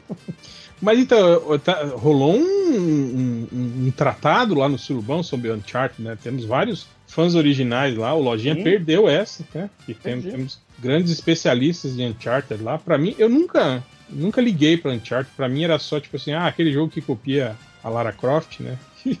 Mas 0.80 0.98
então, 0.98 1.58
tá, 1.60 1.84
rolou 1.94 2.34
um, 2.34 2.40
um, 2.40 3.48
um, 3.52 3.86
um, 3.86 3.90
tratado 3.96 4.54
lá 4.54 4.68
no 4.68 4.76
Surubão 4.76 5.22
sobre 5.22 5.48
o 5.48 5.54
Uncharted, 5.54 6.02
né? 6.02 6.18
Temos 6.20 6.44
vários 6.44 6.88
fãs 7.06 7.36
originais 7.36 7.96
lá, 7.96 8.12
o 8.14 8.20
Lojinha 8.20 8.54
Sim. 8.54 8.64
perdeu 8.64 9.08
essa, 9.08 9.44
né? 9.54 9.70
E 9.86 9.94
temos, 9.94 10.24
temos 10.24 10.58
grandes 10.82 11.12
especialistas 11.12 11.94
de 11.94 12.02
Uncharted 12.02 12.62
lá. 12.62 12.76
Para 12.76 12.98
mim, 12.98 13.14
eu 13.18 13.28
nunca 13.28 13.82
nunca 14.08 14.40
liguei 14.40 14.76
para 14.76 14.90
Uncharted. 14.90 15.32
Para 15.36 15.48
mim 15.48 15.62
era 15.62 15.78
só 15.78 16.00
tipo 16.00 16.16
assim, 16.16 16.32
ah, 16.32 16.46
aquele 16.46 16.72
jogo 16.72 16.90
que 16.90 17.00
copia 17.00 17.56
a 17.82 17.88
Lara 17.88 18.12
Croft, 18.12 18.60
né? 18.60 18.76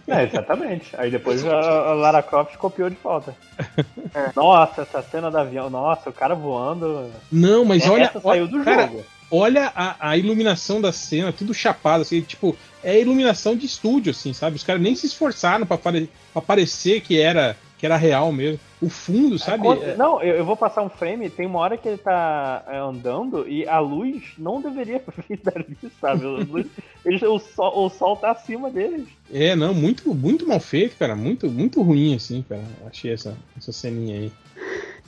É, 0.06 0.24
exatamente. 0.24 0.94
Aí 0.96 1.10
depois 1.10 1.44
a, 1.44 1.92
Lara 1.94 2.22
Croft 2.22 2.56
copiou 2.56 2.90
de 2.90 2.96
volta. 3.02 3.34
É. 4.14 4.30
Nossa, 4.36 4.82
essa 4.82 5.00
cena 5.00 5.30
do 5.30 5.38
avião, 5.38 5.70
nossa, 5.70 6.10
o 6.10 6.12
cara 6.12 6.34
voando. 6.34 7.10
Não, 7.30 7.64
mas 7.64 7.88
olha. 7.88 8.04
Essa 8.04 8.20
saiu 8.20 8.46
do 8.46 8.62
cara, 8.62 8.82
jogo. 8.82 9.02
Olha 9.30 9.72
a, 9.74 10.10
a, 10.10 10.16
iluminação 10.18 10.82
da 10.82 10.92
cena, 10.92 11.32
tudo 11.32 11.54
chapado, 11.54 12.02
assim, 12.02 12.20
tipo, 12.20 12.54
é 12.84 13.00
iluminação 13.00 13.56
de 13.56 13.64
estúdio, 13.64 14.10
assim, 14.10 14.34
sabe? 14.34 14.56
Os 14.56 14.62
caras 14.62 14.82
nem 14.82 14.94
se 14.94 15.06
esforçaram 15.06 15.64
para 15.64 15.78
pare, 15.78 16.10
parecer 16.46 17.00
que 17.00 17.18
era 17.18 17.56
que 17.78 17.86
era 17.86 17.96
real 17.96 18.30
mesmo. 18.30 18.60
O 18.82 18.88
fundo, 18.88 19.38
sabe? 19.38 19.68
É, 19.68 19.96
não, 19.96 20.20
eu, 20.20 20.34
eu, 20.34 20.44
vou 20.44 20.56
passar 20.56 20.82
um 20.82 20.88
frame, 20.88 21.30
tem 21.30 21.46
uma 21.46 21.60
hora 21.60 21.76
que 21.76 21.86
ele 21.86 21.98
tá 21.98 22.64
é, 22.66 22.78
andando 22.78 23.48
e 23.48 23.66
a 23.66 23.78
luz 23.78 24.32
não 24.36 24.60
deveria 24.60 25.00
vir 25.28 25.40
dali, 25.40 25.76
sabe? 26.00 26.24
Luz, 26.24 26.66
ele, 27.04 27.24
o, 27.24 27.38
sol, 27.38 27.86
o 27.86 27.88
sol 27.88 28.16
tá 28.16 28.32
acima 28.32 28.70
deles. 28.70 29.06
É, 29.32 29.54
não, 29.54 29.72
muito, 29.72 30.12
muito 30.12 30.48
mal 30.48 30.58
feito, 30.58 30.96
cara. 30.96 31.14
Muito, 31.14 31.48
muito 31.48 31.80
ruim, 31.80 32.16
assim, 32.16 32.44
cara. 32.46 32.64
Achei 32.84 33.12
essa, 33.12 33.36
essa 33.56 33.70
ceninha 33.70 34.16
aí. 34.16 34.32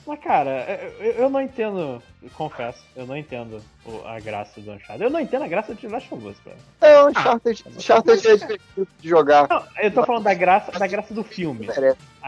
Mas, 0.07 0.19
cara, 0.19 0.79
eu 1.17 1.29
não 1.29 1.41
entendo, 1.41 2.01
confesso, 2.33 2.79
eu 2.95 3.05
não 3.05 3.15
entendo 3.15 3.61
a 4.05 4.19
graça 4.19 4.59
do 4.59 4.71
Uncharted. 4.71 5.03
Eu 5.03 5.09
não 5.09 5.19
entendo 5.19 5.43
a 5.43 5.47
graça 5.47 5.75
de 5.75 5.87
Last 5.87 6.13
of 6.13 6.25
Us, 6.25 6.37
cara. 6.43 6.57
É, 6.81 7.01
o 7.01 7.09
Uncharted, 7.09 7.63
ah, 7.65 7.69
Uncharted 7.77 8.27
é 8.27 8.37
divertido 8.37 8.87
de 8.99 9.09
jogar. 9.09 9.47
Não, 9.49 9.63
eu 9.81 9.91
tô 9.91 10.03
falando 10.03 10.23
da 10.23 10.33
graça, 10.33 10.71
da 10.71 10.87
graça 10.87 11.13
do 11.13 11.23
filme. 11.23 11.67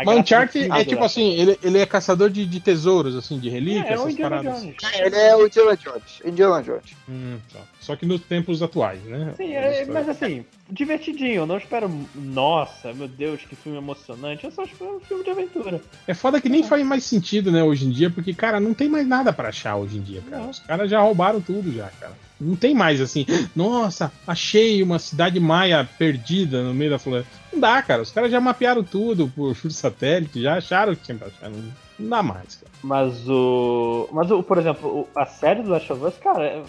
Mas 0.05 0.19
Uncharted 0.19 0.71
é 0.71 0.85
tipo 0.85 1.03
assim, 1.03 1.33
ele, 1.33 1.59
ele 1.63 1.79
é 1.79 1.85
caçador 1.85 2.29
de, 2.29 2.45
de 2.45 2.59
tesouros, 2.59 3.15
assim, 3.15 3.39
de 3.39 3.49
relíquias, 3.49 3.85
é, 3.85 3.89
é 3.89 3.93
essas 3.93 4.15
paradas. 4.15 4.61
Jones. 4.61 4.75
Ele 4.99 5.15
é 5.15 5.35
o 5.35 5.47
Indiana 5.47 5.77
Jones. 5.77 6.21
Indiana 6.23 6.63
Jones. 6.63 6.95
Hum, 7.09 7.39
tá. 7.51 7.59
Só 7.79 7.95
que 7.95 8.05
nos 8.05 8.21
tempos 8.21 8.61
atuais, 8.61 9.01
né? 9.03 9.33
Sim, 9.35 9.53
é, 9.53 9.85
mas 9.85 10.07
assim, 10.07 10.45
divertidinho. 10.69 11.41
Eu 11.41 11.47
não 11.47 11.57
espero, 11.57 11.89
nossa, 12.13 12.93
meu 12.93 13.07
Deus, 13.07 13.41
que 13.41 13.55
filme 13.55 13.77
emocionante. 13.77 14.45
Eu 14.45 14.51
só 14.51 14.63
espero 14.63 14.97
um 14.97 14.99
filme 14.99 15.23
de 15.23 15.31
aventura. 15.31 15.81
É 16.05 16.13
foda 16.13 16.39
que 16.39 16.49
nem 16.49 16.63
faz 16.63 16.85
mais 16.85 17.03
sentido, 17.03 17.51
né, 17.51 17.63
hoje 17.63 17.85
em 17.85 17.89
dia, 17.89 18.09
porque, 18.09 18.33
cara, 18.33 18.59
não 18.59 18.73
tem 18.73 18.87
mais 18.87 19.07
nada 19.07 19.33
para 19.33 19.49
achar 19.49 19.75
hoje 19.77 19.86
em 19.95 20.01
dia, 20.01 20.21
cara. 20.29 20.43
Não. 20.43 20.49
Os 20.49 20.59
caras 20.59 20.89
já 20.89 20.99
roubaram 20.99 21.41
tudo 21.41 21.71
já, 21.73 21.89
cara. 21.99 22.13
Não 22.39 22.55
tem 22.55 22.75
mais 22.75 23.01
assim, 23.01 23.25
nossa, 23.55 24.11
achei 24.27 24.83
uma 24.83 24.99
cidade 24.99 25.39
maia 25.39 25.87
perdida 25.97 26.61
no 26.61 26.73
meio 26.73 26.91
da 26.91 26.99
floresta. 26.99 27.31
Não 27.51 27.59
dá, 27.59 27.81
cara. 27.81 28.01
Os 28.01 28.11
caras 28.11 28.31
já 28.31 28.39
mapearam 28.39 28.83
tudo 28.83 29.27
por 29.35 29.55
satélite, 29.71 30.41
já 30.41 30.57
acharam 30.57 30.95
que 30.95 31.03
tinha 31.03 31.17
pra 31.17 31.27
achar. 31.27 31.49
Não, 31.49 31.63
não 31.97 32.09
dá 32.09 32.21
mais, 32.21 32.55
cara. 32.55 32.71
Mas 32.83 33.27
o. 33.27 34.07
Mas 34.11 34.29
o, 34.29 34.43
por 34.43 34.57
exemplo, 34.59 35.07
a 35.15 35.25
série 35.25 35.63
do 35.63 35.69
Last 35.69 35.91
of 35.91 36.05
Us, 36.05 36.17
cara, 36.17 36.63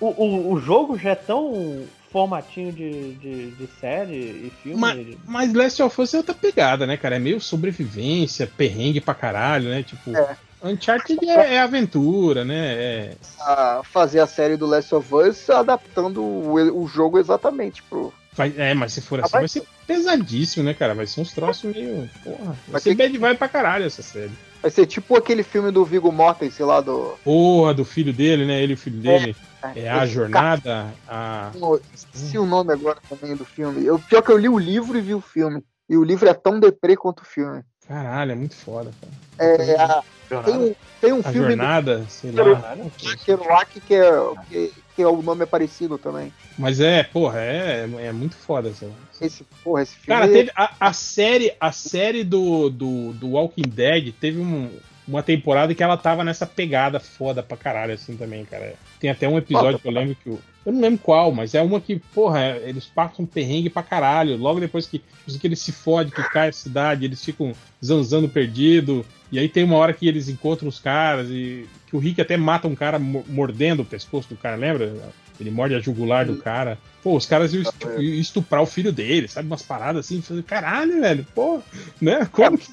o, 0.00 0.06
o, 0.06 0.52
o 0.52 0.60
jogo 0.60 0.98
já 0.98 1.10
é 1.10 1.14
tão 1.14 1.86
formatinho 2.14 2.72
de, 2.72 3.14
de, 3.14 3.50
de, 3.50 3.66
série 3.80 4.14
e 4.14 4.52
filme. 4.62 4.78
Mas, 4.78 5.16
mas 5.26 5.52
Last 5.52 5.82
of 5.82 6.00
Us 6.00 6.14
é 6.14 6.18
outra 6.18 6.34
pegada, 6.34 6.86
né, 6.86 6.96
cara? 6.96 7.16
É 7.16 7.18
meio 7.18 7.40
sobrevivência, 7.40 8.46
perrengue 8.46 9.00
pra 9.00 9.14
caralho, 9.14 9.70
né? 9.70 9.82
Tipo. 9.82 10.16
É. 10.16 10.36
Uncharted 10.64 11.18
é, 11.28 11.54
é, 11.54 11.60
aventura, 11.60 12.44
né? 12.44 12.74
É... 12.74 13.16
A 13.40 13.82
fazer 13.84 14.20
a 14.20 14.26
série 14.26 14.56
do 14.56 14.66
Last 14.66 14.94
of 14.94 15.14
Us 15.14 15.50
adaptando 15.50 16.22
o, 16.22 16.82
o 16.82 16.86
jogo 16.86 17.18
exatamente 17.18 17.82
pro. 17.82 18.12
Vai, 18.32 18.52
é, 18.56 18.74
mas 18.74 18.92
se 18.94 19.00
for 19.00 19.20
assim, 19.20 19.30
vai, 19.30 19.40
vai 19.42 19.48
ser 19.48 19.62
pesadíssimo, 19.86 20.64
né, 20.64 20.74
cara? 20.74 20.94
Vai 20.94 21.06
ser 21.06 21.20
uns 21.20 21.32
troços 21.32 21.72
meio. 21.72 22.08
Porra, 22.24 22.56
vai, 22.66 22.80
ser 22.80 22.94
bad 22.94 23.16
vai 23.18 23.36
pra 23.36 23.48
caralho 23.48 23.84
essa 23.84 24.02
série. 24.02 24.32
Vai 24.60 24.70
ser 24.70 24.86
tipo 24.86 25.16
aquele 25.16 25.42
filme 25.42 25.70
do 25.70 25.84
Vigo 25.84 26.10
Mortensen 26.10 26.66
lá 26.66 26.80
do. 26.80 27.14
Porra, 27.22 27.74
do 27.74 27.84
filho 27.84 28.12
dele, 28.12 28.46
né? 28.46 28.62
Ele 28.62 28.72
e 28.72 28.74
o 28.74 28.78
filho 28.78 28.98
dele. 28.98 29.36
É, 29.62 29.80
é 29.80 29.90
a 29.90 30.06
jornada. 30.06 30.92
A... 31.06 31.52
Esqueci 31.94 32.38
o 32.38 32.46
nome 32.46 32.72
agora 32.72 32.98
também 33.08 33.36
do 33.36 33.44
filme. 33.44 33.84
Eu, 33.84 33.98
pior 33.98 34.22
que 34.22 34.32
eu 34.32 34.38
li 34.38 34.48
o 34.48 34.58
livro 34.58 34.96
e 34.96 35.02
vi 35.02 35.14
o 35.14 35.20
filme. 35.20 35.62
E 35.88 35.96
o 35.96 36.02
livro 36.02 36.28
é 36.28 36.34
tão 36.34 36.58
deprê 36.58 36.96
quanto 36.96 37.20
o 37.20 37.26
filme. 37.26 37.62
Caralho, 37.86 38.32
é 38.32 38.34
muito 38.34 38.56
foda, 38.56 38.90
cara. 38.98 39.12
É, 39.38 39.74
a, 39.80 40.02
tem, 40.42 40.54
um, 40.54 40.74
tem 41.00 41.12
um 41.12 41.20
a 41.20 41.22
filme. 41.22 41.48
Jornada, 41.48 41.98
do... 41.98 42.10
sei 42.10 42.30
lá. 42.32 42.76
Kerouac, 43.24 43.80
que 43.80 43.94
é, 43.94 44.10
que, 44.48 44.72
que 44.96 45.02
é 45.02 45.06
o 45.06 45.22
nome 45.22 45.42
é 45.42 45.46
parecido 45.46 45.98
também. 45.98 46.32
Mas 46.58 46.80
é, 46.80 47.02
porra, 47.02 47.40
é, 47.40 47.88
é 47.98 48.12
muito 48.12 48.34
foda 48.36 48.68
essa. 48.68 48.88
Esse, 49.20 49.44
porra, 49.62 49.82
esse 49.82 49.96
filme. 49.96 50.20
Cara, 50.20 50.32
teve 50.32 50.50
a, 50.56 50.72
a 50.80 50.92
série, 50.92 51.54
a 51.60 51.72
série 51.72 52.24
do, 52.24 52.70
do, 52.70 53.12
do 53.12 53.30
Walking 53.30 53.68
Dead 53.68 54.12
teve 54.20 54.40
um, 54.40 54.70
uma 55.06 55.22
temporada 55.22 55.74
que 55.74 55.82
ela 55.82 55.96
tava 55.96 56.24
nessa 56.24 56.46
pegada 56.46 56.98
foda 56.98 57.42
pra 57.42 57.56
caralho, 57.56 57.94
assim 57.94 58.16
também, 58.16 58.44
cara. 58.44 58.74
Tem 58.98 59.10
até 59.10 59.28
um 59.28 59.38
episódio 59.38 59.78
que 59.78 59.86
eu 59.86 59.92
lembro 59.92 60.16
que 60.16 60.30
o, 60.30 60.40
Eu 60.64 60.72
não 60.72 60.80
lembro 60.80 60.98
qual, 61.02 61.30
mas 61.30 61.54
é 61.54 61.60
uma 61.60 61.80
que, 61.80 61.96
porra, 62.14 62.56
eles 62.64 62.86
passam 62.86 63.26
perrengue 63.26 63.68
pra 63.68 63.82
caralho. 63.82 64.36
Logo 64.36 64.60
depois 64.60 64.86
que, 64.86 64.98
que 64.98 65.46
eles 65.46 65.60
se 65.60 65.72
fodem, 65.72 66.12
que 66.12 66.22
cai 66.30 66.48
a 66.48 66.52
cidade, 66.52 67.04
eles 67.04 67.22
ficam 67.22 67.52
zanzando 67.84 68.28
perdido. 68.28 69.04
E 69.30 69.38
aí 69.38 69.48
tem 69.48 69.64
uma 69.64 69.76
hora 69.76 69.92
que 69.92 70.08
eles 70.08 70.28
encontram 70.28 70.68
os 70.68 70.78
caras 70.78 71.28
e 71.30 71.66
que 71.86 71.96
o 71.96 71.98
Rick 71.98 72.20
até 72.20 72.36
mata 72.36 72.66
um 72.68 72.74
cara 72.74 72.98
mo- 72.98 73.24
mordendo 73.28 73.80
o 73.80 73.84
pescoço 73.84 74.28
do 74.28 74.36
cara, 74.36 74.56
lembra? 74.56 74.92
Ele 75.40 75.50
morde 75.50 75.74
a 75.74 75.80
jugular 75.80 76.24
do 76.24 76.36
cara. 76.36 76.78
Pô, 77.02 77.16
os 77.16 77.26
caras 77.26 77.52
iam 77.52 77.64
iam 77.98 78.20
estuprar 78.20 78.62
o 78.62 78.66
filho 78.66 78.92
dele, 78.92 79.28
sabe? 79.28 79.46
Umas 79.46 79.62
paradas 79.62 80.06
assim. 80.06 80.22
Caralho, 80.46 81.00
velho, 81.00 81.26
pô, 81.34 81.60
né? 82.00 82.26
Como 82.32 82.56
que 82.56 82.70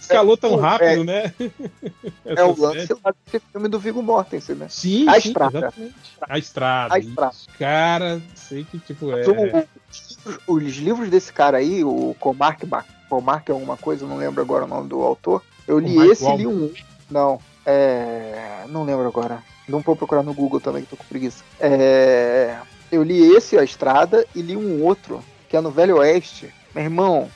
escalou 0.00 0.36
tão 0.36 0.56
rápido, 0.56 1.04
né? 1.04 1.34
É 2.24 2.42
o 2.42 2.58
lance 2.58 2.92
lá 3.04 3.12
desse 3.26 3.44
filme 3.52 3.68
do 3.68 3.78
Viggo 3.78 4.02
Mortensen, 4.02 4.56
né? 4.56 4.66
Sim, 4.70 5.08
A 5.08 5.20
sim, 5.20 5.28
Estrada. 5.28 5.58
exatamente. 5.58 5.94
A 6.22 6.38
estrada. 6.38 6.94
A 6.94 6.98
Estrada. 6.98 7.34
Cara, 7.58 8.22
sei 8.34 8.64
que, 8.64 8.78
tipo, 8.78 9.10
é. 9.12 9.66
Os 10.46 10.76
livros 10.76 11.10
desse 11.10 11.32
cara 11.32 11.58
aí, 11.58 11.84
o 11.84 12.16
Comarc, 12.18 12.64
Ba- 12.64 12.84
Comarc 13.08 13.50
alguma 13.50 13.76
coisa, 13.76 14.06
não 14.06 14.16
lembro 14.16 14.40
agora 14.40 14.64
o 14.64 14.68
nome 14.68 14.88
do 14.88 15.02
autor. 15.02 15.42
Eu 15.66 15.78
li 15.78 15.96
esse 16.10 16.24
e 16.24 16.36
li 16.36 16.46
um. 16.46 16.72
Não, 17.10 17.38
é. 17.66 18.64
Não 18.68 18.84
lembro 18.84 19.06
agora. 19.06 19.42
Não 19.68 19.80
vou 19.80 19.96
procurar 19.96 20.22
no 20.22 20.34
Google 20.34 20.60
também, 20.60 20.82
que 20.82 20.90
tô 20.90 20.96
com 20.96 21.04
preguiça. 21.04 21.42
É. 21.60 22.56
Eu 22.92 23.02
li 23.02 23.18
esse, 23.34 23.56
A 23.58 23.64
Estrada, 23.64 24.26
e 24.34 24.42
li 24.42 24.56
um 24.56 24.82
outro, 24.84 25.22
que 25.48 25.56
é 25.56 25.60
no 25.60 25.70
Velho 25.70 25.96
Oeste. 25.96 26.52
Meu 26.74 26.84
irmão, 26.84 27.30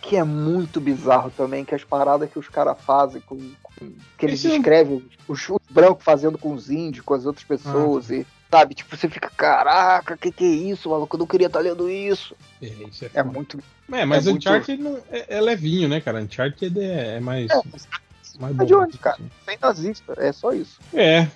que 0.00 0.16
é 0.16 0.24
muito 0.24 0.80
bizarro 0.80 1.30
também, 1.36 1.64
que 1.64 1.74
as 1.74 1.84
paradas 1.84 2.30
que 2.30 2.38
os 2.38 2.48
caras 2.48 2.76
fazem 2.80 3.20
com. 3.20 3.36
com- 3.62 3.92
que 4.16 4.26
eles 4.26 4.44
é 4.44 4.48
um- 4.48 4.52
descrevem 4.52 5.04
os, 5.28 5.48
os 5.48 5.58
brancos 5.70 6.04
fazendo 6.04 6.38
com 6.38 6.52
os 6.54 6.70
índios, 6.70 7.04
com 7.04 7.14
as 7.14 7.26
outras 7.26 7.44
pessoas, 7.44 8.10
e. 8.10 8.26
Sabe, 8.50 8.74
tipo, 8.74 8.94
você 8.94 9.08
fica, 9.08 9.30
caraca, 9.34 10.14
que 10.14 10.30
que 10.30 10.44
é 10.44 10.46
isso, 10.70 10.90
maluco? 10.90 11.16
Eu 11.16 11.20
não 11.20 11.26
queria 11.26 11.46
estar 11.46 11.60
lendo 11.60 11.88
isso. 11.88 12.36
É, 12.60 12.66
isso 12.66 13.06
é, 13.06 13.10
É 13.14 13.22
muito. 13.22 13.58
É, 13.90 14.04
mas 14.04 14.26
é 14.26 14.30
muito- 14.30 14.46
Uncharted 14.46 14.76
não, 14.82 14.98
é, 15.10 15.36
é 15.38 15.40
levinho, 15.40 15.88
né, 15.88 16.02
cara? 16.02 16.20
Uncharted 16.20 16.78
é, 16.78 17.16
é 17.16 17.20
mais. 17.20 17.50
É, 17.50 17.60
mais 18.38 18.56
tá 18.56 18.64
de 18.64 18.74
bom, 18.74 18.80
onde, 18.82 18.98
cara? 18.98 19.16
assim. 19.16 19.30
sem 19.46 19.58
nazista, 19.60 20.14
é 20.18 20.32
só 20.32 20.52
isso. 20.52 20.78
É, 20.92 21.26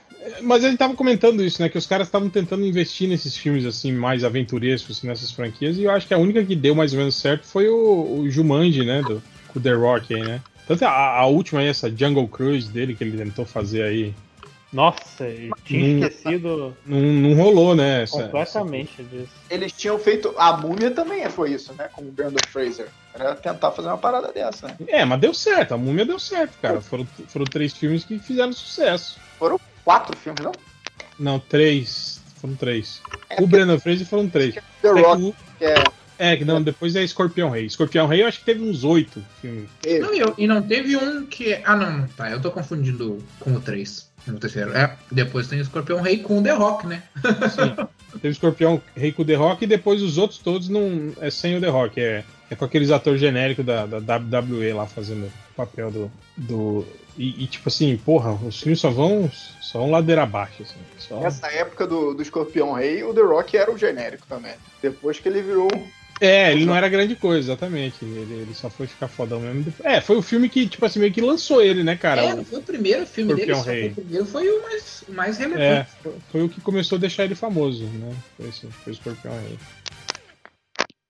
mas 0.43 0.65
ele 0.65 0.77
tava 0.77 0.95
comentando 0.95 1.43
isso, 1.45 1.61
né? 1.63 1.69
Que 1.69 1.79
os 1.79 1.87
caras 1.87 2.09
estavam 2.09 2.29
tentando 2.29 2.65
investir 2.67 3.09
nesses 3.09 3.37
filmes 3.37 3.65
assim, 3.65 3.93
mais 3.93 4.25
aventurescos, 4.25 4.99
assim, 4.99 5.07
nessas 5.07 5.31
franquias, 5.33 5.77
e 5.79 5.85
eu 5.85 5.91
acho 5.91 6.07
que 6.07 6.15
a 6.15 6.19
única 6.19 6.45
que 6.45 6.57
deu 6.57 6.75
mais 6.75 6.93
ou 6.93 6.99
menos 6.99 7.15
certo 7.17 7.47
foi 7.47 7.69
o, 7.69 8.19
o 8.21 8.31
Jumanji, 8.31 8.85
né? 8.85 9.03
Do, 9.03 9.23
com 9.49 9.59
o 9.59 9.63
The 9.63 9.73
Rock 9.73 10.15
aí, 10.15 10.25
né? 10.25 10.41
Tanto 10.67 10.85
a, 10.85 10.91
a 11.21 11.27
última 11.27 11.61
aí, 11.61 11.69
essa 11.69 11.89
Jungle 11.95 12.27
Cruise 12.29 12.69
dele 12.69 12.95
que 12.95 13.05
ele 13.05 13.17
tentou 13.17 13.45
fazer 13.47 13.83
aí, 13.83 14.13
Nossa, 14.73 15.25
eu 15.29 15.55
tinha 15.65 15.83
Hum. 15.85 16.03
esquecido 16.03 16.77
não, 16.85 17.01
não 17.01 17.35
rolou, 17.35 17.75
né? 17.75 18.03
Essa- 18.03 18.25
completamente 18.25 19.03
disso. 19.05 19.33
Eles 19.49 19.73
tinham 19.73 19.99
feito. 19.99 20.35
A 20.37 20.57
múmia 20.57 20.91
também 20.91 21.29
foi 21.31 21.53
isso, 21.53 21.73
né? 21.75 21.89
Com 21.93 22.03
o 22.03 22.11
Brandon 22.11 22.39
Fraser. 22.49 22.89
Era 23.15 23.35
tentar 23.37 23.71
fazer 23.71 23.89
uma 23.89 23.97
parada 23.97 24.33
dessa, 24.33 24.67
né? 24.69 24.77
É, 24.89 25.05
mas 25.05 25.21
deu 25.21 25.33
certo, 25.33 25.73
a 25.75 25.79
múmia 25.79 26.05
deu 26.05 26.19
certo, 26.19 26.53
cara. 26.61 26.81
Foram, 26.81 27.07
foram 27.29 27.45
três 27.47 27.73
filmes 27.73 28.05
que 28.05 28.19
fizeram 28.19 28.53
sucesso. 28.53 29.19
Quatro 29.87 30.15
filmes, 30.17 30.43
não? 30.45 30.53
Não, 31.19 31.39
três. 31.39 32.21
Foram 32.41 32.55
três. 32.57 33.01
É 33.31 33.41
o 33.43 33.47
Brandon 33.47 33.79
Fraser 33.79 34.07
foram 34.07 34.29
três. 34.29 34.55
The 34.55 34.61
É 34.61 34.93
que 34.95 35.01
Rock, 35.01 35.23
o- 35.23 35.35
que 35.59 35.65
é. 35.65 35.85
É, 36.19 36.37
que 36.37 36.45
não, 36.45 36.63
depois 36.63 36.97
é 36.97 37.05
Escorpião 37.05 37.51
Rei. 37.51 37.67
Escorpião 37.67 38.07
Rei 38.07 38.23
eu 38.23 38.27
acho 38.27 38.41
que 38.41 38.45
teve 38.47 38.63
uns 38.69 38.83
oito 38.85 39.23
filmes. 39.41 39.69
Não, 40.01 40.13
e, 40.15 40.19
eu- 40.19 40.35
e 40.37 40.47
não 40.47 40.61
teve 40.61 40.97
um 40.97 41.25
que. 41.25 41.61
Ah, 41.65 41.77
não, 41.77 42.07
tá. 42.09 42.31
Eu 42.31 42.41
tô 42.41 42.51
confundindo 42.51 43.19
com 43.39 43.53
o 43.53 43.61
3. 43.61 44.11
No 44.27 44.41
terceiro. 44.41 44.77
É, 44.77 44.97
depois 45.13 45.47
tem 45.47 45.61
o 45.61 45.63
Escorpião 45.63 46.01
Rei 46.01 46.19
com 46.19 46.39
o 46.39 46.43
The 46.43 46.51
Rock, 46.53 46.85
né? 46.89 47.05
Sim. 47.55 47.87
Teve 48.21 48.33
Escorpião 48.33 48.83
Rei 48.97 49.13
com 49.13 49.23
o 49.23 49.25
The 49.25 49.35
Rock 49.37 49.63
e 49.65 49.69
depois 49.69 50.03
os 50.03 50.19
outros 50.19 50.41
todos 50.41 50.69
não 50.69 51.13
é 51.21 51.31
sem 51.31 51.57
o 51.57 51.61
The 51.61 51.69
Rock. 51.69 52.01
É, 52.01 52.25
é 52.51 52.55
com 52.57 52.65
aqueles 52.65 52.91
atores 52.91 53.21
genéricos 53.21 53.65
da, 53.65 53.87
da 53.87 54.17
WWE 54.17 54.73
lá 54.73 54.85
fazendo 54.87 55.27
o 55.27 55.55
papel 55.55 55.91
do. 55.93 56.11
do 56.37 56.85
e, 57.17 57.45
e, 57.45 57.47
tipo 57.47 57.69
assim, 57.69 57.97
porra, 57.97 58.33
os 58.47 58.61
filmes 58.61 58.81
só 58.81 58.91
vão, 58.91 59.31
só 59.61 59.79
vão 59.79 59.91
ladeira 59.91 60.23
abaixo. 60.23 60.63
Assim, 60.63 60.75
só... 60.99 61.21
Nessa 61.21 61.49
época 61.49 61.87
do, 61.87 62.15
do 62.15 62.23
Escorpião 62.23 62.73
Rei, 62.73 63.03
o 63.03 63.15
The 63.15 63.23
Rock 63.23 63.57
era 63.57 63.71
o 63.73 63.79
genérico 63.79 64.27
também. 64.29 64.55
Depois 64.83 65.19
que 65.19 65.29
ele 65.29 65.43
virou. 65.43 65.69
É, 66.19 66.51
ele 66.53 66.65
não 66.65 66.75
era 66.75 66.89
grande 66.89 67.15
coisa, 67.15 67.51
exatamente. 67.51 68.03
Ele, 68.05 68.35
ele 68.43 68.55
só 68.55 68.71
foi 68.71 68.87
ficar 68.87 69.07
fodão 69.09 69.41
mesmo. 69.41 69.63
depois- 69.65 69.87
É, 69.95 70.01
foi 70.01 70.17
o 70.17 70.23
filme 70.23 70.49
que, 70.49 70.67
tipo 70.67 70.85
assim, 70.87 70.99
meio 70.99 71.13
que 71.13 71.21
lançou 71.21 71.63
ele, 71.63 71.83
né, 71.85 71.95
cara? 71.97 72.23
é, 72.23 72.35
O- 72.35 72.45
foi 72.45 72.59
o 72.59 72.63
primeiro 72.63 73.07
filme 73.07 73.35
dele, 73.35 73.53
Escorpião 73.53 73.59
só 73.59 73.65
foi 73.71 73.81
Rei. 73.81 73.91
o 73.91 73.95
primeiro 73.95 74.27
foi 74.27 74.49
o 74.49 74.63
mais, 74.63 75.05
mais 75.09 75.41
É, 75.41 75.45
relevante. 75.45 75.91
foi, 76.03 76.13
foi 76.33 76.43
o 76.45 76.49
que 76.49 76.61
começou 76.63 76.97
a 76.97 77.01
deixar 77.01 77.25
ele 77.25 77.35
famoso, 77.35 77.85
né? 77.85 78.15
Foi, 78.37 78.49
esse, 78.49 78.67
foi 78.83 78.93
o 78.93 78.95
Escorpião 78.95 79.33
Rei. 79.35 79.59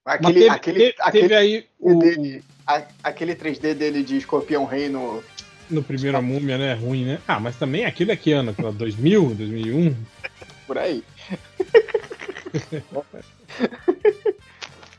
Aquele, 0.05 0.35
teve, 0.35 0.49
aquele, 0.51 0.79
teve- 0.79 0.95
aquele, 1.01 1.23
teve 1.29 1.35
aí 1.35 1.67
o, 1.81 1.99
dele, 1.99 2.45
a- 2.67 2.87
aquele 3.03 3.35
3D 3.35 3.75
dele 3.75 4.03
de 4.05 4.17
Escorpião 4.17 4.65
Rei 4.65 4.89
no. 4.89 5.23
No 5.71 5.83
primeiro 5.83 6.17
a 6.17 6.23
múmia, 6.23 6.57
né? 6.59 6.75
Ruim, 6.75 7.05
né? 7.05 7.19
Ah, 7.27 7.41
mas 7.41 7.57
também 7.57 7.85
aquele 7.85 8.13
é 8.13 8.17
que 8.17 8.33
ano? 8.33 8.51
Aquela 8.51 8.73
2000, 8.73 9.35
2001? 9.35 9.95
Por 10.67 10.79
aí. 10.79 11.03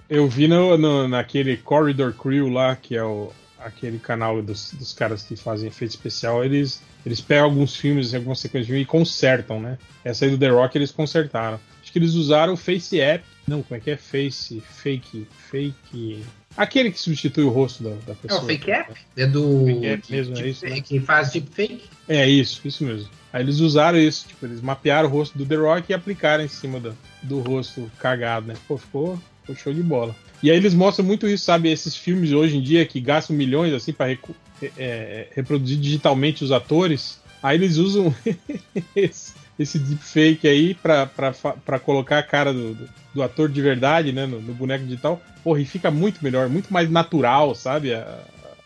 Eu 0.09 0.27
vi 0.27 0.47
no, 0.47 0.77
no- 0.77 1.07
naquele 1.07 1.57
Corridor 1.57 2.13
Crew 2.13 2.49
lá, 2.49 2.75
que 2.75 2.95
é 2.95 3.03
o, 3.03 3.31
aquele 3.59 3.99
canal 3.99 4.41
dos, 4.41 4.71
dos 4.73 4.93
caras 4.93 5.23
que 5.23 5.35
fazem 5.35 5.67
efeito 5.67 5.91
especial, 5.91 6.45
eles, 6.45 6.81
eles 7.05 7.19
pegam 7.19 7.45
alguns 7.45 7.75
filmes, 7.75 8.13
algumas 8.13 8.39
sequências 8.39 8.67
de 8.67 8.71
filme 8.71 8.83
e 8.83 8.85
consertam, 8.85 9.59
né? 9.59 9.77
Essa 10.05 10.23
aí 10.25 10.31
do 10.31 10.37
The 10.37 10.49
Rock 10.49 10.77
eles 10.77 10.91
consertaram. 10.91 11.59
Acho 11.81 11.91
que 11.91 11.99
eles 11.99 12.13
usaram 12.13 12.53
o 12.53 12.57
Face 12.57 12.99
App. 13.01 13.23
Não, 13.47 13.61
como 13.61 13.77
é 13.77 13.81
que 13.81 13.91
é? 13.91 13.97
Face, 13.97 14.61
Fake, 14.61 15.27
Fake... 15.49 16.23
Aquele 16.57 16.91
que 16.91 16.99
substitui 16.99 17.43
o 17.43 17.49
rosto 17.49 17.83
da, 17.83 17.91
da 17.91 18.13
É 18.13 18.15
pessoa. 18.15 18.41
o 18.41 18.45
Fake 18.47 18.71
App? 18.71 18.91
É 19.15 19.27
do. 19.27 19.65
Fake 19.65 19.85
App 19.85 20.11
mesmo, 20.11 20.37
é 20.37 20.47
isso, 20.49 20.65
né? 20.65 20.81
Que 20.81 20.99
faz 20.99 21.31
deepfake? 21.31 21.83
É 22.09 22.27
isso, 22.27 22.61
isso 22.65 22.83
mesmo. 22.83 23.09
Aí 23.31 23.43
eles 23.43 23.59
usaram 23.59 23.99
isso, 23.99 24.27
tipo, 24.27 24.45
eles 24.45 24.59
mapearam 24.61 25.07
o 25.07 25.11
rosto 25.11 25.37
do 25.37 25.45
The 25.45 25.55
Rock 25.55 25.91
e 25.91 25.93
aplicaram 25.93 26.43
em 26.43 26.47
cima 26.47 26.79
do, 26.79 26.97
do 27.21 27.39
rosto 27.41 27.91
cagado, 27.99 28.47
né? 28.47 28.55
Pô, 28.67 28.77
ficou, 28.77 29.21
ficou 29.41 29.55
show 29.55 29.73
de 29.73 29.83
bola. 29.83 30.15
E 30.41 30.49
aí 30.49 30.57
eles 30.57 30.73
mostram 30.73 31.05
muito 31.05 31.27
isso, 31.27 31.43
sabe? 31.45 31.69
Esses 31.69 31.95
filmes 31.95 32.31
hoje 32.31 32.57
em 32.57 32.61
dia 32.61 32.85
que 32.85 32.99
gastam 32.99 33.35
milhões, 33.35 33.73
assim, 33.73 33.91
pra 33.93 34.07
recu- 34.07 34.35
é, 34.61 34.71
é, 34.77 35.27
reproduzir 35.35 35.77
digitalmente 35.77 36.43
os 36.43 36.51
atores. 36.51 37.19
Aí 37.43 37.57
eles 37.57 37.77
usam 37.77 38.13
esse, 38.95 39.33
esse 39.59 39.79
deepfake 39.79 40.47
aí 40.47 40.73
pra, 40.75 41.05
pra, 41.05 41.31
pra 41.33 41.79
colocar 41.79 42.19
a 42.19 42.23
cara 42.23 42.53
do, 42.53 42.73
do, 42.73 42.89
do 43.15 43.23
ator 43.23 43.49
de 43.49 43.61
verdade, 43.61 44.11
né? 44.11 44.25
No, 44.25 44.39
no 44.41 44.53
boneco 44.53 44.83
digital. 44.85 45.21
Porra, 45.43 45.61
e 45.61 45.65
fica 45.65 45.89
muito 45.89 46.23
melhor, 46.23 46.49
muito 46.49 46.71
mais 46.71 46.89
natural, 46.89 47.53
sabe? 47.55 47.93
A- 47.93 48.19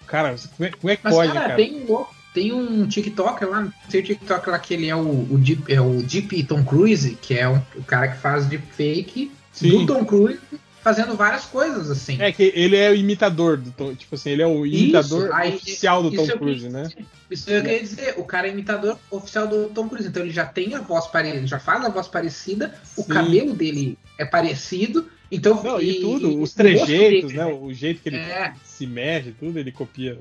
Cara, 0.07 0.35
como 0.57 0.67
é, 0.67 0.71
como 0.71 0.91
é 0.91 0.95
que 0.97 1.03
Mas, 1.05 1.13
pode, 1.13 1.31
cara, 1.31 1.41
cara? 1.45 1.55
Tem, 1.55 1.85
um- 1.85 2.05
tem 2.33 2.51
um 2.51 2.85
TikToker 2.85 3.49
lá, 3.49 3.61
não 3.61 3.73
sei 3.87 4.01
o 4.01 4.03
TikTok 4.03 4.49
lá 4.49 4.59
que 4.59 4.73
ele 4.73 4.89
é 4.89 4.95
o, 4.95 4.99
o, 4.99 5.37
Deep, 5.37 5.71
é 5.73 5.79
o 5.79 6.03
Deep 6.03 6.43
Tom 6.43 6.63
Cruise, 6.65 7.17
que 7.21 7.37
é 7.37 7.47
um- 7.47 7.61
o 7.75 7.83
cara 7.83 8.09
que 8.09 8.17
faz 8.17 8.45
deepfake 8.45 9.31
Sim. 9.53 9.69
do 9.69 9.85
Tom 9.85 10.03
Cruise 10.03 10.39
fazendo 10.83 11.15
várias 11.15 11.45
coisas, 11.45 11.89
assim. 11.89 12.21
É 12.21 12.31
que 12.31 12.51
ele 12.55 12.75
é 12.75 12.89
o 12.89 12.95
imitador 12.95 13.57
do 13.57 13.71
Tom, 13.71 13.93
tipo 13.95 14.15
assim, 14.15 14.31
ele 14.31 14.41
é 14.41 14.47
o 14.47 14.65
imitador 14.65 15.25
Isso, 15.25 15.33
aí- 15.33 15.55
oficial 15.55 16.03
do 16.03 16.11
Tom 16.11 16.27
Cruise, 16.37 16.69
né? 16.69 16.89
Isso 17.29 17.49
eu 17.49 17.61
queria 17.61 17.79
dizer, 17.79 18.15
o 18.17 18.23
cara 18.25 18.47
é 18.47 18.51
imitador 18.51 18.97
oficial 19.09 19.47
do 19.47 19.69
Tom 19.69 19.87
Cruise, 19.87 20.07
então 20.07 20.21
ele 20.23 20.31
já 20.31 20.45
tem 20.45 20.73
a 20.75 20.81
voz 20.81 21.07
parecida, 21.07 21.47
já 21.47 21.59
faz 21.59 21.85
a 21.85 21.89
voz 21.89 22.07
parecida, 22.07 22.73
o 22.97 23.03
Sim. 23.03 23.09
cabelo 23.09 23.53
dele 23.53 23.97
é 24.17 24.25
parecido, 24.25 25.07
então 25.31 25.63
Não, 25.63 25.81
e, 25.81 26.01
tudo, 26.01 26.25
e 26.25 26.29
os 26.29 26.35
o 26.35 26.39
rosto 26.39 26.55
trejeitos, 26.57 27.31
dele, 27.31 27.37
né? 27.37 27.45
O 27.45 27.71
jeito 27.73 28.01
que 28.01 28.09
ele 28.09 28.17
É. 28.17 28.53
se 28.65 28.85
mexe, 28.85 29.31
tudo, 29.31 29.57
ele 29.57 29.71
copia. 29.71 30.19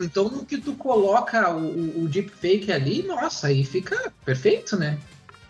Então 0.00 0.28
no 0.30 0.44
que 0.46 0.56
tu 0.58 0.72
coloca 0.74 1.50
o, 1.50 1.60
o, 1.60 2.04
o 2.04 2.08
deepfake 2.08 2.72
ali, 2.72 3.02
nossa, 3.02 3.48
aí 3.48 3.64
fica 3.64 4.10
perfeito, 4.24 4.76
né? 4.76 4.98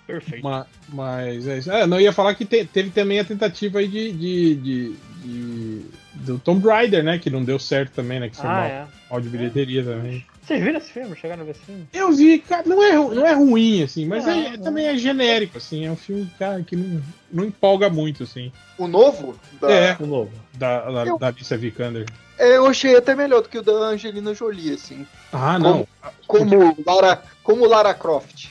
Perfeito. 0.08 0.42
Ma- 0.42 0.66
Mas 0.88 1.46
é 1.46 1.58
isso. 1.58 1.70
Ah, 1.70 1.86
não, 1.86 2.00
ia 2.00 2.12
falar 2.14 2.34
que 2.34 2.46
te- 2.46 2.64
teve 2.64 2.88
também 2.88 3.20
a 3.20 3.24
tentativa 3.24 3.78
aí 3.78 3.86
de, 3.86 4.10
de, 4.12 4.54
de- 4.56 4.96
de- 5.22 5.84
do 6.14 6.38
Tomb 6.38 6.66
Raider, 6.66 7.04
né? 7.04 7.18
Que 7.18 7.28
não 7.28 7.44
deu 7.44 7.58
certo 7.58 7.92
também, 7.92 8.18
né? 8.18 8.30
Que 8.30 8.36
foi 8.36 8.46
Ah, 8.46 8.52
mal, 8.54 8.64
é. 8.64 8.86
mal 9.10 9.20
de 9.20 9.28
bilheteria 9.28 9.84
também. 9.84 10.24
Vocês 10.42 10.62
viram 10.64 10.78
esse 10.78 10.90
filme? 10.90 11.14
Chegaram 11.14 11.42
a 11.42 11.44
ver 11.44 11.50
esse 11.50 11.60
filme? 11.60 11.86
Eu 11.92 12.10
vi, 12.10 12.38
cara, 12.38 12.62
não 12.66 12.82
é, 12.82 12.92
não 12.94 13.26
é 13.26 13.34
ruim, 13.34 13.82
assim, 13.82 14.06
mas 14.06 14.24
Não, 14.24 14.32
é- 14.32 14.56
não. 14.56 14.64
também 14.64 14.86
é 14.86 14.96
genérico, 14.96 15.58
assim. 15.58 15.84
É 15.84 15.90
um 15.90 15.96
filme, 15.96 16.26
cara, 16.38 16.62
que 16.62 16.74
não, 16.74 17.02
não 17.30 17.44
empolga 17.44 17.90
muito, 17.90 18.22
assim. 18.22 18.50
O 18.78 18.88
novo? 18.88 19.38
Da... 19.60 19.70
É. 19.70 19.96
O 20.00 20.06
novo. 20.06 20.32
Da, 20.54 20.90
da, 20.90 21.06
Eu- 21.06 21.18
da 21.18 21.26
Alicia 21.26 21.58
Vikander. 21.58 22.06
É, 22.38 22.56
eu 22.56 22.66
achei 22.66 22.96
até 22.96 23.14
melhor 23.14 23.42
do 23.42 23.48
que 23.50 23.58
o 23.58 23.62
da 23.62 23.72
Angelina 23.72 24.32
Jolie, 24.32 24.72
assim. 24.72 25.06
Ah, 25.34 25.58
não. 25.58 25.86
Como 26.26 26.74
Lara, 26.86 27.22
como 27.42 27.66
Lara 27.66 27.92
Croft. 27.92 28.46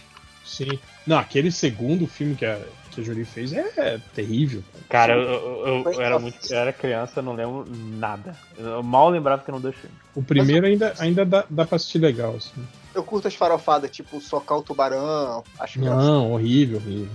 Sim. 0.46 0.78
Não, 1.08 1.18
aquele 1.18 1.52
segundo 1.52 2.06
filme 2.06 2.36
que 2.36 2.46
a, 2.46 2.60
que 2.92 3.00
a 3.00 3.04
Jolie 3.04 3.24
fez 3.24 3.54
é 3.54 3.98
terrível. 4.14 4.62
Cara, 4.90 5.14
eu, 5.14 5.22
eu- 5.22 5.68
eu- 5.86 5.92
eu 5.94 6.02
era 6.02 6.20
muito. 6.20 6.38
Eu 6.50 6.58
era 6.58 6.74
criança, 6.74 7.20
eu 7.20 7.24
não 7.24 7.34
lembro 7.34 7.66
nada. 7.98 8.36
Eu 8.58 8.84
mal 8.84 9.10
lembrava 9.10 9.42
que 9.42 9.50
eram 9.50 9.62
dois 9.62 9.76
filmes. 9.76 9.98
O 10.14 10.22
primeiro 10.22 10.68
ainda, 10.68 10.94
ainda 11.00 11.26
dá, 11.26 11.46
dá 11.50 11.66
pra 11.66 11.78
assistir 11.78 12.00
legal, 12.00 12.36
assim. 12.36 12.62
Eu 12.94 13.04
curto 13.04 13.28
as 13.28 13.36
farofadas, 13.36 13.90
tipo 13.90 14.20
socar 14.20 14.58
o 14.58 14.64
tubarão. 14.64 15.44
Acho 15.60 15.80
que 15.80 15.86
Não, 15.86 16.34
horrível, 16.34 16.78
horrível. 16.78 17.10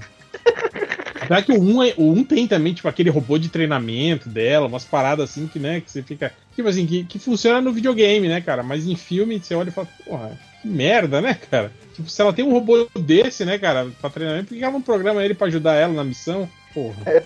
Será 1.26 1.42
que 1.42 1.52
o 1.52 1.60
1, 1.60 1.82
é, 1.82 1.94
o 1.96 2.10
1 2.12 2.24
tem 2.24 2.48
também, 2.48 2.74
tipo, 2.74 2.88
aquele 2.88 3.10
robô 3.10 3.38
de 3.38 3.48
treinamento 3.48 4.28
dela, 4.28 4.66
umas 4.66 4.84
paradas 4.84 5.30
assim 5.30 5.46
que, 5.46 5.58
né, 5.58 5.80
que 5.80 5.90
você 5.90 6.02
fica. 6.02 6.32
Tipo 6.54 6.68
assim, 6.68 6.86
que, 6.86 7.04
que 7.04 7.18
funciona 7.18 7.60
no 7.60 7.72
videogame, 7.72 8.28
né, 8.28 8.40
cara? 8.40 8.62
Mas 8.62 8.86
em 8.86 8.96
filme 8.96 9.38
você 9.38 9.54
olha 9.54 9.68
e 9.68 9.72
fala, 9.72 9.88
porra, 10.04 10.38
que 10.62 10.68
merda, 10.68 11.20
né, 11.20 11.34
cara? 11.50 11.72
Tipo, 11.94 12.08
se 12.08 12.22
ela 12.22 12.32
tem 12.32 12.44
um 12.44 12.52
robô 12.52 12.88
desse, 12.98 13.44
né, 13.44 13.58
cara, 13.58 13.88
pra 14.00 14.08
treinamento, 14.08 14.48
por 14.48 14.56
que 14.56 14.62
ela 14.62 14.72
não 14.72 14.80
programa 14.80 15.22
ele 15.24 15.34
pra 15.34 15.48
ajudar 15.48 15.74
ela 15.74 15.92
na 15.92 16.04
missão? 16.04 16.48
Porra. 16.72 16.96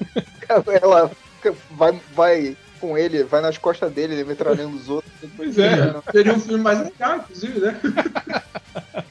Ela 0.83 1.11
vai, 1.73 2.01
vai 2.15 2.57
com 2.81 2.97
ele, 2.97 3.25
vai 3.25 3.41
nas 3.41 3.59
costas 3.59 3.93
dele, 3.93 4.15
ele 4.15 4.25
metralhando 4.25 4.77
os 4.77 4.89
outros. 4.89 5.13
Pois 5.37 5.59
é. 5.59 5.95
Seria 6.11 6.35
um 6.35 6.41
filme 6.41 6.63
mais 6.63 6.81
legal, 6.81 7.19
inclusive, 7.19 7.61
né? 7.61 7.81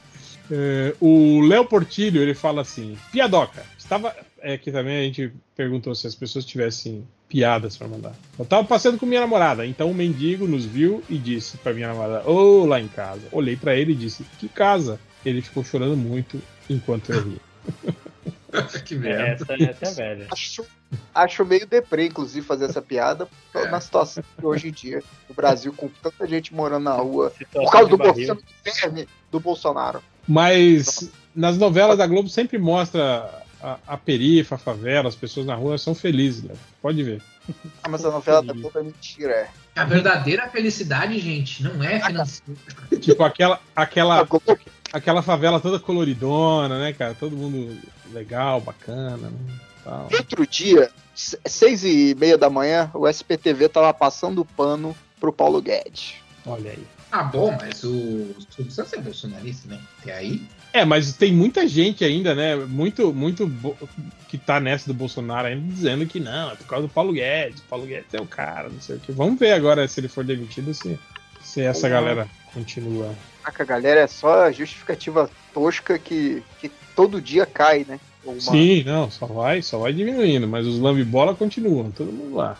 É, 0.51 0.93
o 1.01 1.41
Léo 1.41 1.65
Portilho, 1.65 2.21
ele 2.21 2.35
fala 2.35 2.61
assim: 2.61 2.95
Piadoca, 3.11 3.65
estava. 3.85 4.15
É, 4.41 4.53
aqui 4.53 4.71
também 4.71 4.99
a 4.99 5.03
gente 5.03 5.33
perguntou 5.55 5.95
se 5.95 6.05
as 6.05 6.13
pessoas 6.13 6.45
tivessem 6.45 7.07
piadas 7.29 7.77
pra 7.77 7.87
mandar. 7.87 8.13
Eu 8.37 8.45
tava 8.45 8.67
passeando 8.67 8.97
com 8.97 9.05
minha 9.05 9.21
namorada, 9.21 9.65
então 9.65 9.89
o 9.89 9.95
mendigo 9.95 10.47
nos 10.47 10.65
viu 10.65 11.03
e 11.09 11.17
disse 11.17 11.57
pra 11.57 11.73
minha 11.73 11.87
namorada: 11.87 12.29
Ô, 12.29 12.63
oh, 12.63 12.65
lá 12.65 12.79
em 12.79 12.87
casa. 12.87 13.23
Olhei 13.31 13.55
pra 13.55 13.75
ele 13.75 13.93
e 13.93 13.95
disse: 13.95 14.23
Que 14.37 14.49
casa? 14.49 14.99
Ele 15.25 15.41
ficou 15.41 15.63
chorando 15.63 15.97
muito 15.97 16.41
enquanto 16.69 17.11
eu 17.11 17.23
ria. 17.23 17.39
que 18.85 18.95
merda. 18.95 19.45
Essa, 19.53 19.63
essa 19.63 20.01
é 20.01 20.15
velha. 20.15 20.27
Acho, 20.31 20.65
acho 21.13 21.45
meio 21.45 21.65
deprê, 21.65 22.07
inclusive, 22.07 22.45
fazer 22.45 22.65
essa 22.65 22.81
piada 22.81 23.27
na 23.71 23.79
situação 23.81 24.23
de 24.37 24.45
hoje 24.45 24.67
em 24.69 24.71
dia. 24.71 25.01
No 25.27 25.35
Brasil, 25.35 25.73
com 25.73 25.89
tanta 26.01 26.27
gente 26.27 26.53
morando 26.53 26.83
na 26.83 26.93
rua. 26.93 27.33
Por 27.51 27.71
causa 27.71 27.89
do 27.89 27.97
Bolsonaro, 27.97 28.43
do 29.31 29.39
Bolsonaro. 29.39 30.03
Mas 30.27 31.11
nas 31.35 31.57
novelas 31.57 31.97
da 31.97 32.07
Globo 32.07 32.29
sempre 32.29 32.57
mostra 32.57 33.44
a, 33.65 33.79
a 33.87 33.97
perifa, 33.97 34.55
a 34.55 34.57
favela, 34.59 35.09
as 35.09 35.15
pessoas 35.15 35.45
na 35.45 35.55
rua 35.55 35.77
são 35.77 35.95
felizes, 35.95 36.43
né? 36.43 36.53
Pode 36.81 37.01
ver. 37.01 37.21
Ah, 37.83 37.89
mas 37.89 38.05
a 38.05 38.11
novela 38.11 38.43
da 38.43 38.53
Globo 38.53 38.77
é 38.79 38.83
mentira, 38.83 39.31
é. 39.31 39.49
A 39.75 39.83
verdadeira 39.83 40.47
felicidade, 40.49 41.17
gente, 41.19 41.63
não 41.63 41.83
é 41.83 41.99
financeira. 41.99 42.59
Tipo 43.01 43.23
aquela, 43.23 43.59
aquela, 43.75 44.27
aquela 44.93 45.21
favela 45.21 45.59
toda 45.59 45.79
coloridona, 45.79 46.77
né, 46.79 46.93
cara? 46.93 47.15
Todo 47.15 47.35
mundo 47.35 47.75
legal, 48.13 48.61
bacana, 48.61 49.17
né? 49.29 49.31
Tal. 49.83 50.09
Outro 50.11 50.45
dia, 50.47 50.91
se- 51.15 51.39
seis 51.45 51.83
e 51.83 52.15
meia 52.19 52.37
da 52.37 52.49
manhã, 52.49 52.89
o 52.93 53.07
SPTV 53.07 53.69
tava 53.69 53.93
passando 53.93 54.41
o 54.41 54.45
pano 54.45 54.95
pro 55.19 55.33
Paulo 55.33 55.61
Guedes. 55.61 56.15
Olha 56.45 56.71
aí. 56.71 56.83
Ah, 57.11 57.23
bom, 57.23 57.55
mas 57.59 57.83
o 57.83 58.35
Silvio 58.49 58.71
Santos 58.71 58.93
é 58.93 58.97
bolsonarista, 58.97 59.67
né? 59.67 59.79
Até 60.01 60.13
aí. 60.13 60.41
É, 60.75 60.83
mas 60.83 61.13
tem 61.13 61.31
muita 61.31 61.65
gente 61.65 62.03
ainda, 62.03 62.35
né? 62.35 62.53
Muito, 62.53 63.13
muito 63.13 63.49
que 64.27 64.37
tá 64.37 64.59
nessa 64.59 64.87
do 64.87 64.93
Bolsonaro 64.93 65.47
ainda 65.47 65.73
dizendo 65.73 66.05
que 66.05 66.19
não, 66.19 66.51
é 66.51 66.55
por 66.55 66.67
causa 66.67 66.85
do 66.85 66.91
Paulo 66.91 67.13
Guedes. 67.13 67.61
O 67.61 67.63
Paulo 67.63 67.85
Guedes 67.85 68.13
é 68.13 68.19
o 68.19 68.25
cara, 68.25 68.67
não 68.67 68.81
sei 68.81 68.97
o 68.97 68.99
que. 68.99 69.13
Vamos 69.13 69.39
ver 69.39 69.53
agora 69.53 69.87
se 69.87 70.01
ele 70.01 70.09
for 70.09 70.25
demitido, 70.25 70.73
se, 70.73 70.99
se 71.41 71.61
essa 71.61 71.87
galera 71.87 72.27
continua. 72.53 73.15
Caraca, 73.41 73.63
galera, 73.63 74.01
é 74.01 74.07
só 74.07 74.51
justificativa 74.51 75.29
tosca 75.53 75.97
que, 75.97 76.43
que 76.59 76.69
todo 76.93 77.21
dia 77.21 77.45
cai, 77.45 77.85
né? 77.87 77.97
Uma- 78.25 78.41
Sim, 78.41 78.83
não, 78.83 79.09
só 79.09 79.25
vai, 79.27 79.61
só 79.61 79.77
vai 79.77 79.93
diminuindo, 79.93 80.45
mas 80.45 80.67
os 80.67 80.77
lambe-bola 80.77 81.33
continuam, 81.33 81.89
todo 81.89 82.11
mundo 82.11 82.35
lá. 82.35 82.59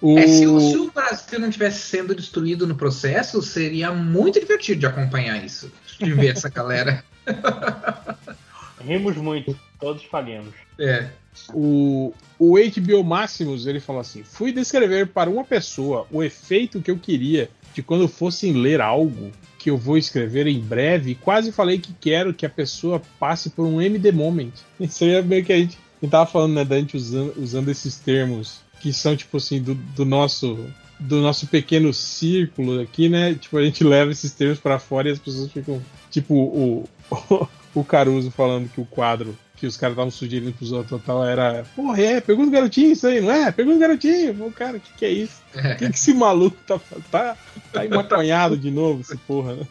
O... 0.00 0.18
É, 0.18 0.26
se, 0.26 0.44
o, 0.44 0.58
se 0.58 0.76
o 0.76 0.90
Brasil 0.90 1.38
não 1.38 1.50
tivesse 1.50 1.86
sendo 1.86 2.16
destruído 2.16 2.66
no 2.66 2.74
processo, 2.74 3.40
seria 3.40 3.92
muito 3.92 4.40
divertido 4.40 4.80
de 4.80 4.86
acompanhar 4.86 5.42
isso. 5.44 5.70
De 6.00 6.12
ver 6.12 6.32
essa 6.32 6.48
galera. 6.48 7.04
Rimos 8.84 9.16
muito, 9.16 9.58
todos 9.80 10.02
falhamos. 10.04 10.54
É. 10.78 11.08
O, 11.52 12.12
o 12.38 12.56
HBO 12.56 13.02
Maximus, 13.02 13.66
ele 13.66 13.80
fala 13.80 14.00
assim: 14.00 14.22
fui 14.22 14.52
descrever 14.52 15.08
para 15.08 15.30
uma 15.30 15.44
pessoa 15.44 16.06
o 16.10 16.22
efeito 16.22 16.80
que 16.80 16.90
eu 16.90 16.98
queria 16.98 17.48
de 17.72 17.82
quando 17.82 18.06
fossem 18.06 18.52
ler 18.52 18.80
algo 18.80 19.32
que 19.58 19.70
eu 19.70 19.78
vou 19.78 19.96
escrever 19.96 20.46
em 20.46 20.60
breve, 20.60 21.12
e 21.12 21.14
quase 21.14 21.50
falei 21.50 21.78
que 21.78 21.94
quero 21.98 22.34
que 22.34 22.44
a 22.44 22.50
pessoa 22.50 23.00
passe 23.18 23.48
por 23.48 23.64
um 23.64 23.80
MD 23.80 24.12
Moment. 24.12 24.52
Isso 24.78 25.04
aí 25.04 25.14
é 25.14 25.22
meio 25.22 25.44
que 25.44 25.52
a 25.52 25.56
gente, 25.56 25.78
a 25.78 26.04
gente 26.04 26.10
tava 26.10 26.30
falando, 26.30 26.52
né, 26.52 26.64
da 26.64 26.78
gente 26.78 26.96
usando, 26.96 27.32
usando 27.40 27.70
esses 27.70 27.96
termos 27.96 28.60
que 28.80 28.92
são, 28.92 29.16
tipo 29.16 29.38
assim, 29.38 29.62
do, 29.62 29.74
do 29.74 30.04
nosso 30.04 30.58
do 31.00 31.20
nosso 31.20 31.46
pequeno 31.46 31.92
círculo 31.92 32.80
aqui, 32.80 33.08
né? 33.08 33.34
Tipo, 33.34 33.58
a 33.58 33.64
gente 33.64 33.82
leva 33.82 34.12
esses 34.12 34.32
termos 34.32 34.60
pra 34.60 34.78
fora 34.78 35.08
e 35.08 35.12
as 35.12 35.18
pessoas 35.18 35.50
ficam. 35.50 35.82
Tipo, 36.10 36.34
o, 36.34 36.88
o 37.74 37.84
Caruso 37.84 38.30
falando 38.30 38.68
que 38.68 38.80
o 38.80 38.86
quadro 38.86 39.36
que 39.64 39.66
os 39.66 39.76
caras 39.76 39.94
estavam 39.94 40.10
sugerindo 40.10 40.52
pros 40.52 40.72
outros 40.72 41.00
tal 41.04 41.24
era. 41.24 41.64
Porra, 41.74 42.00
é, 42.00 42.20
pergunta 42.20 42.48
o 42.48 42.52
garotinho 42.52 42.92
isso 42.92 43.06
aí, 43.06 43.20
não 43.20 43.30
é? 43.30 43.50
Pergunta 43.50 43.76
o 43.76 43.80
garotinho. 43.80 44.34
Pô, 44.34 44.50
cara, 44.50 44.76
o 44.76 44.80
que, 44.80 44.92
que 44.92 45.04
é 45.04 45.10
isso? 45.10 45.42
O 45.54 45.76
que, 45.76 45.88
que 45.90 45.96
esse 45.96 46.12
maluco 46.12 46.56
tá 46.66 46.80
tá, 47.10 47.36
tá 47.72 47.84
emaconhado 47.84 48.56
de 48.56 48.70
novo, 48.70 49.00
esse 49.00 49.16
porra, 49.16 49.54
né? 49.54 49.66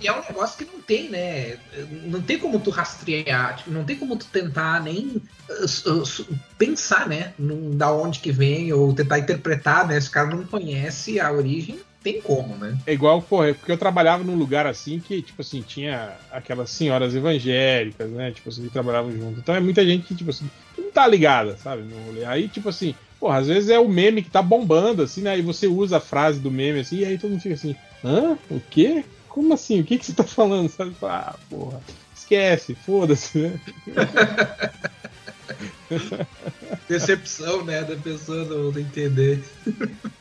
E 0.00 0.08
é 0.08 0.12
um 0.12 0.22
negócio 0.22 0.58
que 0.58 0.64
não 0.64 0.80
tem, 0.80 1.10
né? 1.10 1.58
Não 2.06 2.22
tem 2.22 2.38
como 2.38 2.58
tu 2.58 2.70
rastrear, 2.70 3.58
tipo, 3.58 3.70
não 3.70 3.84
tem 3.84 3.96
como 3.96 4.16
tu 4.16 4.26
tentar 4.26 4.82
nem 4.82 5.22
uh, 5.50 5.92
uh, 5.92 6.38
pensar, 6.56 7.06
né? 7.06 7.34
Num, 7.38 7.76
da 7.76 7.92
onde 7.92 8.20
que 8.20 8.32
vem, 8.32 8.72
ou 8.72 8.92
tentar 8.94 9.18
interpretar, 9.18 9.86
né? 9.86 10.00
Se 10.00 10.08
o 10.08 10.12
cara 10.12 10.28
não 10.28 10.44
conhece 10.44 11.20
a 11.20 11.30
origem, 11.30 11.78
tem 12.02 12.20
como, 12.20 12.56
né? 12.56 12.76
É 12.86 12.92
igual, 12.92 13.20
porra, 13.20 13.52
porque 13.54 13.72
eu 13.72 13.78
trabalhava 13.78 14.24
num 14.24 14.36
lugar 14.36 14.66
assim 14.66 14.98
que, 14.98 15.20
tipo 15.20 15.42
assim, 15.42 15.62
tinha 15.62 16.16
aquelas 16.30 16.70
senhoras 16.70 17.14
evangélicas, 17.14 18.10
né? 18.10 18.30
Tipo 18.30 18.48
assim, 18.48 18.62
que 18.62 18.70
trabalhavam 18.70 19.12
junto. 19.12 19.40
Então 19.40 19.54
é 19.54 19.60
muita 19.60 19.84
gente 19.84 20.06
que, 20.06 20.14
tipo 20.14 20.30
assim, 20.30 20.48
não 20.76 20.90
tá 20.90 21.06
ligada, 21.06 21.56
sabe? 21.56 21.82
Aí, 22.26 22.48
tipo 22.48 22.68
assim, 22.68 22.94
porra, 23.18 23.38
às 23.38 23.48
vezes 23.48 23.70
é 23.70 23.78
o 23.78 23.88
meme 23.88 24.22
que 24.22 24.30
tá 24.30 24.42
bombando, 24.42 25.02
assim, 25.02 25.22
né? 25.22 25.38
E 25.38 25.42
você 25.42 25.66
usa 25.66 25.98
a 25.98 26.00
frase 26.00 26.40
do 26.40 26.50
meme 26.50 26.80
assim, 26.80 26.98
e 26.98 27.04
aí 27.04 27.18
todo 27.18 27.30
mundo 27.30 27.42
fica 27.42 27.54
assim, 27.54 27.76
hã? 28.04 28.38
O 28.48 28.60
quê? 28.60 29.04
Como 29.28 29.52
assim? 29.52 29.80
O 29.80 29.84
que, 29.84 29.98
que 29.98 30.06
você 30.06 30.12
tá 30.12 30.24
falando? 30.24 30.68
Sabe? 30.68 30.94
Ah, 31.02 31.36
porra, 31.50 31.80
esquece, 32.14 32.74
foda-se, 32.74 33.38
né? 33.38 33.60
Decepção, 36.88 37.64
né? 37.64 37.82
Da 37.82 37.96
pessoa 37.96 38.44
não, 38.44 38.70
não 38.70 38.78
entender. 38.78 39.42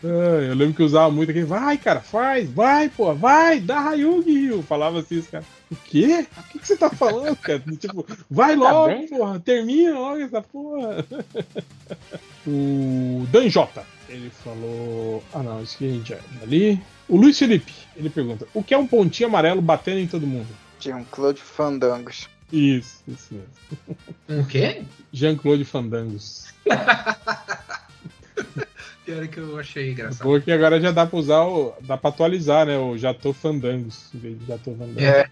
Ah, 0.03 0.41
eu 0.43 0.55
lembro 0.55 0.75
que 0.75 0.83
usava 0.83 1.11
muito 1.11 1.29
aquele, 1.29 1.45
vai, 1.45 1.77
cara, 1.77 2.01
faz, 2.01 2.49
vai, 2.49 2.89
pô, 2.89 3.13
vai, 3.13 3.59
dá 3.59 3.89
Hayugi, 3.89 4.47
Ryu. 4.47 4.63
Falava 4.63 4.99
assim, 4.99 5.17
os 5.17 5.27
caras, 5.27 5.47
o 5.71 5.75
quê? 5.75 6.25
O 6.37 6.43
que, 6.43 6.59
que 6.59 6.67
você 6.67 6.77
tá 6.77 6.89
falando, 6.89 7.35
cara? 7.37 7.63
Tipo, 7.77 8.05
vai 8.29 8.55
logo, 8.55 8.87
bem? 8.87 9.07
porra, 9.07 9.39
termina 9.39 9.99
logo 9.99 10.21
essa 10.21 10.41
porra. 10.41 11.05
o 12.47 13.25
Danjota, 13.31 13.83
ele 14.07 14.29
falou. 14.29 15.23
Ah, 15.33 15.43
não, 15.43 15.61
isso 15.61 15.75
aqui 15.75 15.85
a 15.85 15.91
gente 15.91 16.09
já, 16.09 16.17
já 16.39 16.45
li. 16.45 16.81
O 17.09 17.17
Luiz 17.17 17.37
Felipe, 17.37 17.73
ele 17.95 18.09
pergunta: 18.09 18.47
o 18.53 18.63
que 18.63 18.73
é 18.73 18.77
um 18.77 18.87
pontinho 18.87 19.29
amarelo 19.29 19.61
batendo 19.61 19.99
em 19.99 20.07
todo 20.07 20.27
mundo? 20.27 20.47
Jean-Claude 20.79 21.41
Fandangos. 21.41 22.29
Isso, 22.51 23.03
isso 23.07 23.33
mesmo. 23.33 23.49
Um 24.29 24.43
quê? 24.45 24.83
Jean-Claude 25.11 25.65
Fandangos. 25.65 26.53
Pior 29.05 29.27
que 29.27 29.39
eu 29.39 29.57
achei 29.57 29.91
engraçado. 29.91 30.23
Porque 30.23 30.51
agora 30.51 30.81
já 30.81 30.91
dá 30.91 31.05
pra 31.05 31.17
usar 31.17 31.41
o. 31.43 31.73
dá 31.81 31.97
pra 31.97 32.09
atualizar, 32.09 32.65
né? 32.65 32.77
O 32.77 32.97
Já 32.97 33.13
tô 33.13 33.31
Fandangos, 33.31 34.13
em 34.13 34.17
vez 34.19 34.37
de 34.39 34.45
Já 34.45 34.57
tô 34.57 34.75
Fandangos. 34.75 35.01
É. 35.01 35.29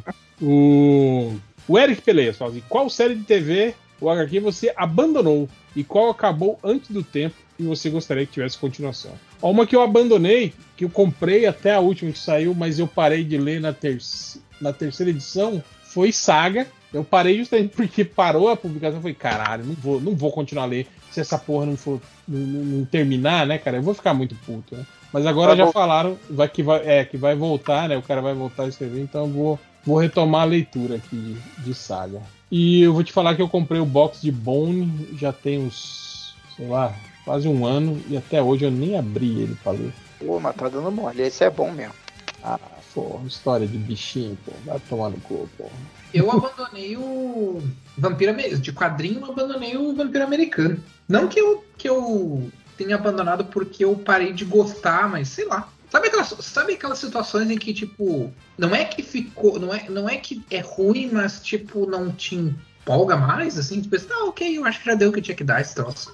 O, 0.42 1.36
o 1.68 1.78
Eric 1.78 2.02
Peleias 2.02 2.36
fala 2.36 2.50
assim: 2.50 2.62
qual 2.68 2.90
série 2.90 3.14
de 3.14 3.24
TV 3.24 3.74
ou 4.00 4.10
HQ 4.10 4.40
você 4.40 4.72
abandonou 4.76 5.48
e 5.74 5.84
qual 5.84 6.10
acabou 6.10 6.58
antes 6.62 6.90
do 6.90 7.02
tempo 7.02 7.36
e 7.58 7.62
você 7.64 7.88
gostaria 7.90 8.26
que 8.26 8.32
tivesse 8.32 8.58
continuação? 8.58 9.12
Ó, 9.40 9.50
Uma 9.50 9.66
que 9.66 9.76
eu 9.76 9.82
abandonei, 9.82 10.52
que 10.76 10.84
eu 10.84 10.90
comprei 10.90 11.46
até 11.46 11.72
a 11.74 11.80
última 11.80 12.10
que 12.12 12.18
saiu, 12.18 12.54
mas 12.54 12.78
eu 12.78 12.86
parei 12.86 13.22
de 13.24 13.38
ler 13.38 13.60
na, 13.60 13.72
terci- 13.72 14.40
na 14.60 14.72
terceira 14.72 15.10
edição, 15.10 15.62
foi 15.84 16.10
Saga. 16.12 16.66
Eu 16.92 17.04
parei 17.04 17.38
justamente 17.38 17.70
porque 17.76 18.04
parou 18.04 18.48
a 18.48 18.56
publicação. 18.56 18.98
Eu 18.98 19.02
falei, 19.02 19.14
caralho, 19.14 19.64
não 19.64 19.74
vou, 19.74 20.00
não 20.00 20.14
vou 20.14 20.30
continuar 20.32 20.64
a 20.64 20.66
ler 20.66 20.86
se 21.10 21.20
essa 21.20 21.38
porra 21.38 21.66
não 21.66 21.76
for 21.76 22.00
não, 22.26 22.38
não- 22.40 22.84
terminar, 22.84 23.46
né, 23.46 23.58
cara? 23.58 23.76
Eu 23.76 23.82
vou 23.82 23.94
ficar 23.94 24.14
muito 24.14 24.34
puto, 24.46 24.74
né? 24.76 24.84
Mas 25.12 25.26
agora 25.26 25.54
Vai 25.54 25.64
já 25.66 25.72
falaram 25.72 26.18
vai, 26.28 26.48
que, 26.48 26.60
vai, 26.60 26.82
é, 26.84 27.04
que 27.04 27.16
vai 27.16 27.36
voltar, 27.36 27.88
né? 27.88 27.96
O 27.96 28.02
cara 28.02 28.20
vai 28.20 28.34
voltar 28.34 28.64
a 28.64 28.68
escrever, 28.68 29.00
então 29.00 29.26
eu 29.26 29.28
vou, 29.32 29.60
vou 29.84 29.96
retomar 29.98 30.42
a 30.42 30.46
leitura 30.46 30.96
aqui 30.96 31.16
de, 31.56 31.62
de 31.62 31.72
saga. 31.74 32.20
E 32.50 32.82
eu 32.82 32.92
vou 32.92 33.04
te 33.04 33.12
falar 33.12 33.36
que 33.36 33.42
eu 33.42 33.48
comprei 33.48 33.80
o 33.80 33.86
box 33.86 34.20
de 34.20 34.32
Bone 34.32 35.08
já 35.16 35.32
tem 35.32 35.60
uns, 35.60 36.34
sei 36.56 36.66
lá, 36.66 36.92
quase 37.24 37.48
um 37.48 37.64
ano 37.64 38.00
e 38.08 38.16
até 38.16 38.42
hoje 38.42 38.64
eu 38.64 38.70
nem 38.70 38.98
abri 38.98 39.40
ele 39.40 39.56
pra 39.62 39.72
ler. 39.72 39.92
Pô, 40.18 40.38
mas 40.38 40.54
tá 40.54 40.68
dando 40.68 40.92
mole. 40.92 41.22
Esse 41.22 41.44
é 41.44 41.50
bom 41.50 41.70
mesmo. 41.70 41.94
Ah, 42.42 42.58
porra, 42.94 43.26
história 43.26 43.66
de 43.66 43.78
bichinho, 43.78 44.38
pô. 44.44 44.52
Vai 44.64 44.78
tomar 44.88 45.10
no 45.10 45.20
cu, 45.20 45.48
porra. 45.56 45.72
Eu 46.12 46.30
abandonei 46.30 46.96
o 46.96 47.60
Vampiro 47.96 48.30
Americano. 48.30 48.62
De 48.62 48.72
quadrinho, 48.72 49.20
eu 49.20 49.32
abandonei 49.32 49.76
o 49.76 49.94
Vampiro 49.94 50.24
Americano. 50.24 50.82
Não 51.08 51.26
que 51.26 51.40
eu, 51.40 51.64
que 51.76 51.88
eu 51.88 52.50
tenha 52.76 52.94
abandonado 52.96 53.46
porque 53.46 53.84
eu 53.84 53.96
parei 53.96 54.32
de 54.32 54.44
gostar, 54.44 55.08
mas 55.08 55.28
sei 55.28 55.46
lá. 55.46 55.68
Sabe 55.90 56.08
aquelas, 56.08 56.28
sabe 56.40 56.72
aquelas 56.74 56.98
situações 56.98 57.50
em 57.50 57.56
que, 57.56 57.72
tipo, 57.72 58.32
não 58.58 58.74
é 58.74 58.84
que 58.84 59.02
ficou. 59.02 59.58
Não 59.58 59.72
é, 59.72 59.88
não 59.88 60.08
é 60.08 60.16
que 60.16 60.44
é 60.50 60.60
ruim, 60.60 61.10
mas, 61.12 61.40
tipo, 61.40 61.86
não 61.86 62.10
te 62.10 62.34
empolga 62.36 63.16
mais, 63.16 63.58
assim? 63.58 63.80
Tu 63.80 63.88
pensa, 63.88 64.08
ah, 64.12 64.24
ok, 64.24 64.58
eu 64.58 64.64
acho 64.64 64.80
que 64.80 64.86
já 64.86 64.94
deu 64.94 65.10
o 65.10 65.12
que 65.12 65.22
tinha 65.22 65.36
que 65.36 65.44
dar 65.44 65.60
esse 65.60 65.74
troço. 65.74 66.12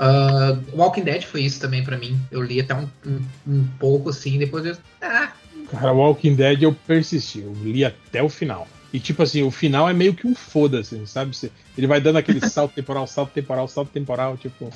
Uh, 0.00 0.58
Walking 0.74 1.04
Dead 1.04 1.22
foi 1.24 1.42
isso 1.42 1.60
também 1.60 1.84
pra 1.84 1.98
mim. 1.98 2.18
Eu 2.30 2.42
li 2.42 2.58
até 2.58 2.74
um, 2.74 2.88
um, 3.06 3.20
um 3.46 3.66
pouco, 3.78 4.08
assim, 4.08 4.38
depois 4.38 4.64
eu. 4.64 4.76
Ah, 5.02 5.32
Cara, 5.70 5.92
Walking 5.92 6.34
Dead 6.34 6.62
eu 6.62 6.74
persisti, 6.74 7.40
eu 7.40 7.52
li 7.62 7.84
até 7.84 8.22
o 8.22 8.28
final. 8.28 8.66
E 8.92 8.98
tipo 8.98 9.22
assim, 9.22 9.42
o 9.42 9.50
final 9.50 9.88
é 9.88 9.92
meio 9.92 10.14
que 10.14 10.26
um 10.26 10.34
foda-se, 10.34 11.06
sabe? 11.06 11.36
Ele 11.78 11.86
vai 11.86 12.00
dando 12.00 12.16
aquele 12.16 12.40
salto 12.48 12.74
temporal, 12.74 13.06
salto 13.06 13.30
temporal, 13.32 13.68
salto 13.68 13.90
temporal, 13.90 14.36
tipo. 14.36 14.72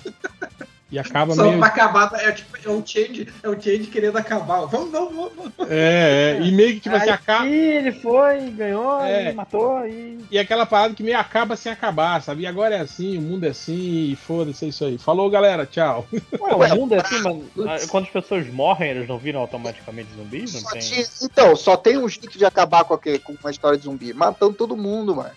E 0.94 0.98
acaba 1.00 1.34
só 1.34 1.42
meio. 1.42 1.58
pra 1.58 1.66
acabar, 1.66 2.08
é 2.22 2.30
tipo, 2.30 2.56
é 2.56 2.70
o 2.70 2.80
change, 2.86 3.26
é 3.42 3.48
o 3.48 3.60
change 3.60 3.88
querendo 3.88 4.16
acabar. 4.16 4.60
Vamos, 4.66 4.92
vamos, 4.92 5.12
vamos. 5.34 5.52
É, 5.68 6.38
é, 6.38 6.40
e 6.40 6.52
meio 6.52 6.74
que 6.74 6.80
tipo 6.82 6.94
assim, 6.94 7.10
acaba. 7.10 7.46
ele 7.48 7.90
foi, 7.90 8.48
ganhou, 8.50 9.00
É. 9.04 9.32
matou 9.32 9.84
e. 9.88 10.24
E 10.30 10.38
aquela 10.38 10.64
parada 10.64 10.94
que 10.94 11.02
meio 11.02 11.18
acaba 11.18 11.56
sem 11.56 11.72
acabar, 11.72 12.22
sabe? 12.22 12.42
E 12.42 12.46
agora 12.46 12.76
é 12.76 12.80
assim, 12.80 13.18
o 13.18 13.22
mundo 13.22 13.44
é 13.44 13.48
assim, 13.48 14.10
e 14.12 14.14
foda-se, 14.16 14.64
é 14.64 14.68
isso 14.68 14.84
aí. 14.84 14.96
Falou, 14.96 15.28
galera, 15.28 15.66
tchau. 15.66 16.06
Ué, 16.40 16.72
o 16.72 16.76
mundo 16.76 16.94
é 16.94 17.00
assim, 17.00 17.16
mas 17.56 17.86
quando 17.86 18.04
as 18.04 18.10
pessoas 18.10 18.46
morrem, 18.48 18.90
eles 18.90 19.08
não 19.08 19.18
viram 19.18 19.40
automaticamente 19.40 20.10
zumbis? 20.16 20.54
Não 20.54 20.60
Só 20.60 20.70
tem. 20.70 20.80
tinha- 20.80 21.06
então, 21.22 21.56
só 21.56 21.76
tem 21.76 21.98
um 21.98 22.08
jeito 22.08 22.38
de 22.38 22.44
acabar 22.44 22.84
com, 22.84 22.94
aquele, 22.94 23.18
com 23.18 23.34
uma 23.42 23.50
história 23.50 23.76
de 23.76 23.82
zumbi, 23.84 24.12
matando 24.14 24.52
todo 24.54 24.76
mundo, 24.76 25.16
mano. 25.16 25.30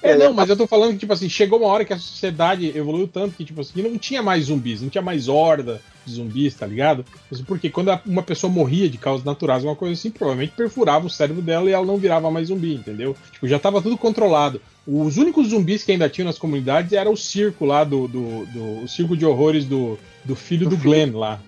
É, 0.00 0.16
não, 0.16 0.32
mas 0.32 0.48
eu 0.48 0.56
tô 0.56 0.66
falando 0.66 0.92
que, 0.92 0.98
tipo 0.98 1.12
assim, 1.12 1.28
chegou 1.28 1.58
uma 1.58 1.68
hora 1.68 1.84
que 1.84 1.92
a 1.92 1.98
sociedade 1.98 2.66
evoluiu 2.76 3.08
tanto 3.08 3.34
que, 3.36 3.44
tipo 3.44 3.60
assim, 3.60 3.82
não 3.82 3.98
tinha 3.98 4.22
mais 4.22 4.44
zumbis, 4.44 4.80
não 4.80 4.88
tinha 4.88 5.02
mais 5.02 5.26
horda 5.28 5.80
de 6.06 6.12
zumbis, 6.12 6.54
tá 6.54 6.66
ligado? 6.66 7.04
Assim, 7.32 7.42
Porque 7.42 7.68
quando 7.68 7.90
uma 8.06 8.22
pessoa 8.22 8.52
morria 8.52 8.88
de 8.88 8.96
causas 8.96 9.24
naturais, 9.24 9.64
uma 9.64 9.74
coisa 9.74 9.94
assim, 9.94 10.10
provavelmente 10.10 10.52
perfurava 10.56 11.06
o 11.06 11.10
cérebro 11.10 11.42
dela 11.42 11.68
e 11.68 11.72
ela 11.72 11.84
não 11.84 11.96
virava 11.96 12.30
mais 12.30 12.46
zumbi, 12.48 12.74
entendeu? 12.74 13.16
Tipo, 13.32 13.48
já 13.48 13.58
tava 13.58 13.82
tudo 13.82 13.98
controlado. 13.98 14.60
Os 14.86 15.16
únicos 15.18 15.48
zumbis 15.48 15.82
que 15.82 15.92
ainda 15.92 16.08
tinham 16.08 16.26
nas 16.26 16.38
comunidades 16.38 16.92
era 16.92 17.10
o 17.10 17.16
circo 17.16 17.64
lá 17.66 17.82
do. 17.84 18.06
do, 18.08 18.46
do- 18.46 18.82
o 18.84 18.88
circo 18.88 19.16
de 19.16 19.26
horrores 19.26 19.64
do, 19.66 19.98
do 20.24 20.34
filho 20.36 20.64
do, 20.64 20.70
Do 20.76 20.76
filho. 20.80 20.90
Glenn 20.94 21.18
lá, 21.18 21.40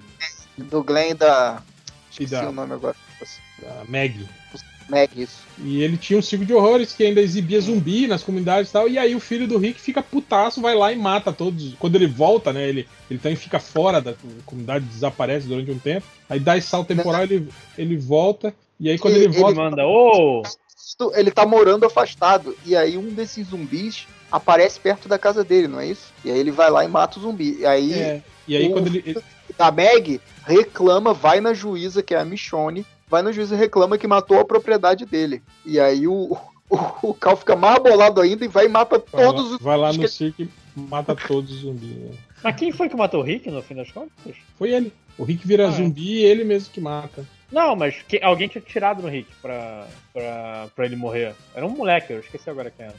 Do 0.58 0.82
Glenn 0.82 1.10
e 1.10 1.14
da. 1.14 1.62
Esqueci 2.10 2.32
da- 2.32 2.48
o 2.50 2.52
nome 2.52 2.74
agora. 2.74 2.96
da 3.62 3.84
Maggie. 3.88 4.26
Isso. 5.16 5.40
E 5.58 5.82
ele 5.82 5.96
tinha 5.96 6.18
um 6.18 6.22
circo 6.22 6.44
de 6.44 6.52
horrores 6.54 6.92
que 6.92 7.04
ainda 7.04 7.20
exibia 7.20 7.60
zumbi 7.60 8.06
nas 8.06 8.22
comunidades 8.22 8.70
e 8.70 8.72
tal. 8.72 8.88
E 8.88 8.98
aí 8.98 9.14
o 9.14 9.20
filho 9.20 9.46
do 9.46 9.58
Rick 9.58 9.80
fica 9.80 10.02
putaço, 10.02 10.60
vai 10.60 10.74
lá 10.74 10.92
e 10.92 10.96
mata 10.96 11.32
todos. 11.32 11.74
Quando 11.78 11.96
ele 11.96 12.06
volta, 12.06 12.52
né? 12.52 12.68
Ele, 12.68 12.88
ele 13.10 13.18
também 13.20 13.36
fica 13.36 13.58
fora 13.60 14.00
da 14.00 14.14
comunidade, 14.46 14.84
desaparece 14.86 15.46
durante 15.46 15.70
um 15.70 15.78
tempo. 15.78 16.06
Aí 16.28 16.40
dá 16.40 16.56
esse 16.56 16.68
salto 16.68 16.88
temporal, 16.88 17.22
ele, 17.22 17.48
ele 17.76 17.96
volta. 17.96 18.54
E 18.78 18.88
aí 18.88 18.98
quando 18.98 19.14
ele, 19.16 19.26
Ele- 19.26 19.38
volta. 19.38 19.54
Manda, 19.60 19.86
ô! 19.86 20.42
Ele 21.14 21.30
tá 21.30 21.46
morando 21.46 21.84
afastado. 21.86 22.56
E 22.64 22.74
aí 22.74 22.96
um 22.96 23.08
desses 23.12 23.48
zumbis 23.48 24.06
aparece 24.30 24.80
perto 24.80 25.08
da 25.08 25.18
casa 25.18 25.44
dele, 25.44 25.68
não 25.68 25.80
é 25.80 25.86
isso? 25.88 26.12
E 26.24 26.30
aí 26.30 26.38
ele 26.38 26.50
vai 26.50 26.70
lá 26.70 26.84
e 26.84 26.88
mata 26.88 27.18
o 27.18 27.22
zumbi. 27.22 27.58
E 27.60 27.66
aí 27.66 27.92
É, 27.92 28.22
e 28.48 28.56
aí 28.56 28.68
o- 28.68 28.72
quando 28.72 28.86
ele. 28.88 29.02
ele- 29.06 29.20
a 29.58 29.70
Meg 29.70 30.20
reclama, 30.46 31.12
vai 31.12 31.40
na 31.40 31.52
juíza, 31.52 32.02
que 32.02 32.14
é 32.14 32.18
a 32.18 32.24
Michonne, 32.24 32.86
vai 33.10 33.20
na 33.22 33.32
juíza 33.32 33.54
e 33.54 33.58
reclama 33.58 33.98
que 33.98 34.06
matou 34.06 34.38
a 34.38 34.44
propriedade 34.44 35.04
dele. 35.04 35.42
E 35.66 35.78
aí 35.80 36.06
o, 36.06 36.36
o, 36.70 36.78
o 37.08 37.14
Cal 37.14 37.36
fica 37.36 37.56
mais 37.56 37.78
bolado 37.82 38.20
ainda 38.20 38.44
e 38.44 38.48
vai 38.48 38.66
e 38.66 38.68
mata 38.68 39.02
vai 39.12 39.24
lá- 39.26 39.32
todos 39.32 39.52
os 39.52 39.58
vai 39.60 39.76
lá 39.76 39.88
no 39.88 39.94
zumbis 39.94 40.12
circo 40.12 40.42
e 40.42 40.48
mata 40.76 41.14
todos 41.16 41.50
os 41.52 41.60
zumbis. 41.62 41.96
né? 41.96 42.10
Mas 42.42 42.56
quem 42.56 42.72
foi 42.72 42.88
que 42.88 42.96
matou 42.96 43.20
o 43.20 43.24
Rick 43.24 43.50
no 43.50 43.60
fim 43.62 43.74
das 43.74 43.90
contas? 43.90 44.34
Foi 44.56 44.70
ele. 44.70 44.92
O 45.18 45.24
Rick 45.24 45.46
vira 45.46 45.66
Ah, 45.66 45.68
é. 45.68 45.72
zumbi 45.72 46.20
e 46.20 46.24
ele 46.24 46.44
mesmo 46.44 46.72
que 46.72 46.80
mata. 46.80 47.26
Não, 47.52 47.74
mas 47.74 47.96
que- 48.06 48.22
alguém 48.22 48.46
tinha 48.48 48.62
tirado 48.62 49.02
no 49.02 49.08
Rick 49.08 49.28
pra, 49.42 49.86
pra, 50.12 50.68
pra 50.74 50.84
ele 50.86 50.94
morrer. 50.94 51.34
Era 51.54 51.66
um 51.66 51.70
moleque, 51.70 52.12
eu 52.12 52.20
esqueci 52.20 52.48
agora 52.48 52.70
quem 52.74 52.86
era. 52.86 52.94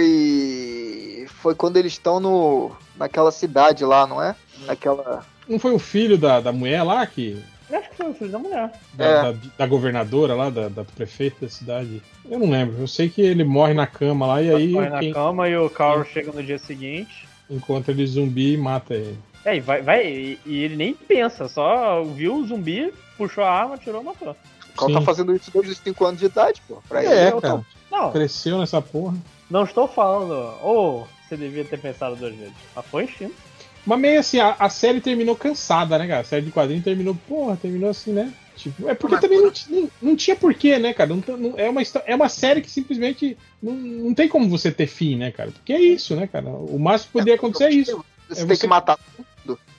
Foi. 0.00 1.26
Foi 1.28 1.54
quando 1.54 1.76
eles 1.76 1.92
estão 1.92 2.20
no. 2.20 2.70
naquela 2.96 3.30
cidade 3.32 3.84
lá, 3.84 4.06
não 4.06 4.22
é? 4.22 4.34
Naquela. 4.66 5.24
Não 5.48 5.58
foi 5.58 5.72
o 5.72 5.78
filho 5.78 6.16
da, 6.16 6.40
da 6.40 6.52
mulher 6.52 6.82
lá 6.82 7.04
que. 7.06 7.42
Eu 7.70 7.78
acho 7.78 7.90
que 7.90 7.96
foi 7.96 8.10
o 8.10 8.14
filho 8.14 8.30
da 8.30 8.38
mulher. 8.38 8.72
Da, 8.94 9.04
É. 9.04 9.22
da- 9.32 9.38
da 9.58 9.66
governadora 9.66 10.34
lá, 10.34 10.50
da, 10.50 10.68
da 10.68 10.84
prefeita 10.84 11.36
da 11.46 11.48
cidade. 11.48 12.02
Eu 12.28 12.38
não 12.38 12.50
lembro. 12.50 12.76
Eu 12.80 12.86
sei 12.88 13.08
que 13.08 13.20
ele 13.22 13.44
morre 13.44 13.74
na 13.74 13.86
cama 13.86 14.26
lá 14.26 14.42
e 14.42 14.50
aí 14.54 14.72
Vai 14.72 14.88
na 14.90 14.98
quem 14.98 15.12
cama 15.12 15.48
e 15.48 15.56
o 15.56 15.70
Carl 15.70 16.04
chega 16.04 16.32
no 16.32 16.42
dia 16.42 16.58
seguinte. 16.58 17.28
encontra 17.48 17.92
ele 17.92 18.06
zumbi 18.06 18.54
e 18.54 18.56
mata 18.56 18.94
ele. 18.94 19.18
É, 19.44 19.56
e 19.56 19.60
vai, 19.60 19.80
vai 19.82 20.06
e, 20.06 20.38
e 20.44 20.62
ele 20.64 20.76
nem 20.76 20.94
pensa, 20.94 21.48
só 21.48 22.02
viu 22.04 22.36
o 22.36 22.46
zumbi, 22.46 22.92
puxou 23.16 23.42
a 23.42 23.50
arma, 23.50 23.78
tirou 23.78 24.02
e 24.02 24.04
matou. 24.04 24.36
O 24.72 24.76
Cal 24.76 24.92
tá 24.92 25.00
fazendo 25.00 25.34
isso 25.34 25.50
desde 25.50 25.72
os 25.72 25.78
5 25.78 26.04
anos 26.04 26.20
de 26.20 26.26
idade, 26.26 26.62
pô. 26.68 26.82
Pra 26.88 27.02
ele 27.04 27.12
É, 27.12 27.28
é 27.30 27.34
o 27.34 27.40
cara. 27.40 27.64
Não, 27.90 28.12
Cresceu 28.12 28.58
nessa 28.58 28.80
porra. 28.80 29.16
não 29.50 29.64
estou 29.64 29.88
falando, 29.88 30.54
ou 30.62 31.08
você 31.28 31.36
devia 31.36 31.64
ter 31.64 31.78
pensado 31.80 32.14
duas 32.16 32.34
vezes. 32.34 32.52
Mas 32.76 32.86
foi 32.86 33.04
instinto. 33.04 33.34
Mas 33.86 33.98
meio 33.98 34.20
assim, 34.20 34.38
a, 34.38 34.54
a 34.58 34.68
série 34.68 35.00
terminou 35.00 35.34
cansada, 35.34 35.98
né, 35.98 36.06
cara? 36.06 36.20
A 36.20 36.24
série 36.24 36.44
de 36.44 36.52
quadrinhos 36.52 36.84
terminou, 36.84 37.14
porra, 37.28 37.56
terminou 37.56 37.90
assim, 37.90 38.12
né? 38.12 38.32
Tipo, 38.56 38.88
é 38.88 38.94
porque 38.94 39.14
Mas- 39.14 39.22
também 39.22 39.40
não, 39.42 39.52
não, 39.70 39.90
não 40.02 40.16
tinha 40.16 40.36
porquê, 40.36 40.78
né, 40.78 40.92
cara? 40.92 41.08
Não, 41.08 41.22
não- 41.38 41.54
é, 41.58 41.68
uma, 41.70 41.80
é 42.06 42.14
uma 42.14 42.28
série 42.28 42.60
que 42.60 42.70
simplesmente 42.70 43.36
não, 43.62 43.72
não 43.72 44.14
tem 44.14 44.28
como 44.28 44.48
você 44.50 44.70
ter 44.70 44.86
fim, 44.86 45.16
né, 45.16 45.30
cara? 45.30 45.50
Porque 45.50 45.72
é 45.72 45.80
isso, 45.80 46.14
né, 46.14 46.26
cara? 46.26 46.48
O 46.48 46.78
máximo 46.78 47.08
que 47.08 47.12
poderia 47.14 47.34
acontecer 47.36 47.64
é 47.64 47.70
isso. 47.70 48.04
Você 48.28 48.42
É 48.42 48.46
tem 48.46 48.54
você- 48.56 48.60
que 48.62 48.66
matar. 48.66 48.98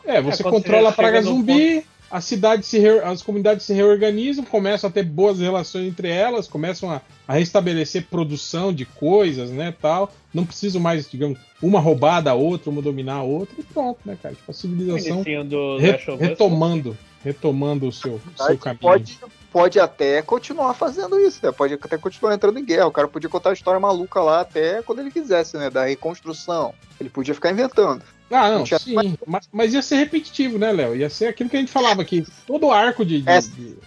É, 0.04 0.20
você 0.20 0.42
É, 0.42 0.50
controla 0.50 0.90
a 0.90 0.94
praga 0.94 1.22
zumbi, 1.22 1.86
a 2.12 2.20
cidade 2.22 2.66
se 2.66 2.78
re- 2.78 3.00
as 3.00 3.22
comunidades 3.22 3.66
se 3.66 3.74
reorganizam, 3.74 4.44
começam 4.44 4.90
a 4.90 4.94
ter 4.94 5.04
boas 5.04 5.40
relações 5.40 5.88
entre 5.88 6.10
elas, 6.10 6.48
começam 6.48 6.92
a, 6.92 7.02
a 7.28 7.34
restabelecer 7.34 8.06
produção 8.10 8.74
de 8.74 8.86
coisas, 8.86 9.50
né, 9.50 9.74
tal. 9.82 10.12
Não 10.34 10.46
precisam 10.46 10.82
mais, 10.82 11.10
digamos, 11.10 11.40
uma 11.62 11.80
roubar 11.80 12.22
da 12.22 12.34
outra, 12.34 12.70
uma 12.70 12.82
dominar 12.82 13.16
a 13.16 13.24
outra 13.24 13.56
e 13.58 13.64
pronto, 13.64 14.00
né, 14.06 14.18
cara? 14.22 14.36
Tipo, 14.36 14.52
a 14.52 14.54
civilização 14.54 15.18
do 15.44 15.78
re- 15.78 15.92
retomando, 16.28 16.98
retomando 17.24 17.88
o 17.88 17.92
seu, 17.92 18.16
o 18.16 18.22
seu 18.38 18.58
caminho. 18.58 18.80
Pode, 18.82 19.20
pode 19.52 19.80
até 19.80 20.22
continuar 20.22 20.74
fazendo 20.74 21.20
isso, 21.20 21.40
né? 21.44 21.52
Pode 21.52 21.74
até 21.74 21.98
continuar 21.98 22.34
entrando 22.34 22.58
em 22.60 22.66
guerra. 22.66 22.88
O 22.88 22.92
cara 22.92 23.08
podia 23.08 23.30
contar 23.30 23.50
a 23.52 23.54
história 23.54 23.80
maluca 23.80 24.22
lá 24.22 24.42
até 24.42 24.82
quando 24.82 25.00
ele 25.00 25.12
quisesse, 25.12 25.58
né? 25.58 25.70
Da 25.70 25.86
reconstrução. 25.86 26.74
Ele 27.00 27.10
podia 27.10 27.34
ficar 27.36 27.52
inventando. 27.52 28.02
Ah, 28.32 28.50
não, 28.50 28.66
sim. 28.66 29.18
Mas, 29.28 29.50
mas 29.52 29.74
ia 29.74 29.82
ser 29.82 29.98
repetitivo, 29.98 30.58
né, 30.58 30.72
Léo? 30.72 30.96
Ia 30.96 31.10
ser 31.10 31.28
aquilo 31.28 31.50
que 31.50 31.58
a 31.58 31.60
gente 31.60 31.72
falava 31.72 32.02
aqui. 32.02 32.26
Todo 32.48 32.72
arco 32.72 33.06
de, 33.06 33.22
de- 33.22 33.30
É. 33.30 33.42
de- 33.42 33.78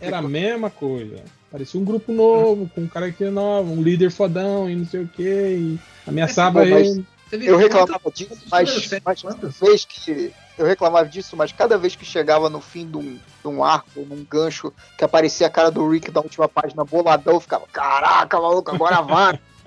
Era 0.00 0.18
a 0.18 0.22
mesma 0.22 0.70
coisa. 0.70 1.22
Parecia 1.50 1.80
um 1.80 1.84
grupo 1.84 2.12
novo, 2.12 2.70
com 2.74 2.82
um 2.82 2.88
cara 2.88 3.10
que 3.10 3.24
nova, 3.30 3.68
um 3.70 3.82
líder 3.82 4.10
fodão 4.10 4.68
e 4.68 4.76
não 4.76 4.84
sei 4.86 5.02
o 5.02 5.08
que, 5.08 5.22
e 5.22 5.78
ameaçava 6.06 6.64
É, 6.66 6.70
ele. 6.80 7.06
Eu 7.32 7.56
reclamava 7.56 8.10
disso, 8.12 8.38
mas, 8.48 8.88
mas 9.04 9.22
vez 9.60 9.84
que 9.84 10.32
eu 10.56 10.64
reclamava 10.64 11.08
disso, 11.08 11.36
mas 11.36 11.50
cada 11.50 11.76
vez 11.76 11.96
que 11.96 12.04
chegava 12.04 12.48
no 12.48 12.60
fim 12.60 12.88
de 12.88 12.96
um, 12.96 13.18
de 13.42 13.48
um 13.48 13.64
arco, 13.64 14.00
num 14.08 14.24
gancho, 14.24 14.72
que 14.96 15.04
aparecia 15.04 15.48
a 15.48 15.50
cara 15.50 15.70
do 15.70 15.88
Rick 15.88 16.10
da 16.12 16.20
última 16.20 16.48
página 16.48 16.84
boladão, 16.84 17.34
eu 17.34 17.40
ficava, 17.40 17.66
caraca, 17.72 18.40
maluco, 18.40 18.70
agora 18.72 19.02
vai. 19.02 19.40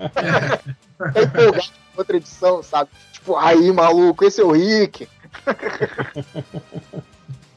é 1.14 1.22
empolgado 1.22 1.68
com 1.92 1.98
outra 1.98 2.16
edição, 2.16 2.62
sabe? 2.62 2.90
Tipo, 3.20 3.36
aí, 3.36 3.70
maluco, 3.72 4.24
esse 4.24 4.40
é 4.40 4.44
o 4.44 4.52
Rick. 4.52 5.06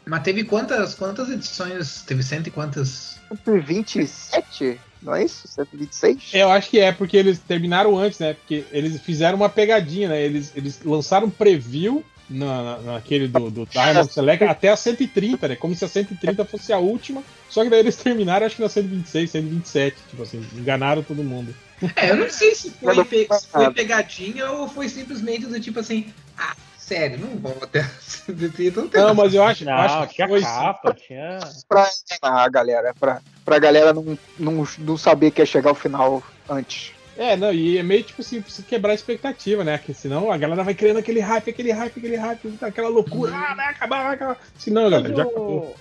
Mas 0.05 0.23
teve 0.23 0.43
quantas, 0.43 0.93
quantas 0.93 1.29
edições? 1.29 2.01
Teve 2.01 2.21
cento 2.21 2.47
e 2.47 2.51
quantas? 2.51 3.17
127, 3.45 4.79
não 5.01 5.15
é 5.15 5.23
isso? 5.23 5.47
126? 5.47 6.31
Eu 6.33 6.51
acho 6.51 6.69
que 6.69 6.79
é, 6.79 6.91
porque 6.91 7.15
eles 7.15 7.39
terminaram 7.39 7.97
antes, 7.97 8.19
né? 8.19 8.33
Porque 8.33 8.65
eles 8.71 8.99
fizeram 9.01 9.37
uma 9.37 9.47
pegadinha, 9.49 10.09
né? 10.09 10.21
Eles, 10.21 10.51
eles 10.55 10.81
lançaram 10.83 11.27
um 11.27 11.31
preview 11.31 12.03
na, 12.29 12.63
na- 12.63 12.77
naquele 12.93 13.27
do, 13.29 13.49
do 13.49 13.65
Diamond 13.65 14.11
Select 14.11 14.43
até 14.43 14.69
a 14.69 14.75
130, 14.75 15.47
né? 15.47 15.55
Como 15.55 15.73
se 15.73 15.85
a 15.85 15.87
130 15.87 16.43
fosse 16.45 16.73
a 16.73 16.77
última. 16.79 17.23
Só 17.49 17.63
que 17.63 17.69
daí 17.69 17.79
eles 17.79 17.95
terminaram, 17.95 18.45
acho 18.45 18.57
que 18.57 18.61
na 18.61 18.69
126, 18.69 19.31
127. 19.31 19.97
Tipo 20.09 20.23
assim, 20.23 20.45
enganaram 20.53 21.01
todo 21.01 21.23
mundo. 21.23 21.55
É, 21.95 22.11
eu 22.11 22.15
não 22.15 22.29
sei 22.29 22.55
se 22.55 22.71
foi, 22.71 23.03
pe- 23.05 23.27
se 23.31 23.47
foi 23.47 23.73
pegadinha 23.73 24.51
ou 24.51 24.67
foi 24.67 24.87
simplesmente 24.89 25.45
do 25.45 25.59
tipo 25.59 25.79
assim, 25.79 26.13
ah, 26.37 26.55
sério, 26.77 27.19
não 27.19 27.37
vou 27.37 27.57
até 27.61 27.83
130, 28.01 28.81
não 28.83 28.89
Não, 29.07 29.15
mas 29.15 29.33
eu 29.33 29.43
acho, 29.43 29.63
eu 29.63 29.67
Não, 29.67 29.73
acho 29.77 30.07
que 30.07 30.15
tinha 30.15 30.27
foi. 30.27 30.41
capa, 30.41 30.93
tinha. 30.93 31.39
Pra 31.67 31.89
enganar 32.21 32.43
a 32.43 32.49
galera, 32.49 32.93
pra, 32.99 33.21
pra 33.43 33.59
galera 33.59 33.93
não, 33.93 34.17
não, 34.39 34.67
não 34.79 34.97
saber 34.97 35.31
que 35.31 35.41
ia 35.41 35.45
chegar 35.45 35.69
ao 35.69 35.75
final 35.75 36.23
antes. 36.49 36.93
É, 37.15 37.35
não, 37.35 37.53
e 37.53 37.77
é 37.77 37.83
meio 37.83 38.03
tipo 38.03 38.21
assim, 38.21 38.41
precisa 38.41 38.67
quebrar 38.67 38.91
a 38.91 38.95
expectativa, 38.95 39.63
né? 39.63 39.77
Porque 39.77 39.93
senão 39.93 40.31
a 40.31 40.37
galera 40.37 40.63
vai 40.63 40.73
criando 40.73 40.97
aquele 40.97 41.19
hype, 41.19 41.49
aquele 41.49 41.71
hype, 41.71 41.97
aquele 41.97 42.15
hype, 42.15 42.57
aquela 42.61 42.89
loucura, 42.89 43.31
ah, 43.35 43.53
vai 43.53 43.67
acabar, 43.67 44.03
vai 44.03 44.13
acabar. 44.15 44.37
Senão, 44.57 44.89
galera, 44.89 45.09
Mas, 45.09 45.17
já 45.17 45.23
acabou. 45.23 45.59
o... 45.59 45.75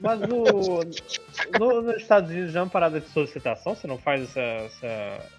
mas 0.00 0.20
o... 0.22 1.58
no, 1.58 1.82
nos 1.82 1.96
Estados 1.96 2.30
Unidos 2.30 2.52
já 2.52 2.60
é 2.60 2.62
uma 2.62 2.70
parada 2.70 3.00
de 3.00 3.08
solicitação? 3.08 3.74
Você 3.74 3.86
não 3.86 3.98
faz 3.98 4.22
essa, 4.22 4.40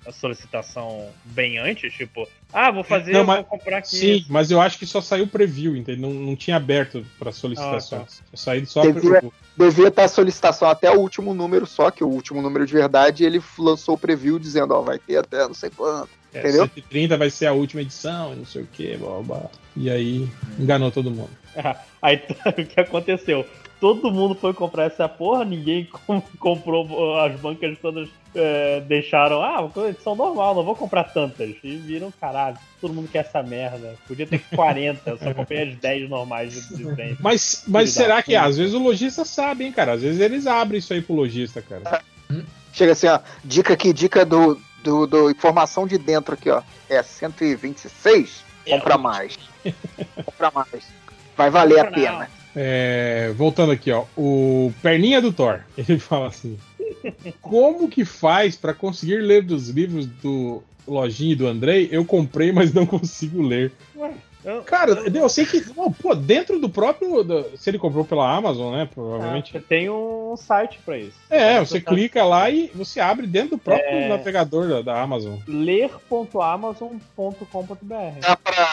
essa 0.06 0.12
solicitação 0.12 1.10
bem 1.24 1.58
antes? 1.58 1.94
Tipo, 1.94 2.28
Ah, 2.54 2.72
vou 2.72 2.84
fazer, 2.84 3.12
Não, 3.12 3.20
eu 3.20 3.26
mas- 3.26 3.36
vou 3.38 3.46
comprar 3.46 3.78
aqui. 3.80 3.96
Sim, 3.96 4.26
mas 4.30 4.50
eu 4.50 4.62
acho 4.62 4.80
que 4.80 4.86
só 4.86 5.02
saiu 5.02 5.28
preview, 5.28 5.76
entendeu? 5.76 6.10
Não, 6.10 6.14
não 6.20 6.36
tinha 6.36 6.56
aberto 6.56 7.06
para 7.20 7.32
solicitações. 7.32 8.22
Só 8.34 8.38
saiu 8.38 8.66
só 8.66 8.82
Devia- 8.84 9.20
pro- 9.20 9.34
Devia 9.58 9.88
estar 9.90 10.04
a 10.06 10.08
solicitação 10.08 10.70
até 10.70 10.90
o 10.90 11.00
último 11.00 11.34
número 11.34 11.66
só, 11.66 11.92
que 11.92 12.04
o 12.04 12.08
último 12.08 12.42
número 12.42 12.66
de 12.66 12.72
verdade 12.74 13.26
ele 13.26 13.42
lançou 13.60 13.96
o 13.96 13.98
preview 13.98 14.40
dizendo, 14.40 14.74
ó, 14.74 14.82
vai 14.82 14.98
ter 15.00 15.18
até 15.18 15.40
não 15.48 15.54
sei 15.54 15.70
quanto. 15.70 16.10
é, 16.34 16.40
entendeu? 16.40 16.64
130 16.74 17.18
vai 17.18 17.30
ser 17.30 17.48
a 17.48 17.54
última 17.54 17.82
edição, 17.82 18.34
e 18.34 18.36
não 18.38 18.46
sei 18.46 18.62
o 18.62 18.68
que, 18.68 18.96
blá, 18.98 19.10
blá. 19.22 19.22
blá. 19.40 19.50
E 19.76 19.90
aí 19.90 20.30
enganou 20.60 20.92
todo 20.92 21.10
mundo. 21.12 21.30
Aí 22.02 22.22
o 22.46 22.66
que 22.66 22.80
aconteceu? 22.80 23.46
Todo 23.80 24.12
mundo 24.12 24.34
foi 24.34 24.54
comprar 24.54 24.86
essa 24.86 25.08
porra, 25.08 25.46
ninguém 25.46 25.86
com- 26.06 26.22
comprou, 26.40 27.20
as 27.20 27.40
bancas 27.40 27.78
todas 27.80 28.10
é, 28.36 28.82
deixaram, 28.82 29.42
ah, 29.42 29.70
edição 29.88 30.16
normal, 30.16 30.56
não 30.56 30.64
vou 30.64 30.76
comprar 30.76 31.04
tantas. 31.06 31.56
E 31.64 31.76
viram, 31.78 32.12
caralho, 32.20 32.58
todo 32.82 32.94
mundo 32.94 33.10
quer 33.12 33.20
essa 33.20 33.44
merda. 33.44 33.96
Podia 34.08 34.26
ter 34.26 34.40
40, 34.56 35.10
eu 35.10 35.18
só 35.18 35.34
comprei 35.34 35.70
as 35.70 35.76
10 35.76 36.10
normais 36.10 36.70
de. 36.70 36.86
Mas, 37.20 37.64
mas 37.68 37.92
será 37.92 38.22
que 38.24 38.36
às 38.36 38.58
vezes 38.58 38.74
o 38.74 38.80
lojista 38.80 39.24
sabe, 39.24 39.66
hein, 39.66 39.72
cara? 39.72 39.94
Às 39.94 40.02
vezes 40.02 40.20
eles 40.20 40.48
abrem 40.48 40.80
isso 40.80 40.94
aí 40.94 41.02
pro 41.02 41.16
lojista, 41.16 41.62
cara. 41.62 42.02
Chega 42.74 42.92
assim, 42.92 43.08
ó, 43.08 43.20
dica 43.44 43.74
aqui, 43.74 43.92
dica 43.92 44.24
do, 44.24 44.60
do, 44.84 45.08
do 45.08 45.32
informação 45.32 45.88
de 45.88 45.98
dentro 45.98 46.34
aqui, 46.36 46.50
ó. 46.50 46.62
É 46.90 47.02
126, 47.02 48.44
compra 48.70 48.98
mais. 48.98 49.38
compra 50.26 50.52
mais. 50.54 50.88
Vai 51.36 51.50
valer 51.50 51.80
a 51.80 51.86
pena. 51.92 52.30
É, 52.60 53.32
voltando 53.36 53.72
aqui, 53.72 53.92
ó. 53.92 54.06
O 54.18 54.74
Perninha 54.82 55.22
do 55.22 55.32
Thor, 55.32 55.62
ele 55.78 56.00
fala 56.00 56.28
assim: 56.28 56.58
Como 57.40 57.88
que 57.88 58.04
faz 58.04 58.56
pra 58.56 58.74
conseguir 58.74 59.22
ler 59.22 59.44
dos 59.44 59.70
livros 59.70 60.08
do 60.08 60.64
Lojinha 60.88 61.34
e 61.34 61.36
do 61.36 61.46
Andrei? 61.46 61.88
Eu 61.92 62.04
comprei, 62.04 62.52
mas 62.52 62.74
não 62.74 62.86
consigo 62.88 63.44
ler. 63.44 63.72
Ué, 63.96 64.12
Cara, 64.66 64.92
eu 65.14 65.30
sei 65.30 65.46
que. 65.46 65.62
pô, 66.02 66.16
dentro 66.16 66.60
do 66.60 66.70
próprio. 66.70 67.24
do- 67.24 67.46
se 67.58 67.70
ele 67.70 67.78
comprou 67.80 68.06
pela 68.06 68.30
Amazon, 68.34 68.74
né? 68.74 68.84
Ah, 68.84 68.88
Provavelmente. 68.94 69.52
você 69.52 69.60
tem 69.60 69.90
um 69.90 70.36
site 70.38 70.80
pra 70.86 70.98
isso. 70.98 71.18
É, 71.30 71.60
você 71.60 71.82
clica 71.82 72.24
lá 72.24 72.50
e 72.50 72.72
você 72.74 73.00
abre 73.00 73.28
dentro 73.28 73.52
do 73.52 73.58
próprio 73.58 73.86
É. 73.88 74.08
navegador 74.10 74.68
da, 74.68 74.82
da 74.82 75.02
Amazon. 75.02 75.36
ler.amazon.com.br. 75.48 78.20
Dá 78.22 78.38
pra, 78.38 78.72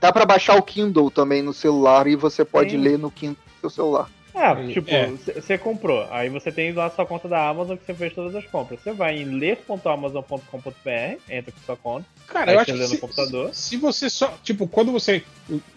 dá 0.00 0.12
pra 0.12 0.26
baixar 0.26 0.56
o 0.56 0.62
Kindle 0.62 1.10
também 1.10 1.42
no 1.42 1.52
celular 1.52 2.06
e 2.06 2.16
você 2.16 2.44
pode 2.44 2.76
ler 2.76 2.98
no 2.98 3.10
Kindle 3.10 3.36
do 3.36 3.60
seu 3.60 3.70
celular. 3.70 4.08
É, 4.34 4.72
tipo, 4.72 4.90
É. 4.90 5.06
você 5.34 5.58
comprou, 5.58 6.06
aí 6.10 6.28
você 6.30 6.50
tem 6.50 6.72
lá 6.72 6.88
sua 6.90 7.04
conta 7.04 7.28
da 7.28 7.46
Amazon 7.48 7.76
que 7.76 7.84
você 7.84 7.92
fez 7.94 8.14
todas 8.14 8.34
as 8.34 8.46
compras. 8.46 8.80
Você 8.80 8.92
vai 8.92 9.18
em 9.20 9.24
ler.amazon.com.br, 9.24 11.18
entra 11.28 11.52
com 11.52 11.60
sua 11.66 11.76
conta, 11.76 12.06
Cara, 12.26 12.52
eu 12.52 12.58
acho 12.60 12.72
que 12.72 12.86
se, 12.86 12.98
computador. 12.98 13.50
se 13.54 13.76
você 13.76 14.08
só. 14.08 14.34
Tipo, 14.42 14.66
quando 14.66 14.90
você. 14.92 15.22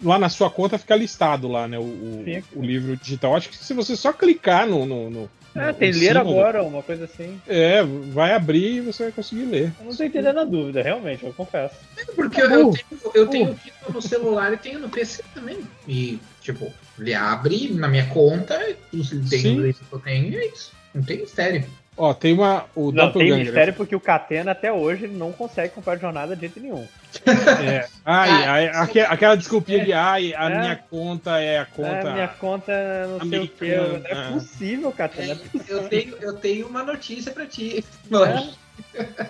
Lá 0.02 0.18
na 0.18 0.28
sua 0.28 0.48
conta 0.50 0.78
fica 0.78 0.96
listado 0.96 1.48
lá, 1.48 1.68
né? 1.68 1.78
O, 1.78 1.82
o, 1.82 2.24
o 2.56 2.62
livro 2.62 2.96
digital. 2.96 3.34
Acho 3.36 3.48
que 3.50 3.56
se 3.56 3.74
você 3.74 3.94
só 3.96 4.12
clicar 4.12 4.66
no. 4.66 4.86
no, 4.86 5.10
no 5.10 5.30
É, 5.54 5.66
no- 5.66 5.74
tem 5.74 5.90
em 5.90 5.92
ler 5.92 6.14
do- 6.14 6.20
agora, 6.20 6.62
uma 6.62 6.82
coisa 6.82 7.04
assim. 7.04 7.38
É, 7.46 7.82
vai 7.82 8.32
abrir 8.32 8.76
e 8.76 8.80
você 8.80 9.04
vai 9.04 9.12
conseguir 9.12 9.44
ler. 9.44 9.72
Eu 9.78 9.86
não 9.86 9.94
tô 9.96 10.02
entendendo 10.04 10.38
a 10.40 10.44
dúvida, 10.44 10.82
realmente, 10.82 11.24
eu 11.24 11.32
confesso. 11.34 11.74
Porque 12.14 12.40
eu, 12.40 12.48
eu 12.50 12.70
tenho, 12.72 12.88
eu 13.14 13.26
tenho 13.28 13.54
Kindle 13.54 13.92
no 13.92 14.00
celular 14.02 14.52
e 14.52 14.56
tenho 14.56 14.78
no 14.78 14.88
PC 14.88 15.22
também. 15.34 15.58
E, 15.86 16.18
tipo, 16.40 16.72
ele 16.98 17.14
abre 17.14 17.68
na 17.74 17.88
minha 17.88 18.06
conta, 18.06 18.58
tem 18.90 19.02
Sim. 19.02 19.58
o 19.58 19.66
livro 19.66 19.84
que 19.88 19.92
eu 19.94 19.98
tenho 20.00 20.32
e 20.32 20.36
é 20.36 20.46
isso. 20.46 20.72
Não 20.94 21.02
tem 21.02 21.18
mistério. 21.18 21.64
Ó, 21.98 22.12
tem 22.12 22.34
uma. 22.34 22.66
O 22.74 22.92
Não, 22.92 23.10
tem 23.10 23.32
mistério 23.38 23.72
porque 23.72 23.96
o 23.96 24.00
Catena 24.00 24.50
até 24.52 24.70
hoje 24.70 25.04
ele 25.04 25.16
não 25.16 25.32
consegue 25.32 25.72
comprar 25.74 25.96
jornada 25.98 26.34
de 26.34 26.42
jeito 26.42 26.60
nenhum. 26.60 26.86
É. 27.26 27.86
Ai, 28.04 28.30
ai, 28.30 28.68
aque- 28.68 29.00
aquela 29.00 29.34
desculpinha 29.34 29.82
de 29.82 29.94
ai, 29.94 30.34
a 30.34 30.50
É. 30.50 30.58
minha 30.60 30.76
conta 30.76 31.40
é 31.40 31.58
a 31.58 31.64
conta. 31.64 31.88
É, 32.08 32.12
minha 32.12 32.28
conta 32.28 33.06
não 33.18 33.26
sei 33.28 33.38
o 33.38 33.48
que. 33.48 33.70
É 33.70 34.30
possível, 34.30 34.92
Catena. 34.92 35.32
é 35.32 35.36
possível. 35.36 35.76
Eu 35.82 35.88
tenho, 35.88 36.16
eu 36.20 36.32
tenho 36.34 36.66
uma 36.66 36.82
notícia 36.82 37.32
pra 37.32 37.46
ti. 37.46 37.82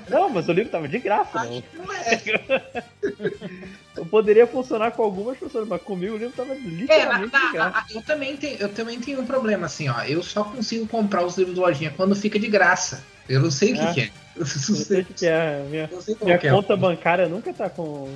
Não, 0.08 0.28
mas 0.30 0.48
o 0.48 0.52
livro 0.52 0.72
tava 0.72 0.88
de 0.88 0.98
graça. 0.98 1.38
Acho 1.40 1.62
que 1.62 1.76
não 1.76 1.92
é. 1.92 2.82
Eu 3.96 4.06
poderia 4.06 4.46
funcionar 4.46 4.90
com 4.92 5.02
algumas 5.02 5.38
pessoas, 5.38 5.66
mas 5.66 5.80
comigo 5.82 6.14
o 6.14 6.18
livro 6.18 6.34
tava 6.36 6.52
É, 6.54 6.58
na- 6.58 6.68
literalmente 6.68 7.32
na- 7.32 7.70
na- 7.70 7.84
eu, 7.94 8.02
também 8.02 8.36
tenho, 8.36 8.58
eu 8.58 8.68
também 8.68 9.00
tenho 9.00 9.20
um 9.20 9.26
problema, 9.26 9.66
assim, 9.66 9.88
ó. 9.88 10.02
Eu 10.02 10.22
só 10.22 10.44
consigo 10.44 10.86
comprar 10.86 11.24
os 11.24 11.36
livros 11.38 11.54
do 11.54 11.60
lojinha 11.62 11.92
quando 11.96 12.14
fica 12.14 12.38
de 12.38 12.48
graça. 12.48 13.02
Eu 13.28 13.40
não 13.40 13.50
sei 13.50 13.72
o 13.72 13.74
que, 13.74 13.80
É. 13.82 13.92
que 13.94 14.00
é. 14.02 14.10
Eu 14.36 14.40
Não 14.40 14.46
sei 14.46 15.00
o 15.00 15.04
que 15.06 15.14
que 15.14 15.26
é. 15.26 15.62
Minha, 15.70 15.88
minha 16.22 16.38
que 16.38 16.46
é. 16.46 16.50
conta 16.50 16.76
bancária 16.76 17.26
nunca 17.26 17.52
tá 17.54 17.70
com 17.70 18.06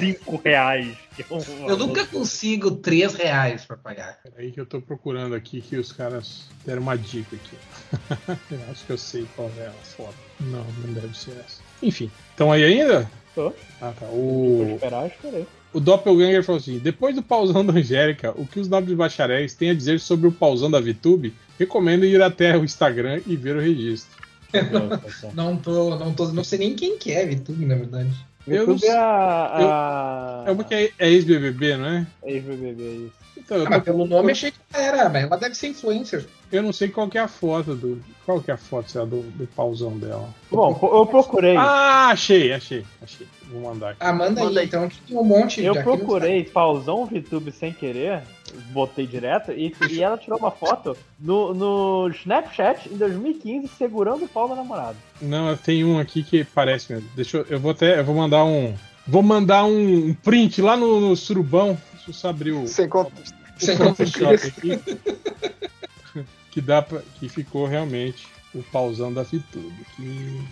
5 0.00 0.36
reais. 0.44 0.88
que 1.14 1.22
é 1.22 1.26
um 1.30 1.38
Eu 1.38 1.42
valor. 1.60 1.78
nunca 1.78 2.04
consigo 2.06 2.72
3 2.72 3.14
reais 3.14 3.64
pra 3.64 3.76
pagar. 3.76 4.18
Peraí 4.24 4.50
que 4.50 4.60
eu 4.60 4.66
tô 4.66 4.80
procurando 4.80 5.34
aqui 5.36 5.60
que 5.60 5.76
os 5.76 5.92
caras 5.92 6.48
deram 6.66 6.82
uma 6.82 6.96
dica 6.98 7.36
aqui. 7.36 7.56
eu 8.50 8.60
acho 8.70 8.84
que 8.84 8.92
eu 8.92 8.98
sei 8.98 9.26
qual 9.36 9.50
é 9.58 9.68
a 9.68 9.72
foto. 9.96 10.14
Não, 10.40 10.64
não 10.84 10.92
deve 10.94 11.16
ser 11.16 11.30
essa. 11.32 11.60
Enfim, 11.82 12.10
estão 12.30 12.50
aí 12.50 12.64
ainda? 12.64 13.08
Tô. 13.34 13.52
Ah, 13.80 13.92
tá. 13.98 14.06
O, 14.06 14.72
esperar, 14.74 15.06
esperei. 15.06 15.46
o 15.72 15.80
Doppelganger 15.80 16.44
falou 16.44 16.60
assim: 16.60 16.78
depois 16.78 17.14
do 17.14 17.22
pausão 17.22 17.64
da 17.64 17.72
Angélica, 17.72 18.32
o 18.36 18.46
que 18.46 18.60
os 18.60 18.68
nobres 18.68 18.94
bacharéis 18.96 19.54
têm 19.54 19.70
a 19.70 19.74
dizer 19.74 20.00
sobre 20.00 20.26
o 20.28 20.32
pausão 20.32 20.70
da 20.70 20.80
VTube? 20.80 21.32
Recomendo 21.58 22.04
ir 22.04 22.20
até 22.20 22.56
o 22.56 22.64
Instagram 22.64 23.20
e 23.26 23.36
ver 23.36 23.56
o 23.56 23.60
registro. 23.60 24.20
Não 25.34 25.56
tô, 25.56 25.96
não 25.96 26.12
tô, 26.12 26.28
não 26.28 26.44
sei 26.44 26.58
nem 26.58 26.74
quem 26.74 26.98
que 26.98 27.10
é 27.10 27.24
VTube, 27.26 27.64
na 27.64 27.74
verdade. 27.74 28.10
Eu 28.46 28.52
não 28.52 28.60
YouTube 28.74 28.80
sei- 28.80 28.90
é 28.90 28.98
a. 28.98 30.42
a... 30.44 30.44
É 30.46 30.50
uma 30.52 30.62
que 30.64 30.74
é, 30.74 30.90
é 30.98 31.08
ex-BBB, 31.10 31.76
não 31.78 31.86
é? 31.86 32.06
Ex-BBB, 32.22 32.82
isso. 33.06 33.21
Então, 33.44 33.56
eu, 33.58 33.66
Ah, 33.66 33.70
mas 33.70 33.78
tô- 33.80 33.84
pelo 33.84 34.06
nome 34.06 34.32
achei 34.32 34.50
que 34.50 34.58
era, 34.72 35.08
mas 35.08 35.24
ela 35.24 35.36
deve 35.36 35.54
ser 35.54 35.68
influencer. 35.68 36.26
eu 36.50 36.62
não 36.62 36.72
sei 36.72 36.88
qual 36.88 37.08
que 37.08 37.18
é 37.18 37.20
a 37.20 37.28
foto 37.28 37.74
do. 37.74 38.00
Qual 38.24 38.40
que 38.40 38.50
é 38.50 38.54
a 38.54 38.56
foto 38.56 39.04
do, 39.04 39.22
do 39.22 39.46
pausão 39.48 39.98
dela? 39.98 40.28
Bom, 40.50 40.78
eu 40.94 41.04
procurei. 41.06 41.56
Ah, 41.56 42.08
achei, 42.10 42.52
achei, 42.52 42.84
achei. 43.02 43.26
Vou 43.50 43.62
mandar 43.62 43.90
aqui. 43.90 43.98
Ah, 44.00 44.12
manda, 44.12 44.40
Manda 44.44 44.50
aí, 44.52 44.58
aí. 44.60 44.66
então, 44.66 44.88
que 44.88 45.00
tem 45.02 45.16
um 45.16 45.24
monte 45.24 45.62
eu 45.62 45.74
procurei 45.82 46.44
pausão 46.44 47.04
VTube 47.04 47.50
sem 47.50 47.72
querer, 47.72 48.22
botei 48.70 49.06
direto, 49.08 49.50
e, 49.50 49.74
e 49.90 50.02
ela 50.02 50.16
tirou 50.16 50.38
uma 50.38 50.52
foto 50.52 50.96
no, 51.18 51.52
no 51.52 52.08
Snapchat 52.10 52.88
em 52.92 52.96
2015 52.96 53.68
segurando 53.76 54.24
o 54.24 54.28
pau 54.28 54.48
da 54.48 54.54
namorada. 54.54 54.96
Não, 55.20 55.56
tem 55.56 55.84
um 55.84 55.98
aqui 55.98 56.22
que 56.22 56.44
parece 56.44 56.92
mesmo. 56.92 57.08
Deixa 57.16 57.38
eu. 57.38 57.46
Eu 57.50 57.58
vou 57.60 57.72
até. 57.72 57.98
Eu 57.98 58.04
vou 58.04 58.14
mandar 58.14 58.44
um. 58.44 58.72
Vou 59.04 59.20
mandar 59.22 59.64
um, 59.64 60.10
um 60.10 60.14
print 60.14 60.62
lá 60.62 60.76
no, 60.76 61.00
no 61.00 61.16
surubão. 61.16 61.76
Deixa 62.02 62.10
eu 62.10 62.14
só 62.14 62.30
abrir 62.30 62.50
o, 62.50 62.66
Sem 62.66 62.88
conta. 62.88 63.12
o 63.14 63.64
Sem 63.64 63.76
Photoshop 63.76 64.34
aqui. 64.48 66.24
que 66.50 66.60
dá 66.60 66.82
pra. 66.82 67.00
Que 67.20 67.28
ficou 67.28 67.64
realmente 67.64 68.26
o 68.52 68.60
pausão 68.64 69.12
da 69.12 69.22
VTube. 69.22 69.72
Aqui. 69.92 70.44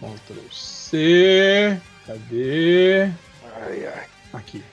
Ctrl 0.00 0.40
C. 0.50 1.80
Cadê? 2.04 3.04
Ai, 3.54 3.86
ai. 3.86 4.06
Aqui. 4.32 4.64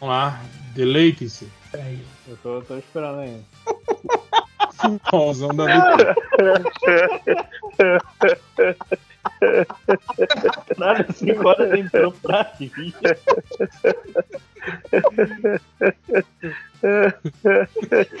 Vamos 0.00 0.14
lá. 0.14 0.42
Deleitem-se. 0.74 1.48
Peraí. 1.70 2.02
Eu 2.26 2.36
tô, 2.38 2.62
tô 2.62 2.78
esperando 2.78 3.20
ainda. 3.20 3.44
Pausão 5.10 5.54
da 5.54 5.64
VTube. 5.66 6.14
Nada, 10.78 11.12
5 11.12 11.48
horas 11.48 11.78
entrou 11.78 12.12
pra 12.12 12.52
rir. 12.58 12.94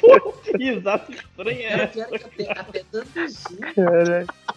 Pô, 0.00 0.32
que 0.32 0.56
risada 0.56 1.04
estranha 1.10 1.68
é 1.68 1.82
essa? 1.82 2.02
até, 2.02 2.52
até 2.52 2.84
dando 2.92 3.28
zoom, 3.28 3.58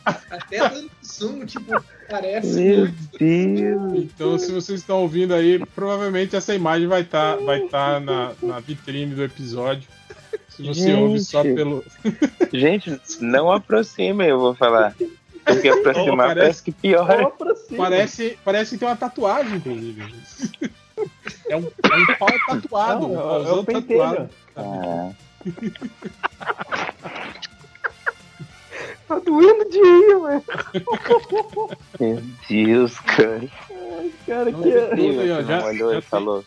até 0.06 0.70
dando 0.70 0.92
zoom, 1.04 1.46
tipo, 1.46 1.84
parece 2.10 2.60
Meu 2.60 2.78
muito. 2.80 3.18
Deus. 3.18 3.94
Então, 3.96 4.38
se 4.38 4.52
vocês 4.52 4.80
estão 4.82 5.02
ouvindo 5.02 5.34
aí, 5.34 5.60
provavelmente 5.76 6.36
essa 6.36 6.54
imagem 6.54 6.88
vai 6.88 7.02
estar 7.02 7.38
vai 7.38 7.62
tá 7.68 8.00
na, 8.00 8.34
na 8.42 8.60
vitrine 8.60 9.16
do 9.16 9.24
episódio. 9.24 9.88
Se 10.50 10.64
você 10.64 10.82
Gente. 10.82 11.00
ouve 11.02 11.20
só 11.20 11.42
pelo. 11.42 11.84
Gente, 12.52 13.00
não 13.22 13.52
aproximem, 13.52 14.30
eu 14.30 14.40
vou 14.40 14.54
falar. 14.54 14.94
Porque 15.46 15.70
aproximar 15.70 16.28
parece- 16.28 16.40
parece 16.40 16.64
que 16.64 16.72
pra 17.32 17.56
cima. 17.56 17.78
Parece, 17.78 18.38
parece 18.46 18.72
que 18.72 18.78
tem 18.78 18.88
uma 18.88 18.96
tatuagem, 18.96 19.56
inclusive. 19.58 20.04
É 21.48 21.56
um, 21.56 21.66
é 21.66 21.96
um 21.96 22.16
pau 22.18 22.30
tatuado. 22.48 23.08
Não, 23.08 23.16
um 23.56 23.60
é, 23.60 23.62
é 23.62 23.82
tatuado. 23.82 24.30
Ah, 24.62 25.12
Tá 29.08 29.18
doendo 29.20 29.70
de 29.70 29.78
ir, 29.78 30.20
mano. 30.20 30.44
meu 32.00 32.22
Deus, 32.48 33.00
cara. 33.00 33.42
Cara, 34.28 34.52
Não, 34.52 34.62
que... 34.62 34.70
Não 34.70 35.44
já- 35.48 35.66
olhou 35.66 35.92
já 35.94 35.98
e 35.98 36.02
tem- 36.02 36.10
falou. 36.10 36.46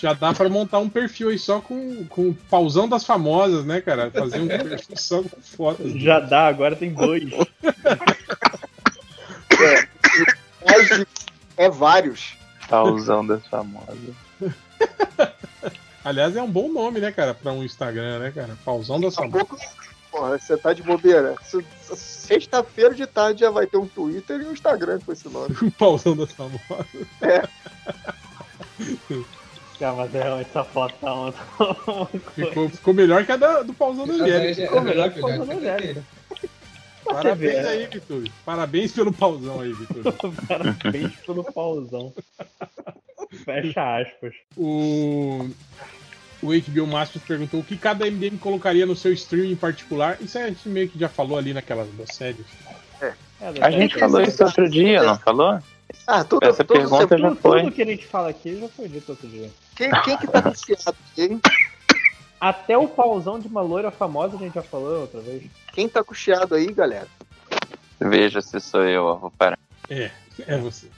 Já 0.00 0.12
dá 0.12 0.32
pra 0.32 0.48
montar 0.48 0.78
um 0.78 0.88
perfil 0.88 1.28
aí 1.30 1.38
só 1.38 1.60
com, 1.60 2.04
com 2.06 2.28
o 2.28 2.34
pauzão 2.48 2.88
das 2.88 3.04
famosas, 3.04 3.64
né, 3.64 3.80
cara? 3.80 4.10
Fazer 4.12 4.40
um 4.40 4.46
perfil 4.46 4.96
só 4.96 5.22
com 5.22 5.40
fotos. 5.42 5.92
Já 6.00 6.20
dá, 6.20 6.46
agora 6.46 6.76
tem 6.76 6.92
dois. 6.94 7.24
Mais 10.64 11.04
É 11.56 11.68
vários. 11.68 12.36
Pausão 12.68 13.26
das 13.26 13.44
famosas. 13.48 13.98
Aliás, 16.04 16.36
é 16.36 16.42
um 16.42 16.50
bom 16.50 16.68
nome, 16.68 17.00
né, 17.00 17.10
cara, 17.10 17.34
pra 17.34 17.50
um 17.52 17.64
Instagram, 17.64 18.20
né, 18.20 18.30
cara? 18.30 18.56
Pausão 18.64 19.00
da 19.00 19.08
Daqui 19.08 19.20
a 19.20 19.24
Samanta. 19.24 19.44
pouco, 19.46 19.58
porra, 20.12 20.38
você 20.38 20.56
tá 20.56 20.72
de 20.72 20.82
bobeira. 20.82 21.34
Se- 21.42 21.64
Sexta-feira 21.96 22.94
de 22.94 23.06
tarde 23.06 23.40
já 23.40 23.50
vai 23.50 23.66
ter 23.66 23.78
um 23.78 23.86
Twitter 23.88 24.40
e 24.40 24.44
um 24.44 24.52
Instagram 24.52 25.00
com 25.04 25.10
esse 25.12 25.28
nome. 25.28 25.56
O 25.62 25.70
pausão 25.72 26.14
da 26.16 26.26
Samanta. 26.26 26.86
Cara, 29.78 29.94
mas 29.96 30.14
é 30.14 30.22
realmente 30.22 30.48
essa 30.50 30.64
foto 30.64 30.94
tá 31.00 31.14
uma, 31.14 31.28
uma 31.86 32.06
coisa. 32.06 32.30
Ficou, 32.34 32.68
ficou 32.68 32.94
melhor 32.94 33.24
que 33.24 33.32
a 33.32 33.36
da- 33.36 33.62
do 33.62 33.72
pausão 33.72 34.06
da 34.06 34.14
Angélica. 34.14 34.62
Ficou 34.62 34.80
melhor 34.82 35.10
que 35.12 35.20
o 35.20 35.26
Angélica. 35.26 36.04
Pra 37.04 37.14
você 37.14 37.22
Parabéns 37.22 37.52
ver, 37.52 37.66
aí, 37.68 37.86
Vitor. 37.86 38.24
Parabéns 38.44 38.92
pelo 38.92 39.12
pausão 39.12 39.60
aí, 39.60 39.72
Vitor. 39.72 40.12
Parabéns 40.48 41.12
pelo 41.24 41.44
pauzão. 41.44 42.12
Fecha 43.44 43.98
aspas. 44.00 44.34
O, 44.56 45.48
o 46.42 46.46
HBO 46.48 46.86
Masters 46.86 47.24
perguntou 47.24 47.60
o 47.60 47.64
que 47.64 47.76
cada 47.76 48.04
MDM 48.04 48.36
colocaria 48.38 48.84
no 48.84 48.96
seu 48.96 49.12
stream 49.12 49.46
em 49.46 49.56
particular. 49.56 50.18
Isso 50.20 50.38
a 50.38 50.48
gente 50.48 50.68
meio 50.68 50.88
que 50.88 50.98
já 50.98 51.08
falou 51.08 51.38
ali 51.38 51.54
naquelas 51.54 51.88
das 51.96 52.14
séries. 52.14 52.44
É, 53.00 53.12
A 53.60 53.70
gente 53.70 53.96
falou 53.98 54.20
isso 54.20 54.44
outro 54.44 54.68
dia, 54.68 55.02
não 55.02 55.18
falou? 55.18 55.60
Ah, 56.06 56.24
tudo, 56.24 56.44
Essa 56.44 56.64
tudo 56.64 56.76
pergunta 56.80 57.06
você- 57.06 57.18
já 57.22 57.28
Tudo, 57.30 57.40
foi. 57.40 57.60
tudo 57.62 57.72
que 57.72 57.82
a 57.82 57.86
gente 57.86 58.06
fala 58.06 58.28
aqui 58.28 58.58
já 58.60 58.68
foi 58.68 58.88
dito 58.88 59.08
outro 59.10 59.26
dia. 59.28 59.48
Quem, 59.78 59.90
quem 60.02 60.18
que 60.18 60.26
tá 60.26 60.38
aqui, 60.40 61.22
hein? 61.22 61.40
Até 62.40 62.76
o 62.76 62.86
pauzão 62.88 63.38
de 63.38 63.48
uma 63.48 63.60
loira 63.62 63.90
famosa 63.90 64.36
a 64.36 64.38
gente 64.38 64.54
já 64.54 64.62
falou 64.62 65.00
outra 65.02 65.20
vez. 65.20 65.44
Quem 65.72 65.88
tá 65.88 66.02
com 66.04 66.12
chiado 66.14 66.54
aí, 66.54 66.66
galera? 66.72 67.08
Veja 68.00 68.42
se 68.42 68.60
sou 68.60 68.82
eu, 68.84 69.04
ó, 69.04 69.14
vou 69.14 69.30
parar. 69.30 69.58
É, 69.88 70.10
é 70.46 70.58
você. 70.58 70.88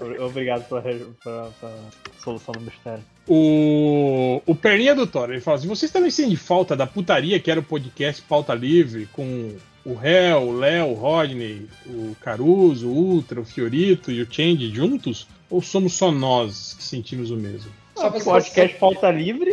Obri- 0.00 0.18
Obrigado 0.20 0.66
pela, 0.68 0.82
pela- 0.82 1.50
pela 1.60 1.78
solução 2.22 2.52
do 2.52 2.60
mistério. 2.60 3.04
O, 3.28 4.42
o 4.46 4.54
Perninha 4.54 4.94
do 4.94 5.06
Thor, 5.06 5.30
ele 5.30 5.40
fala 5.40 5.56
assim: 5.58 5.68
vocês 5.68 5.90
também 5.92 6.10
sentem 6.10 6.36
falta 6.36 6.76
da 6.76 6.86
putaria 6.86 7.38
que 7.38 7.50
era 7.50 7.60
o 7.60 7.64
podcast 7.64 8.20
Pauta 8.22 8.52
Livre 8.54 9.06
com 9.12 9.56
o 9.84 9.98
Hel, 10.02 10.42
o 10.48 10.58
Léo, 10.58 10.88
o 10.90 10.94
Rodney, 10.94 11.68
o 11.86 12.14
Caruso, 12.20 12.88
o 12.88 12.92
Ultra, 12.92 13.40
o 13.40 13.44
Fiorito 13.44 14.10
e 14.10 14.20
o 14.22 14.28
Change 14.30 14.74
juntos? 14.74 15.26
Ou 15.52 15.60
somos 15.60 15.92
só 15.92 16.10
nós 16.10 16.74
que 16.78 16.82
sentimos 16.82 17.30
o 17.30 17.36
mesmo? 17.36 17.70
Só 17.94 18.08
O 18.08 18.10
você- 18.10 18.24
podcast 18.24 18.78
pauta 18.78 19.10
livre, 19.10 19.52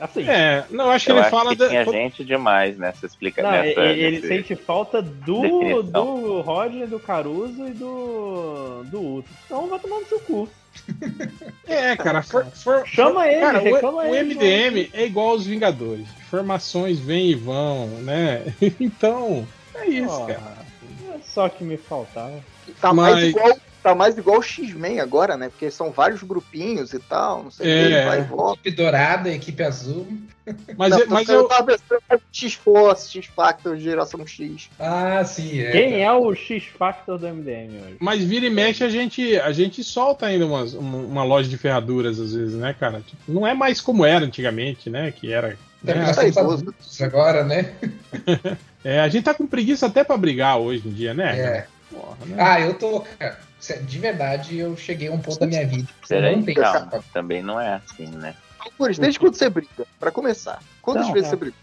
assim. 0.00 0.28
É, 0.28 0.64
não, 0.68 0.90
acho 0.90 1.04
que 1.06 1.12
Eu 1.12 1.16
ele 1.16 1.20
acho 1.22 1.30
fala 1.30 1.50
que 1.50 1.56
da. 1.56 1.68
tinha 1.68 1.84
gente 1.84 2.24
demais 2.24 2.76
nessa 2.76 3.06
explicação. 3.06 3.50
Não, 3.52 3.56
nessa, 3.62 3.80
ele, 3.82 4.00
ele 4.02 4.16
nesse- 4.16 4.28
sente 4.28 4.56
falta 4.56 5.00
do, 5.00 5.40
definição. 5.42 6.20
do 6.20 6.40
Rodney, 6.40 6.86
do 6.88 6.98
Caruso 6.98 7.68
e 7.68 7.70
do, 7.70 8.82
do 8.86 8.98
Ultra. 9.00 9.32
Então 9.46 9.68
vai 9.68 9.78
tomar 9.78 10.00
no 10.00 10.06
seu 10.06 10.18
cu. 10.20 10.48
É, 11.68 11.96
cara, 11.96 12.22
for, 12.22 12.44
for- 12.46 12.86
Chama 12.86 13.22
for- 13.22 13.28
ele, 13.28 13.40
cara, 13.40 13.58
reclama 13.58 14.02
o, 14.04 14.10
o 14.10 14.14
ele, 14.14 14.34
MDM 14.34 14.90
é 14.92 15.04
igual 15.06 15.28
aos 15.30 15.46
Vingadores. 15.46 16.06
Formações 16.30 16.98
vêm 16.98 17.30
e 17.30 17.34
vão, 17.34 17.86
né? 18.02 18.42
Então, 18.80 19.46
é 19.74 19.86
isso, 19.88 20.08
Porra, 20.08 20.34
cara. 20.34 20.66
é 21.14 21.18
só 21.24 21.48
que 21.48 21.64
me 21.64 21.76
faltava. 21.76 22.38
Tá 22.80 22.92
mais 22.92 23.14
Mas- 23.16 23.24
igual. 23.28 23.56
Tá 23.86 23.94
mais 23.94 24.18
igual 24.18 24.38
o 24.38 24.42
X-Men 24.42 24.98
agora, 24.98 25.36
né? 25.36 25.48
Porque 25.48 25.70
são 25.70 25.92
vários 25.92 26.20
grupinhos 26.24 26.92
e 26.92 26.98
tal, 26.98 27.44
não 27.44 27.50
sei 27.52 27.66
o 27.66 27.70
É. 27.70 28.00
que, 28.00 28.08
vai 28.08 28.18
e 28.18 28.22
volta. 28.24 28.60
Equipe 28.60 28.76
dourada, 28.76 29.30
equipe 29.30 29.62
azul. 29.62 30.08
Mas, 30.76 30.90
Não, 30.90 30.98
eu- 31.00 31.06
mas 31.08 31.28
eu 31.28 31.46
tava 31.48 31.64
pensando 31.64 32.00
em 32.12 32.18
X-Force, 32.32 33.12
X-Factor, 33.12 33.76
geração 33.76 34.26
X. 34.26 34.68
Ah, 34.78 35.24
sim, 35.24 35.60
é. 35.60 35.70
Quem 35.70 36.02
é 36.04 36.12
o 36.12 36.34
X-Factor 36.34 37.16
do 37.18 37.26
MDM 37.28 37.80
hoje? 37.84 37.96
Mas 38.00 38.22
vira 38.24 38.46
e 38.46 38.50
mexe, 38.50 38.82
a 38.82 38.88
gente, 38.88 39.38
a 39.38 39.50
gente 39.52 39.82
solta 39.84 40.26
ainda 40.26 40.46
umas- 40.46 40.74
uma, 40.74 40.98
uma 40.98 41.22
loja 41.24 41.48
de 41.48 41.56
ferraduras, 41.56 42.18
às 42.20 42.32
vezes, 42.34 42.54
né, 42.56 42.74
cara? 42.78 43.00
Tipo, 43.06 43.20
não 43.28 43.46
é 43.46 43.54
mais 43.54 43.80
como 43.80 44.04
era 44.04 44.24
antigamente, 44.24 44.88
né? 44.90 45.12
Que 45.12 45.32
era. 45.32 45.56
Até 45.82 45.92
porque 45.94 45.98
né? 45.98 46.06
nós 46.06 46.34
tá 46.34 46.40
adultos 46.40 47.02
agora, 47.02 47.44
né? 47.44 47.72
É, 48.84 49.00
a 49.00 49.08
gente 49.08 49.24
tá 49.24 49.34
com 49.34 49.48
preguiça 49.48 49.86
até 49.86 50.04
pra 50.04 50.16
brigar 50.16 50.58
hoje 50.60 50.86
em 50.86 50.92
dia, 50.92 51.12
né? 51.12 51.26
cara? 51.36 51.56
É. 51.56 51.66
Porra, 51.90 52.16
né? 52.26 52.36
Ah, 52.38 52.60
eu 52.60 52.74
tô. 52.74 53.00
cara, 53.18 53.38
De 53.82 53.98
verdade, 53.98 54.58
eu 54.58 54.76
cheguei 54.76 55.08
a 55.08 55.12
um 55.12 55.18
ponto 55.18 55.38
da 55.38 55.46
minha 55.46 55.66
vida. 55.66 55.88
Peraí, 56.08 56.36
não 56.36 56.54
calma. 56.54 57.04
Também 57.12 57.42
não 57.42 57.60
é 57.60 57.74
assim, 57.74 58.06
né? 58.06 58.34
Algures, 58.58 58.98
desde 58.98 59.18
quando 59.20 59.34
você 59.34 59.48
briga? 59.48 59.86
Pra 60.00 60.10
começar. 60.10 60.60
Quantas 60.82 61.06
Não, 61.06 61.12
vezes 61.12 61.28
é. 61.28 61.30
você 61.30 61.36
briga? 61.36 61.56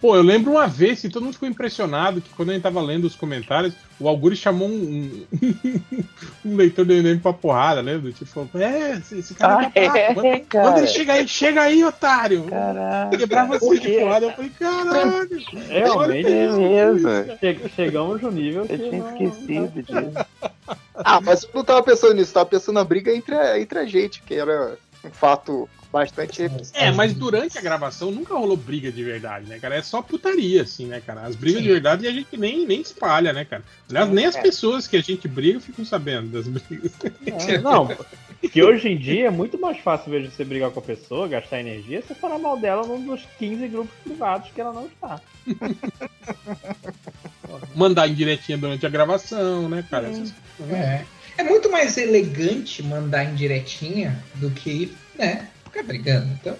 Pô, 0.00 0.14
eu 0.14 0.22
lembro 0.22 0.52
uma 0.52 0.66
vez 0.66 1.00
que 1.00 1.08
todo 1.08 1.22
mundo 1.24 1.32
ficou 1.34 1.48
impressionado 1.48 2.20
que 2.20 2.28
quando 2.34 2.50
a 2.50 2.52
gente 2.52 2.62
tava 2.62 2.80
lendo 2.82 3.04
os 3.06 3.16
comentários, 3.16 3.74
o 3.98 4.06
Alguri 4.08 4.36
chamou 4.36 4.68
um, 4.68 5.26
um, 5.32 6.04
um 6.44 6.56
leitor 6.56 6.84
do 6.84 6.92
MDM 6.92 7.18
pra 7.18 7.32
porrada, 7.32 7.80
lembra? 7.80 8.12
Tipo, 8.12 8.26
falou, 8.26 8.48
é, 8.56 8.92
esse, 8.98 9.18
esse 9.18 9.34
cara 9.34 9.58
Ah, 9.66 9.70
é 9.74 9.86
capaz. 9.86 9.96
é, 9.96 10.14
Manda- 10.14 10.40
cara. 10.48 10.64
Manda 10.68 10.78
ele 10.80 10.86
chegar 10.88 11.14
aí, 11.14 11.26
chega 11.26 11.62
aí, 11.62 11.82
otário. 11.82 12.44
Caralho. 12.44 13.18
Quebrar 13.18 13.46
você 13.48 13.78
de 13.78 13.90
porrada. 13.98 14.26
Eu 14.26 14.32
falei, 14.32 14.50
caralho. 14.58 15.42
Realmente, 15.68 16.28
É 16.30 16.52
mesmo. 16.52 17.08
che- 17.40 17.68
chegamos 17.74 18.20
no 18.20 18.30
nível 18.30 18.66
que. 18.66 18.74
Eu 18.74 18.78
tinha 18.78 19.02
não- 19.02 19.12
esquecido 19.12 19.82
disso. 19.82 20.26
Ah, 20.94 21.20
mas 21.22 21.44
eu 21.44 21.50
não 21.54 21.64
tava 21.64 21.82
pensando 21.82 22.14
nisso, 22.14 22.32
tava 22.34 22.46
pensando 22.46 22.74
na 22.74 22.84
briga 22.84 23.14
entre 23.14 23.34
a, 23.34 23.58
entre 23.58 23.78
a 23.78 23.86
gente, 23.86 24.22
que 24.22 24.34
era 24.34 24.76
um 25.04 25.10
fato 25.10 25.68
bastante. 25.96 26.42
É, 26.74 26.90
mas 26.90 27.14
durante 27.14 27.56
a 27.56 27.60
gravação 27.60 28.10
nunca 28.10 28.34
rolou 28.34 28.56
briga 28.56 28.92
de 28.92 29.02
verdade, 29.02 29.46
né, 29.46 29.58
cara? 29.58 29.76
É 29.76 29.82
só 29.82 30.02
putaria, 30.02 30.62
assim, 30.62 30.86
né, 30.86 31.00
cara? 31.04 31.22
As 31.22 31.34
brigas 31.34 31.62
de 31.62 31.68
verdade 31.68 32.06
a 32.06 32.12
gente 32.12 32.36
nem, 32.36 32.66
nem 32.66 32.80
espalha, 32.80 33.32
né, 33.32 33.44
cara? 33.44 33.64
Aliás, 33.88 34.10
nem 34.10 34.26
as 34.26 34.36
pessoas 34.36 34.86
que 34.86 34.96
a 34.96 35.02
gente 35.02 35.26
briga 35.26 35.58
ficam 35.58 35.84
sabendo 35.84 36.28
das 36.28 36.46
brigas. 36.46 36.92
É, 37.48 37.58
não, 37.58 37.88
que 38.52 38.62
hoje 38.62 38.88
em 38.88 38.98
dia 38.98 39.28
é 39.28 39.30
muito 39.30 39.58
mais 39.58 39.78
fácil, 39.78 40.12
de 40.20 40.30
você 40.30 40.44
brigar 40.44 40.70
com 40.70 40.80
a 40.80 40.82
pessoa, 40.82 41.26
gastar 41.26 41.60
energia, 41.60 42.02
você 42.02 42.14
falar 42.14 42.38
mal 42.38 42.58
dela 42.58 42.86
num 42.86 43.04
dos 43.04 43.22
15 43.38 43.68
grupos 43.68 43.94
privados 44.04 44.50
que 44.54 44.60
ela 44.60 44.72
não 44.72 44.86
está. 44.86 45.20
Mandar 47.74 48.08
indiretinha 48.08 48.58
durante 48.58 48.84
a 48.84 48.90
gravação, 48.90 49.68
né, 49.68 49.84
cara? 49.88 50.08
Né? 50.08 50.34
É. 50.70 51.04
É 51.38 51.44
muito 51.44 51.70
mais 51.70 51.98
elegante 51.98 52.82
mandar 52.82 53.24
em 53.24 53.34
diretinha 53.34 54.18
do 54.36 54.50
que, 54.50 54.96
né, 55.18 55.48
ficar 55.76 55.82
brigando. 55.86 56.28
Então, 56.40 56.56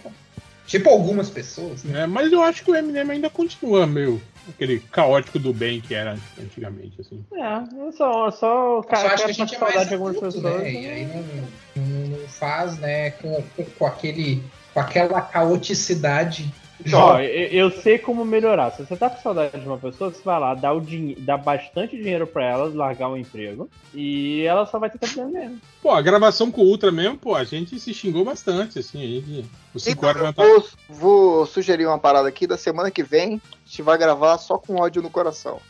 tipo 0.67 0.89
algumas 0.91 1.31
pessoas, 1.31 1.85
né? 1.85 2.03
É, 2.03 2.07
mas 2.07 2.33
eu 2.33 2.43
acho 2.43 2.65
que 2.65 2.71
o 2.71 2.75
Eminem 2.75 3.11
ainda 3.11 3.31
continua 3.31 3.87
meio 3.87 4.21
aquele 4.49 4.79
caótico 4.81 5.39
do 5.39 5.53
bem 5.53 5.81
que 5.81 5.95
era 5.95 6.17
antigamente, 6.41 7.01
assim. 7.01 7.25
É, 7.35 7.81
eu 7.81 7.93
só, 7.93 8.31
só 8.31 8.79
o 8.79 8.83
Só 8.83 8.89
cara 8.89 9.15
acho 9.15 9.25
que 9.25 9.31
a 9.31 9.35
gente 9.35 9.55
é 9.55 9.59
mais 9.59 9.89
de 9.89 9.95
algumas 9.95 10.17
adulto, 10.17 10.37
pessoas. 10.43 10.63
né? 10.63 10.73
E 10.73 10.87
aí 10.91 11.07
não, 11.07 11.83
não- 11.83 12.09
não 12.19 12.29
faz, 12.29 12.79
né, 12.79 13.11
com, 13.13 13.43
com, 13.57 13.65
com 13.65 13.87
aquele, 13.87 14.43
com 14.73 14.81
aquela 14.81 15.21
caoticidade 15.23 16.53
Ó, 16.85 16.89
jovem. 16.89 17.27
eu, 17.27 17.49
eu 17.67 17.71
sei 17.71 17.99
como 17.99 18.25
melhorar. 18.25 18.71
Se 18.73 18.85
você 18.85 18.97
tá 18.97 19.09
com 19.09 19.21
saudade 19.23 19.59
de 19.59 19.67
uma 19.67 19.79
pessoa, 19.79 20.11
você 20.11 20.21
vai 20.23 20.39
lá, 20.39 20.55
dá, 20.55 20.73
o 20.73 20.81
dinhe- 20.81 21.15
dá 21.15 21.37
bastante 21.37 21.97
dinheiro 21.97 22.27
pra 22.27 22.45
ela, 22.45 22.69
largar 22.75 23.09
o 23.09 23.17
emprego, 23.17 23.71
e 23.95 24.43
ela 24.43 24.67
só 24.67 24.79
vai 24.79 24.91
ter 24.91 24.99
tempo 24.99 25.27
mesmo. 25.31 25.59
Pô, 25.83 25.91
a 25.93 26.03
gravação 26.03 26.51
com 26.51 26.61
o 26.61 26.65
Ultra 26.67 26.93
mesmo, 26.93 27.17
pô, 27.17 27.35
a 27.35 27.45
gente 27.45 27.81
se 27.81 27.95
xingou 27.95 28.25
bastante, 28.25 28.79
assim, 28.79 29.03
a 29.03 29.07
gente. 29.07 29.45
Os 29.75 29.85
5 29.85 30.05
Então, 30.07 30.23
eu 30.27 30.33
tarde. 30.35 30.51
vou, 30.51 30.69
vou 30.99 31.47
sugerir 31.47 31.87
uma 31.87 31.99
parada 31.99 32.29
aqui 32.29 32.47
da 32.47 32.59
semana 32.59 32.91
que 32.91 33.03
vem. 33.03 33.41
A 33.45 33.69
gente 33.69 33.83
vai 33.83 33.97
gravar 33.97 34.37
só 34.39 34.59
com 34.59 34.77
ódio 34.77 35.01
no 35.01 35.09
coração. 35.11 35.61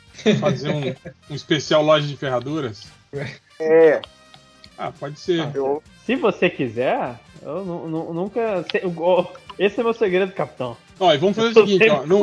fazer 0.41 0.71
um, 0.71 0.95
um 1.31 1.35
especial 1.37 1.83
loja 1.83 2.07
de 2.07 2.17
ferraduras. 2.17 2.87
É, 3.59 4.03
Ah, 4.77 4.93
pode 4.93 5.19
ser. 5.19 5.49
eu, 5.55 5.83
Se 6.05 6.15
você 6.17 6.51
quiser, 6.51 7.19
eu 7.43 7.65
nu- 7.65 7.89
nu- 7.89 8.13
nunca. 8.13 8.63
Esse 9.59 9.81
é 9.81 9.83
meu 9.83 9.95
segredo, 9.95 10.33
capitão. 10.33 10.77
Ó, 10.99 11.13
e 11.13 11.19
vamos 11.19 11.37
fazer 11.37 11.51
o 11.51 11.55
seguinte, 11.67 11.89
ó, 11.91 12.07
não, 12.07 12.21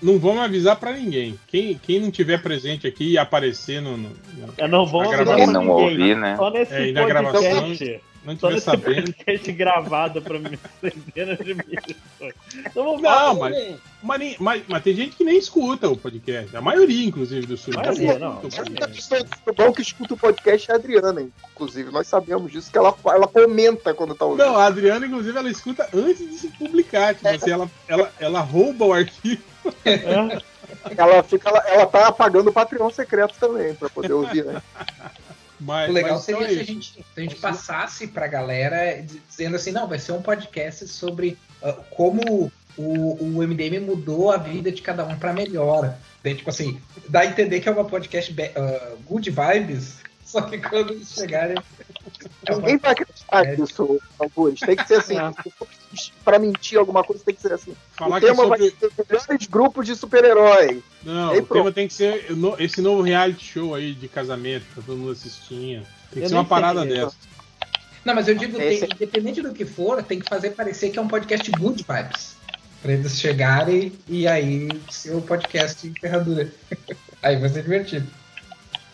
não 0.00 0.18
vamos 0.18 0.42
avisar 0.42 0.76
pra 0.76 0.92
ninguém. 0.92 1.36
Quem, 1.48 1.74
quem 1.74 1.98
não 2.00 2.10
tiver 2.10 2.40
presente 2.40 2.86
aqui 2.86 3.10
e 3.12 3.18
aparecer 3.18 3.82
no, 3.82 3.96
no- 3.96 4.08
no- 4.10 4.54
Eu 4.56 4.68
não 4.68 4.86
vou 4.86 5.00
Na 5.02 5.08
avisar 5.08 5.24
gravação. 5.24 5.44
Quem 5.44 5.52
não 5.66 5.68
ouvir, 5.68 6.16
né? 6.16 6.36
Só 6.36 6.50
nesse 6.50 6.72
É, 6.72 6.88
e 6.88 6.92
na 6.92 7.02
podcast. 7.02 8.00
Não 8.24 8.50
nesse 8.50 8.64
sabendo. 8.64 9.12
podcast 9.12 9.52
gravado 9.52 10.22
mim, 10.38 10.58
centenas 10.80 11.38
de 11.38 11.54
mil 11.54 11.64
pessoas. 11.64 12.34
Então 12.54 12.84
vamos 12.84 13.02
Não, 13.02 13.34
mas, 13.38 13.76
mas, 14.02 14.18
nem- 14.18 14.36
mas, 14.38 14.62
mas 14.68 14.82
tem 14.82 14.94
gente 14.94 15.16
que 15.16 15.24
nem 15.24 15.36
escuta 15.36 15.88
o 15.88 15.96
podcast. 15.96 16.56
A 16.56 16.60
maioria, 16.60 17.04
inclusive, 17.04 17.46
do 17.46 17.56
sul. 17.56 17.74
Maioria, 17.74 18.18
não. 18.18 18.38
a 18.38 18.60
única 18.60 18.88
pessoa 18.88 19.24
do 19.24 19.52
bom 19.52 19.72
que 19.72 19.82
escuta 19.82 20.14
o 20.14 20.16
podcast 20.16 20.70
é 20.70 20.74
a 20.74 20.76
Adriana, 20.76 21.22
inclusive. 21.52 21.90
Nós 21.90 22.06
sabemos 22.06 22.52
disso, 22.52 22.70
que 22.70 22.78
ela, 22.78 22.94
ela 23.06 23.26
comenta 23.26 23.92
quando 23.92 24.14
tá 24.14 24.24
ouvindo. 24.24 24.44
Não, 24.46 24.56
a 24.56 24.66
Adriana, 24.66 25.06
inclusive, 25.06 25.36
ela 25.36 25.50
escuta 25.50 25.88
antes 25.92 26.18
de 26.28 26.38
se 26.38 26.48
publicar. 26.48 27.14
Tipo 27.14 27.28
assim, 27.28 27.50
ela, 27.50 27.70
ela, 27.88 28.12
ela 28.20 28.40
rouba 28.40 28.84
o 28.84 28.92
arquivo. 28.92 29.42
É. 29.84 30.40
Ela, 30.96 31.22
fica, 31.22 31.48
ela, 31.48 31.58
ela 31.66 31.86
tá 31.86 32.08
apagando 32.08 32.50
o 32.50 32.52
Patreon 32.52 32.90
secreto 32.90 33.34
também, 33.38 33.74
pra 33.74 33.88
poder 33.88 34.12
ouvir, 34.12 34.44
né? 34.44 34.62
Mas, 35.62 35.88
O 35.88 35.92
legal 35.92 36.14
mas 36.14 36.28
então 36.28 36.40
seria 36.40 36.52
é 36.52 36.54
se 36.54 36.60
a 36.60 36.64
gente, 36.64 36.92
se 36.92 37.04
a 37.16 37.20
gente 37.20 37.36
passasse 37.36 38.06
pra 38.08 38.26
galera 38.26 39.04
dizendo 39.28 39.56
assim, 39.56 39.70
não, 39.70 39.86
vai 39.86 39.98
ser 39.98 40.12
um 40.12 40.22
podcast 40.22 40.86
sobre 40.88 41.38
ah, 41.62 41.72
como 41.90 42.50
o, 42.76 43.38
o 43.38 43.46
MDM 43.46 43.80
mudou 43.80 44.30
a 44.30 44.36
vida 44.36 44.72
de 44.72 44.82
cada 44.82 45.04
um 45.04 45.16
pra 45.16 45.32
melhor. 45.32 45.94
Daí, 46.22 46.34
tipo 46.34 46.50
assim, 46.50 46.80
dá 47.08 47.20
a 47.20 47.26
entender 47.26 47.60
que 47.60 47.68
é 47.68 47.72
uma 47.72 47.84
podcast 47.84 48.34
ah, 48.56 48.94
good 49.06 49.30
vibes, 49.30 50.02
Só 50.24 50.40
que 50.40 50.56
quando 50.58 50.94
eles 50.94 51.12
chegarem. 51.12 51.56
Ninguém 52.48 52.76
vai 52.78 52.92
acreditar 52.92 53.46
É. 53.46 53.56
nisso, 53.56 54.00
Augusto. 54.18 54.66
Tem 54.66 54.76
que 54.76 54.86
ser 54.88 54.94
assim. 54.94 55.16
É. 55.18 55.32
Pra 56.24 56.38
mentir 56.38 56.78
alguma 56.78 57.04
coisa, 57.04 57.22
tem 57.24 57.34
que 57.34 57.40
ser 57.42 57.52
assim. 57.52 57.74
Falar 57.96 58.16
o 58.16 58.20
que 58.20 58.26
é 58.26 58.30
tema 58.30 58.46
vai 58.48 58.58
ser 58.58 58.74
melhores 59.08 59.46
grupos 59.46 59.86
de 59.86 59.94
super-herói. 59.96 60.82
Não, 61.02 61.30
Aí 61.30 61.38
o 61.38 61.42
pronto. 61.44 61.58
tema 61.60 61.72
tem 61.72 61.86
que 61.88 61.94
ser 61.94 62.34
no- 62.34 62.56
esse 62.58 62.80
novo 62.80 63.02
reality 63.02 63.44
show 63.44 63.74
aí 63.74 63.92
de 63.94 64.08
casamento, 64.08 64.64
pra 64.74 64.82
todo 64.82 64.96
mundo 64.96 65.12
assistindo. 65.12 65.84
Tem 66.10 66.20
que 66.20 66.20
Eu 66.20 66.28
ser 66.28 66.34
uma 66.34 66.44
parada 66.44 66.82
sei. 66.82 66.90
dessa. 66.94 67.14
Não, 68.04 68.14
mas 68.14 68.26
eu 68.26 68.34
digo, 68.34 68.56
tem- 68.58 68.82
independente 68.84 69.42
do 69.42 69.52
que 69.52 69.64
for, 69.64 70.02
tem 70.02 70.18
que 70.18 70.28
fazer 70.28 70.50
parecer 70.50 70.90
que 70.90 70.98
é 70.98 71.02
um 71.02 71.08
podcast 71.08 71.50
good 71.52 71.84
vibes. 71.88 72.36
Pra 72.82 72.92
eles 72.94 73.20
chegarem 73.20 73.92
e 74.08 74.26
aí 74.26 74.68
ser 74.90 75.14
um 75.14 75.20
podcast 75.20 75.88
de 75.88 76.00
ferradura. 76.00 76.50
aí 77.22 77.36
vai 77.36 77.48
ser 77.48 77.62
divertido. 77.62 78.08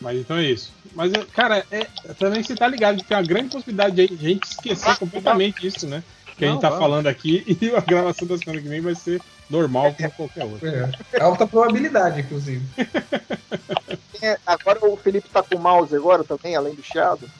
Mas 0.00 0.18
então 0.18 0.36
é 0.36 0.44
isso. 0.44 0.72
Mas, 0.94 1.12
é, 1.12 1.24
cara, 1.32 1.64
é, 1.70 1.86
também 2.18 2.42
você 2.42 2.54
tá 2.54 2.68
ligado 2.68 2.98
que 2.98 3.04
tem 3.04 3.16
uma 3.16 3.22
grande 3.22 3.50
possibilidade 3.50 3.94
de 3.94 4.02
a 4.02 4.28
gente 4.28 4.44
esquecer 4.44 4.96
completamente 4.96 5.66
isso, 5.66 5.86
né? 5.86 6.02
Que 6.36 6.44
a 6.44 6.50
gente 6.50 6.60
tá 6.60 6.70
falando 6.70 7.08
aqui 7.08 7.44
e 7.60 7.74
a 7.74 7.80
gravação 7.80 8.26
da 8.26 8.38
semana 8.38 8.62
que 8.62 8.68
vem 8.68 8.80
vai 8.80 8.94
ser 8.94 9.20
normal 9.50 9.92
como 9.94 10.10
qualquer 10.12 10.44
outra. 10.44 10.90
É. 11.12 11.20
Alta 11.20 11.46
probabilidade, 11.46 12.20
inclusive. 12.20 12.64
É, 14.20 14.36
agora 14.44 14.84
o 14.84 14.96
Felipe 14.96 15.28
tá 15.28 15.44
com 15.44 15.54
o 15.54 15.60
mouse 15.60 15.94
agora 15.94 16.24
também, 16.24 16.56
além 16.56 16.74
do 16.74 16.82
chiado. 16.82 17.30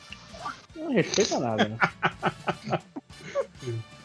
Não 0.76 0.93
respeita 0.93 1.40
nada, 1.40 1.64
né? 1.64 1.76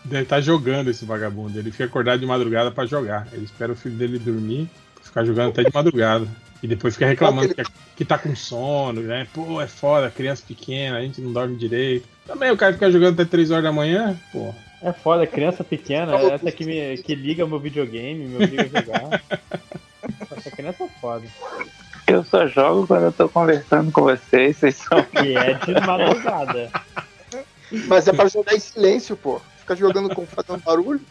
Deve 0.04 0.24
estar 0.24 0.42
jogando 0.42 0.90
esse 0.90 1.06
vagabundo. 1.06 1.58
Ele 1.58 1.72
fica 1.72 1.86
acordado 1.86 2.20
de 2.20 2.26
madrugada 2.26 2.72
pra 2.72 2.86
jogar. 2.86 3.28
Ele 3.32 3.46
espera 3.46 3.72
o 3.72 3.76
filho 3.76 3.96
dele 3.96 4.18
dormir, 4.18 4.68
ficar 5.02 5.24
jogando 5.24 5.50
até 5.50 5.64
de 5.64 5.74
madrugada. 5.74 6.28
E 6.64 6.68
depois 6.68 6.94
fica 6.94 7.08
reclamando 7.08 7.54
que, 7.54 7.64
que 7.98 8.06
tá 8.06 8.18
com 8.18 8.34
sono, 8.34 9.02
né? 9.02 9.28
Pô, 9.34 9.60
é 9.60 9.68
foda, 9.68 10.10
criança 10.10 10.42
pequena, 10.48 10.98
a 10.98 11.02
gente 11.02 11.20
não 11.20 11.34
dorme 11.34 11.58
direito. 11.58 12.08
Também 12.26 12.50
o 12.52 12.58
cara 12.58 12.72
fica 12.72 12.90
jogando 12.90 13.20
até 13.20 13.30
3 13.30 13.52
horas 13.52 13.66
da 13.66 13.72
manhã, 13.74 14.18
pô. 14.32 14.56
É 14.82 14.94
foda, 14.94 15.28
criança 15.28 15.62
pequena, 15.62 16.16
essa 16.18 16.50
que, 16.54 16.66
me, 16.66 16.98
que 17.00 17.16
liga 17.16 17.46
meu 17.46 17.60
videogame, 17.60 18.28
me 18.28 18.36
obriga 18.36 18.64
a 18.64 18.82
jogar. 18.82 19.24
Essa 20.38 20.52
criança 20.52 20.84
é 20.84 20.88
foda. 21.00 21.26
Eu 22.08 22.24
só 22.26 22.46
jogo 22.48 22.88
quando 22.88 23.04
eu 23.04 23.12
tô 23.12 23.30
conversando 23.30 23.92
com 23.92 24.02
vocês, 24.02 24.58
vocês 24.58 24.76
são. 24.76 25.06
E 25.24 25.38
é 25.38 25.54
de 25.54 25.74
madrugada. 25.86 26.70
Mas 27.88 28.08
é 28.08 28.14
pra 28.14 28.28
jogar 28.28 28.54
em 28.54 28.60
silêncio, 28.60 29.16
pô. 29.16 29.42
Fica 29.64 29.76
jogando 29.78 30.14
com 30.14 30.26
fazendo 30.26 30.62
barulho. 30.62 31.02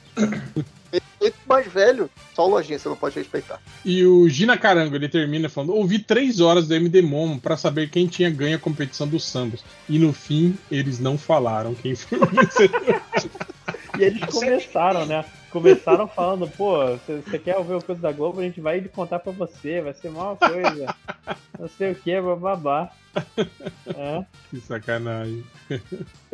Respeito 0.92 1.36
o 1.46 1.48
mais 1.48 1.66
velho. 1.66 2.10
Só 2.34 2.46
o 2.46 2.50
lojinha 2.50 2.78
você 2.78 2.86
não 2.86 2.96
pode 2.96 3.18
respeitar. 3.18 3.58
E 3.82 4.04
o 4.04 4.28
Gina 4.28 4.58
Carango, 4.58 4.94
ele 4.94 5.08
termina 5.08 5.48
falando: 5.48 5.74
ouvi 5.74 5.98
três 5.98 6.38
horas 6.38 6.68
do 6.68 6.74
MD 6.74 7.00
Momo 7.00 7.40
pra 7.40 7.56
saber 7.56 7.88
quem 7.88 8.06
tinha 8.06 8.28
ganho 8.28 8.56
a 8.56 8.60
competição 8.60 9.08
dos 9.08 9.24
sambas. 9.24 9.64
E 9.88 9.98
no 9.98 10.12
fim, 10.12 10.56
eles 10.70 10.98
não 10.98 11.16
falaram 11.16 11.74
quem 11.74 11.94
foi 11.96 12.18
o 12.18 12.26
vencedor. 12.26 13.02
E 13.98 14.04
eles 14.04 14.24
começaram, 14.24 15.04
né? 15.04 15.22
Começaram 15.52 16.08
falando, 16.08 16.48
pô, 16.48 16.78
você 16.96 17.38
quer 17.38 17.58
ouvir 17.58 17.74
o 17.74 17.82
coisa 17.82 18.00
da 18.00 18.10
Globo, 18.10 18.40
a 18.40 18.42
gente 18.42 18.60
vai 18.60 18.80
contar 18.80 19.18
pra 19.18 19.32
você, 19.32 19.82
vai 19.82 19.92
ser 19.92 20.08
uma 20.08 20.34
coisa. 20.34 20.94
Não 21.60 21.68
sei 21.68 21.92
o 21.92 21.94
que, 21.94 22.18
bababá. 22.20 22.90
É. 23.94 24.24
Que 24.50 24.60
sacanagem. 24.60 25.44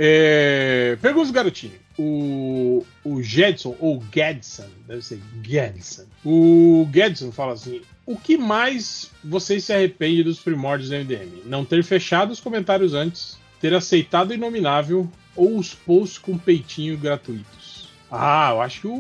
É, 0.01 0.97
Pergunta 1.03 1.27
os 1.27 1.31
garotinhos. 1.33 1.81
O, 1.99 2.87
o 3.05 3.21
Gedson, 3.21 3.77
ou 3.81 4.01
Gedson, 4.15 4.69
deve 4.87 5.03
ser 5.03 5.21
Gedson. 5.43 6.07
O 6.25 6.89
Gedson 6.93 7.33
fala 7.33 7.55
assim: 7.55 7.83
O 8.07 8.17
que 8.17 8.39
mais 8.39 9.11
vocês 9.25 9.65
se 9.65 9.73
arrependem 9.73 10.23
dos 10.23 10.39
primórdios 10.39 10.91
do 10.91 10.97
MDM? 10.97 11.43
Não 11.45 11.65
ter 11.65 11.83
fechado 11.83 12.31
os 12.31 12.41
comentários 12.41 12.95
antes, 12.95 13.37
ter 13.61 13.75
aceitado 13.75 14.31
o 14.31 14.35
inominável 14.35 15.11
ou 15.35 15.59
os 15.59 15.75
posts 15.75 16.19
com 16.19 16.39
peitinho 16.39 16.97
gratuitos? 16.97 17.68
Ah, 18.11 18.51
eu 18.53 18.61
acho 18.63 18.81
que 18.81 18.87
o, 18.87 18.93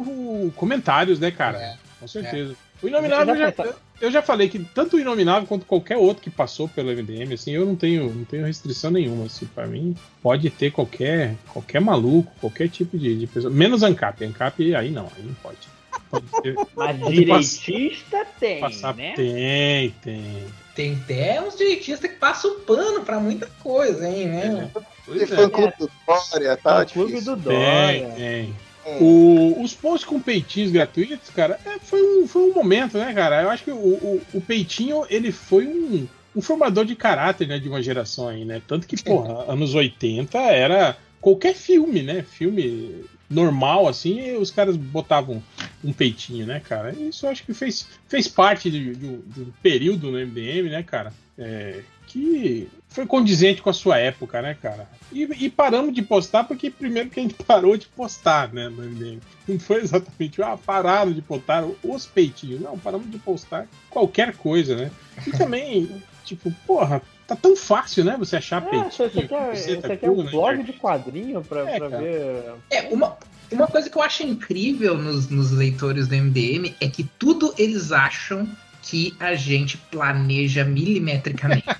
o 0.46 0.52
comentários, 0.54 1.18
né, 1.18 1.30
cara? 1.30 1.58
É. 1.58 1.76
Com 2.00 2.06
certeza. 2.06 2.54
O 2.82 2.86
inominável 2.88 3.36
Já 3.36 3.50
já, 3.50 3.74
eu 4.00 4.10
já 4.10 4.22
falei 4.22 4.48
que 4.48 4.60
tanto 4.60 4.96
o 4.96 5.00
Inominável 5.00 5.46
quanto 5.48 5.66
qualquer 5.66 5.96
outro 5.96 6.22
que 6.22 6.30
passou 6.30 6.68
pelo 6.68 6.90
MDM, 6.92 7.32
assim, 7.34 7.50
eu 7.50 7.66
não 7.66 7.74
tenho, 7.74 8.12
não 8.14 8.24
tenho 8.24 8.46
restrição 8.46 8.90
nenhuma, 8.90 9.26
assim, 9.26 9.46
para 9.46 9.66
mim 9.66 9.96
pode 10.22 10.48
ter 10.50 10.70
qualquer, 10.70 11.34
qualquer 11.52 11.80
maluco, 11.80 12.32
qualquer 12.40 12.68
tipo 12.68 12.96
de, 12.96 13.18
de 13.18 13.26
pessoa, 13.26 13.52
menos 13.52 13.82
ANCAP, 13.82 14.24
ANCAP 14.24 14.74
aí 14.74 14.90
não, 14.90 15.10
aí 15.16 15.24
não 15.24 15.34
pode. 15.34 15.58
Pode 16.08 16.26
ter, 16.42 16.54
Mas 16.76 16.98
Pode 17.00 17.14
direitista 17.14 18.24
tem, 18.38 18.60
passar, 18.60 18.94
né? 18.94 19.14
tem, 19.16 19.90
tem. 20.02 20.44
Tem 20.76 20.94
até 20.94 21.42
uns 21.42 21.56
direitistas 21.56 22.08
que 22.08 22.16
passam 22.16 22.52
o 22.52 22.60
pano 22.60 23.00
pra 23.00 23.18
muita 23.18 23.48
coisa, 23.60 24.08
hein, 24.08 24.28
né? 24.28 24.70
Tem 24.72 24.84
Pois 25.04 25.22
é. 25.22 25.26
fã 25.36 25.50
clube 25.50 25.72
do 25.76 25.90
Dória, 26.06 26.56
tá? 26.56 26.82
o 26.82 26.86
clube 26.86 27.12
difícil. 27.14 27.34
do 27.34 27.42
Tem, 27.48 28.02
Dória. 28.02 28.14
tem. 28.14 28.54
É. 28.64 28.67
O- 29.00 29.62
os 29.62 29.74
posts 29.74 30.04
com 30.08 30.20
peitinhos 30.20 30.70
gratuitos, 30.70 31.30
cara, 31.30 31.58
é, 31.64 31.78
foi, 31.78 32.02
um, 32.02 32.26
foi 32.26 32.42
um 32.50 32.54
momento, 32.54 32.98
né, 32.98 33.12
cara? 33.14 33.42
Eu 33.42 33.50
acho 33.50 33.64
que 33.64 33.70
o, 33.70 33.76
o, 33.76 34.22
o 34.34 34.40
peitinho, 34.40 35.04
ele 35.08 35.30
foi 35.32 35.66
um, 35.66 36.06
um 36.36 36.40
formador 36.42 36.84
de 36.84 36.94
caráter, 36.96 37.46
né, 37.48 37.58
de 37.58 37.68
uma 37.68 37.82
geração 37.82 38.28
aí, 38.28 38.44
né? 38.44 38.60
Tanto 38.66 38.86
que, 38.86 39.00
porra, 39.02 39.44
anos 39.52 39.74
80 39.74 40.38
era 40.38 40.96
qualquer 41.20 41.54
filme, 41.54 42.02
né? 42.02 42.22
Filme 42.22 43.04
normal, 43.30 43.86
assim, 43.86 44.36
os 44.36 44.50
caras 44.50 44.76
botavam 44.76 45.42
um 45.84 45.92
peitinho, 45.92 46.46
né, 46.46 46.60
cara? 46.60 46.92
Isso 46.98 47.26
eu 47.26 47.30
acho 47.30 47.44
que 47.44 47.52
fez, 47.52 47.86
fez 48.08 48.26
parte 48.26 48.70
de, 48.70 48.94
de 48.94 49.16
de 49.18 49.40
um 49.42 49.52
período 49.62 50.10
no 50.10 50.18
MDM, 50.18 50.70
né, 50.70 50.82
cara? 50.82 51.12
É, 51.36 51.82
que 52.06 52.68
foi 52.88 53.06
condizente 53.06 53.62
com 53.62 53.70
a 53.70 53.74
sua 53.74 53.98
época, 53.98 54.40
né, 54.42 54.56
cara? 54.60 54.88
E, 55.12 55.22
e 55.44 55.50
paramos 55.50 55.94
de 55.94 56.02
postar 56.02 56.44
porque 56.44 56.70
primeiro 56.70 57.10
que 57.10 57.20
a 57.20 57.22
gente 57.22 57.34
parou 57.44 57.76
de 57.76 57.86
postar, 57.86 58.52
né, 58.52 58.68
no 58.68 58.82
MDM. 58.82 59.20
Não 59.46 59.58
foi 59.58 59.82
exatamente, 59.82 60.42
ah, 60.42 60.56
pararam 60.56 61.12
de 61.12 61.22
postar 61.22 61.64
os 61.82 62.06
peitinhos. 62.06 62.60
Não, 62.60 62.78
paramos 62.78 63.10
de 63.10 63.18
postar 63.18 63.66
qualquer 63.90 64.36
coisa, 64.36 64.76
né? 64.76 64.90
E 65.26 65.30
também, 65.30 66.02
tipo, 66.24 66.50
porra, 66.66 67.02
tá 67.26 67.36
tão 67.36 67.54
fácil, 67.54 68.04
né, 68.04 68.16
você 68.18 68.36
achar 68.36 68.62
É, 68.62 68.70
peitinho. 68.70 69.10
você 69.10 69.26
quer, 69.26 69.56
você 69.56 69.76
tá 69.76 69.96
quer 69.96 70.10
um 70.10 70.22
na 70.22 70.30
blog 70.30 70.62
de 70.62 70.72
quadrinho 70.72 71.42
pra, 71.42 71.70
É, 71.70 71.78
pra 71.78 71.88
ver. 71.88 72.54
É, 72.70 72.82
uma, 72.90 73.16
uma 73.52 73.66
coisa 73.66 73.88
que 73.88 73.96
eu 73.96 74.02
acho 74.02 74.22
incrível 74.22 74.96
nos, 74.96 75.28
nos 75.28 75.50
leitores 75.50 76.08
do 76.08 76.16
MDM 76.16 76.74
é 76.80 76.88
que 76.88 77.04
tudo 77.18 77.54
eles 77.58 77.92
acham 77.92 78.48
que 78.82 79.14
a 79.18 79.34
gente 79.34 79.76
planeja 79.76 80.64
milimetricamente. 80.64 81.66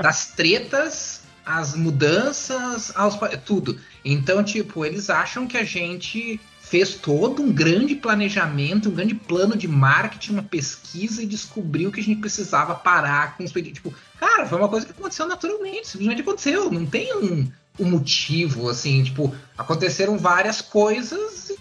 Das 0.00 0.26
tretas, 0.26 1.22
as 1.44 1.74
mudanças, 1.74 2.92
aos, 2.94 3.18
tudo. 3.44 3.80
Então, 4.04 4.44
tipo, 4.44 4.84
eles 4.84 5.10
acham 5.10 5.44
que 5.44 5.56
a 5.56 5.64
gente 5.64 6.40
fez 6.60 6.94
todo 6.94 7.42
um 7.42 7.50
grande 7.50 7.94
planejamento, 7.94 8.90
um 8.90 8.94
grande 8.94 9.14
plano 9.14 9.56
de 9.56 9.66
marketing, 9.66 10.34
uma 10.34 10.42
pesquisa 10.42 11.22
e 11.22 11.26
descobriu 11.26 11.90
que 11.90 12.00
a 12.00 12.02
gente 12.02 12.20
precisava 12.20 12.74
parar 12.74 13.36
com 13.36 13.44
os 13.44 13.50
pedidos. 13.50 13.78
Tipo, 13.78 13.94
cara, 14.20 14.46
foi 14.46 14.58
uma 14.58 14.68
coisa 14.68 14.84
que 14.84 14.92
aconteceu 14.92 15.26
naturalmente, 15.26 15.88
simplesmente 15.88 16.20
aconteceu. 16.20 16.70
Não 16.70 16.84
tem 16.84 17.12
um, 17.16 17.50
um 17.80 17.90
motivo, 17.90 18.68
assim, 18.68 19.02
tipo, 19.02 19.34
aconteceram 19.56 20.18
várias 20.18 20.60
coisas 20.60 21.52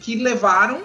que 0.00 0.16
levaram 0.16 0.84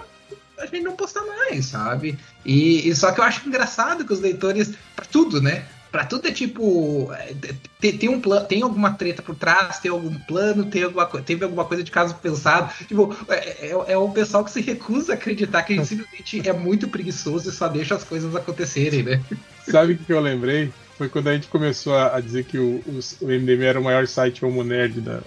a 0.58 0.66
gente 0.66 0.82
não 0.82 0.96
postar 0.96 1.22
mais, 1.24 1.66
sabe? 1.66 2.18
E, 2.44 2.88
e 2.88 2.94
só 2.96 3.12
que 3.12 3.20
eu 3.20 3.24
acho 3.24 3.46
engraçado 3.48 4.04
que 4.04 4.12
os 4.12 4.20
leitores, 4.20 4.72
pra 4.94 5.04
tudo, 5.04 5.40
né? 5.40 5.64
Pra 5.90 6.06
tudo 6.06 6.26
é 6.26 6.32
tipo. 6.32 7.12
é, 7.12 7.34
Tem, 7.78 7.98
tem 7.98 8.08
um 8.08 8.18
plano, 8.18 8.46
tem 8.46 8.62
alguma 8.62 8.94
treta 8.94 9.20
por 9.20 9.34
trás, 9.34 9.78
tem 9.78 9.90
algum 9.90 10.14
plano, 10.20 10.64
tem 10.64 10.84
alguma, 10.84 11.06
teve 11.20 11.44
alguma 11.44 11.66
coisa 11.66 11.82
de 11.84 11.90
caso 11.90 12.14
pensado. 12.14 12.72
Tipo, 12.86 13.14
é, 13.28 13.68
é, 13.68 13.70
é 13.88 13.96
o 13.98 14.08
pessoal 14.10 14.42
que 14.42 14.50
se 14.50 14.62
recusa 14.62 15.12
a 15.12 15.14
acreditar 15.16 15.62
que 15.64 15.74
a 15.74 15.76
gente 15.76 15.88
simplesmente 15.88 16.48
é 16.48 16.52
muito 16.54 16.88
preguiçoso 16.88 17.50
e 17.50 17.52
só 17.52 17.68
deixa 17.68 17.94
as 17.94 18.04
coisas 18.04 18.34
acontecerem, 18.34 19.02
né? 19.02 19.22
Sabe 19.68 19.92
o 19.92 19.98
que 19.98 20.10
eu 20.12 20.20
lembrei? 20.20 20.72
Foi 20.96 21.10
quando 21.10 21.28
a 21.28 21.34
gente 21.34 21.48
começou 21.48 21.94
a, 21.94 22.18
dizer 22.20 22.44
que 22.44 22.56
o, 22.58 22.82
os- 22.86 23.16
o 23.20 23.26
MDM 23.26 23.62
era 23.64 23.78
o 23.80 23.84
maior 23.84 24.06
site 24.06 24.44
homo 24.46 24.64
nerd 24.64 25.00
da, 25.02 25.20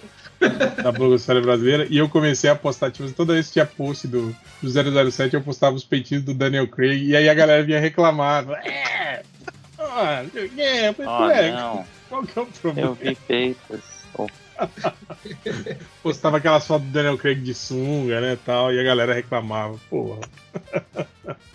da 0.82 0.92
blogosfera 0.92 1.40
brasileira. 1.40 1.86
E 1.90 1.98
eu 1.98 2.08
comecei 2.08 2.48
a 2.50 2.54
postar, 2.54 2.90
tipo, 2.90 3.10
toda 3.12 3.34
vez 3.34 3.46
que 3.46 3.54
tinha 3.54 3.66
post 3.66 4.06
do, 4.08 4.34
do 4.62 5.10
007, 5.10 5.34
eu 5.34 5.42
postava 5.42 5.76
os 5.76 5.84
peitinhos 5.84 6.22
do 6.24 6.34
Daniel 6.34 6.68
Craig. 6.68 7.04
E 7.04 7.16
aí 7.16 7.28
a 7.28 7.34
galera 7.34 7.62
vinha 7.62 7.80
reclamar. 7.80 8.44
É! 8.64 9.22
Ah, 9.78 10.24
é, 10.56 10.94
mas, 10.96 11.06
Oh, 11.06 11.30
é, 11.30 11.50
não, 11.52 11.84
qual 12.08 12.22
que 12.22 12.38
é 12.38 12.42
o 12.42 12.46
problema? 12.46 12.88
eu 12.90 12.94
vi 12.94 13.14
peitos. 13.14 13.80
Oh, 14.14 14.26
Postava 16.02 16.38
aquelas 16.38 16.66
fotos 16.66 16.86
do 16.86 16.92
Daniel 16.92 17.18
Craig 17.18 17.40
de 17.40 17.54
sunga, 17.54 18.20
né, 18.20 18.38
tal, 18.44 18.72
e 18.72 18.80
a 18.80 18.82
galera 18.82 19.14
reclamava, 19.14 19.78
porra. 19.90 20.20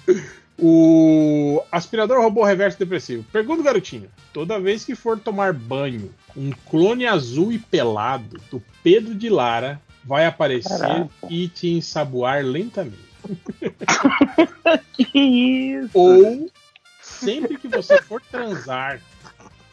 o 0.62 1.64
aspirador 1.72 2.22
robô 2.22 2.44
reverso 2.44 2.78
depressivo. 2.78 3.26
Pergunta, 3.32 3.64
garotinho. 3.64 4.10
Toda 4.32 4.60
vez 4.60 4.86
que 4.86 4.94
for 4.94 5.20
tomar 5.20 5.54
banho, 5.54 6.14
um 6.38 6.52
clone 6.70 7.08
azul 7.08 7.52
e 7.52 7.58
pelado 7.58 8.40
do 8.52 8.62
Pedro 8.84 9.16
de 9.16 9.28
Lara 9.28 9.82
vai 10.04 10.26
aparecer 10.26 10.78
Caraca. 10.78 11.10
e 11.30 11.48
te 11.48 11.70
ensaboar 11.70 12.46
lentamente. 12.46 13.12
que 14.94 15.20
isso? 15.20 15.90
Ou 15.94 16.52
sempre 17.02 17.58
que 17.58 17.68
você 17.68 18.00
for 18.02 18.22
transar, 18.22 19.02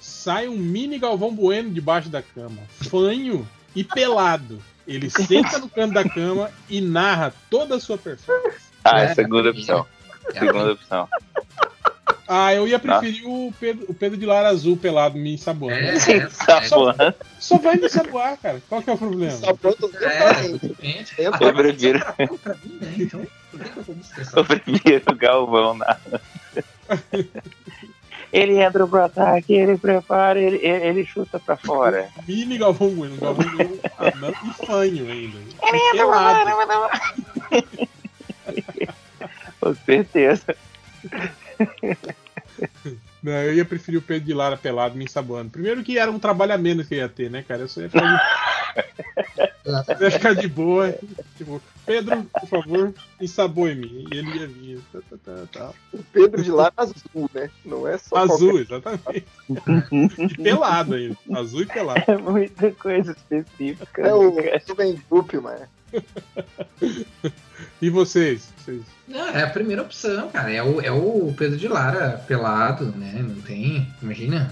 sai 0.00 0.48
um 0.48 0.56
mini 0.56 0.98
Galvão 0.98 1.34
Bueno 1.34 1.70
debaixo 1.70 2.08
da 2.08 2.22
cama, 2.22 2.62
fanho 2.88 3.46
e 3.76 3.84
pelado. 3.84 4.58
Ele 4.86 5.10
senta 5.10 5.58
no 5.58 5.68
canto 5.68 5.92
da 5.92 6.08
cama 6.08 6.50
e 6.68 6.80
narra 6.80 7.34
toda 7.50 7.76
a 7.76 7.80
sua 7.80 7.98
performance. 7.98 8.68
Ah, 8.82 9.02
É, 9.02 9.14
segunda 9.14 9.50
opção. 9.50 9.86
É, 10.34 10.38
Segunda 10.38 10.72
opção. 10.72 11.08
Ah, 12.30 12.52
eu 12.54 12.68
ia 12.68 12.78
preferir 12.78 13.26
o, 13.26 13.52
Pedro, 13.58 13.86
o 13.88 13.94
Pedro 13.94 14.18
de 14.18 14.26
Lara 14.26 14.48
Azul 14.48 14.76
pelado 14.76 15.16
me 15.18 15.32
ensaboando. 15.34 15.74
É, 15.74 15.98
Saboando. 16.28 17.14
Só 17.38 17.56
vai 17.56 17.76
me 17.76 17.86
ensaboar, 17.86 18.36
cara. 18.36 18.60
Qual 18.68 18.82
que 18.82 18.90
é 18.90 18.92
o 18.92 18.98
problema? 18.98 19.32
Sabendo 19.32 19.68
É, 19.68 19.72
totalmente. 19.72 20.64
exatamente. 20.66 21.14
Eu 21.18 21.34
Agora, 21.34 21.54
prefiro. 21.54 21.98
tá 22.00 22.14
mim, 22.64 22.78
né? 22.80 22.94
Então, 22.98 23.26
por 23.50 23.60
que 23.60 23.68
que 23.70 23.76
eu 23.78 23.82
vou 23.82 23.94
me 23.94 24.00
estressar? 24.02 24.34
Eu 24.38 24.44
prefiro 24.44 25.02
o 25.10 25.14
Galvão 25.14 25.74
na. 25.74 25.96
Ele 28.30 28.60
entra 28.60 28.86
pro 28.86 29.02
ataque, 29.04 29.54
ele 29.54 29.78
prepara, 29.78 30.38
ele, 30.38 30.56
ele, 30.58 30.86
ele 30.86 31.06
chuta 31.06 31.40
pra 31.40 31.56
fora. 31.56 32.10
Mini 32.26 32.58
Galvão 32.58 32.90
Bueno, 32.90 33.16
Galvão 33.16 33.46
Bueno 33.56 33.80
e 34.44 34.66
fanho 34.66 35.10
ainda. 35.10 35.38
E 35.38 35.92
pelado. 35.92 36.50
Com 39.60 39.74
certeza. 39.74 40.54
Não, 43.22 43.32
eu 43.32 43.54
ia 43.54 43.64
preferir 43.64 43.98
o 43.98 44.02
Pedro 44.02 44.26
de 44.26 44.32
Lara 44.34 44.56
pelado 44.56 44.96
me 44.96 45.04
ensaboando. 45.04 45.50
Primeiro 45.50 45.82
que 45.82 45.98
era 45.98 46.10
um 46.10 46.18
trabalho 46.20 46.52
a 46.54 46.58
menos 46.58 46.86
que 46.86 46.94
eu 46.94 46.98
ia 46.98 47.08
ter, 47.08 47.28
né, 47.30 47.42
cara? 47.46 47.62
Eu 47.62 47.68
só 47.68 47.80
ia 47.80 47.88
ficar 47.90 48.06
de, 48.06 48.20
eu 50.00 50.02
ia 50.02 50.10
ficar 50.12 50.34
de 50.34 50.48
boa. 50.48 50.94
Tipo, 51.36 51.60
Pedro, 51.84 52.22
por 52.24 52.48
favor, 52.48 52.94
ensaboe-me. 53.20 54.06
E 54.12 54.16
ele 54.16 54.38
ia 54.38 54.46
vir. 54.46 54.80
Tá, 54.92 55.00
tá, 55.10 55.16
tá, 55.24 55.46
tá. 55.52 55.70
O 55.92 56.02
Pedro 56.12 56.42
de 56.42 56.50
lá 56.52 56.72
azul, 56.76 57.28
né? 57.34 57.50
Não 57.64 57.88
é 57.88 57.98
só 57.98 58.16
Azul, 58.18 58.60
exatamente. 58.60 59.26
E 60.28 60.42
pelado 60.42 60.94
ainda. 60.94 61.16
Azul 61.34 61.62
e 61.62 61.66
pelado. 61.66 62.04
É 62.06 62.16
muita 62.16 62.70
coisa 62.72 63.12
específica. 63.12 63.86
qualquer- 63.86 64.06
É 64.10 64.14
o. 64.14 64.30
Ruben 64.68 65.02
Dupe, 65.10 65.38
mano. 65.38 65.66
E 67.80 67.90
vocês? 67.90 68.48
vocês? 68.58 68.82
Não, 69.06 69.28
é 69.28 69.42
a 69.42 69.50
primeira 69.50 69.82
opção, 69.82 70.28
cara. 70.30 70.52
É 70.52 70.62
o, 70.62 70.80
é 70.80 70.90
o 70.90 71.32
Pedro 71.36 71.56
de 71.56 71.68
Lara 71.68 72.22
pelado, 72.26 72.86
né? 72.96 73.24
Não 73.26 73.40
tem. 73.40 73.86
Imagina. 74.02 74.50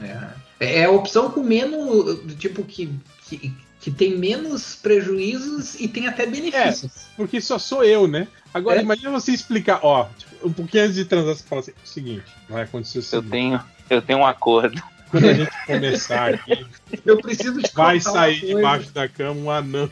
É, 0.61 0.81
é 0.81 0.85
a 0.85 0.91
opção 0.91 1.31
com 1.31 1.43
menos. 1.43 2.21
Tipo, 2.39 2.63
que, 2.65 2.89
que, 3.29 3.53
que 3.81 3.91
tem 3.91 4.17
menos 4.17 4.77
prejuízos 4.77 5.75
e 5.79 5.89
tem 5.89 6.07
até 6.07 6.25
benefícios. 6.27 7.07
Porque 7.17 7.41
só 7.41 7.59
sou 7.59 7.83
eu, 7.85 8.07
né? 8.07 8.29
Agora, 8.55 8.79
É. 8.79 8.83
imagina 8.83 9.11
você 9.11 9.33
explicar, 9.33 9.81
ó, 9.83 10.09
tipo, 10.17 10.47
um 10.49 10.53
pouquinho 10.53 10.85
antes 10.85 10.95
de 10.97 11.05
transar, 11.05 11.35
você 11.35 11.43
fala 11.45 11.61
assim, 11.61 11.73
o 11.85 11.89
seguinte, 11.89 12.25
vai 12.49 12.63
acontecer 12.63 12.99
o 13.01 13.19
Eu 13.19 13.23
tenho, 13.23 13.61
eu 13.91 14.01
tenho 14.03 14.21
um 14.21 14.27
acordo. 14.27 14.81
quando 15.11 15.29
a 15.29 15.35
gente 15.35 15.51
começar 15.67 16.35
aqui, 16.35 16.67
Eu 17.05 17.19
preciso 17.21 17.61
te 17.61 17.73
vai 17.75 18.01
sair 18.01 18.41
debaixo 18.41 18.91
da 18.93 19.09
cama 19.09 19.41
um 19.41 19.51
anão 19.51 19.91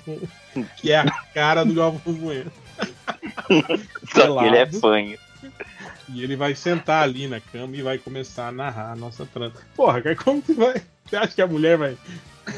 que 0.77 0.93
é 0.93 0.99
a 0.99 1.11
cara 1.35 1.65
do 1.65 1.75
Galvão 1.75 2.15
Bueno. 2.15 2.53
Só 4.15 4.39
que 4.39 4.45
ele 4.45 4.57
é 4.57 4.67
fanho. 4.67 5.19
E 6.09 6.23
ele 6.23 6.37
vai 6.37 6.55
sentar 6.55 7.03
ali 7.03 7.27
na 7.27 7.41
cama 7.41 7.77
e 7.77 7.83
vai 7.83 7.99
começar 7.99 8.49
a 8.49 8.53
narrar 8.53 8.93
a 8.93 8.97
nossa 8.97 9.27
transa. 9.27 9.55
Porra, 9.75 10.03
cara, 10.03 10.17
como 10.17 10.43
que 10.43 10.53
vai? 10.53 10.83
Você 11.07 11.17
acha 11.17 11.35
que 11.35 11.43
a 11.43 11.47
mulher 11.47 11.77
vai. 11.77 11.97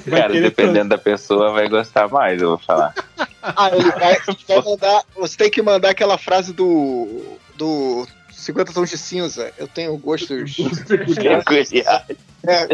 vai 0.07 0.21
Cara, 0.21 0.41
dependendo 0.41 0.91
da 0.91 0.99
pessoa, 0.99 1.53
vai 1.53 1.69
gostar 1.69 2.09
mais, 2.09 2.41
eu 2.41 2.51
vou 2.51 2.59
falar. 2.59 2.95
Ah, 3.49 3.71
ele 3.73 3.93
vai, 3.93 4.17
vai 4.49 4.61
mandar. 4.61 5.05
Você 5.15 5.37
tem 5.37 5.49
que 5.49 5.63
mandar 5.63 5.91
aquela 5.91 6.19
frase 6.19 6.53
do. 6.53 7.39
do 7.55 8.05
50 8.33 8.73
tons 8.73 8.91
de 8.91 8.99
cinza. 8.99 9.53
Eu 9.57 9.69
tenho 9.69 9.97
gostos. 9.99 10.57
transar 10.57 10.85
peculiar? 10.85 11.45
Peculiar. 11.45 12.07
É, 12.45 12.69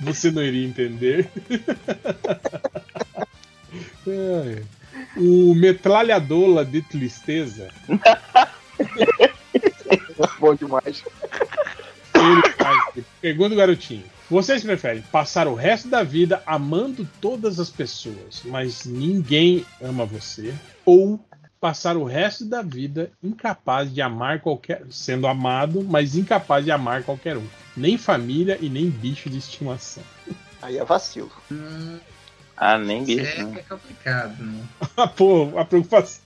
Você 0.00 0.32
não 0.32 0.42
iria 0.42 0.66
entender. 0.66 1.30
É. 4.06 4.62
O 5.16 5.54
metralhadola 5.54 6.64
de 6.64 6.82
tristeza 6.82 7.68
bom 10.40 10.54
demais. 10.54 11.04
Ele 12.14 12.52
faz. 12.58 13.04
Pergunta 13.20 13.54
o 13.54 13.58
garotinho. 13.58 14.04
Vocês 14.28 14.62
preferem 14.62 15.02
passar 15.02 15.46
o 15.46 15.54
resto 15.54 15.88
da 15.88 16.02
vida 16.02 16.42
amando 16.46 17.08
todas 17.20 17.58
as 17.58 17.68
pessoas, 17.68 18.42
mas 18.44 18.84
ninguém 18.84 19.64
ama 19.82 20.04
você? 20.04 20.54
Ou 20.84 21.20
passar 21.60 21.96
o 21.96 22.04
resto 22.04 22.44
da 22.44 22.62
vida 22.62 23.10
incapaz 23.22 23.92
de 23.92 24.00
amar 24.00 24.40
qualquer. 24.40 24.82
sendo 24.90 25.26
amado, 25.26 25.84
mas 25.84 26.16
incapaz 26.16 26.64
de 26.64 26.70
amar 26.70 27.02
qualquer 27.02 27.36
um? 27.36 27.46
Nem 27.76 27.98
família 27.98 28.56
e 28.60 28.68
nem 28.68 28.88
bicho 28.88 29.28
de 29.28 29.38
estimação. 29.38 30.02
Aí 30.62 30.78
é 30.78 30.84
vacilo. 30.84 31.30
Ah, 32.62 32.76
nem 32.76 33.02
Isso 33.04 33.16
bicho, 33.16 33.40
é, 33.40 33.44
né? 33.44 33.54
é 33.58 33.62
complicado, 33.62 34.44
né? 34.44 34.62
Ah, 34.96 35.08
pô, 35.08 35.50
a 35.58 35.64
preocupação. 35.64 36.20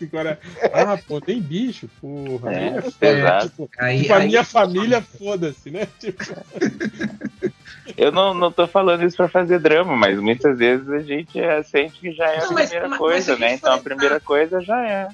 Agora, 0.00 0.38
ah, 0.74 0.98
pô, 0.98 1.18
tem 1.20 1.40
bicho, 1.40 1.88
porra. 2.00 2.52
É, 2.52 2.58
aí 2.58 2.66
é 2.68 2.80
foda. 2.82 2.92
pesado. 3.00 3.48
Tipo, 3.48 3.70
Aí, 3.78 4.02
tipo, 4.02 4.12
a 4.12 4.16
aí- 4.18 4.26
minha 4.28 4.44
família, 4.44 5.00
foda-se, 5.02 5.70
né? 5.70 5.88
Tipo, 5.98 6.22
Eu 7.96 8.12
não, 8.12 8.34
não 8.34 8.52
tô 8.52 8.66
falando 8.68 9.02
isso 9.04 9.16
pra 9.16 9.28
fazer 9.28 9.58
drama, 9.58 9.96
mas 9.96 10.20
muitas 10.20 10.58
vezes 10.58 10.88
a 10.90 10.98
gente 11.00 11.40
é, 11.40 11.62
sente 11.62 11.98
que 11.98 12.12
já 12.12 12.26
é 12.32 12.38
Não, 12.40 12.50
a 12.50 12.54
primeira 12.54 12.88
mas- 12.90 12.98
coisa, 12.98 13.36
mas 13.36 13.38
se 13.38 13.44
a 13.44 13.48
né? 13.48 13.54
Então 13.54 13.72
a 13.72 13.76
for 13.78 13.82
primeira 13.84 14.14
entrar- 14.16 14.26
coisa 14.26 14.60
já 14.60 14.86
é. 14.86 15.08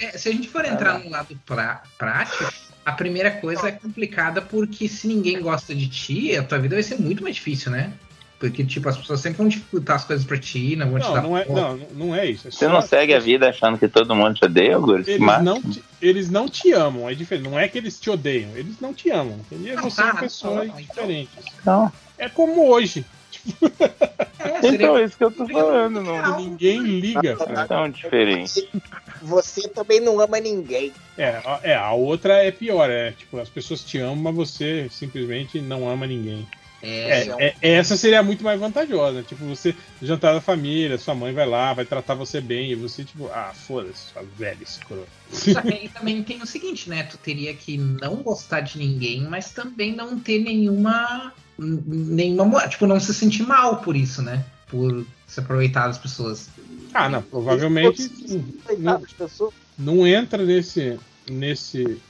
É, 0.00 0.16
se 0.16 0.28
a 0.28 0.32
gente 0.32 0.48
for 0.48 0.64
entrar 0.64 0.98
no 0.98 1.10
lado 1.10 1.38
pra, 1.44 1.82
prático, 1.98 2.50
a 2.84 2.92
primeira 2.92 3.30
coisa 3.32 3.68
é 3.68 3.72
complicada 3.72 4.40
porque 4.40 4.88
se 4.88 5.06
ninguém 5.06 5.40
gosta 5.40 5.74
de 5.74 5.86
ti, 5.88 6.36
a 6.36 6.42
tua 6.42 6.58
vida 6.58 6.74
vai 6.76 6.82
ser 6.82 6.98
muito 6.98 7.22
mais 7.22 7.34
difícil, 7.36 7.70
né? 7.70 7.92
Porque, 8.38 8.64
tipo, 8.64 8.88
as 8.88 8.96
pessoas 8.96 9.18
sempre 9.20 9.38
vão 9.38 9.48
dificultar 9.48 9.96
as 9.96 10.04
coisas 10.04 10.24
pra 10.24 10.38
ti, 10.38 10.76
não 10.76 10.90
vão 10.90 11.00
te 11.00 11.06
não, 11.06 11.12
dar 11.14 11.22
não 11.22 11.36
é, 11.36 11.44
não, 11.46 11.76
não 11.94 12.14
é 12.14 12.24
isso. 12.26 12.46
É 12.46 12.50
Você 12.52 12.68
não 12.68 12.80
segue 12.80 13.12
a 13.12 13.18
vida 13.18 13.48
achando 13.48 13.76
que 13.76 13.88
todo 13.88 14.14
mundo 14.14 14.34
te 14.34 14.44
odeia, 14.44 14.76
Augusto? 14.76 15.08
Eles 15.10 15.20
Mas 15.20 15.42
não, 15.42 15.60
te, 15.60 15.82
eles 16.00 16.30
não 16.30 16.48
te 16.48 16.72
amam, 16.72 17.08
é 17.10 17.14
diferente. 17.14 17.48
Não 17.50 17.58
é 17.58 17.66
que 17.66 17.76
eles 17.78 17.98
te 17.98 18.08
odeiam, 18.10 18.50
eles 18.56 18.78
não 18.80 18.94
te 18.94 19.10
amam. 19.10 19.40
Entendeu? 19.50 19.74
Não, 19.74 19.82
Você 19.90 20.00
é 20.00 20.04
tá, 20.04 20.12
uma 20.12 20.20
pessoa 20.20 20.54
não, 20.54 20.64
então. 20.64 20.76
diferente. 20.76 21.30
Não. 21.66 21.92
É 22.16 22.28
como 22.28 22.68
hoje, 22.68 23.04
É, 24.38 24.60
seria- 24.60 24.76
Então, 24.76 24.96
é 24.98 25.04
isso 25.04 25.16
que 25.18 25.24
eu 25.24 25.30
tô 25.30 25.46
falando, 25.46 26.00
não 26.00 26.22
que 26.36 26.42
ninguém 26.42 26.80
liga. 26.80 27.36
é 27.40 27.66
tão 27.66 27.90
diferente. 27.90 28.68
Você 29.22 29.68
também 29.68 30.00
não 30.00 30.20
ama 30.20 30.38
ninguém. 30.38 30.92
É, 31.16 31.30
a- 31.44 31.60
é, 31.62 31.74
a 31.74 31.92
outra 31.92 32.34
é 32.44 32.50
pior, 32.52 32.88
é 32.88 33.10
tipo, 33.12 33.38
as 33.38 33.48
pessoas 33.48 33.82
te 33.82 33.98
amam, 33.98 34.16
mas 34.16 34.34
você 34.34 34.86
simplesmente 34.90 35.60
não 35.60 35.88
ama 35.88 36.06
ninguém. 36.06 36.46
É, 36.80 37.26
É, 37.40 37.54
é- 37.60 37.74
essa 37.74 37.96
seria 37.96 38.22
muito 38.22 38.44
mais 38.44 38.58
vantajosa. 38.60 39.22
Tipo, 39.22 39.44
você 39.46 39.74
jantar 40.00 40.32
da 40.34 40.40
família, 40.40 40.96
sua 40.96 41.14
mãe 41.14 41.32
vai 41.32 41.46
lá, 41.46 41.72
vai 41.74 41.84
tratar 41.84 42.14
você 42.14 42.40
bem, 42.40 42.70
e 42.70 42.74
você, 42.76 43.04
tipo, 43.04 43.26
ah, 43.28 43.52
foda-se, 43.52 44.12
sua 44.12 44.22
velha 44.36 44.62
escrota. 44.62 45.08
Só 45.32 45.60
que 45.60 45.72
aí 45.74 45.88
também 45.88 46.22
tem 46.22 46.40
o 46.40 46.46
seguinte, 46.46 46.88
né? 46.88 47.02
Tu 47.02 47.18
teria 47.18 47.52
que 47.52 47.76
não 47.76 48.16
gostar 48.16 48.60
de 48.60 48.78
ninguém, 48.78 49.22
mas 49.28 49.50
também 49.50 49.94
não 49.94 50.18
ter 50.18 50.38
nenhuma. 50.38 51.32
nenhuma. 51.58 52.68
Tipo, 52.68 52.86
não 52.86 53.00
se 53.00 53.12
sentir 53.12 53.42
mal 53.42 53.78
por 53.78 53.96
isso, 53.96 54.22
né? 54.22 54.44
Por 54.68 55.04
se 55.26 55.40
aproveitar 55.40 55.86
das 55.88 55.98
pessoas. 55.98 56.48
Ah, 56.94 57.08
não, 57.08 57.22
provavelmente 57.22 58.10
não, 58.78 58.96
As 59.04 59.12
pessoas. 59.12 59.52
não 59.78 60.06
entra 60.06 60.44
nesse, 60.44 60.98
nesse, 61.28 62.00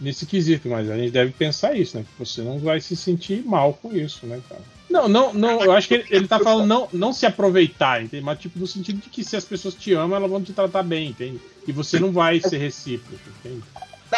nesse 0.00 0.26
quesito, 0.26 0.68
mas 0.68 0.90
a 0.90 0.96
gente 0.96 1.10
deve 1.10 1.32
pensar 1.32 1.76
isso, 1.76 1.96
né? 1.96 2.04
Que 2.04 2.24
você 2.24 2.42
não 2.42 2.58
vai 2.58 2.80
se 2.80 2.96
sentir 2.96 3.44
mal 3.44 3.74
com 3.74 3.94
isso, 3.94 4.26
né, 4.26 4.40
cara? 4.48 4.62
Não, 4.90 5.08
não, 5.08 5.32
não, 5.32 5.62
eu 5.62 5.72
acho 5.72 5.88
que 5.88 5.94
ele, 5.94 6.04
ele 6.10 6.28
tá 6.28 6.38
falando 6.38 6.68
não, 6.68 6.88
não 6.92 7.12
se 7.12 7.26
aproveitar, 7.26 8.02
entende? 8.02 8.22
Mas 8.22 8.38
tipo, 8.38 8.58
no 8.58 8.66
sentido 8.66 9.00
de 9.00 9.08
que 9.08 9.24
se 9.24 9.36
as 9.36 9.44
pessoas 9.44 9.74
te 9.74 9.92
amam, 9.92 10.16
elas 10.16 10.30
vão 10.30 10.42
te 10.42 10.52
tratar 10.52 10.82
bem, 10.82 11.08
entende? 11.08 11.40
E 11.66 11.72
você 11.72 11.98
não 11.98 12.12
vai 12.12 12.40
ser 12.40 12.58
recíproco, 12.58 13.22
entende? 13.40 13.62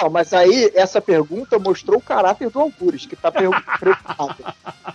Não, 0.01 0.11
mas 0.11 0.33
aí 0.33 0.71
essa 0.75 1.01
pergunta 1.01 1.59
mostrou 1.59 1.99
o 1.99 2.03
caráter 2.03 2.51
do 2.51 2.61
Algures, 2.61 3.07
que 3.07 3.17
tá 3.17 3.31
per- 3.33 3.49
preocupado. 3.79 4.37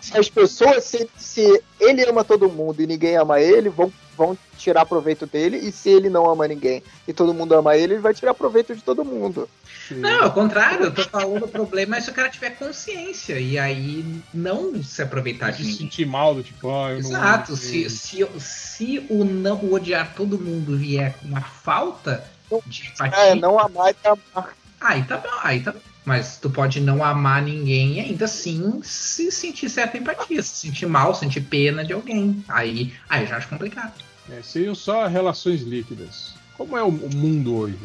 Se 0.02 0.18
as 0.18 0.30
pessoas, 0.30 0.84
se, 0.84 1.10
se 1.18 1.64
ele 1.80 2.04
ama 2.04 2.24
todo 2.24 2.50
mundo 2.50 2.82
e 2.82 2.88
ninguém 2.88 3.16
ama 3.18 3.40
ele, 3.40 3.70
vão, 3.70 3.92
vão 4.18 4.38
tirar 4.58 4.86
proveito 4.86 5.26
dele, 5.26 5.58
e 5.58 5.72
se 5.72 5.90
ele 5.90 6.10
não 6.10 6.30
ama 6.30 6.48
ninguém 6.48 6.84
e 7.08 7.14
todo 7.14 7.34
mundo 7.34 7.54
ama 7.56 7.76
ele, 7.76 7.94
ele 7.96 8.02
vai 8.02 8.14
tirar 8.14 8.34
proveito 8.34 8.76
de 8.76 8.82
todo 8.84 9.04
mundo. 9.04 9.50
Não, 9.90 10.24
ao 10.24 10.32
contrário, 10.32 10.86
eu 10.86 10.94
tô 10.94 11.04
falando 11.04 11.44
o 11.44 11.48
problema 11.48 11.98
é 11.98 12.02
se 12.02 12.10
o 12.10 12.14
cara 12.14 12.30
tiver 12.30 12.52
consciência 12.52 13.40
e 13.40 13.58
aí 13.60 14.06
não 14.34 14.82
se 14.84 15.02
aproveitar 15.02 15.52
de 15.52 15.66
se 15.66 15.74
sentir 15.74 16.06
mal 16.06 16.34
do 16.36 16.44
tipo, 16.44 16.68
ó, 16.68 16.90
eu 16.90 17.02
não 17.02 17.10
Exato, 17.10 17.52
amo 17.54 17.58
se, 17.62 17.90
se, 17.90 18.26
se 18.40 19.06
o, 19.10 19.26
não, 19.26 19.58
o 19.58 19.74
odiar 19.74 20.14
todo 20.16 20.40
mundo 20.40 20.78
vier 20.78 21.14
com 21.20 21.28
uma 21.28 21.42
falta 21.42 22.24
de 22.66 22.88
empatia, 22.88 23.20
É, 23.20 23.36
não 23.36 23.60
amar 23.60 23.92
e 23.94 24.08
amar. 24.08 24.56
Aí 24.82 25.04
tá 25.04 25.18
bom, 25.18 25.30
aí 25.44 25.62
tá 25.62 25.72
bom. 25.72 25.80
Mas 26.04 26.38
tu 26.38 26.50
pode 26.50 26.80
não 26.82 27.04
amar 27.04 27.42
ninguém 27.44 27.98
e 27.98 28.00
ainda 28.00 28.26
assim 28.26 28.82
se 28.84 29.32
sentir 29.32 29.70
certa 29.70 29.98
empatia, 30.00 30.42
se 30.42 30.56
sentir 30.68 30.88
mal, 30.88 31.14
sentir 31.14 31.42
pena 31.42 31.86
de 31.86 31.94
alguém. 31.94 32.44
Aí, 32.50 32.92
aí 33.08 33.22
eu 33.24 33.28
já 33.28 33.38
acho 33.38 33.48
complicado. 33.48 33.94
É, 34.30 34.42
seriam 34.42 34.74
só 34.74 35.06
relações 35.08 35.62
líquidas. 35.62 36.34
Como 36.58 36.76
é 36.76 36.82
o, 36.84 36.88
o 36.88 37.16
mundo 37.16 37.56
hoje, 37.56 37.78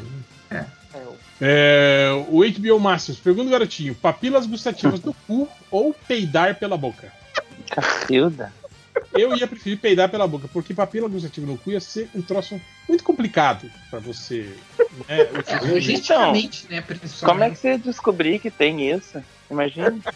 né? 0.51 0.67
É, 0.95 0.99
o- 0.99 1.17
É, 1.41 2.09
o 2.31 2.41
HBO 2.43 2.81
Masters, 2.81 3.19
pergunta 3.19 3.49
o 3.49 3.53
garotinho: 3.53 3.95
papilas 3.95 4.47
gustativas 4.47 4.99
do 5.01 5.15
cu 5.27 5.47
ou 5.71 5.95
peidar 6.09 6.55
pela 6.59 6.79
boca? 6.79 7.13
Cacilda. 7.71 8.51
Eu 9.13 9.37
ia 9.37 9.47
preferir 9.47 9.79
peidar 9.79 10.09
pela 10.11 10.27
boca, 10.27 10.49
porque 10.53 10.75
papila 10.75 11.09
gustativa 11.09 11.47
no 11.47 11.59
cu 11.59 11.71
ia 11.71 11.81
ser 11.81 12.09
um 12.15 12.23
troço 12.23 12.61
muito 12.89 13.03
complicado 13.05 13.71
pra 13.91 13.99
você. 13.99 14.53
Né, 15.09 15.17
É, 15.49 15.71
logisticamente, 15.73 16.67
né? 16.71 16.81
principalmente. 16.81 17.25
Como 17.25 17.45
é 17.45 17.51
que 17.51 17.57
você 17.59 17.79
descobrir 17.79 18.39
que 18.39 18.51
tem 18.51 18.91
isso? 18.91 19.23
Imagina. 19.51 19.97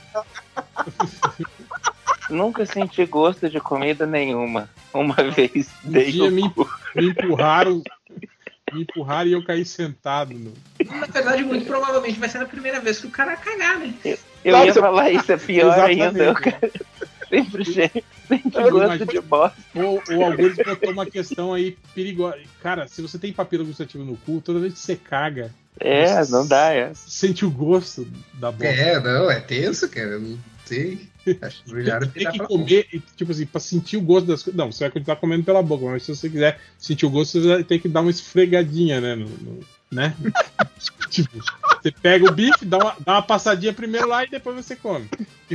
Nunca 2.31 2.65
senti 2.65 3.05
gosto 3.07 3.48
de 3.51 3.61
comida 3.61 4.07
nenhuma. 4.07 4.70
Uma 4.93 5.16
vez 5.16 5.69
Um 5.85 5.90
dei 5.90 6.12
dia 6.12 6.24
o 6.24 6.31
me, 6.31 6.48
cu. 6.51 6.69
me 6.94 7.09
empurraram. 7.09 7.82
Me 8.73 8.82
empurraram 8.82 9.28
e 9.28 9.32
eu 9.32 9.44
caí 9.44 9.65
sentado. 9.65 10.32
No... 10.35 10.52
Na 10.85 11.07
verdade, 11.07 11.43
muito 11.43 11.66
provavelmente 11.66 12.19
vai 12.20 12.28
ser 12.28 12.39
a 12.39 12.47
primeira 12.47 12.81
vez 12.81 13.01
que 13.01 13.07
o 13.07 13.11
cara 13.11 13.36
cagar, 13.36 13.78
né? 13.81 13.93
Eu 14.44 14.65
ia 14.65 14.73
falar 14.74 15.11
isso, 15.11 15.31
é 15.32 15.36
pior 15.36 15.73
Exatamente. 15.73 16.02
ainda. 16.02 16.24
Eu 17.20 17.20
sempre 17.31 17.65
sente 17.65 18.05
Eu 18.55 18.70
gosto 18.70 19.07
de 19.07 19.20
bosta. 19.20 19.57
O, 19.74 20.15
o 20.15 20.24
Augusto 20.24 20.62
botou 20.65 20.90
uma 20.93 21.07
questão 21.07 21.55
aí 21.55 21.78
perigosa. 21.94 22.36
Cara, 22.62 22.86
se 22.89 23.01
você 23.01 23.19
tem 23.19 23.32
papila 23.32 23.65
gustativa 23.65 24.05
no 24.05 24.16
cu, 24.19 24.43
toda 24.44 24.59
vez 24.61 24.74
que 24.74 24.78
você 24.81 24.97
caga, 24.97 25.51
É, 25.78 26.23
não 26.27 26.47
dá, 26.47 26.73
é. 26.74 26.93
sente 26.94 27.44
o 27.47 27.51
gosto 27.51 28.07
da 28.35 28.51
bosta. 28.51 28.66
É, 28.66 29.01
não, 29.01 29.31
é 29.31 29.40
tenso, 29.40 29.89
cara. 29.89 30.09
Eu 30.11 30.20
não 30.20 30.39
sei. 30.66 31.09
Acho 31.40 31.62
que 31.65 31.73
melhor 31.74 32.07
Tem 32.09 32.31
que 32.31 32.39
comer, 32.40 32.86
e, 32.93 32.98
tipo 33.16 33.31
assim, 33.32 33.47
pra 33.47 33.61
sentir 33.61 33.97
o 33.97 34.01
gosto 34.02 34.27
das 34.27 34.43
coisas. 34.43 34.59
Não, 34.59 34.70
você 34.73 34.85
vai 34.85 34.90
continuar 34.90 35.16
comendo 35.16 35.44
pela 35.44 35.62
boca, 35.62 35.85
mas 35.86 36.02
se 36.02 36.15
você 36.15 36.28
quiser 36.28 36.59
sentir 36.78 37.07
o 37.07 37.11
gosto, 37.11 37.40
você 37.40 37.48
vai 37.48 37.65
ter 37.65 37.78
que 37.78 37.89
dar 37.89 38.01
uma 38.02 38.11
esfregadinha, 38.11 39.01
né? 39.01 39.15
no- 39.15 39.28
no- 39.28 39.61
né? 39.93 40.15
tipo, 41.11 41.36
você 41.81 41.90
pega 41.90 42.28
o 42.28 42.32
bife, 42.32 42.65
dá 42.65 42.78
uma, 42.78 42.97
dá 43.05 43.12
uma 43.15 43.23
passadinha 43.23 43.73
primeiro 43.73 44.09
lá 44.09 44.24
e 44.24 44.28
depois 44.28 44.57
você 44.57 44.77
come. 44.77 45.09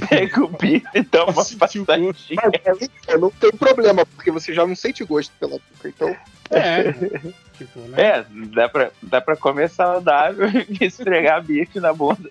Pega 0.10 0.44
o 0.44 0.48
bife 0.48 0.88
e 0.94 1.02
dá 1.02 1.24
uma 1.24 1.34
passadinha. 1.34 1.86
Mas 1.88 3.20
não 3.20 3.30
tem 3.30 3.52
problema, 3.52 4.06
porque 4.06 4.32
você 4.32 4.54
já 4.54 4.66
não 4.66 4.76
sente 4.76 5.04
gosto 5.04 5.32
pela 5.40 5.52
boca. 5.52 5.88
Então, 5.88 6.16
É. 6.50 6.92
tipo, 7.58 7.80
né? 7.82 8.02
É, 8.02 8.26
dá 8.54 8.68
pra, 8.68 8.92
dá 9.02 9.22
pra 9.22 9.36
comer 9.36 9.70
saudável 9.70 10.48
e 10.68 10.86
esfregar 10.86 11.44
bife 11.44 11.80
na 11.80 11.94
bunda. 11.94 12.30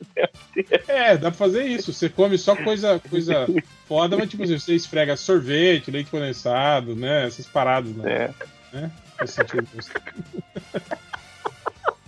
É, 0.88 1.16
dá 1.16 1.30
pra 1.30 1.38
fazer 1.38 1.64
isso. 1.64 1.92
Você 1.92 2.08
come 2.08 2.36
só 2.36 2.56
coisa, 2.56 3.00
coisa 3.08 3.46
foda, 3.86 4.16
mas 4.16 4.28
tipo 4.28 4.42
assim, 4.42 4.58
você 4.58 4.74
esfrega 4.74 5.16
sorvete, 5.16 5.90
leite 5.90 6.10
condensado, 6.10 6.94
né? 6.96 7.26
Essas 7.26 7.46
paradas, 7.46 7.94
né? 7.94 8.34
É. 8.72 8.90
Gosto. 9.20 9.92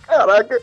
caraca, 0.05 0.61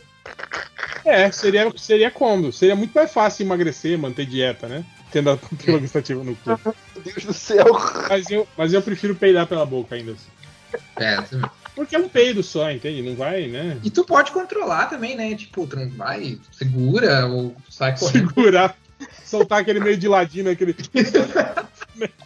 É, 1.05 1.31
seria, 1.31 1.71
seria 1.77 2.11
cômodo. 2.11 2.53
Seria 2.53 2.75
muito 2.75 2.93
mais 2.93 3.13
fácil 3.13 3.45
emagrecer, 3.45 3.99
manter 3.99 4.27
dieta, 4.27 4.67
né? 4.67 4.85
Tendo 5.11 5.31
a 5.31 5.37
papila 5.39 5.79
gustativa 5.79 6.25
no 6.25 6.35
cu. 6.37 6.49
meu 6.65 6.75
Deus 7.05 7.25
do 7.25 7.33
céu. 7.35 7.67
Mas 8.09 8.31
eu, 8.31 8.49
mas 8.57 8.73
eu 8.73 8.83
prefiro 8.83 9.15
peidar 9.15 9.47
pela 9.47 9.67
boca 9.67 9.95
ainda. 9.95 10.13
assim. 10.13 10.81
É, 10.97 11.21
também. 11.23 11.51
Porque 11.75 11.97
é 11.97 11.99
um 11.99 12.09
peido 12.09 12.43
só, 12.43 12.71
entende? 12.71 13.03
Não 13.03 13.17
vai, 13.17 13.49
né? 13.49 13.79
E 13.83 13.91
tu 13.91 14.05
pode 14.05 14.31
controlar 14.31 14.87
também, 14.87 15.17
né? 15.17 15.35
Tipo, 15.35 15.67
tu 15.67 15.77
não 15.77 15.91
vai, 15.91 16.39
segura 16.53 17.27
ou 17.27 17.55
sai 17.69 17.99
correndo. 17.99 18.29
Segurar, 18.29 18.77
soltar 19.25 19.61
aquele 19.61 19.81
meio 19.81 19.97
de 19.97 20.07
ladinho, 20.07 20.51
aquele. 20.51 20.73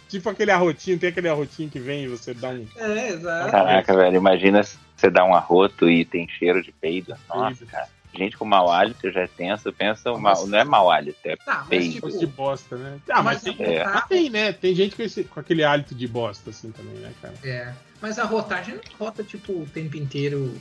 tipo 0.07 0.29
aquele 0.29 0.51
arrotinho, 0.51 0.99
tem 0.99 1.09
aquele 1.09 1.29
arrotinho 1.29 1.69
que 1.69 1.79
vem 1.79 2.03
e 2.03 2.07
você 2.07 2.33
dá 2.33 2.49
um. 2.49 2.67
É, 2.75 3.09
exato. 3.09 3.51
Caraca, 3.51 3.95
velho, 3.95 4.17
imagina 4.17 4.61
se 4.61 4.77
você 4.95 5.09
dá 5.09 5.25
um 5.25 5.33
arroto 5.33 5.89
e 5.89 6.05
tem 6.05 6.27
cheiro 6.29 6.61
de 6.61 6.71
peido. 6.71 7.15
Nossa, 7.27 7.55
Peido. 7.57 7.71
cara. 7.71 7.87
Gente 8.19 8.35
com 8.35 8.43
mau 8.43 8.69
hálito 8.69 9.09
já 9.09 9.21
é 9.21 9.27
tenso, 9.27 9.71
pensa, 9.71 10.11
o 10.11 10.19
mau- 10.19 10.45
não 10.45 10.59
é 10.59 10.63
mau 10.65 10.91
hálito, 10.91 11.17
é 11.23 11.37
Tá, 11.37 11.65
peido. 11.69 11.93
tipo, 11.93 12.07
Gosto 12.07 12.19
de 12.19 12.27
bosta, 12.27 12.75
né? 12.75 12.99
Ah, 13.09 13.23
mas 13.23 13.41
tem, 13.41 13.55
É. 13.59 13.85
mas 13.85 14.05
tem, 14.07 14.29
né? 14.29 14.51
Tem 14.51 14.75
gente 14.75 14.93
com, 14.97 15.01
esse, 15.03 15.23
com 15.23 15.39
aquele 15.39 15.63
hálito 15.63 15.95
de 15.95 16.05
bosta, 16.05 16.49
assim, 16.49 16.69
também, 16.71 16.95
né, 16.95 17.13
cara? 17.21 17.33
É. 17.41 17.73
Mas 18.01 18.19
a 18.19 18.25
rotagem 18.25 18.75
não 18.75 18.81
rota, 19.07 19.23
tipo, 19.23 19.53
o 19.53 19.65
tempo 19.73 19.95
inteiro, 19.95 20.53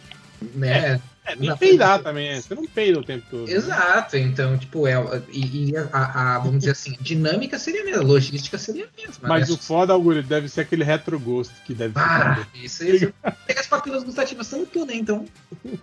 né? 0.54 1.00
É, 1.26 1.36
nem 1.36 1.50
Na 1.50 1.56
peidar 1.58 1.94
frente. 1.94 2.04
também, 2.04 2.28
é. 2.28 2.40
Você 2.40 2.54
não 2.54 2.64
peida 2.64 2.98
o 2.98 3.04
tempo 3.04 3.26
todo. 3.30 3.46
né? 3.46 3.52
Exato, 3.52 4.16
então, 4.16 4.56
tipo, 4.56 4.86
é, 4.86 4.94
e, 5.30 5.70
e 5.70 5.76
a, 5.76 6.36
a- 6.36 6.38
vamos 6.38 6.60
dizer 6.60 6.70
assim, 6.70 6.96
dinâmica 7.00 7.58
seria 7.58 7.82
a 7.82 7.84
mesma, 7.84 8.02
logística 8.02 8.56
seria 8.56 8.84
a 8.86 8.88
mesma. 9.00 9.28
Mas 9.28 9.48
né? 9.48 9.54
o 9.54 9.58
foda, 9.58 9.92
Augusto, 9.92 10.22
deve 10.22 10.48
ser 10.48 10.62
aquele 10.62 10.84
retrogosto 10.84 11.52
que 11.66 11.74
deve 11.74 11.92
Ah, 11.96 12.36
ficar. 12.36 12.48
isso 12.54 12.82
aí. 12.82 13.12
Pega 13.46 13.60
as 13.60 13.66
papilas 13.66 14.02
gustativas 14.04 14.48
tanto, 14.48 14.86
né? 14.86 14.94
Então. 14.94 15.26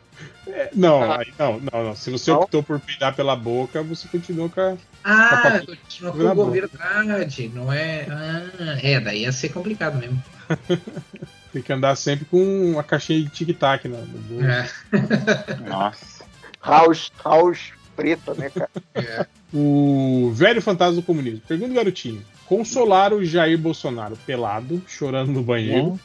É, 0.47 0.69
não, 0.75 1.11
aí, 1.11 1.33
não, 1.39 1.59
não, 1.59 1.83
não. 1.85 1.95
Se 1.95 2.09
você 2.11 2.29
Não? 2.31 2.39
optou 2.39 2.61
por 2.61 2.79
peidar 2.79 3.15
pela 3.15 3.35
boca, 3.35 3.81
você 3.81 4.07
continua 4.07 4.47
com 4.47 4.61
a. 4.61 4.77
Ah, 5.03 5.37
papila 5.41 5.75
continua 5.75 6.11
com 6.11 6.41
o 6.43 6.51
verdade, 6.51 7.51
não 7.53 7.73
é. 7.73 8.05
Ah, 8.09 8.77
é, 8.81 8.99
daí 8.99 9.21
ia 9.21 9.31
ser 9.31 9.49
complicado 9.49 9.97
mesmo. 9.97 10.23
Tem 11.55 11.61
que 11.61 11.71
andar 11.71 11.95
sempre 11.95 12.25
com 12.25 12.71
uma 12.71 12.83
caixinha 12.83 13.21
de 13.23 13.29
tic-tac 13.29 13.87
no, 13.87 13.95
no 13.97 14.17
bolso. 14.23 14.43
É, 14.45 15.55
Nossa. 15.69 16.25
House, 16.61 17.09
house 17.23 17.71
preta, 17.95 18.33
né, 18.33 18.49
cara? 18.49 18.69
é. 18.93 19.25
O 19.53 20.31
velho 20.35 20.61
fantasma 20.61 20.95
do 20.95 21.01
comunismo. 21.01 21.39
Pergunta 21.47 21.71
o 21.71 21.75
garotinho. 21.75 22.21
Consolar 22.45 23.13
o 23.13 23.23
Jair 23.23 23.57
Bolsonaro 23.57 24.17
pelado, 24.25 24.83
chorando 24.85 25.31
no 25.31 25.41
banheiro. 25.41 25.97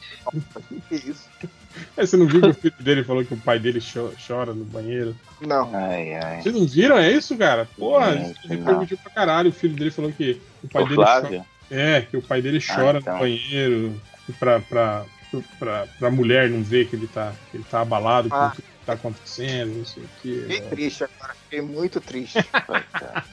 Que 0.87 0.95
isso? 0.95 1.27
É, 1.97 2.05
você 2.05 2.15
não 2.15 2.27
viu 2.27 2.39
que 2.39 2.47
o 2.47 2.53
filho 2.53 2.75
dele 2.79 3.03
falou 3.03 3.25
que 3.25 3.33
o 3.33 3.37
pai 3.37 3.59
dele 3.59 3.81
cho- 3.81 4.13
chora 4.25 4.53
no 4.53 4.63
banheiro? 4.63 5.13
Não. 5.41 5.69
Ai, 5.75 6.13
ai. 6.13 6.41
Vocês 6.41 6.55
não 6.55 6.65
viram? 6.65 6.97
É 6.97 7.11
isso, 7.11 7.37
cara? 7.37 7.67
Porra, 7.77 8.13
Gente, 8.15 8.39
isso 8.39 8.47
repercutiu 8.47 8.97
pra 8.99 9.11
caralho. 9.11 9.49
O 9.49 9.53
filho 9.53 9.75
dele 9.75 9.91
falou 9.91 10.13
que 10.13 10.39
o 10.63 10.69
pai 10.69 10.83
O 10.83 10.87
dele 10.87 10.95
chora. 11.03 11.45
É, 11.69 12.01
que 12.01 12.15
o 12.15 12.21
pai 12.21 12.41
dele 12.41 12.59
chora 12.61 12.99
então. 12.99 13.13
no 13.15 13.19
banheiro 13.19 14.01
pra, 14.39 14.59
pra, 14.61 15.03
pra, 15.59 15.87
pra 15.99 16.11
mulher 16.11 16.49
não 16.49 16.63
ver 16.63 16.89
que 16.89 16.95
ele 16.95 17.07
tá, 17.07 17.33
que 17.49 17.57
ele 17.57 17.63
tá 17.63 17.81
abalado 17.81 18.29
com 18.29 18.35
Ah. 18.35 18.51
tudo 18.53 18.63
que 18.65 18.85
tá 18.85 18.93
acontecendo, 18.93 19.77
não 19.77 19.85
sei 19.85 20.03
o 20.03 20.07
Fiquei 20.21 20.59
que. 20.61 20.69
triste 20.69 21.03
agora. 21.03 21.33
Fiquei 21.43 21.61
muito 21.61 22.01
triste. 22.01 22.39
Coitado. 22.65 23.23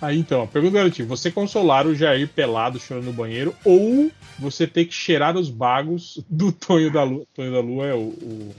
Aí 0.00 0.18
então, 0.18 0.46
pergunta 0.46 0.74
garotinho: 0.76 1.08
você 1.08 1.30
consolar 1.30 1.86
o 1.86 1.94
Jair 1.94 2.28
pelado 2.28 2.78
chorando 2.78 3.06
no 3.06 3.12
banheiro 3.12 3.54
ou 3.64 4.10
você 4.38 4.66
ter 4.66 4.84
que 4.86 4.94
cheirar 4.94 5.36
os 5.36 5.50
bagos 5.50 6.22
do 6.28 6.52
Tonho 6.52 6.90
da 6.92 7.02
Lua? 7.02 7.24
Tonho 7.34 7.52
da 7.52 7.60
Lua 7.60 7.86
é 7.86 7.94
o. 7.94 7.98
o- 7.98 8.54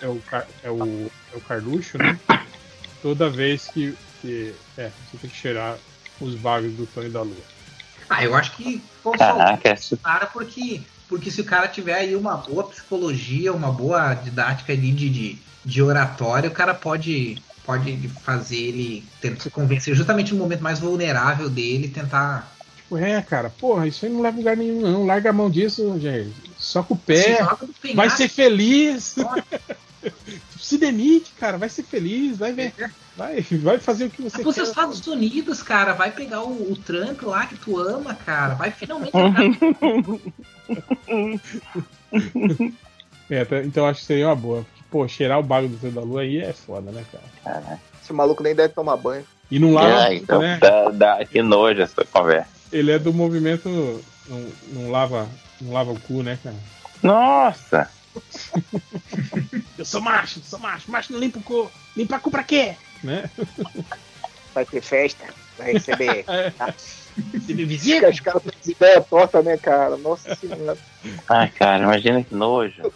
é, 0.00 0.06
o 0.08 0.22
é, 0.62 0.70
o, 0.70 1.10
é 1.32 1.36
o 1.36 1.40
Carluxo, 1.42 1.98
né? 1.98 2.18
Toda 3.02 3.28
vez 3.28 3.68
que, 3.68 3.94
que. 4.22 4.54
É, 4.76 4.90
você 5.10 5.18
tem 5.18 5.30
que 5.30 5.36
cheirar 5.36 5.76
os 6.20 6.34
bagos 6.36 6.72
do 6.72 6.86
Tonho 6.86 7.10
da 7.10 7.22
Lua. 7.22 7.36
Ah, 8.08 8.24
eu 8.24 8.34
acho 8.34 8.52
que 8.56 8.82
consolar 9.02 9.58
Caraca, 9.60 9.74
o 9.92 9.96
cara 9.98 10.26
porque, 10.26 10.80
porque 11.08 11.30
se 11.30 11.40
o 11.40 11.44
cara 11.44 11.66
tiver 11.66 11.94
aí 11.94 12.14
uma 12.14 12.36
boa 12.36 12.64
psicologia, 12.64 13.52
uma 13.52 13.72
boa 13.72 14.14
didática 14.14 14.72
ali 14.72 14.92
de, 14.92 15.08
de, 15.08 15.38
de 15.64 15.82
oratória, 15.82 16.50
o 16.50 16.52
cara 16.52 16.74
pode, 16.74 17.42
pode 17.64 18.08
fazer 18.22 18.56
ele 18.56 19.04
tentar 19.20 19.50
convencer 19.50 19.94
justamente 19.94 20.34
no 20.34 20.40
momento 20.40 20.62
mais 20.62 20.78
vulnerável 20.78 21.48
dele, 21.48 21.88
tentar. 21.88 22.54
Tipo, 22.76 22.98
é, 22.98 23.20
cara, 23.22 23.48
porra, 23.48 23.86
isso 23.86 24.04
aí 24.04 24.12
não 24.12 24.20
leva 24.20 24.36
lugar 24.36 24.56
nenhum, 24.56 24.80
não. 24.80 25.06
Larga 25.06 25.30
a 25.30 25.32
mão 25.32 25.50
disso, 25.50 25.98
Jair. 25.98 26.28
Só 26.58 26.82
com 26.82 26.94
o 26.94 26.96
se 26.98 27.02
pé. 27.04 27.38
no 27.42 27.94
Vai 27.94 28.10
ser 28.10 28.28
feliz. 28.28 29.16
Se 30.58 30.76
demite, 30.78 31.32
cara. 31.38 31.56
Vai 31.58 31.68
ser 31.68 31.82
feliz. 31.82 32.38
Vai 32.38 32.52
ver. 32.52 32.72
Vai, 33.16 33.40
vai 33.40 33.78
fazer 33.78 34.04
o 34.06 34.10
que 34.10 34.22
você 34.22 34.42
pros 34.42 34.54
quer. 34.54 34.62
Estados 34.62 35.06
Unidos, 35.06 35.62
cara. 35.62 35.92
Vai 35.92 36.10
pegar 36.12 36.42
o, 36.42 36.72
o 36.72 36.76
Trump 36.76 37.22
lá 37.22 37.46
que 37.46 37.56
tu 37.56 37.78
ama, 37.78 38.14
cara. 38.14 38.54
Vai 38.54 38.70
finalmente. 38.70 39.12
É, 43.30 43.44
tá- 43.44 43.58
então 43.58 43.86
acho 43.86 44.00
que 44.00 44.06
seria 44.06 44.28
uma 44.28 44.34
boa. 44.36 44.62
Porque, 44.64 44.82
pô, 44.90 45.06
cheirar 45.06 45.38
o 45.38 45.42
bago 45.42 45.68
do 45.68 45.76
Tonho 45.76 45.92
da 45.92 46.00
Lua 46.00 46.22
aí 46.22 46.38
é 46.38 46.52
foda, 46.52 46.90
né, 46.90 47.04
cara? 47.12 47.78
Esse 48.02 48.12
maluco 48.12 48.42
nem 48.42 48.54
deve 48.54 48.72
tomar 48.72 48.96
banho. 48.96 49.24
E 49.50 49.58
não 49.58 49.72
lava, 49.74 50.08
É, 50.08 50.14
então, 50.14 50.40
né? 50.40 50.58
dá, 50.60 50.90
dá, 50.90 51.24
que 51.24 51.42
nojo 51.42 51.80
essa 51.82 52.04
conversa. 52.06 52.48
Ele 52.72 52.90
é 52.90 52.98
do 52.98 53.12
movimento. 53.12 53.68
Não, 54.28 54.46
não 54.72 54.90
lava. 54.90 55.28
Não 55.60 55.72
lava 55.72 55.90
o 55.92 56.00
cu, 56.00 56.22
né, 56.22 56.38
cara? 56.42 56.56
Nossa! 57.02 57.90
Eu 59.76 59.84
sou 59.84 60.00
macho, 60.00 60.40
sou 60.40 60.58
macho. 60.58 60.90
Macho 60.90 61.12
não 61.12 61.20
limpa 61.20 61.38
o 61.38 61.42
cu. 61.42 61.70
Limpa 61.96 62.18
cu 62.18 62.30
pra 62.30 62.42
quê? 62.42 62.74
Né? 63.02 63.30
Vai 64.54 64.64
ter 64.64 64.80
festa, 64.80 65.24
vai 65.56 65.72
receber. 65.72 66.24
Você 67.32 67.54
me 67.54 67.64
visita? 67.64 68.08
Os 68.08 68.20
caras 68.20 68.42
têm 68.42 68.72
ideia 68.72 69.00
torta, 69.00 69.42
né, 69.42 69.56
cara? 69.56 69.96
Nossa 69.96 70.34
senhora. 70.36 70.76
Ai, 71.28 71.50
cara, 71.50 71.82
imagina 71.84 72.22
que 72.22 72.34
nojo. 72.34 72.92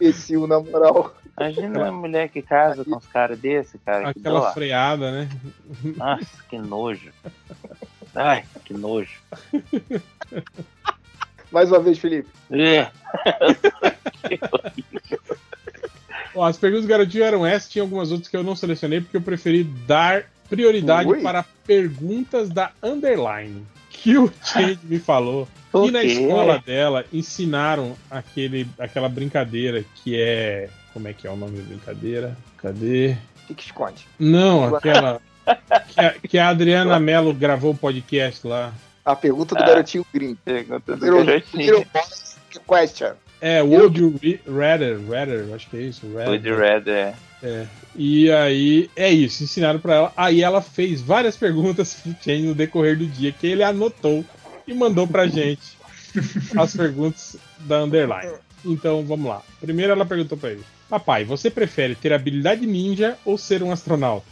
Imbecil, 0.00 0.46
na 0.46 0.60
moral. 0.60 1.14
Imagina 1.38 1.78
uma 1.78 1.92
mulher 1.92 2.28
que 2.28 2.42
casa 2.42 2.84
com 2.84 2.96
uns 2.96 3.06
caras 3.06 3.38
desse, 3.38 3.78
cara. 3.78 4.12
Que 4.12 4.20
Aquela 4.20 4.52
freada, 4.52 5.10
né? 5.10 5.28
Nossa, 5.96 6.42
que 6.48 6.58
nojo. 6.58 7.12
Ai, 8.14 8.44
que 8.64 8.74
nojo. 8.74 9.18
Mais 11.50 11.70
uma 11.70 11.80
vez, 11.80 11.98
Felipe. 11.98 12.28
É. 12.50 12.90
Ó, 16.34 16.44
as 16.44 16.56
perguntas 16.56 16.84
do 16.86 16.88
garotinho 16.88 17.24
eram 17.24 17.46
essas, 17.46 17.68
tinha 17.70 17.82
algumas 17.82 18.10
outras 18.10 18.28
que 18.28 18.36
eu 18.36 18.42
não 18.42 18.56
selecionei 18.56 19.00
porque 19.00 19.16
eu 19.16 19.22
preferi 19.22 19.62
dar 19.64 20.24
prioridade 20.48 21.08
Ui. 21.08 21.22
para 21.22 21.44
perguntas 21.66 22.48
da 22.50 22.72
underline. 22.82 23.64
que 23.90 24.18
o 24.18 24.30
Change 24.42 24.80
me 24.84 24.98
falou 24.98 25.48
que 25.72 25.90
na 25.90 26.02
escola 26.02 26.58
dela 26.64 27.04
ensinaram 27.12 27.96
aquele, 28.10 28.66
aquela 28.78 29.08
brincadeira 29.08 29.84
que 29.96 30.20
é. 30.20 30.68
Como 30.92 31.08
é 31.08 31.12
que 31.12 31.26
é 31.26 31.30
o 31.30 31.36
nome 31.36 31.58
da 31.58 31.64
brincadeira? 31.64 32.36
Cadê? 32.58 33.16
O 33.50 33.54
que, 33.54 33.64
esconde? 33.64 34.06
Não, 34.18 34.74
aquela. 34.76 35.20
Que 35.88 36.00
a, 36.00 36.10
que 36.12 36.38
a 36.38 36.48
Adriana 36.48 36.98
Mello 37.00 37.32
gravou 37.34 37.72
o 37.72 37.76
podcast 37.76 38.46
lá. 38.46 38.72
A 39.04 39.14
pergunta 39.16 39.54
do 39.54 39.62
Ah. 39.62 39.66
garotinho 39.66 40.06
gringo. 40.14 40.38
Pergunta 40.44 40.96
do 40.96 41.24
garotinho. 41.24 41.84
question. 42.66 43.12
É, 43.40 43.62
Would 43.62 44.00
You 44.00 44.14
Re- 44.22 44.40
Rather, 44.48 44.98
Rather, 45.08 45.54
acho 45.54 45.68
que 45.68 45.76
é 45.76 45.82
isso, 45.82 46.06
Would 46.06 46.48
you 46.48 46.56
Rather. 46.56 46.74
rather? 47.04 47.14
É. 47.42 47.66
E 47.94 48.30
aí, 48.32 48.90
é 48.96 49.10
isso, 49.12 49.44
ensinaram 49.44 49.78
pra 49.78 49.94
ela. 49.94 50.12
Aí 50.16 50.42
ela 50.42 50.62
fez 50.62 51.02
várias 51.02 51.36
perguntas 51.36 51.94
pro 51.94 52.14
no 52.42 52.54
decorrer 52.54 52.96
do 52.96 53.06
dia, 53.06 53.32
que 53.32 53.46
ele 53.46 53.62
anotou 53.62 54.24
e 54.66 54.72
mandou 54.72 55.06
pra 55.06 55.26
gente 55.26 55.60
as 56.56 56.74
perguntas 56.74 57.36
da 57.60 57.82
Underline. 57.84 58.32
Então, 58.64 59.04
vamos 59.04 59.26
lá. 59.28 59.42
Primeiro 59.60 59.92
ela 59.92 60.06
perguntou 60.06 60.38
pra 60.38 60.50
ele. 60.52 60.64
Papai, 60.94 61.24
você 61.24 61.50
prefere 61.50 61.96
ter 61.96 62.12
habilidade 62.12 62.64
ninja 62.64 63.18
ou 63.24 63.36
ser 63.36 63.64
um 63.64 63.72
astronauta? 63.72 64.24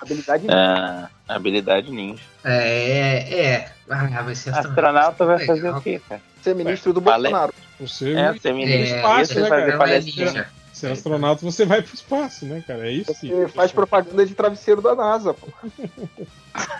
Habilidade 0.00 0.46
Ah, 0.48 1.10
habilidade 1.28 1.90
ninja. 1.92 2.22
É, 2.42 3.38
é. 3.38 3.72
Ah, 3.90 4.22
vai 4.22 4.34
ser 4.34 4.54
Astronauta 4.54 5.26
vai 5.26 5.36
Legal. 5.36 5.54
fazer 5.56 5.70
o 5.70 5.80
quê, 5.82 6.00
cara? 6.08 6.22
ser 6.42 6.54
ministro 6.54 6.94
do 6.94 7.02
Vale- 7.02 7.24
Bolsonaro. 7.28 7.52
Você 7.78 8.12
É, 8.14 8.32
ser 8.38 8.54
ministro 8.54 8.82
É, 8.82 8.88
do 8.92 8.96
espaço, 8.96 9.34
né, 9.34 9.40
vai 9.40 9.50
cara? 9.50 9.64
ver 9.72 9.76
não 9.76 9.84
é 9.86 10.00
ninja. 10.00 10.46
ser 10.72 10.90
astronauta, 10.90 11.44
você 11.44 11.66
vai 11.66 11.82
pro 11.82 11.94
espaço, 11.94 12.46
né, 12.46 12.64
cara? 12.66 12.88
É 12.88 12.92
isso. 12.92 13.12
Você 13.12 13.48
faz 13.48 13.70
propaganda 13.72 14.24
de 14.24 14.34
travesseiro 14.34 14.80
da 14.80 14.94
NASA, 14.94 15.34
pô. 15.34 15.48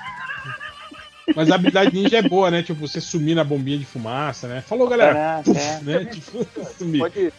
Mas 1.36 1.50
a 1.50 1.54
habilidade 1.54 1.94
ninja 1.94 2.18
é 2.18 2.22
boa, 2.22 2.50
né? 2.50 2.62
Tipo, 2.64 2.80
você 2.86 3.00
sumir 3.00 3.34
na 3.36 3.44
bombinha 3.44 3.78
de 3.78 3.86
fumaça, 3.86 4.48
né? 4.48 4.60
Falou, 4.60 4.88
galera. 4.88 5.14
Caraca, 5.14 5.44
Puf, 5.44 5.60
é. 5.62 5.80
né? 5.82 6.04
Tipo, 6.06 6.46
sumir. 6.76 6.98
Pode, 6.98 7.32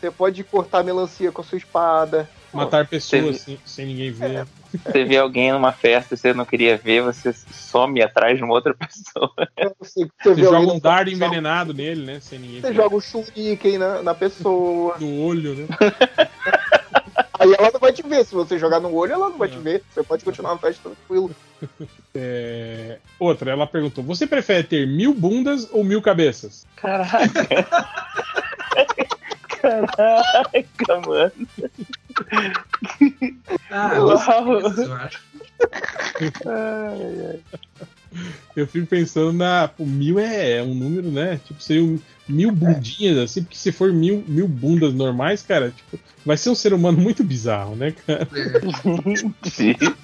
você 0.00 0.10
pode 0.10 0.42
cortar 0.44 0.82
melancia 0.82 1.30
com 1.30 1.42
a 1.42 1.44
sua 1.44 1.58
espada. 1.58 2.28
Matar 2.52 2.86
pessoas 2.88 3.22
Teve- 3.22 3.38
sem, 3.38 3.58
sem 3.64 3.86
ninguém 3.86 4.10
ver. 4.10 4.44
Você 4.84 5.04
vê 5.04 5.18
alguém 5.18 5.52
numa 5.52 5.72
festa 5.72 6.14
e 6.14 6.16
você 6.16 6.32
não 6.34 6.44
queria 6.44 6.76
ver, 6.76 7.02
você 7.02 7.32
some 7.32 8.02
atrás 8.02 8.36
de 8.38 8.42
uma 8.42 8.54
outra 8.54 8.74
pessoa. 8.74 9.32
Você, 9.78 10.08
você 10.22 10.42
joga 10.42 10.72
um 10.72 10.78
dardo 10.80 11.10
envenenado 11.10 11.72
nele, 11.74 12.04
né? 12.04 12.18
Sem 12.20 12.38
ninguém 12.40 12.60
Você 12.60 12.68
ver. 12.68 12.74
joga 12.74 12.96
o 12.96 13.00
shuriken 13.00 13.78
na, 13.78 14.02
na 14.02 14.14
pessoa. 14.14 14.96
No 14.98 15.20
olho, 15.22 15.54
né? 15.54 15.66
Aí 17.38 17.54
ela 17.58 17.70
não 17.72 17.80
vai 17.80 17.92
te 17.92 18.02
ver. 18.02 18.24
Se 18.24 18.34
você 18.34 18.58
jogar 18.58 18.80
no 18.80 18.92
olho, 18.94 19.12
ela 19.14 19.30
não 19.30 19.38
vai 19.38 19.48
te 19.48 19.56
ver. 19.56 19.82
Você 19.94 20.02
pode 20.02 20.24
continuar 20.24 20.52
na 20.52 20.58
festa 20.58 20.82
tranquilo. 20.90 21.30
É, 22.12 22.98
Outra, 23.20 23.52
ela 23.52 23.66
perguntou: 23.68 24.02
Você 24.02 24.26
prefere 24.26 24.64
ter 24.64 24.84
mil 24.88 25.14
bundas 25.14 25.68
ou 25.70 25.84
mil 25.84 26.02
cabeças? 26.02 26.66
Caraca. 26.74 27.28
Caraca, 29.60 31.00
mano. 31.06 31.32
Ah, 33.70 33.98
Uau. 33.98 34.62
Ai, 36.46 37.26
ai. 37.26 37.40
Eu 38.56 38.66
fico 38.66 38.86
pensando 38.86 39.32
na. 39.32 39.70
O 39.78 39.86
mil 39.86 40.18
é, 40.18 40.58
é 40.58 40.62
um 40.62 40.74
número, 40.74 41.10
né? 41.10 41.40
Tipo, 41.44 41.62
seria 41.62 41.84
um, 41.84 41.98
mil 42.28 42.50
bundinhas, 42.50 43.18
assim, 43.18 43.42
porque 43.42 43.56
se 43.56 43.70
for 43.70 43.92
mil, 43.92 44.24
mil 44.26 44.48
bundas 44.48 44.94
normais, 44.94 45.42
cara, 45.42 45.70
tipo, 45.70 45.98
vai 46.24 46.36
ser 46.36 46.50
um 46.50 46.54
ser 46.54 46.72
humano 46.72 46.98
muito 46.98 47.22
bizarro, 47.22 47.76
né, 47.76 47.92
cara? 47.92 48.26
Sim. 49.50 49.74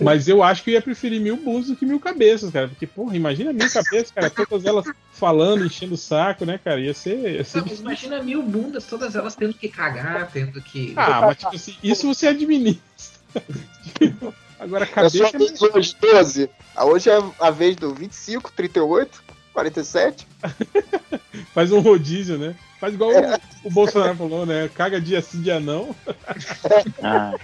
Mas 0.00 0.28
eu 0.28 0.42
acho 0.42 0.62
que 0.62 0.70
eu 0.70 0.74
ia 0.74 0.82
preferir 0.82 1.20
mil 1.20 1.36
bundas 1.36 1.68
do 1.68 1.76
que 1.76 1.86
mil 1.86 2.00
cabeças, 2.00 2.50
cara. 2.50 2.68
Porque, 2.68 2.86
porra, 2.86 3.16
imagina 3.16 3.52
mil 3.52 3.70
cabeças, 3.70 4.10
cara, 4.10 4.30
todas 4.30 4.64
elas 4.64 4.86
falando, 5.12 5.64
enchendo 5.64 5.94
o 5.94 5.98
saco, 5.98 6.44
né, 6.44 6.58
cara? 6.62 6.80
Ia 6.80 6.94
ser. 6.94 7.36
Ia 7.36 7.44
ser 7.44 7.58
Não, 7.58 7.66
mas 7.66 7.80
imagina 7.80 8.22
mil 8.22 8.42
bundas, 8.42 8.84
todas 8.86 9.14
elas 9.14 9.34
tendo 9.34 9.54
que 9.54 9.68
cagar, 9.68 10.30
tendo 10.30 10.60
que. 10.60 10.92
Ah, 10.96 11.22
mas 11.22 11.38
tipo 11.38 11.54
assim, 11.54 11.76
isso 11.82 12.06
você 12.06 12.28
administra. 12.28 12.82
Agora, 14.58 14.84
É 14.84 14.88
cabeça. 14.88 15.18
só 15.18 15.38
dos 15.38 15.62
hoje 15.62 15.94
12. 16.00 16.50
Ah, 16.74 16.84
Hoje 16.84 17.10
é 17.10 17.18
a 17.38 17.50
vez 17.50 17.76
do 17.76 17.94
25, 17.94 18.50
38, 18.52 19.22
47. 19.52 20.26
Faz 21.54 21.70
um 21.70 21.80
rodízio, 21.80 22.38
né? 22.38 22.54
Faz 22.80 22.94
igual 22.94 23.10
o, 23.10 23.68
o 23.68 23.70
Bolsonaro 23.70 24.16
falou, 24.16 24.44
né? 24.46 24.68
Caga 24.74 25.00
dia 25.00 25.20
sim, 25.22 25.42
dia 25.42 25.60
não. 25.60 25.94
Ah, 27.02 27.34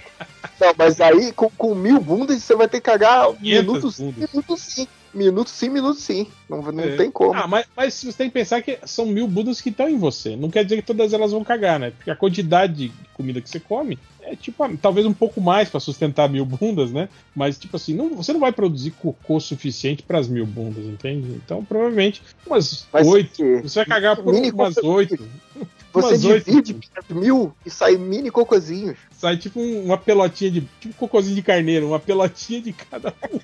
Não, 0.59 0.73
mas 0.77 1.01
aí 1.01 1.31
com, 1.31 1.49
com 1.49 1.75
mil 1.75 1.99
bundas 1.99 2.41
você 2.41 2.55
vai 2.55 2.67
ter 2.67 2.77
que 2.77 2.85
cagar 2.85 3.27
500 3.33 3.65
minuto 3.65 3.91
sim, 3.91 4.05
bundas. 4.11 4.29
minuto 4.33 4.57
sim. 4.57 4.87
Minuto 5.15 5.49
sim. 5.95 6.27
Não, 6.49 6.61
não 6.61 6.83
É. 6.83 6.97
tem 6.97 7.09
como. 7.09 7.33
Ah, 7.33 7.47
mas, 7.47 7.65
mas 7.75 7.93
você 7.93 8.11
tem 8.11 8.27
que 8.27 8.33
pensar 8.33 8.61
que 8.61 8.77
são 8.85 9.05
mil 9.05 9.27
bundas 9.29 9.61
que 9.61 9.69
estão 9.69 9.87
em 9.87 9.97
você. 9.97 10.35
Não 10.35 10.49
quer 10.51 10.65
dizer 10.65 10.75
que 10.75 10.81
todas 10.81 11.13
elas 11.13 11.31
vão 11.31 11.41
cagar, 11.41 11.79
né? 11.79 11.91
Porque 11.91 12.11
a 12.11 12.15
quantidade 12.17 12.89
de 12.89 12.91
comida 13.13 13.39
que 13.39 13.49
você 13.49 13.59
come 13.59 13.97
é 14.21 14.35
tipo, 14.35 14.61
ah, 14.61 14.69
talvez 14.81 15.05
um 15.05 15.13
pouco 15.13 15.39
mais 15.39 15.69
pra 15.69 15.79
sustentar 15.79 16.27
mil 16.27 16.45
bundas, 16.45 16.91
né? 16.91 17.07
Mas, 17.33 17.57
tipo 17.57 17.77
assim, 17.77 17.93
não, 17.93 18.09
você 18.15 18.33
não 18.33 18.41
vai 18.41 18.51
produzir 18.51 18.91
cocô 18.91 19.39
suficiente 19.39 20.03
para 20.03 20.19
as 20.19 20.27
mil 20.27 20.45
bundas, 20.45 20.83
entende? 20.83 21.29
Então, 21.45 21.63
provavelmente, 21.63 22.21
umas 22.45 22.85
oito. 22.91 23.61
Você 23.61 23.79
vai 23.79 23.85
cagar 23.85 24.17
por 24.17 24.33
Mini 24.33 24.51
umas 24.51 24.75
oito. 24.77 25.25
Você 26.01 26.17
divide 26.17 26.73
por 27.07 27.15
mil 27.15 27.53
e 27.65 27.69
sai 27.69 27.95
mini 27.95 28.29
cocôzinhos. 28.31 28.97
Sai 29.11 29.37
tipo 29.37 29.59
um- 29.59 29.85
uma 29.85 29.97
pelotinha 29.97 30.51
de. 30.51 30.61
Tipo 30.79 30.89
um 30.89 30.97
cocôzinho 30.97 31.35
de 31.35 31.41
carneiro, 31.41 31.87
uma 31.87 31.99
pelotinha 31.99 32.61
de 32.61 32.73
cada 32.73 33.13
um. 33.31 33.39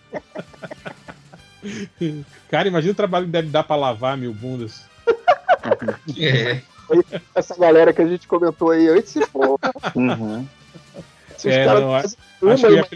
Cara, 2.50 2.68
imagina 2.68 2.92
o 2.92 2.96
trabalho 2.96 3.26
que 3.26 3.32
deve 3.32 3.50
dar 3.50 3.64
pra 3.64 3.76
lavar 3.76 4.18
mil 4.18 4.34
bundas. 4.34 4.82
É. 6.18 6.62
Essa 7.34 7.56
galera 7.56 7.94
que 7.94 8.02
a 8.02 8.08
gente 8.08 8.28
comentou 8.28 8.72
aí 8.72 8.90
antes, 8.90 9.12
se 9.12 9.26
for. 9.28 9.58
uhum. 9.96 10.46
Se 11.38 11.50
É, 11.50 11.66
não, 11.66 11.96
Acho 11.96 12.16
uma 12.42 12.56
que 12.56 12.68
ia, 12.68 12.88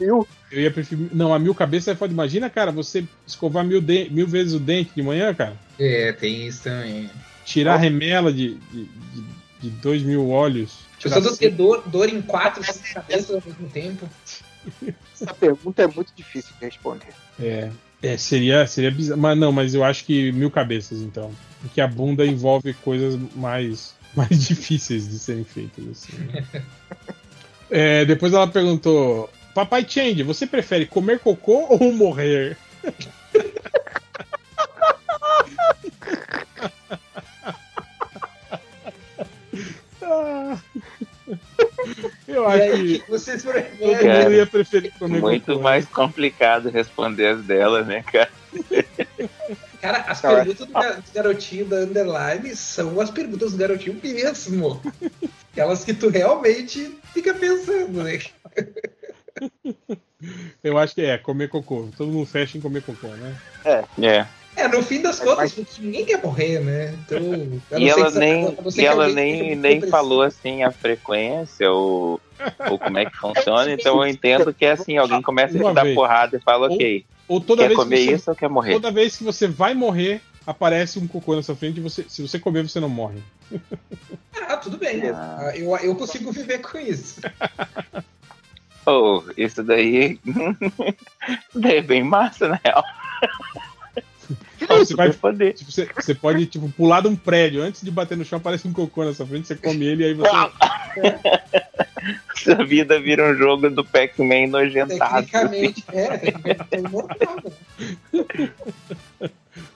mil. 0.00 0.26
eu 0.50 0.60
ia 0.62 0.70
preferir. 0.70 1.08
Não, 1.12 1.34
a 1.34 1.38
mil 1.38 1.54
cabeças 1.54 1.88
é 1.88 1.94
foda. 1.96 2.12
Imagina, 2.12 2.48
cara, 2.48 2.70
você 2.72 3.04
escovar 3.26 3.62
mil, 3.64 3.80
de- 3.80 4.08
mil 4.10 4.26
vezes 4.26 4.54
o 4.54 4.58
dente 4.60 4.92
de 4.94 5.02
manhã, 5.02 5.34
cara. 5.34 5.54
É, 5.78 6.12
tem 6.12 6.46
isso 6.46 6.62
também. 6.62 7.10
Tirar 7.44 7.76
remela 7.76 8.32
de, 8.32 8.54
de, 8.54 8.84
de, 8.84 9.24
de 9.60 9.70
dois 9.70 10.02
mil 10.02 10.28
olhos. 10.30 10.80
Precisando 11.00 11.36
ter 11.36 11.50
dor, 11.50 11.82
dor 11.86 12.08
em 12.08 12.22
quatro 12.22 12.62
cabeças 12.92 13.30
ao 13.30 13.42
mesmo 13.44 13.68
tempo. 13.68 14.08
Essa 15.12 15.34
pergunta 15.34 15.82
é 15.82 15.86
muito 15.86 16.12
difícil 16.14 16.52
de 16.58 16.64
responder. 16.66 17.08
É, 17.40 17.70
é, 18.02 18.16
seria, 18.16 18.66
seria 18.66 18.90
bizarro. 18.90 19.20
Mas 19.20 19.38
não, 19.38 19.50
mas 19.52 19.74
eu 19.74 19.82
acho 19.84 20.04
que 20.04 20.30
mil 20.32 20.50
cabeças, 20.50 21.00
então. 21.00 21.32
Porque 21.60 21.80
a 21.80 21.86
bunda 21.86 22.24
envolve 22.24 22.72
coisas 22.74 23.18
mais, 23.34 23.94
mais 24.14 24.46
difíceis 24.46 25.08
de 25.08 25.18
serem 25.18 25.44
feitas. 25.44 25.84
Assim, 25.88 26.16
né? 26.18 26.44
É, 27.74 28.04
depois 28.04 28.34
ela 28.34 28.46
perguntou: 28.46 29.30
Papai 29.54 29.86
Change, 29.88 30.22
você 30.22 30.46
prefere 30.46 30.84
comer 30.84 31.20
cocô 31.20 31.68
ou 31.70 31.90
morrer? 31.90 32.58
Eu 42.42 42.50
E 42.50 42.62
acho 42.62 42.72
aí, 42.72 42.98
que 43.00 43.10
vocês 43.10 43.42
todo 43.42 43.52
preferem. 43.52 43.96
Cara, 43.98 44.24
mundo 44.24 44.32
ia 44.34 44.46
preferir 44.46 44.92
comer 44.98 45.20
Muito 45.20 45.46
cocô. 45.46 45.60
mais 45.60 45.86
complicado 45.86 46.68
responder 46.70 47.26
as 47.28 47.42
dela, 47.44 47.82
né, 47.82 48.02
cara? 48.12 48.30
Cara, 49.80 49.98
as 50.06 50.20
Cara. 50.20 50.36
perguntas 50.44 50.66
do, 50.66 50.72
ga- 50.72 50.92
do 50.92 51.12
garotinho 51.14 51.64
da 51.66 51.76
Underline 51.78 52.54
são 52.54 53.00
as 53.00 53.10
perguntas 53.10 53.52
do 53.52 53.58
garotinho 53.58 53.98
mesmo. 54.02 54.80
Aquelas 55.52 55.84
que 55.84 55.92
tu 55.94 56.08
realmente 56.08 56.98
fica 57.12 57.34
pensando, 57.34 58.02
né? 58.02 58.18
Eu 60.62 60.78
acho 60.78 60.94
que 60.94 61.02
é, 61.02 61.18
comer 61.18 61.48
cocô. 61.48 61.88
Todo 61.96 62.12
mundo 62.12 62.26
fecha 62.26 62.56
em 62.56 62.60
comer 62.60 62.82
cocô, 62.82 63.08
né? 63.08 63.34
É. 63.98 64.26
É, 64.54 64.68
no 64.68 64.82
fim 64.82 65.00
das 65.00 65.18
contas, 65.18 65.56
ninguém 65.78 66.04
quer 66.04 66.22
morrer, 66.22 66.60
né? 66.60 66.94
Então, 67.06 67.18
E 67.80 67.88
ela 67.88 68.12
que- 68.12 68.18
nem, 68.18 68.56
ser 68.70 68.82
e 68.82 68.84
ela 68.84 69.08
nem, 69.08 69.56
nem 69.56 69.80
falou 69.80 70.22
assim 70.22 70.62
a 70.62 70.70
frequência 70.70 71.70
ou, 71.72 72.20
ou 72.70 72.78
como 72.78 72.98
é 72.98 73.06
que 73.06 73.16
funciona, 73.16 73.70
então 73.72 74.02
eu 74.02 74.06
entendo 74.08 74.52
que 74.52 74.64
é 74.64 74.72
assim, 74.72 74.96
alguém 74.96 75.20
começa 75.22 75.56
a 75.58 75.68
te 75.70 75.74
dar 75.74 75.82
vez. 75.84 75.94
porrada 75.94 76.36
e 76.36 76.40
fala, 76.40 76.66
ok, 76.72 77.04
Ou 77.28 77.40
toda 77.40 77.62
quer 77.62 77.68
vez 77.68 77.78
comer 77.78 77.96
que 77.98 78.04
você, 78.06 78.12
isso 78.14 78.30
ou 78.30 78.36
quer 78.36 78.48
morrer? 78.48 78.72
toda 78.72 78.90
vez 78.90 79.16
que 79.16 79.24
você 79.24 79.46
vai 79.46 79.74
morrer, 79.74 80.20
aparece 80.46 80.98
um 80.98 81.06
cocô 81.06 81.36
na 81.36 81.42
sua 81.42 81.54
frente 81.56 81.78
e 81.78 81.80
você, 81.80 82.04
se 82.08 82.20
você 82.22 82.38
comer, 82.38 82.62
você 82.68 82.80
não 82.80 82.88
morre. 82.88 83.22
Ah, 84.48 84.56
tudo 84.56 84.76
bem. 84.78 85.02
Ah. 85.08 85.38
Ah, 85.40 85.56
Eu, 85.56 85.76
eu 85.78 85.94
consigo 85.94 86.32
viver 86.32 86.58
com 86.58 86.78
isso. 86.78 87.20
Oh, 88.84 89.22
isso 89.36 89.62
daí, 89.62 90.18
isso 90.26 91.60
daí 91.60 91.76
é 91.76 91.82
bem 91.82 92.02
massa, 92.02 92.48
na 92.48 92.60
real. 92.64 92.84
Você, 94.68 94.94
vai, 94.94 95.10
tipo, 95.10 95.70
você, 95.70 95.88
você 95.94 96.14
pode 96.14 96.46
tipo, 96.46 96.68
pular 96.70 97.00
de 97.00 97.08
um 97.08 97.16
prédio, 97.16 97.62
antes 97.62 97.82
de 97.82 97.90
bater 97.90 98.16
no 98.16 98.24
chão, 98.24 98.38
aparece 98.38 98.66
um 98.66 98.72
cocô 98.72 99.04
na 99.04 99.14
sua 99.14 99.26
frente, 99.26 99.46
você 99.48 99.56
come 99.56 99.84
ele 99.84 100.02
e 100.02 100.06
aí 100.06 100.14
você. 100.14 100.30
Sua 102.34 102.64
vida 102.64 103.00
vira 103.00 103.30
um 103.30 103.34
jogo 103.36 103.70
do 103.70 103.84
Pac-Man 103.84 104.48
nojentado. 104.48 105.24
Tecnicamente, 105.26 105.84
é, 105.92 106.18
tecnicamente 106.18 106.98
né? 108.12 108.50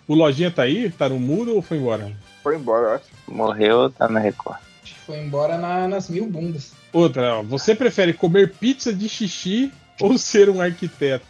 O 0.09 0.15
Lojinha 0.15 0.51
tá 0.51 0.63
aí? 0.63 0.91
Tá 0.91 1.09
no 1.09 1.21
mudo 1.21 1.55
ou 1.55 1.63
foi 1.63 1.77
embora? 1.79 2.13
Foi 2.43 2.57
embora, 2.57 2.97
acho. 2.97 3.05
Morreu, 3.29 3.91
tá 3.91 4.09
na 4.09 4.19
Record. 4.19 4.59
Foi 5.05 5.19
embora 5.19 5.57
na- 5.59 5.87
nas 5.87 6.09
mil 6.09 6.27
bundas. 6.27 6.73
Outra, 6.93 7.37
ó, 7.39 7.43
você 7.43 7.75
prefere 7.75 8.13
comer 8.13 8.55
pizza 8.55 8.93
de 8.93 9.09
xixi 9.09 9.73
ou 10.01 10.19
ser 10.19 10.49
um 10.51 10.61
arquiteto? 10.61 11.27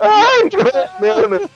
Ai, 0.00 0.48
que 0.50 0.56
merda. 1.00 1.50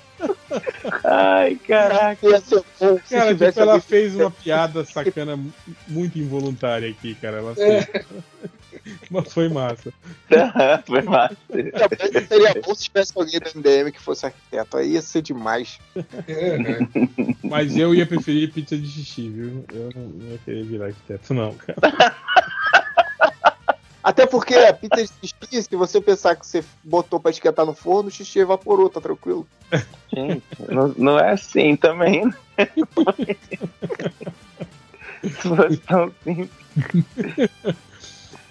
Ai, 1.04 1.56
caraca. 1.66 2.26
Ia 2.28 2.40
ser 2.40 2.62
bom 2.78 2.98
se 3.04 3.14
Cara, 3.14 3.34
tipo, 3.34 3.60
ela 3.60 3.80
fez 3.80 4.14
uma 4.14 4.30
piada 4.30 4.84
sacana 4.84 5.36
mu- 5.36 5.52
muito 5.88 6.18
involuntária 6.18 6.90
aqui, 6.90 7.14
cara. 7.14 7.38
Ela 7.38 7.52
É. 7.56 7.82
fez. 7.82 8.06
Mas 9.10 9.32
foi 9.32 9.48
massa. 9.48 9.92
Foi 10.86 11.02
massa. 11.02 11.36
Também 11.48 12.26
Seria 12.26 12.54
bom 12.64 12.74
se 12.74 12.84
tivesse 12.84 13.12
alguém 13.14 13.38
do 13.38 13.50
MDM 13.58 13.92
que 13.92 14.00
fosse 14.00 14.24
arquiteto. 14.26 14.76
Aí 14.78 14.92
ia 14.92 15.02
ser 15.02 15.20
demais. 15.22 15.78
É, 16.26 16.56
né? 16.56 16.78
Mas 17.42 17.76
eu 17.76 17.94
ia 17.94 18.06
preferir 18.06 18.50
pizza 18.52 18.76
de 18.78 18.86
xixi, 18.88 19.28
viu? 19.28 19.64
Eu 19.72 19.90
não 19.94 20.02
não 20.08 20.30
ia 20.32 20.38
querer 20.38 20.64
virar 20.64 20.86
arquiteto, 20.86 21.34
não, 21.34 21.52
cara. 21.54 21.76
Até 24.02 24.24
porque 24.26 24.54
a 24.54 24.72
pizza 24.72 25.04
de 25.20 25.28
xixi, 25.28 25.62
se 25.62 25.76
você 25.76 26.00
pensar 26.00 26.34
que 26.34 26.46
você 26.46 26.64
botou 26.82 27.20
pra 27.20 27.30
esquentar 27.30 27.66
no 27.66 27.74
forno, 27.74 28.08
o 28.08 28.12
xixi 28.12 28.38
evaporou, 28.38 28.88
tá 28.88 29.00
tranquilo? 29.00 29.46
Gente, 30.12 30.42
não, 30.68 30.88
não 30.96 31.18
é 31.18 31.32
assim 31.32 31.76
também. 31.76 32.24
né? 32.24 32.34
Se 35.22 35.30
fosse 35.30 35.76
tão 35.78 36.12
simples. 36.24 36.50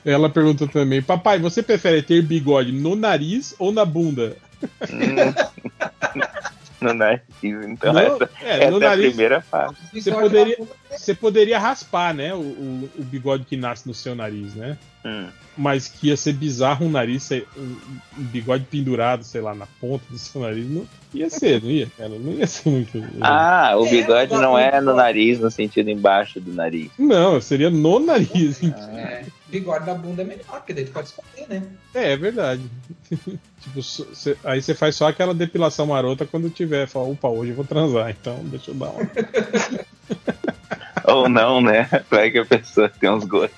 Ela 0.05 0.29
perguntou 0.29 0.67
também: 0.67 1.01
Papai, 1.01 1.39
você 1.39 1.63
prefere 1.63 2.01
ter 2.01 2.21
bigode 2.21 2.71
no 2.71 2.95
nariz 2.95 3.55
ou 3.57 3.71
na 3.71 3.83
bunda? 3.83 4.37
Hum. 4.91 5.33
No 6.81 6.93
nariz, 6.93 7.21
então 7.43 7.91
Não, 7.91 7.99
essa, 7.99 8.29
é, 8.41 8.63
essa 8.63 8.71
no 8.71 8.81
é 8.81 8.85
a 8.85 8.89
nariz 8.89 9.07
primeira 9.07 9.41
fase. 9.41 9.75
Você 9.93 10.11
poderia, 10.11 10.57
você 10.89 11.13
poderia 11.13 11.59
raspar, 11.59 12.13
né? 12.13 12.33
O, 12.33 12.37
o, 12.39 12.89
o 12.99 13.03
bigode 13.03 13.43
que 13.43 13.57
nasce 13.57 13.85
no 13.87 13.93
seu 13.93 14.15
nariz, 14.15 14.55
né? 14.55 14.77
Hum. 15.05 15.27
Mas 15.57 15.87
que 15.89 16.07
ia 16.07 16.15
ser 16.15 16.33
bizarro 16.33 16.85
um 16.85 16.89
nariz, 16.89 17.23
ser- 17.23 17.45
um, 17.57 17.75
um 18.17 18.23
bigode 18.23 18.63
pendurado, 18.65 19.23
sei 19.25 19.41
lá, 19.41 19.53
na 19.53 19.65
ponta 19.81 20.03
do 20.09 20.17
seu 20.17 20.39
nariz. 20.41 20.69
Não 20.69 20.87
ia 21.13 21.29
ser, 21.29 21.61
não 21.61 21.69
ia, 21.69 21.87
cara. 21.97 22.09
Não 22.17 22.31
ia 22.31 22.47
ser 22.47 22.69
muito. 22.69 23.03
Ah, 23.19 23.73
o 23.77 23.85
É, 23.85 23.89
bigode 23.89 24.31
dá 24.31 24.41
não 24.41 24.57
é 24.57 24.79
no 24.79 24.95
nariz, 24.95 25.37
no 25.39 25.51
sentido 25.51 25.89
embaixo 25.89 26.39
do 26.39 26.53
nariz. 26.53 26.89
Não, 26.97 27.41
seria 27.41 27.69
no 27.69 27.99
nariz. 27.99 28.61
É, 28.63 29.25
bigode 29.49 29.85
na 29.85 29.93
bunda 29.93 30.21
é 30.21 30.25
melhor, 30.25 30.45
porque 30.57 30.73
daí 30.73 30.85
tu 30.85 30.91
pode 30.91 31.07
esconder, 31.09 31.47
né? 31.49 31.63
É, 31.93 32.13
é 32.13 32.17
verdade. 32.17 32.61
tipo, 33.61 33.81
cê- 33.83 34.37
aí 34.43 34.61
você 34.61 34.73
faz 34.73 34.95
só 34.95 35.07
aquela 35.07 35.33
depilação 35.33 35.87
marota 35.87 36.25
quando 36.25 36.49
tiver. 36.49 36.87
Fala, 36.87 37.07
opa, 37.09 37.27
hoje 37.27 37.51
eu 37.51 37.55
vou 37.55 37.65
transar, 37.65 38.09
então 38.09 38.39
deixa 38.45 38.71
eu 38.71 38.75
dar 38.75 38.89
uma. 38.89 39.09
Ou 41.05 41.27
não, 41.29 41.61
né? 41.61 41.89
Vai 42.09 42.29
que 42.29 42.37
a 42.39 42.45
pessoa 42.45 42.89
tem 42.89 43.09
uns 43.09 43.25
gostos. 43.25 43.57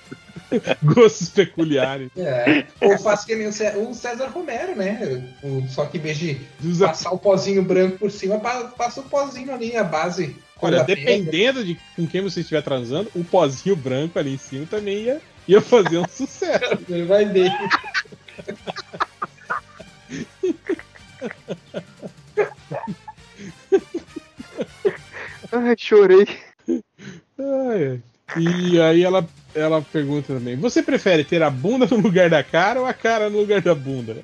Gostos 0.83 1.29
peculiares. 1.29 2.09
É. 2.17 2.65
Ou 2.81 2.97
faz 2.99 3.23
que 3.23 3.35
nem 3.35 3.47
o 3.47 3.53
Cé- 3.53 3.77
o 3.77 3.93
César 3.93 4.27
Romero, 4.27 4.75
né? 4.75 5.23
O- 5.41 5.65
só 5.69 5.85
que 5.85 5.97
em 5.97 6.01
vez 6.01 6.17
de 6.17 6.41
Usa- 6.63 6.87
passar 6.87 7.11
o 7.11 7.17
pozinho 7.17 7.63
branco 7.63 7.97
por 7.97 8.11
cima, 8.11 8.37
pa- 8.37 8.65
passa 8.77 8.99
o 8.99 9.03
pozinho 9.03 9.53
ali, 9.53 9.75
a 9.77 9.83
base. 9.83 10.35
Olha, 10.61 10.83
dependendo 10.83 11.63
de 11.65 11.79
com 11.95 12.05
quem 12.05 12.21
você 12.21 12.41
estiver 12.41 12.61
transando, 12.61 13.09
o 13.15 13.23
pozinho 13.23 13.75
branco 13.75 14.19
ali 14.19 14.33
em 14.35 14.37
cima 14.37 14.65
também 14.69 15.03
ia, 15.05 15.21
ia 15.51 15.61
fazer 15.61 15.97
um 15.97 16.07
sucesso. 16.07 16.79
Ele 16.89 17.05
vai 17.05 17.25
ver. 17.25 17.51
Ai, 25.51 25.75
chorei. 25.77 26.27
Ai. 27.37 28.01
E 28.37 28.79
aí 28.79 29.03
ela, 29.03 29.27
ela 29.53 29.81
pergunta 29.81 30.33
também: 30.33 30.55
Você 30.55 30.81
prefere 30.81 31.25
ter 31.25 31.43
a 31.43 31.49
bunda 31.49 31.85
no 31.85 31.97
lugar 31.97 32.29
da 32.29 32.41
cara 32.41 32.79
ou 32.79 32.85
a 32.85 32.93
cara 32.93 33.29
no 33.29 33.39
lugar 33.39 33.61
da 33.61 33.75
bunda? 33.75 34.17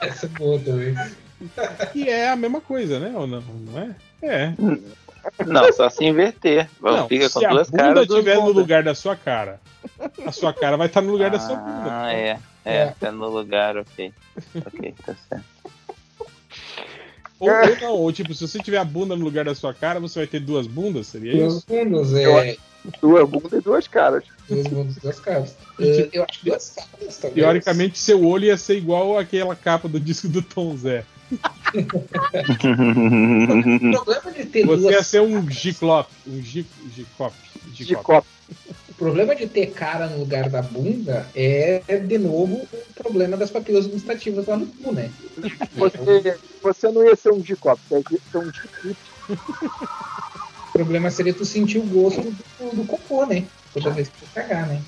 Essa 0.00 0.26
é 0.26 0.28
boa 0.28 0.58
também. 0.58 0.94
Que 1.92 2.06
é 2.08 2.28
a 2.28 2.36
mesma 2.36 2.60
coisa, 2.60 3.00
né? 3.00 3.12
Ou 3.16 3.26
não? 3.26 3.40
Não 3.40 3.78
é? 3.78 3.94
É. 4.22 4.52
Não, 5.46 5.72
só 5.72 5.88
se 5.90 6.04
inverter. 6.04 6.68
Não, 6.80 7.08
Fica 7.08 7.28
com 7.30 7.40
se 7.40 7.46
a 7.46 7.50
duas 7.50 7.70
bunda 7.70 7.94
duas 7.94 8.08
estiver 8.08 8.34
no 8.36 8.40
bundas. 8.42 8.56
lugar 8.56 8.82
da 8.82 8.94
sua 8.94 9.16
cara, 9.16 9.60
a 10.26 10.32
sua 10.32 10.52
cara 10.52 10.76
vai 10.76 10.86
estar 10.86 11.00
no 11.00 11.10
lugar 11.12 11.30
da 11.30 11.38
sua 11.40 11.56
bunda. 11.56 11.88
Ah, 12.04 12.12
é. 12.12 12.38
É, 12.64 12.86
tá 13.00 13.10
no 13.10 13.28
lugar, 13.30 13.76
ok. 13.78 14.12
Ok, 14.66 14.94
tá 15.04 15.14
certo. 15.28 15.44
Ou, 17.38 17.48
ou 17.48 17.80
não, 17.80 17.92
ou 17.92 18.12
tipo, 18.12 18.34
se 18.34 18.46
você 18.46 18.58
tiver 18.58 18.76
a 18.78 18.84
bunda 18.84 19.16
no 19.16 19.24
lugar 19.24 19.46
da 19.46 19.54
sua 19.54 19.72
cara, 19.72 19.98
você 19.98 20.18
vai 20.20 20.26
ter 20.26 20.40
duas 20.40 20.66
bundas? 20.66 21.06
Seria 21.06 21.32
Duas 21.38 21.54
isso? 21.54 21.64
bundas, 21.66 22.12
Eu 22.12 22.38
é. 22.38 22.56
Duas 23.00 23.28
bundas 23.28 23.52
e 23.52 23.60
duas 23.62 23.88
caras. 23.88 24.24
Duas 24.48 24.66
bundas, 24.66 24.96
duas 24.96 25.20
caras. 25.20 25.56
É, 25.80 26.08
eu 26.12 26.24
acho 26.24 26.40
que 26.40 26.50
duas 26.50 26.70
caras 26.70 27.16
também. 27.18 27.34
Teoricamente, 27.36 27.98
seu 27.98 28.24
olho 28.26 28.44
ia 28.44 28.56
ser 28.58 28.76
igual 28.76 29.18
àquela 29.18 29.56
capa 29.56 29.88
do 29.88 29.98
disco 30.00 30.28
do 30.28 30.42
Tom 30.42 30.76
Zé. 30.76 31.04
O 33.92 33.92
problema 33.92 34.32
de 34.32 34.44
ter 34.46 34.66
Você 34.66 34.82
ia 34.84 34.90
duas. 34.90 35.06
ser 35.06 35.20
um 35.20 35.48
giclope. 35.50 36.10
Um 36.26 36.42
gic, 36.42 36.68
gicope. 36.94 37.36
De 37.66 37.84
gicope. 37.84 38.04
copo. 38.04 38.26
O 38.88 38.94
problema 38.94 39.34
de 39.34 39.46
ter 39.46 39.66
cara 39.70 40.08
no 40.08 40.18
lugar 40.18 40.50
da 40.50 40.60
bunda 40.60 41.26
é, 41.34 41.80
de 41.98 42.18
novo, 42.18 42.66
o 42.72 43.02
problema 43.02 43.36
das 43.36 43.50
papilas 43.50 43.86
gustativas 43.86 44.46
lá 44.46 44.56
no 44.56 44.66
cu, 44.66 44.92
né? 44.92 45.10
Você, 45.76 46.38
você 46.62 46.90
não 46.90 47.04
ia 47.04 47.16
ser 47.16 47.32
um 47.32 47.42
copo, 47.56 47.80
você 47.88 48.14
ia 48.14 48.20
ser 48.30 48.38
um 48.38 48.50
de 48.50 48.60
O 49.30 50.72
problema 50.72 51.10
seria 51.10 51.32
tu 51.32 51.44
sentir 51.44 51.78
o 51.78 51.86
gosto 51.86 52.22
do, 52.22 52.76
do 52.76 52.84
cocô, 52.84 53.24
né? 53.24 53.46
Toda 53.72 53.90
vez 53.90 54.08
que 54.08 54.20
tu 54.20 54.26
cagar, 54.34 54.66
né? 54.66 54.82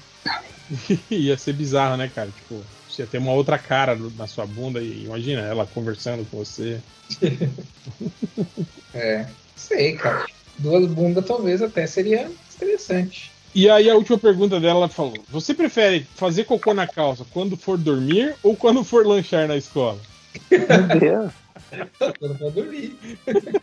ia 1.10 1.38
ser 1.38 1.52
bizarro, 1.52 1.96
né, 1.96 2.10
cara? 2.12 2.30
Tipo, 2.30 2.62
você 2.92 3.02
ia 3.02 3.08
ter 3.08 3.18
uma 3.18 3.32
outra 3.32 3.58
cara 3.58 3.96
na 4.16 4.26
sua 4.26 4.46
bunda 4.46 4.80
e 4.80 5.04
imagina 5.04 5.40
ela 5.42 5.66
conversando 5.66 6.24
com 6.30 6.38
você. 6.38 6.80
É. 8.94 9.26
Sei, 9.56 9.96
cara. 9.96 10.26
Duas 10.58 10.86
bundas 10.86 11.24
talvez 11.24 11.62
até 11.62 11.86
seria 11.86 12.30
interessante. 12.54 13.30
E 13.54 13.68
aí 13.68 13.88
a 13.88 13.94
última 13.94 14.18
pergunta 14.18 14.60
dela, 14.60 14.80
ela 14.80 14.88
falou: 14.88 15.24
Você 15.30 15.54
prefere 15.54 16.06
fazer 16.14 16.44
cocô 16.44 16.74
na 16.74 16.86
calça 16.86 17.24
quando 17.30 17.56
for 17.56 17.78
dormir 17.78 18.34
ou 18.42 18.54
quando 18.54 18.84
for 18.84 19.06
lanchar 19.06 19.48
na 19.48 19.56
escola? 19.56 19.98
Meu 20.50 21.00
Deus. 21.00 21.32
Quando 22.18 22.38
pra 22.38 22.48
dormir. 22.50 22.96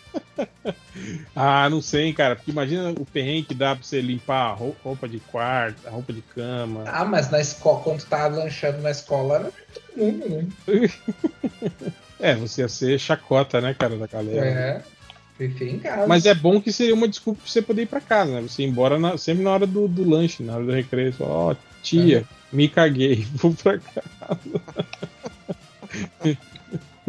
Ah, 1.35 1.69
não 1.69 1.81
sei, 1.81 2.05
hein, 2.05 2.13
cara. 2.13 2.35
Porque 2.35 2.51
imagina 2.51 2.89
o 2.91 3.05
perrengue 3.05 3.47
que 3.47 3.53
dá 3.53 3.75
pra 3.75 3.83
você 3.83 4.01
limpar 4.01 4.49
a 4.51 4.53
rou- 4.53 4.75
roupa 4.83 5.07
de 5.07 5.19
quarto, 5.19 5.85
a 5.87 5.89
roupa 5.91 6.11
de 6.11 6.21
cama. 6.21 6.83
Ah, 6.87 7.05
mas 7.05 7.29
na 7.29 7.39
escola, 7.39 7.81
quando 7.81 7.99
tu 7.99 8.05
tá 8.07 8.27
lanchando 8.27 8.79
na 8.79 8.91
escola, 8.91 9.35
era 9.35 9.51
todo 9.73 9.97
mundo, 9.97 10.29
né? 10.29 10.47
É, 12.19 12.35
você 12.35 12.61
ia 12.61 12.67
ser 12.67 12.99
chacota, 12.99 13.61
né, 13.61 13.73
cara, 13.73 13.95
da 13.97 14.05
galera. 14.07 14.45
É. 14.45 14.81
Prefiro 15.37 15.69
em 15.75 15.79
casa. 15.79 16.05
Mas 16.05 16.25
é 16.25 16.33
bom 16.33 16.59
que 16.61 16.69
seria 16.71 16.93
uma 16.93 17.07
desculpa 17.07 17.39
pra 17.41 17.49
você 17.49 17.61
poder 17.61 17.83
ir 17.83 17.85
pra 17.87 18.01
casa, 18.01 18.33
né? 18.33 18.41
Você 18.41 18.63
ir 18.63 18.65
embora 18.65 18.99
na- 18.99 19.17
sempre 19.17 19.41
na 19.43 19.51
hora 19.51 19.65
do, 19.65 19.87
do 19.87 20.03
lanche, 20.09 20.43
na 20.43 20.55
hora 20.55 20.65
do 20.65 20.71
recreio. 20.73 21.13
Você 21.13 21.23
Ó, 21.23 21.55
tia, 21.81 22.25
me 22.51 22.67
caguei, 22.67 23.25
vou 23.35 23.53
pra 23.53 23.79
casa. 23.79 24.39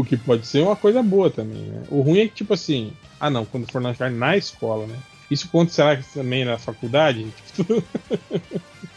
O 0.00 0.04
que 0.04 0.16
pode 0.16 0.46
ser 0.46 0.62
uma 0.62 0.76
coisa 0.76 1.02
boa 1.02 1.30
também, 1.30 1.62
né? 1.62 1.82
O 1.90 2.00
ruim 2.00 2.20
é 2.20 2.28
que, 2.28 2.34
tipo 2.34 2.54
assim, 2.54 2.92
ah 3.18 3.30
não, 3.30 3.44
quando 3.44 3.70
for 3.70 3.82
lanchar 3.82 4.10
na 4.10 4.36
escola, 4.36 4.86
né? 4.86 4.96
Isso 5.30 5.48
que 5.48 6.14
também 6.14 6.44
na 6.44 6.58
faculdade? 6.58 7.26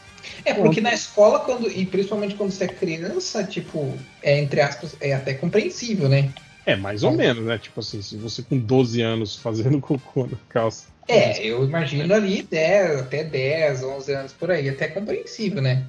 É, 0.46 0.54
porque 0.54 0.82
na 0.82 0.94
escola, 0.94 1.40
quando, 1.40 1.70
e 1.70 1.86
principalmente 1.86 2.36
quando 2.36 2.52
você 2.52 2.66
é 2.66 2.68
criança, 2.68 3.44
tipo, 3.44 3.98
é 4.22 4.40
entre 4.40 4.62
aspas, 4.62 4.96
é 5.00 5.14
até 5.14 5.34
compreensível, 5.34 6.10
né? 6.10 6.32
É, 6.66 6.76
mais 6.76 7.04
ou 7.04 7.12
menos, 7.12 7.46
né? 7.46 7.58
Tipo 7.58 7.82
assim, 7.82 8.02
se 8.02 8.16
você 8.18 8.42
com 8.42 8.58
12 8.58 9.02
anos 9.02 9.36
fazendo 9.36 9.80
cocô 9.82 10.28
na 10.28 10.38
calça. 10.50 10.86
É, 11.08 11.46
eu 11.46 11.64
imagino 11.66 12.14
ali 12.14 12.42
10, 12.42 13.02
até 13.02 13.24
10, 13.24 13.84
11 13.84 14.14
anos 14.14 14.34
por 14.34 14.52
aí, 14.52 14.70
até 14.70 14.88
compreensível, 14.88 15.62
né? 15.62 15.86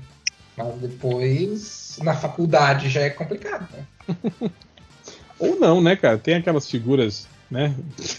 Mas 0.57 0.75
depois, 0.77 1.99
na 2.03 2.15
faculdade 2.15 2.89
já 2.89 3.03
é 3.03 3.11
complicado, 3.11 3.69
né? 3.73 3.87
Ou 5.39 5.59
não, 5.59 5.81
né, 5.83 5.97
cara? 5.97 6.19
Tem 6.19 6.35
aquelas 6.35 6.69
figuras, 6.71 7.27
né? 7.51 7.75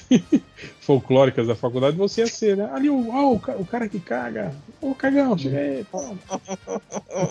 folclóricas 0.81 1.47
da 1.47 1.55
faculdade, 1.55 1.97
você 1.97 2.21
ia 2.21 2.27
ser, 2.27 2.57
né? 2.57 2.69
Ali 2.73 2.89
o, 2.89 3.09
ó, 3.09 3.33
o, 3.33 3.39
ca- 3.39 3.55
o 3.57 3.65
cara 3.65 3.87
que 3.89 3.99
caga. 3.99 4.53
Ô, 4.81 4.93
cagão, 4.93 5.37
chega 5.37 5.57
aí. 5.57 5.83
pô. 5.91 6.15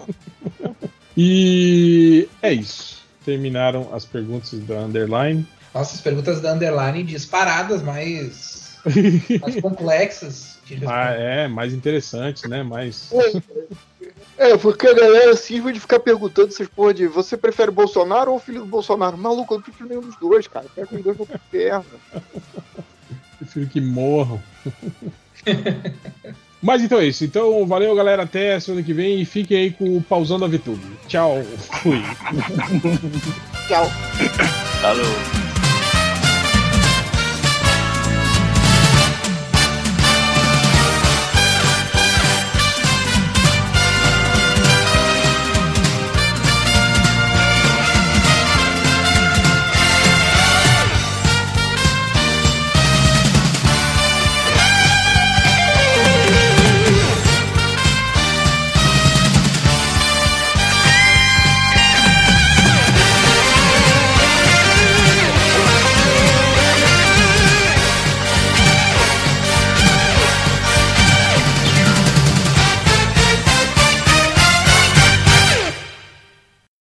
e 1.16 2.28
é 2.43 2.52
isso. 2.52 3.02
Terminaram 3.24 3.89
as 3.94 4.05
perguntas 4.05 4.52
da 4.61 4.81
Underline. 4.81 5.47
Nossa, 5.74 5.94
as 5.94 6.01
perguntas 6.01 6.40
da 6.40 6.52
Underline 6.52 7.02
disparadas, 7.02 7.82
mas 7.82 8.77
mais 9.40 9.61
complexas. 9.61 10.59
de 10.66 10.78
Ah, 10.86 11.11
é, 11.12 11.48
mais 11.48 11.73
interessantes, 11.73 12.48
né? 12.48 12.62
Mais. 12.62 13.11
É, 14.36 14.56
porque 14.56 14.86
a 14.86 14.94
galera 14.94 15.36
cisma 15.36 15.73
de 15.73 15.78
ficar 15.78 16.01
perguntando 16.01 16.48
essas 16.48 16.69
porra 16.69 16.93
de 16.93 17.06
você 17.06 17.36
prefere 17.36 17.70
Bolsonaro 17.70 18.32
ou 18.32 18.36
o 18.36 18.40
filho 18.40 18.61
do 18.61 18.66
Bolsonaro? 18.66 19.16
Maluco, 19.16 19.55
eu 19.55 19.59
não 19.59 19.62
prefiro 19.62 19.89
nenhum 19.89 20.01
dos 20.01 20.16
dois, 20.16 20.47
cara. 20.48 20.66
Pega 20.74 20.89
os 20.93 21.02
dois 21.02 21.16
pro 21.16 21.27
inferno. 21.32 21.85
Prefiro 23.39 23.66
que 23.66 23.81
morram. 23.81 24.40
Mas 26.62 26.82
então 26.82 26.98
é 26.98 27.06
isso. 27.06 27.24
Então, 27.24 27.66
valeu, 27.66 27.94
galera. 27.94 28.23
Até 28.23 28.59
semana 28.59 28.82
que 28.82 28.94
vem 28.94 29.20
e 29.20 29.24
fiquem 29.27 29.59
aí 29.59 29.70
com 29.70 29.98
o 29.98 30.02
pausando 30.02 30.47
a 30.47 30.48
VTube. 30.48 30.81
Tchau. 31.06 31.43
Fui. 31.82 32.01
Tchau. 33.69 33.86
Falou. 34.81 35.44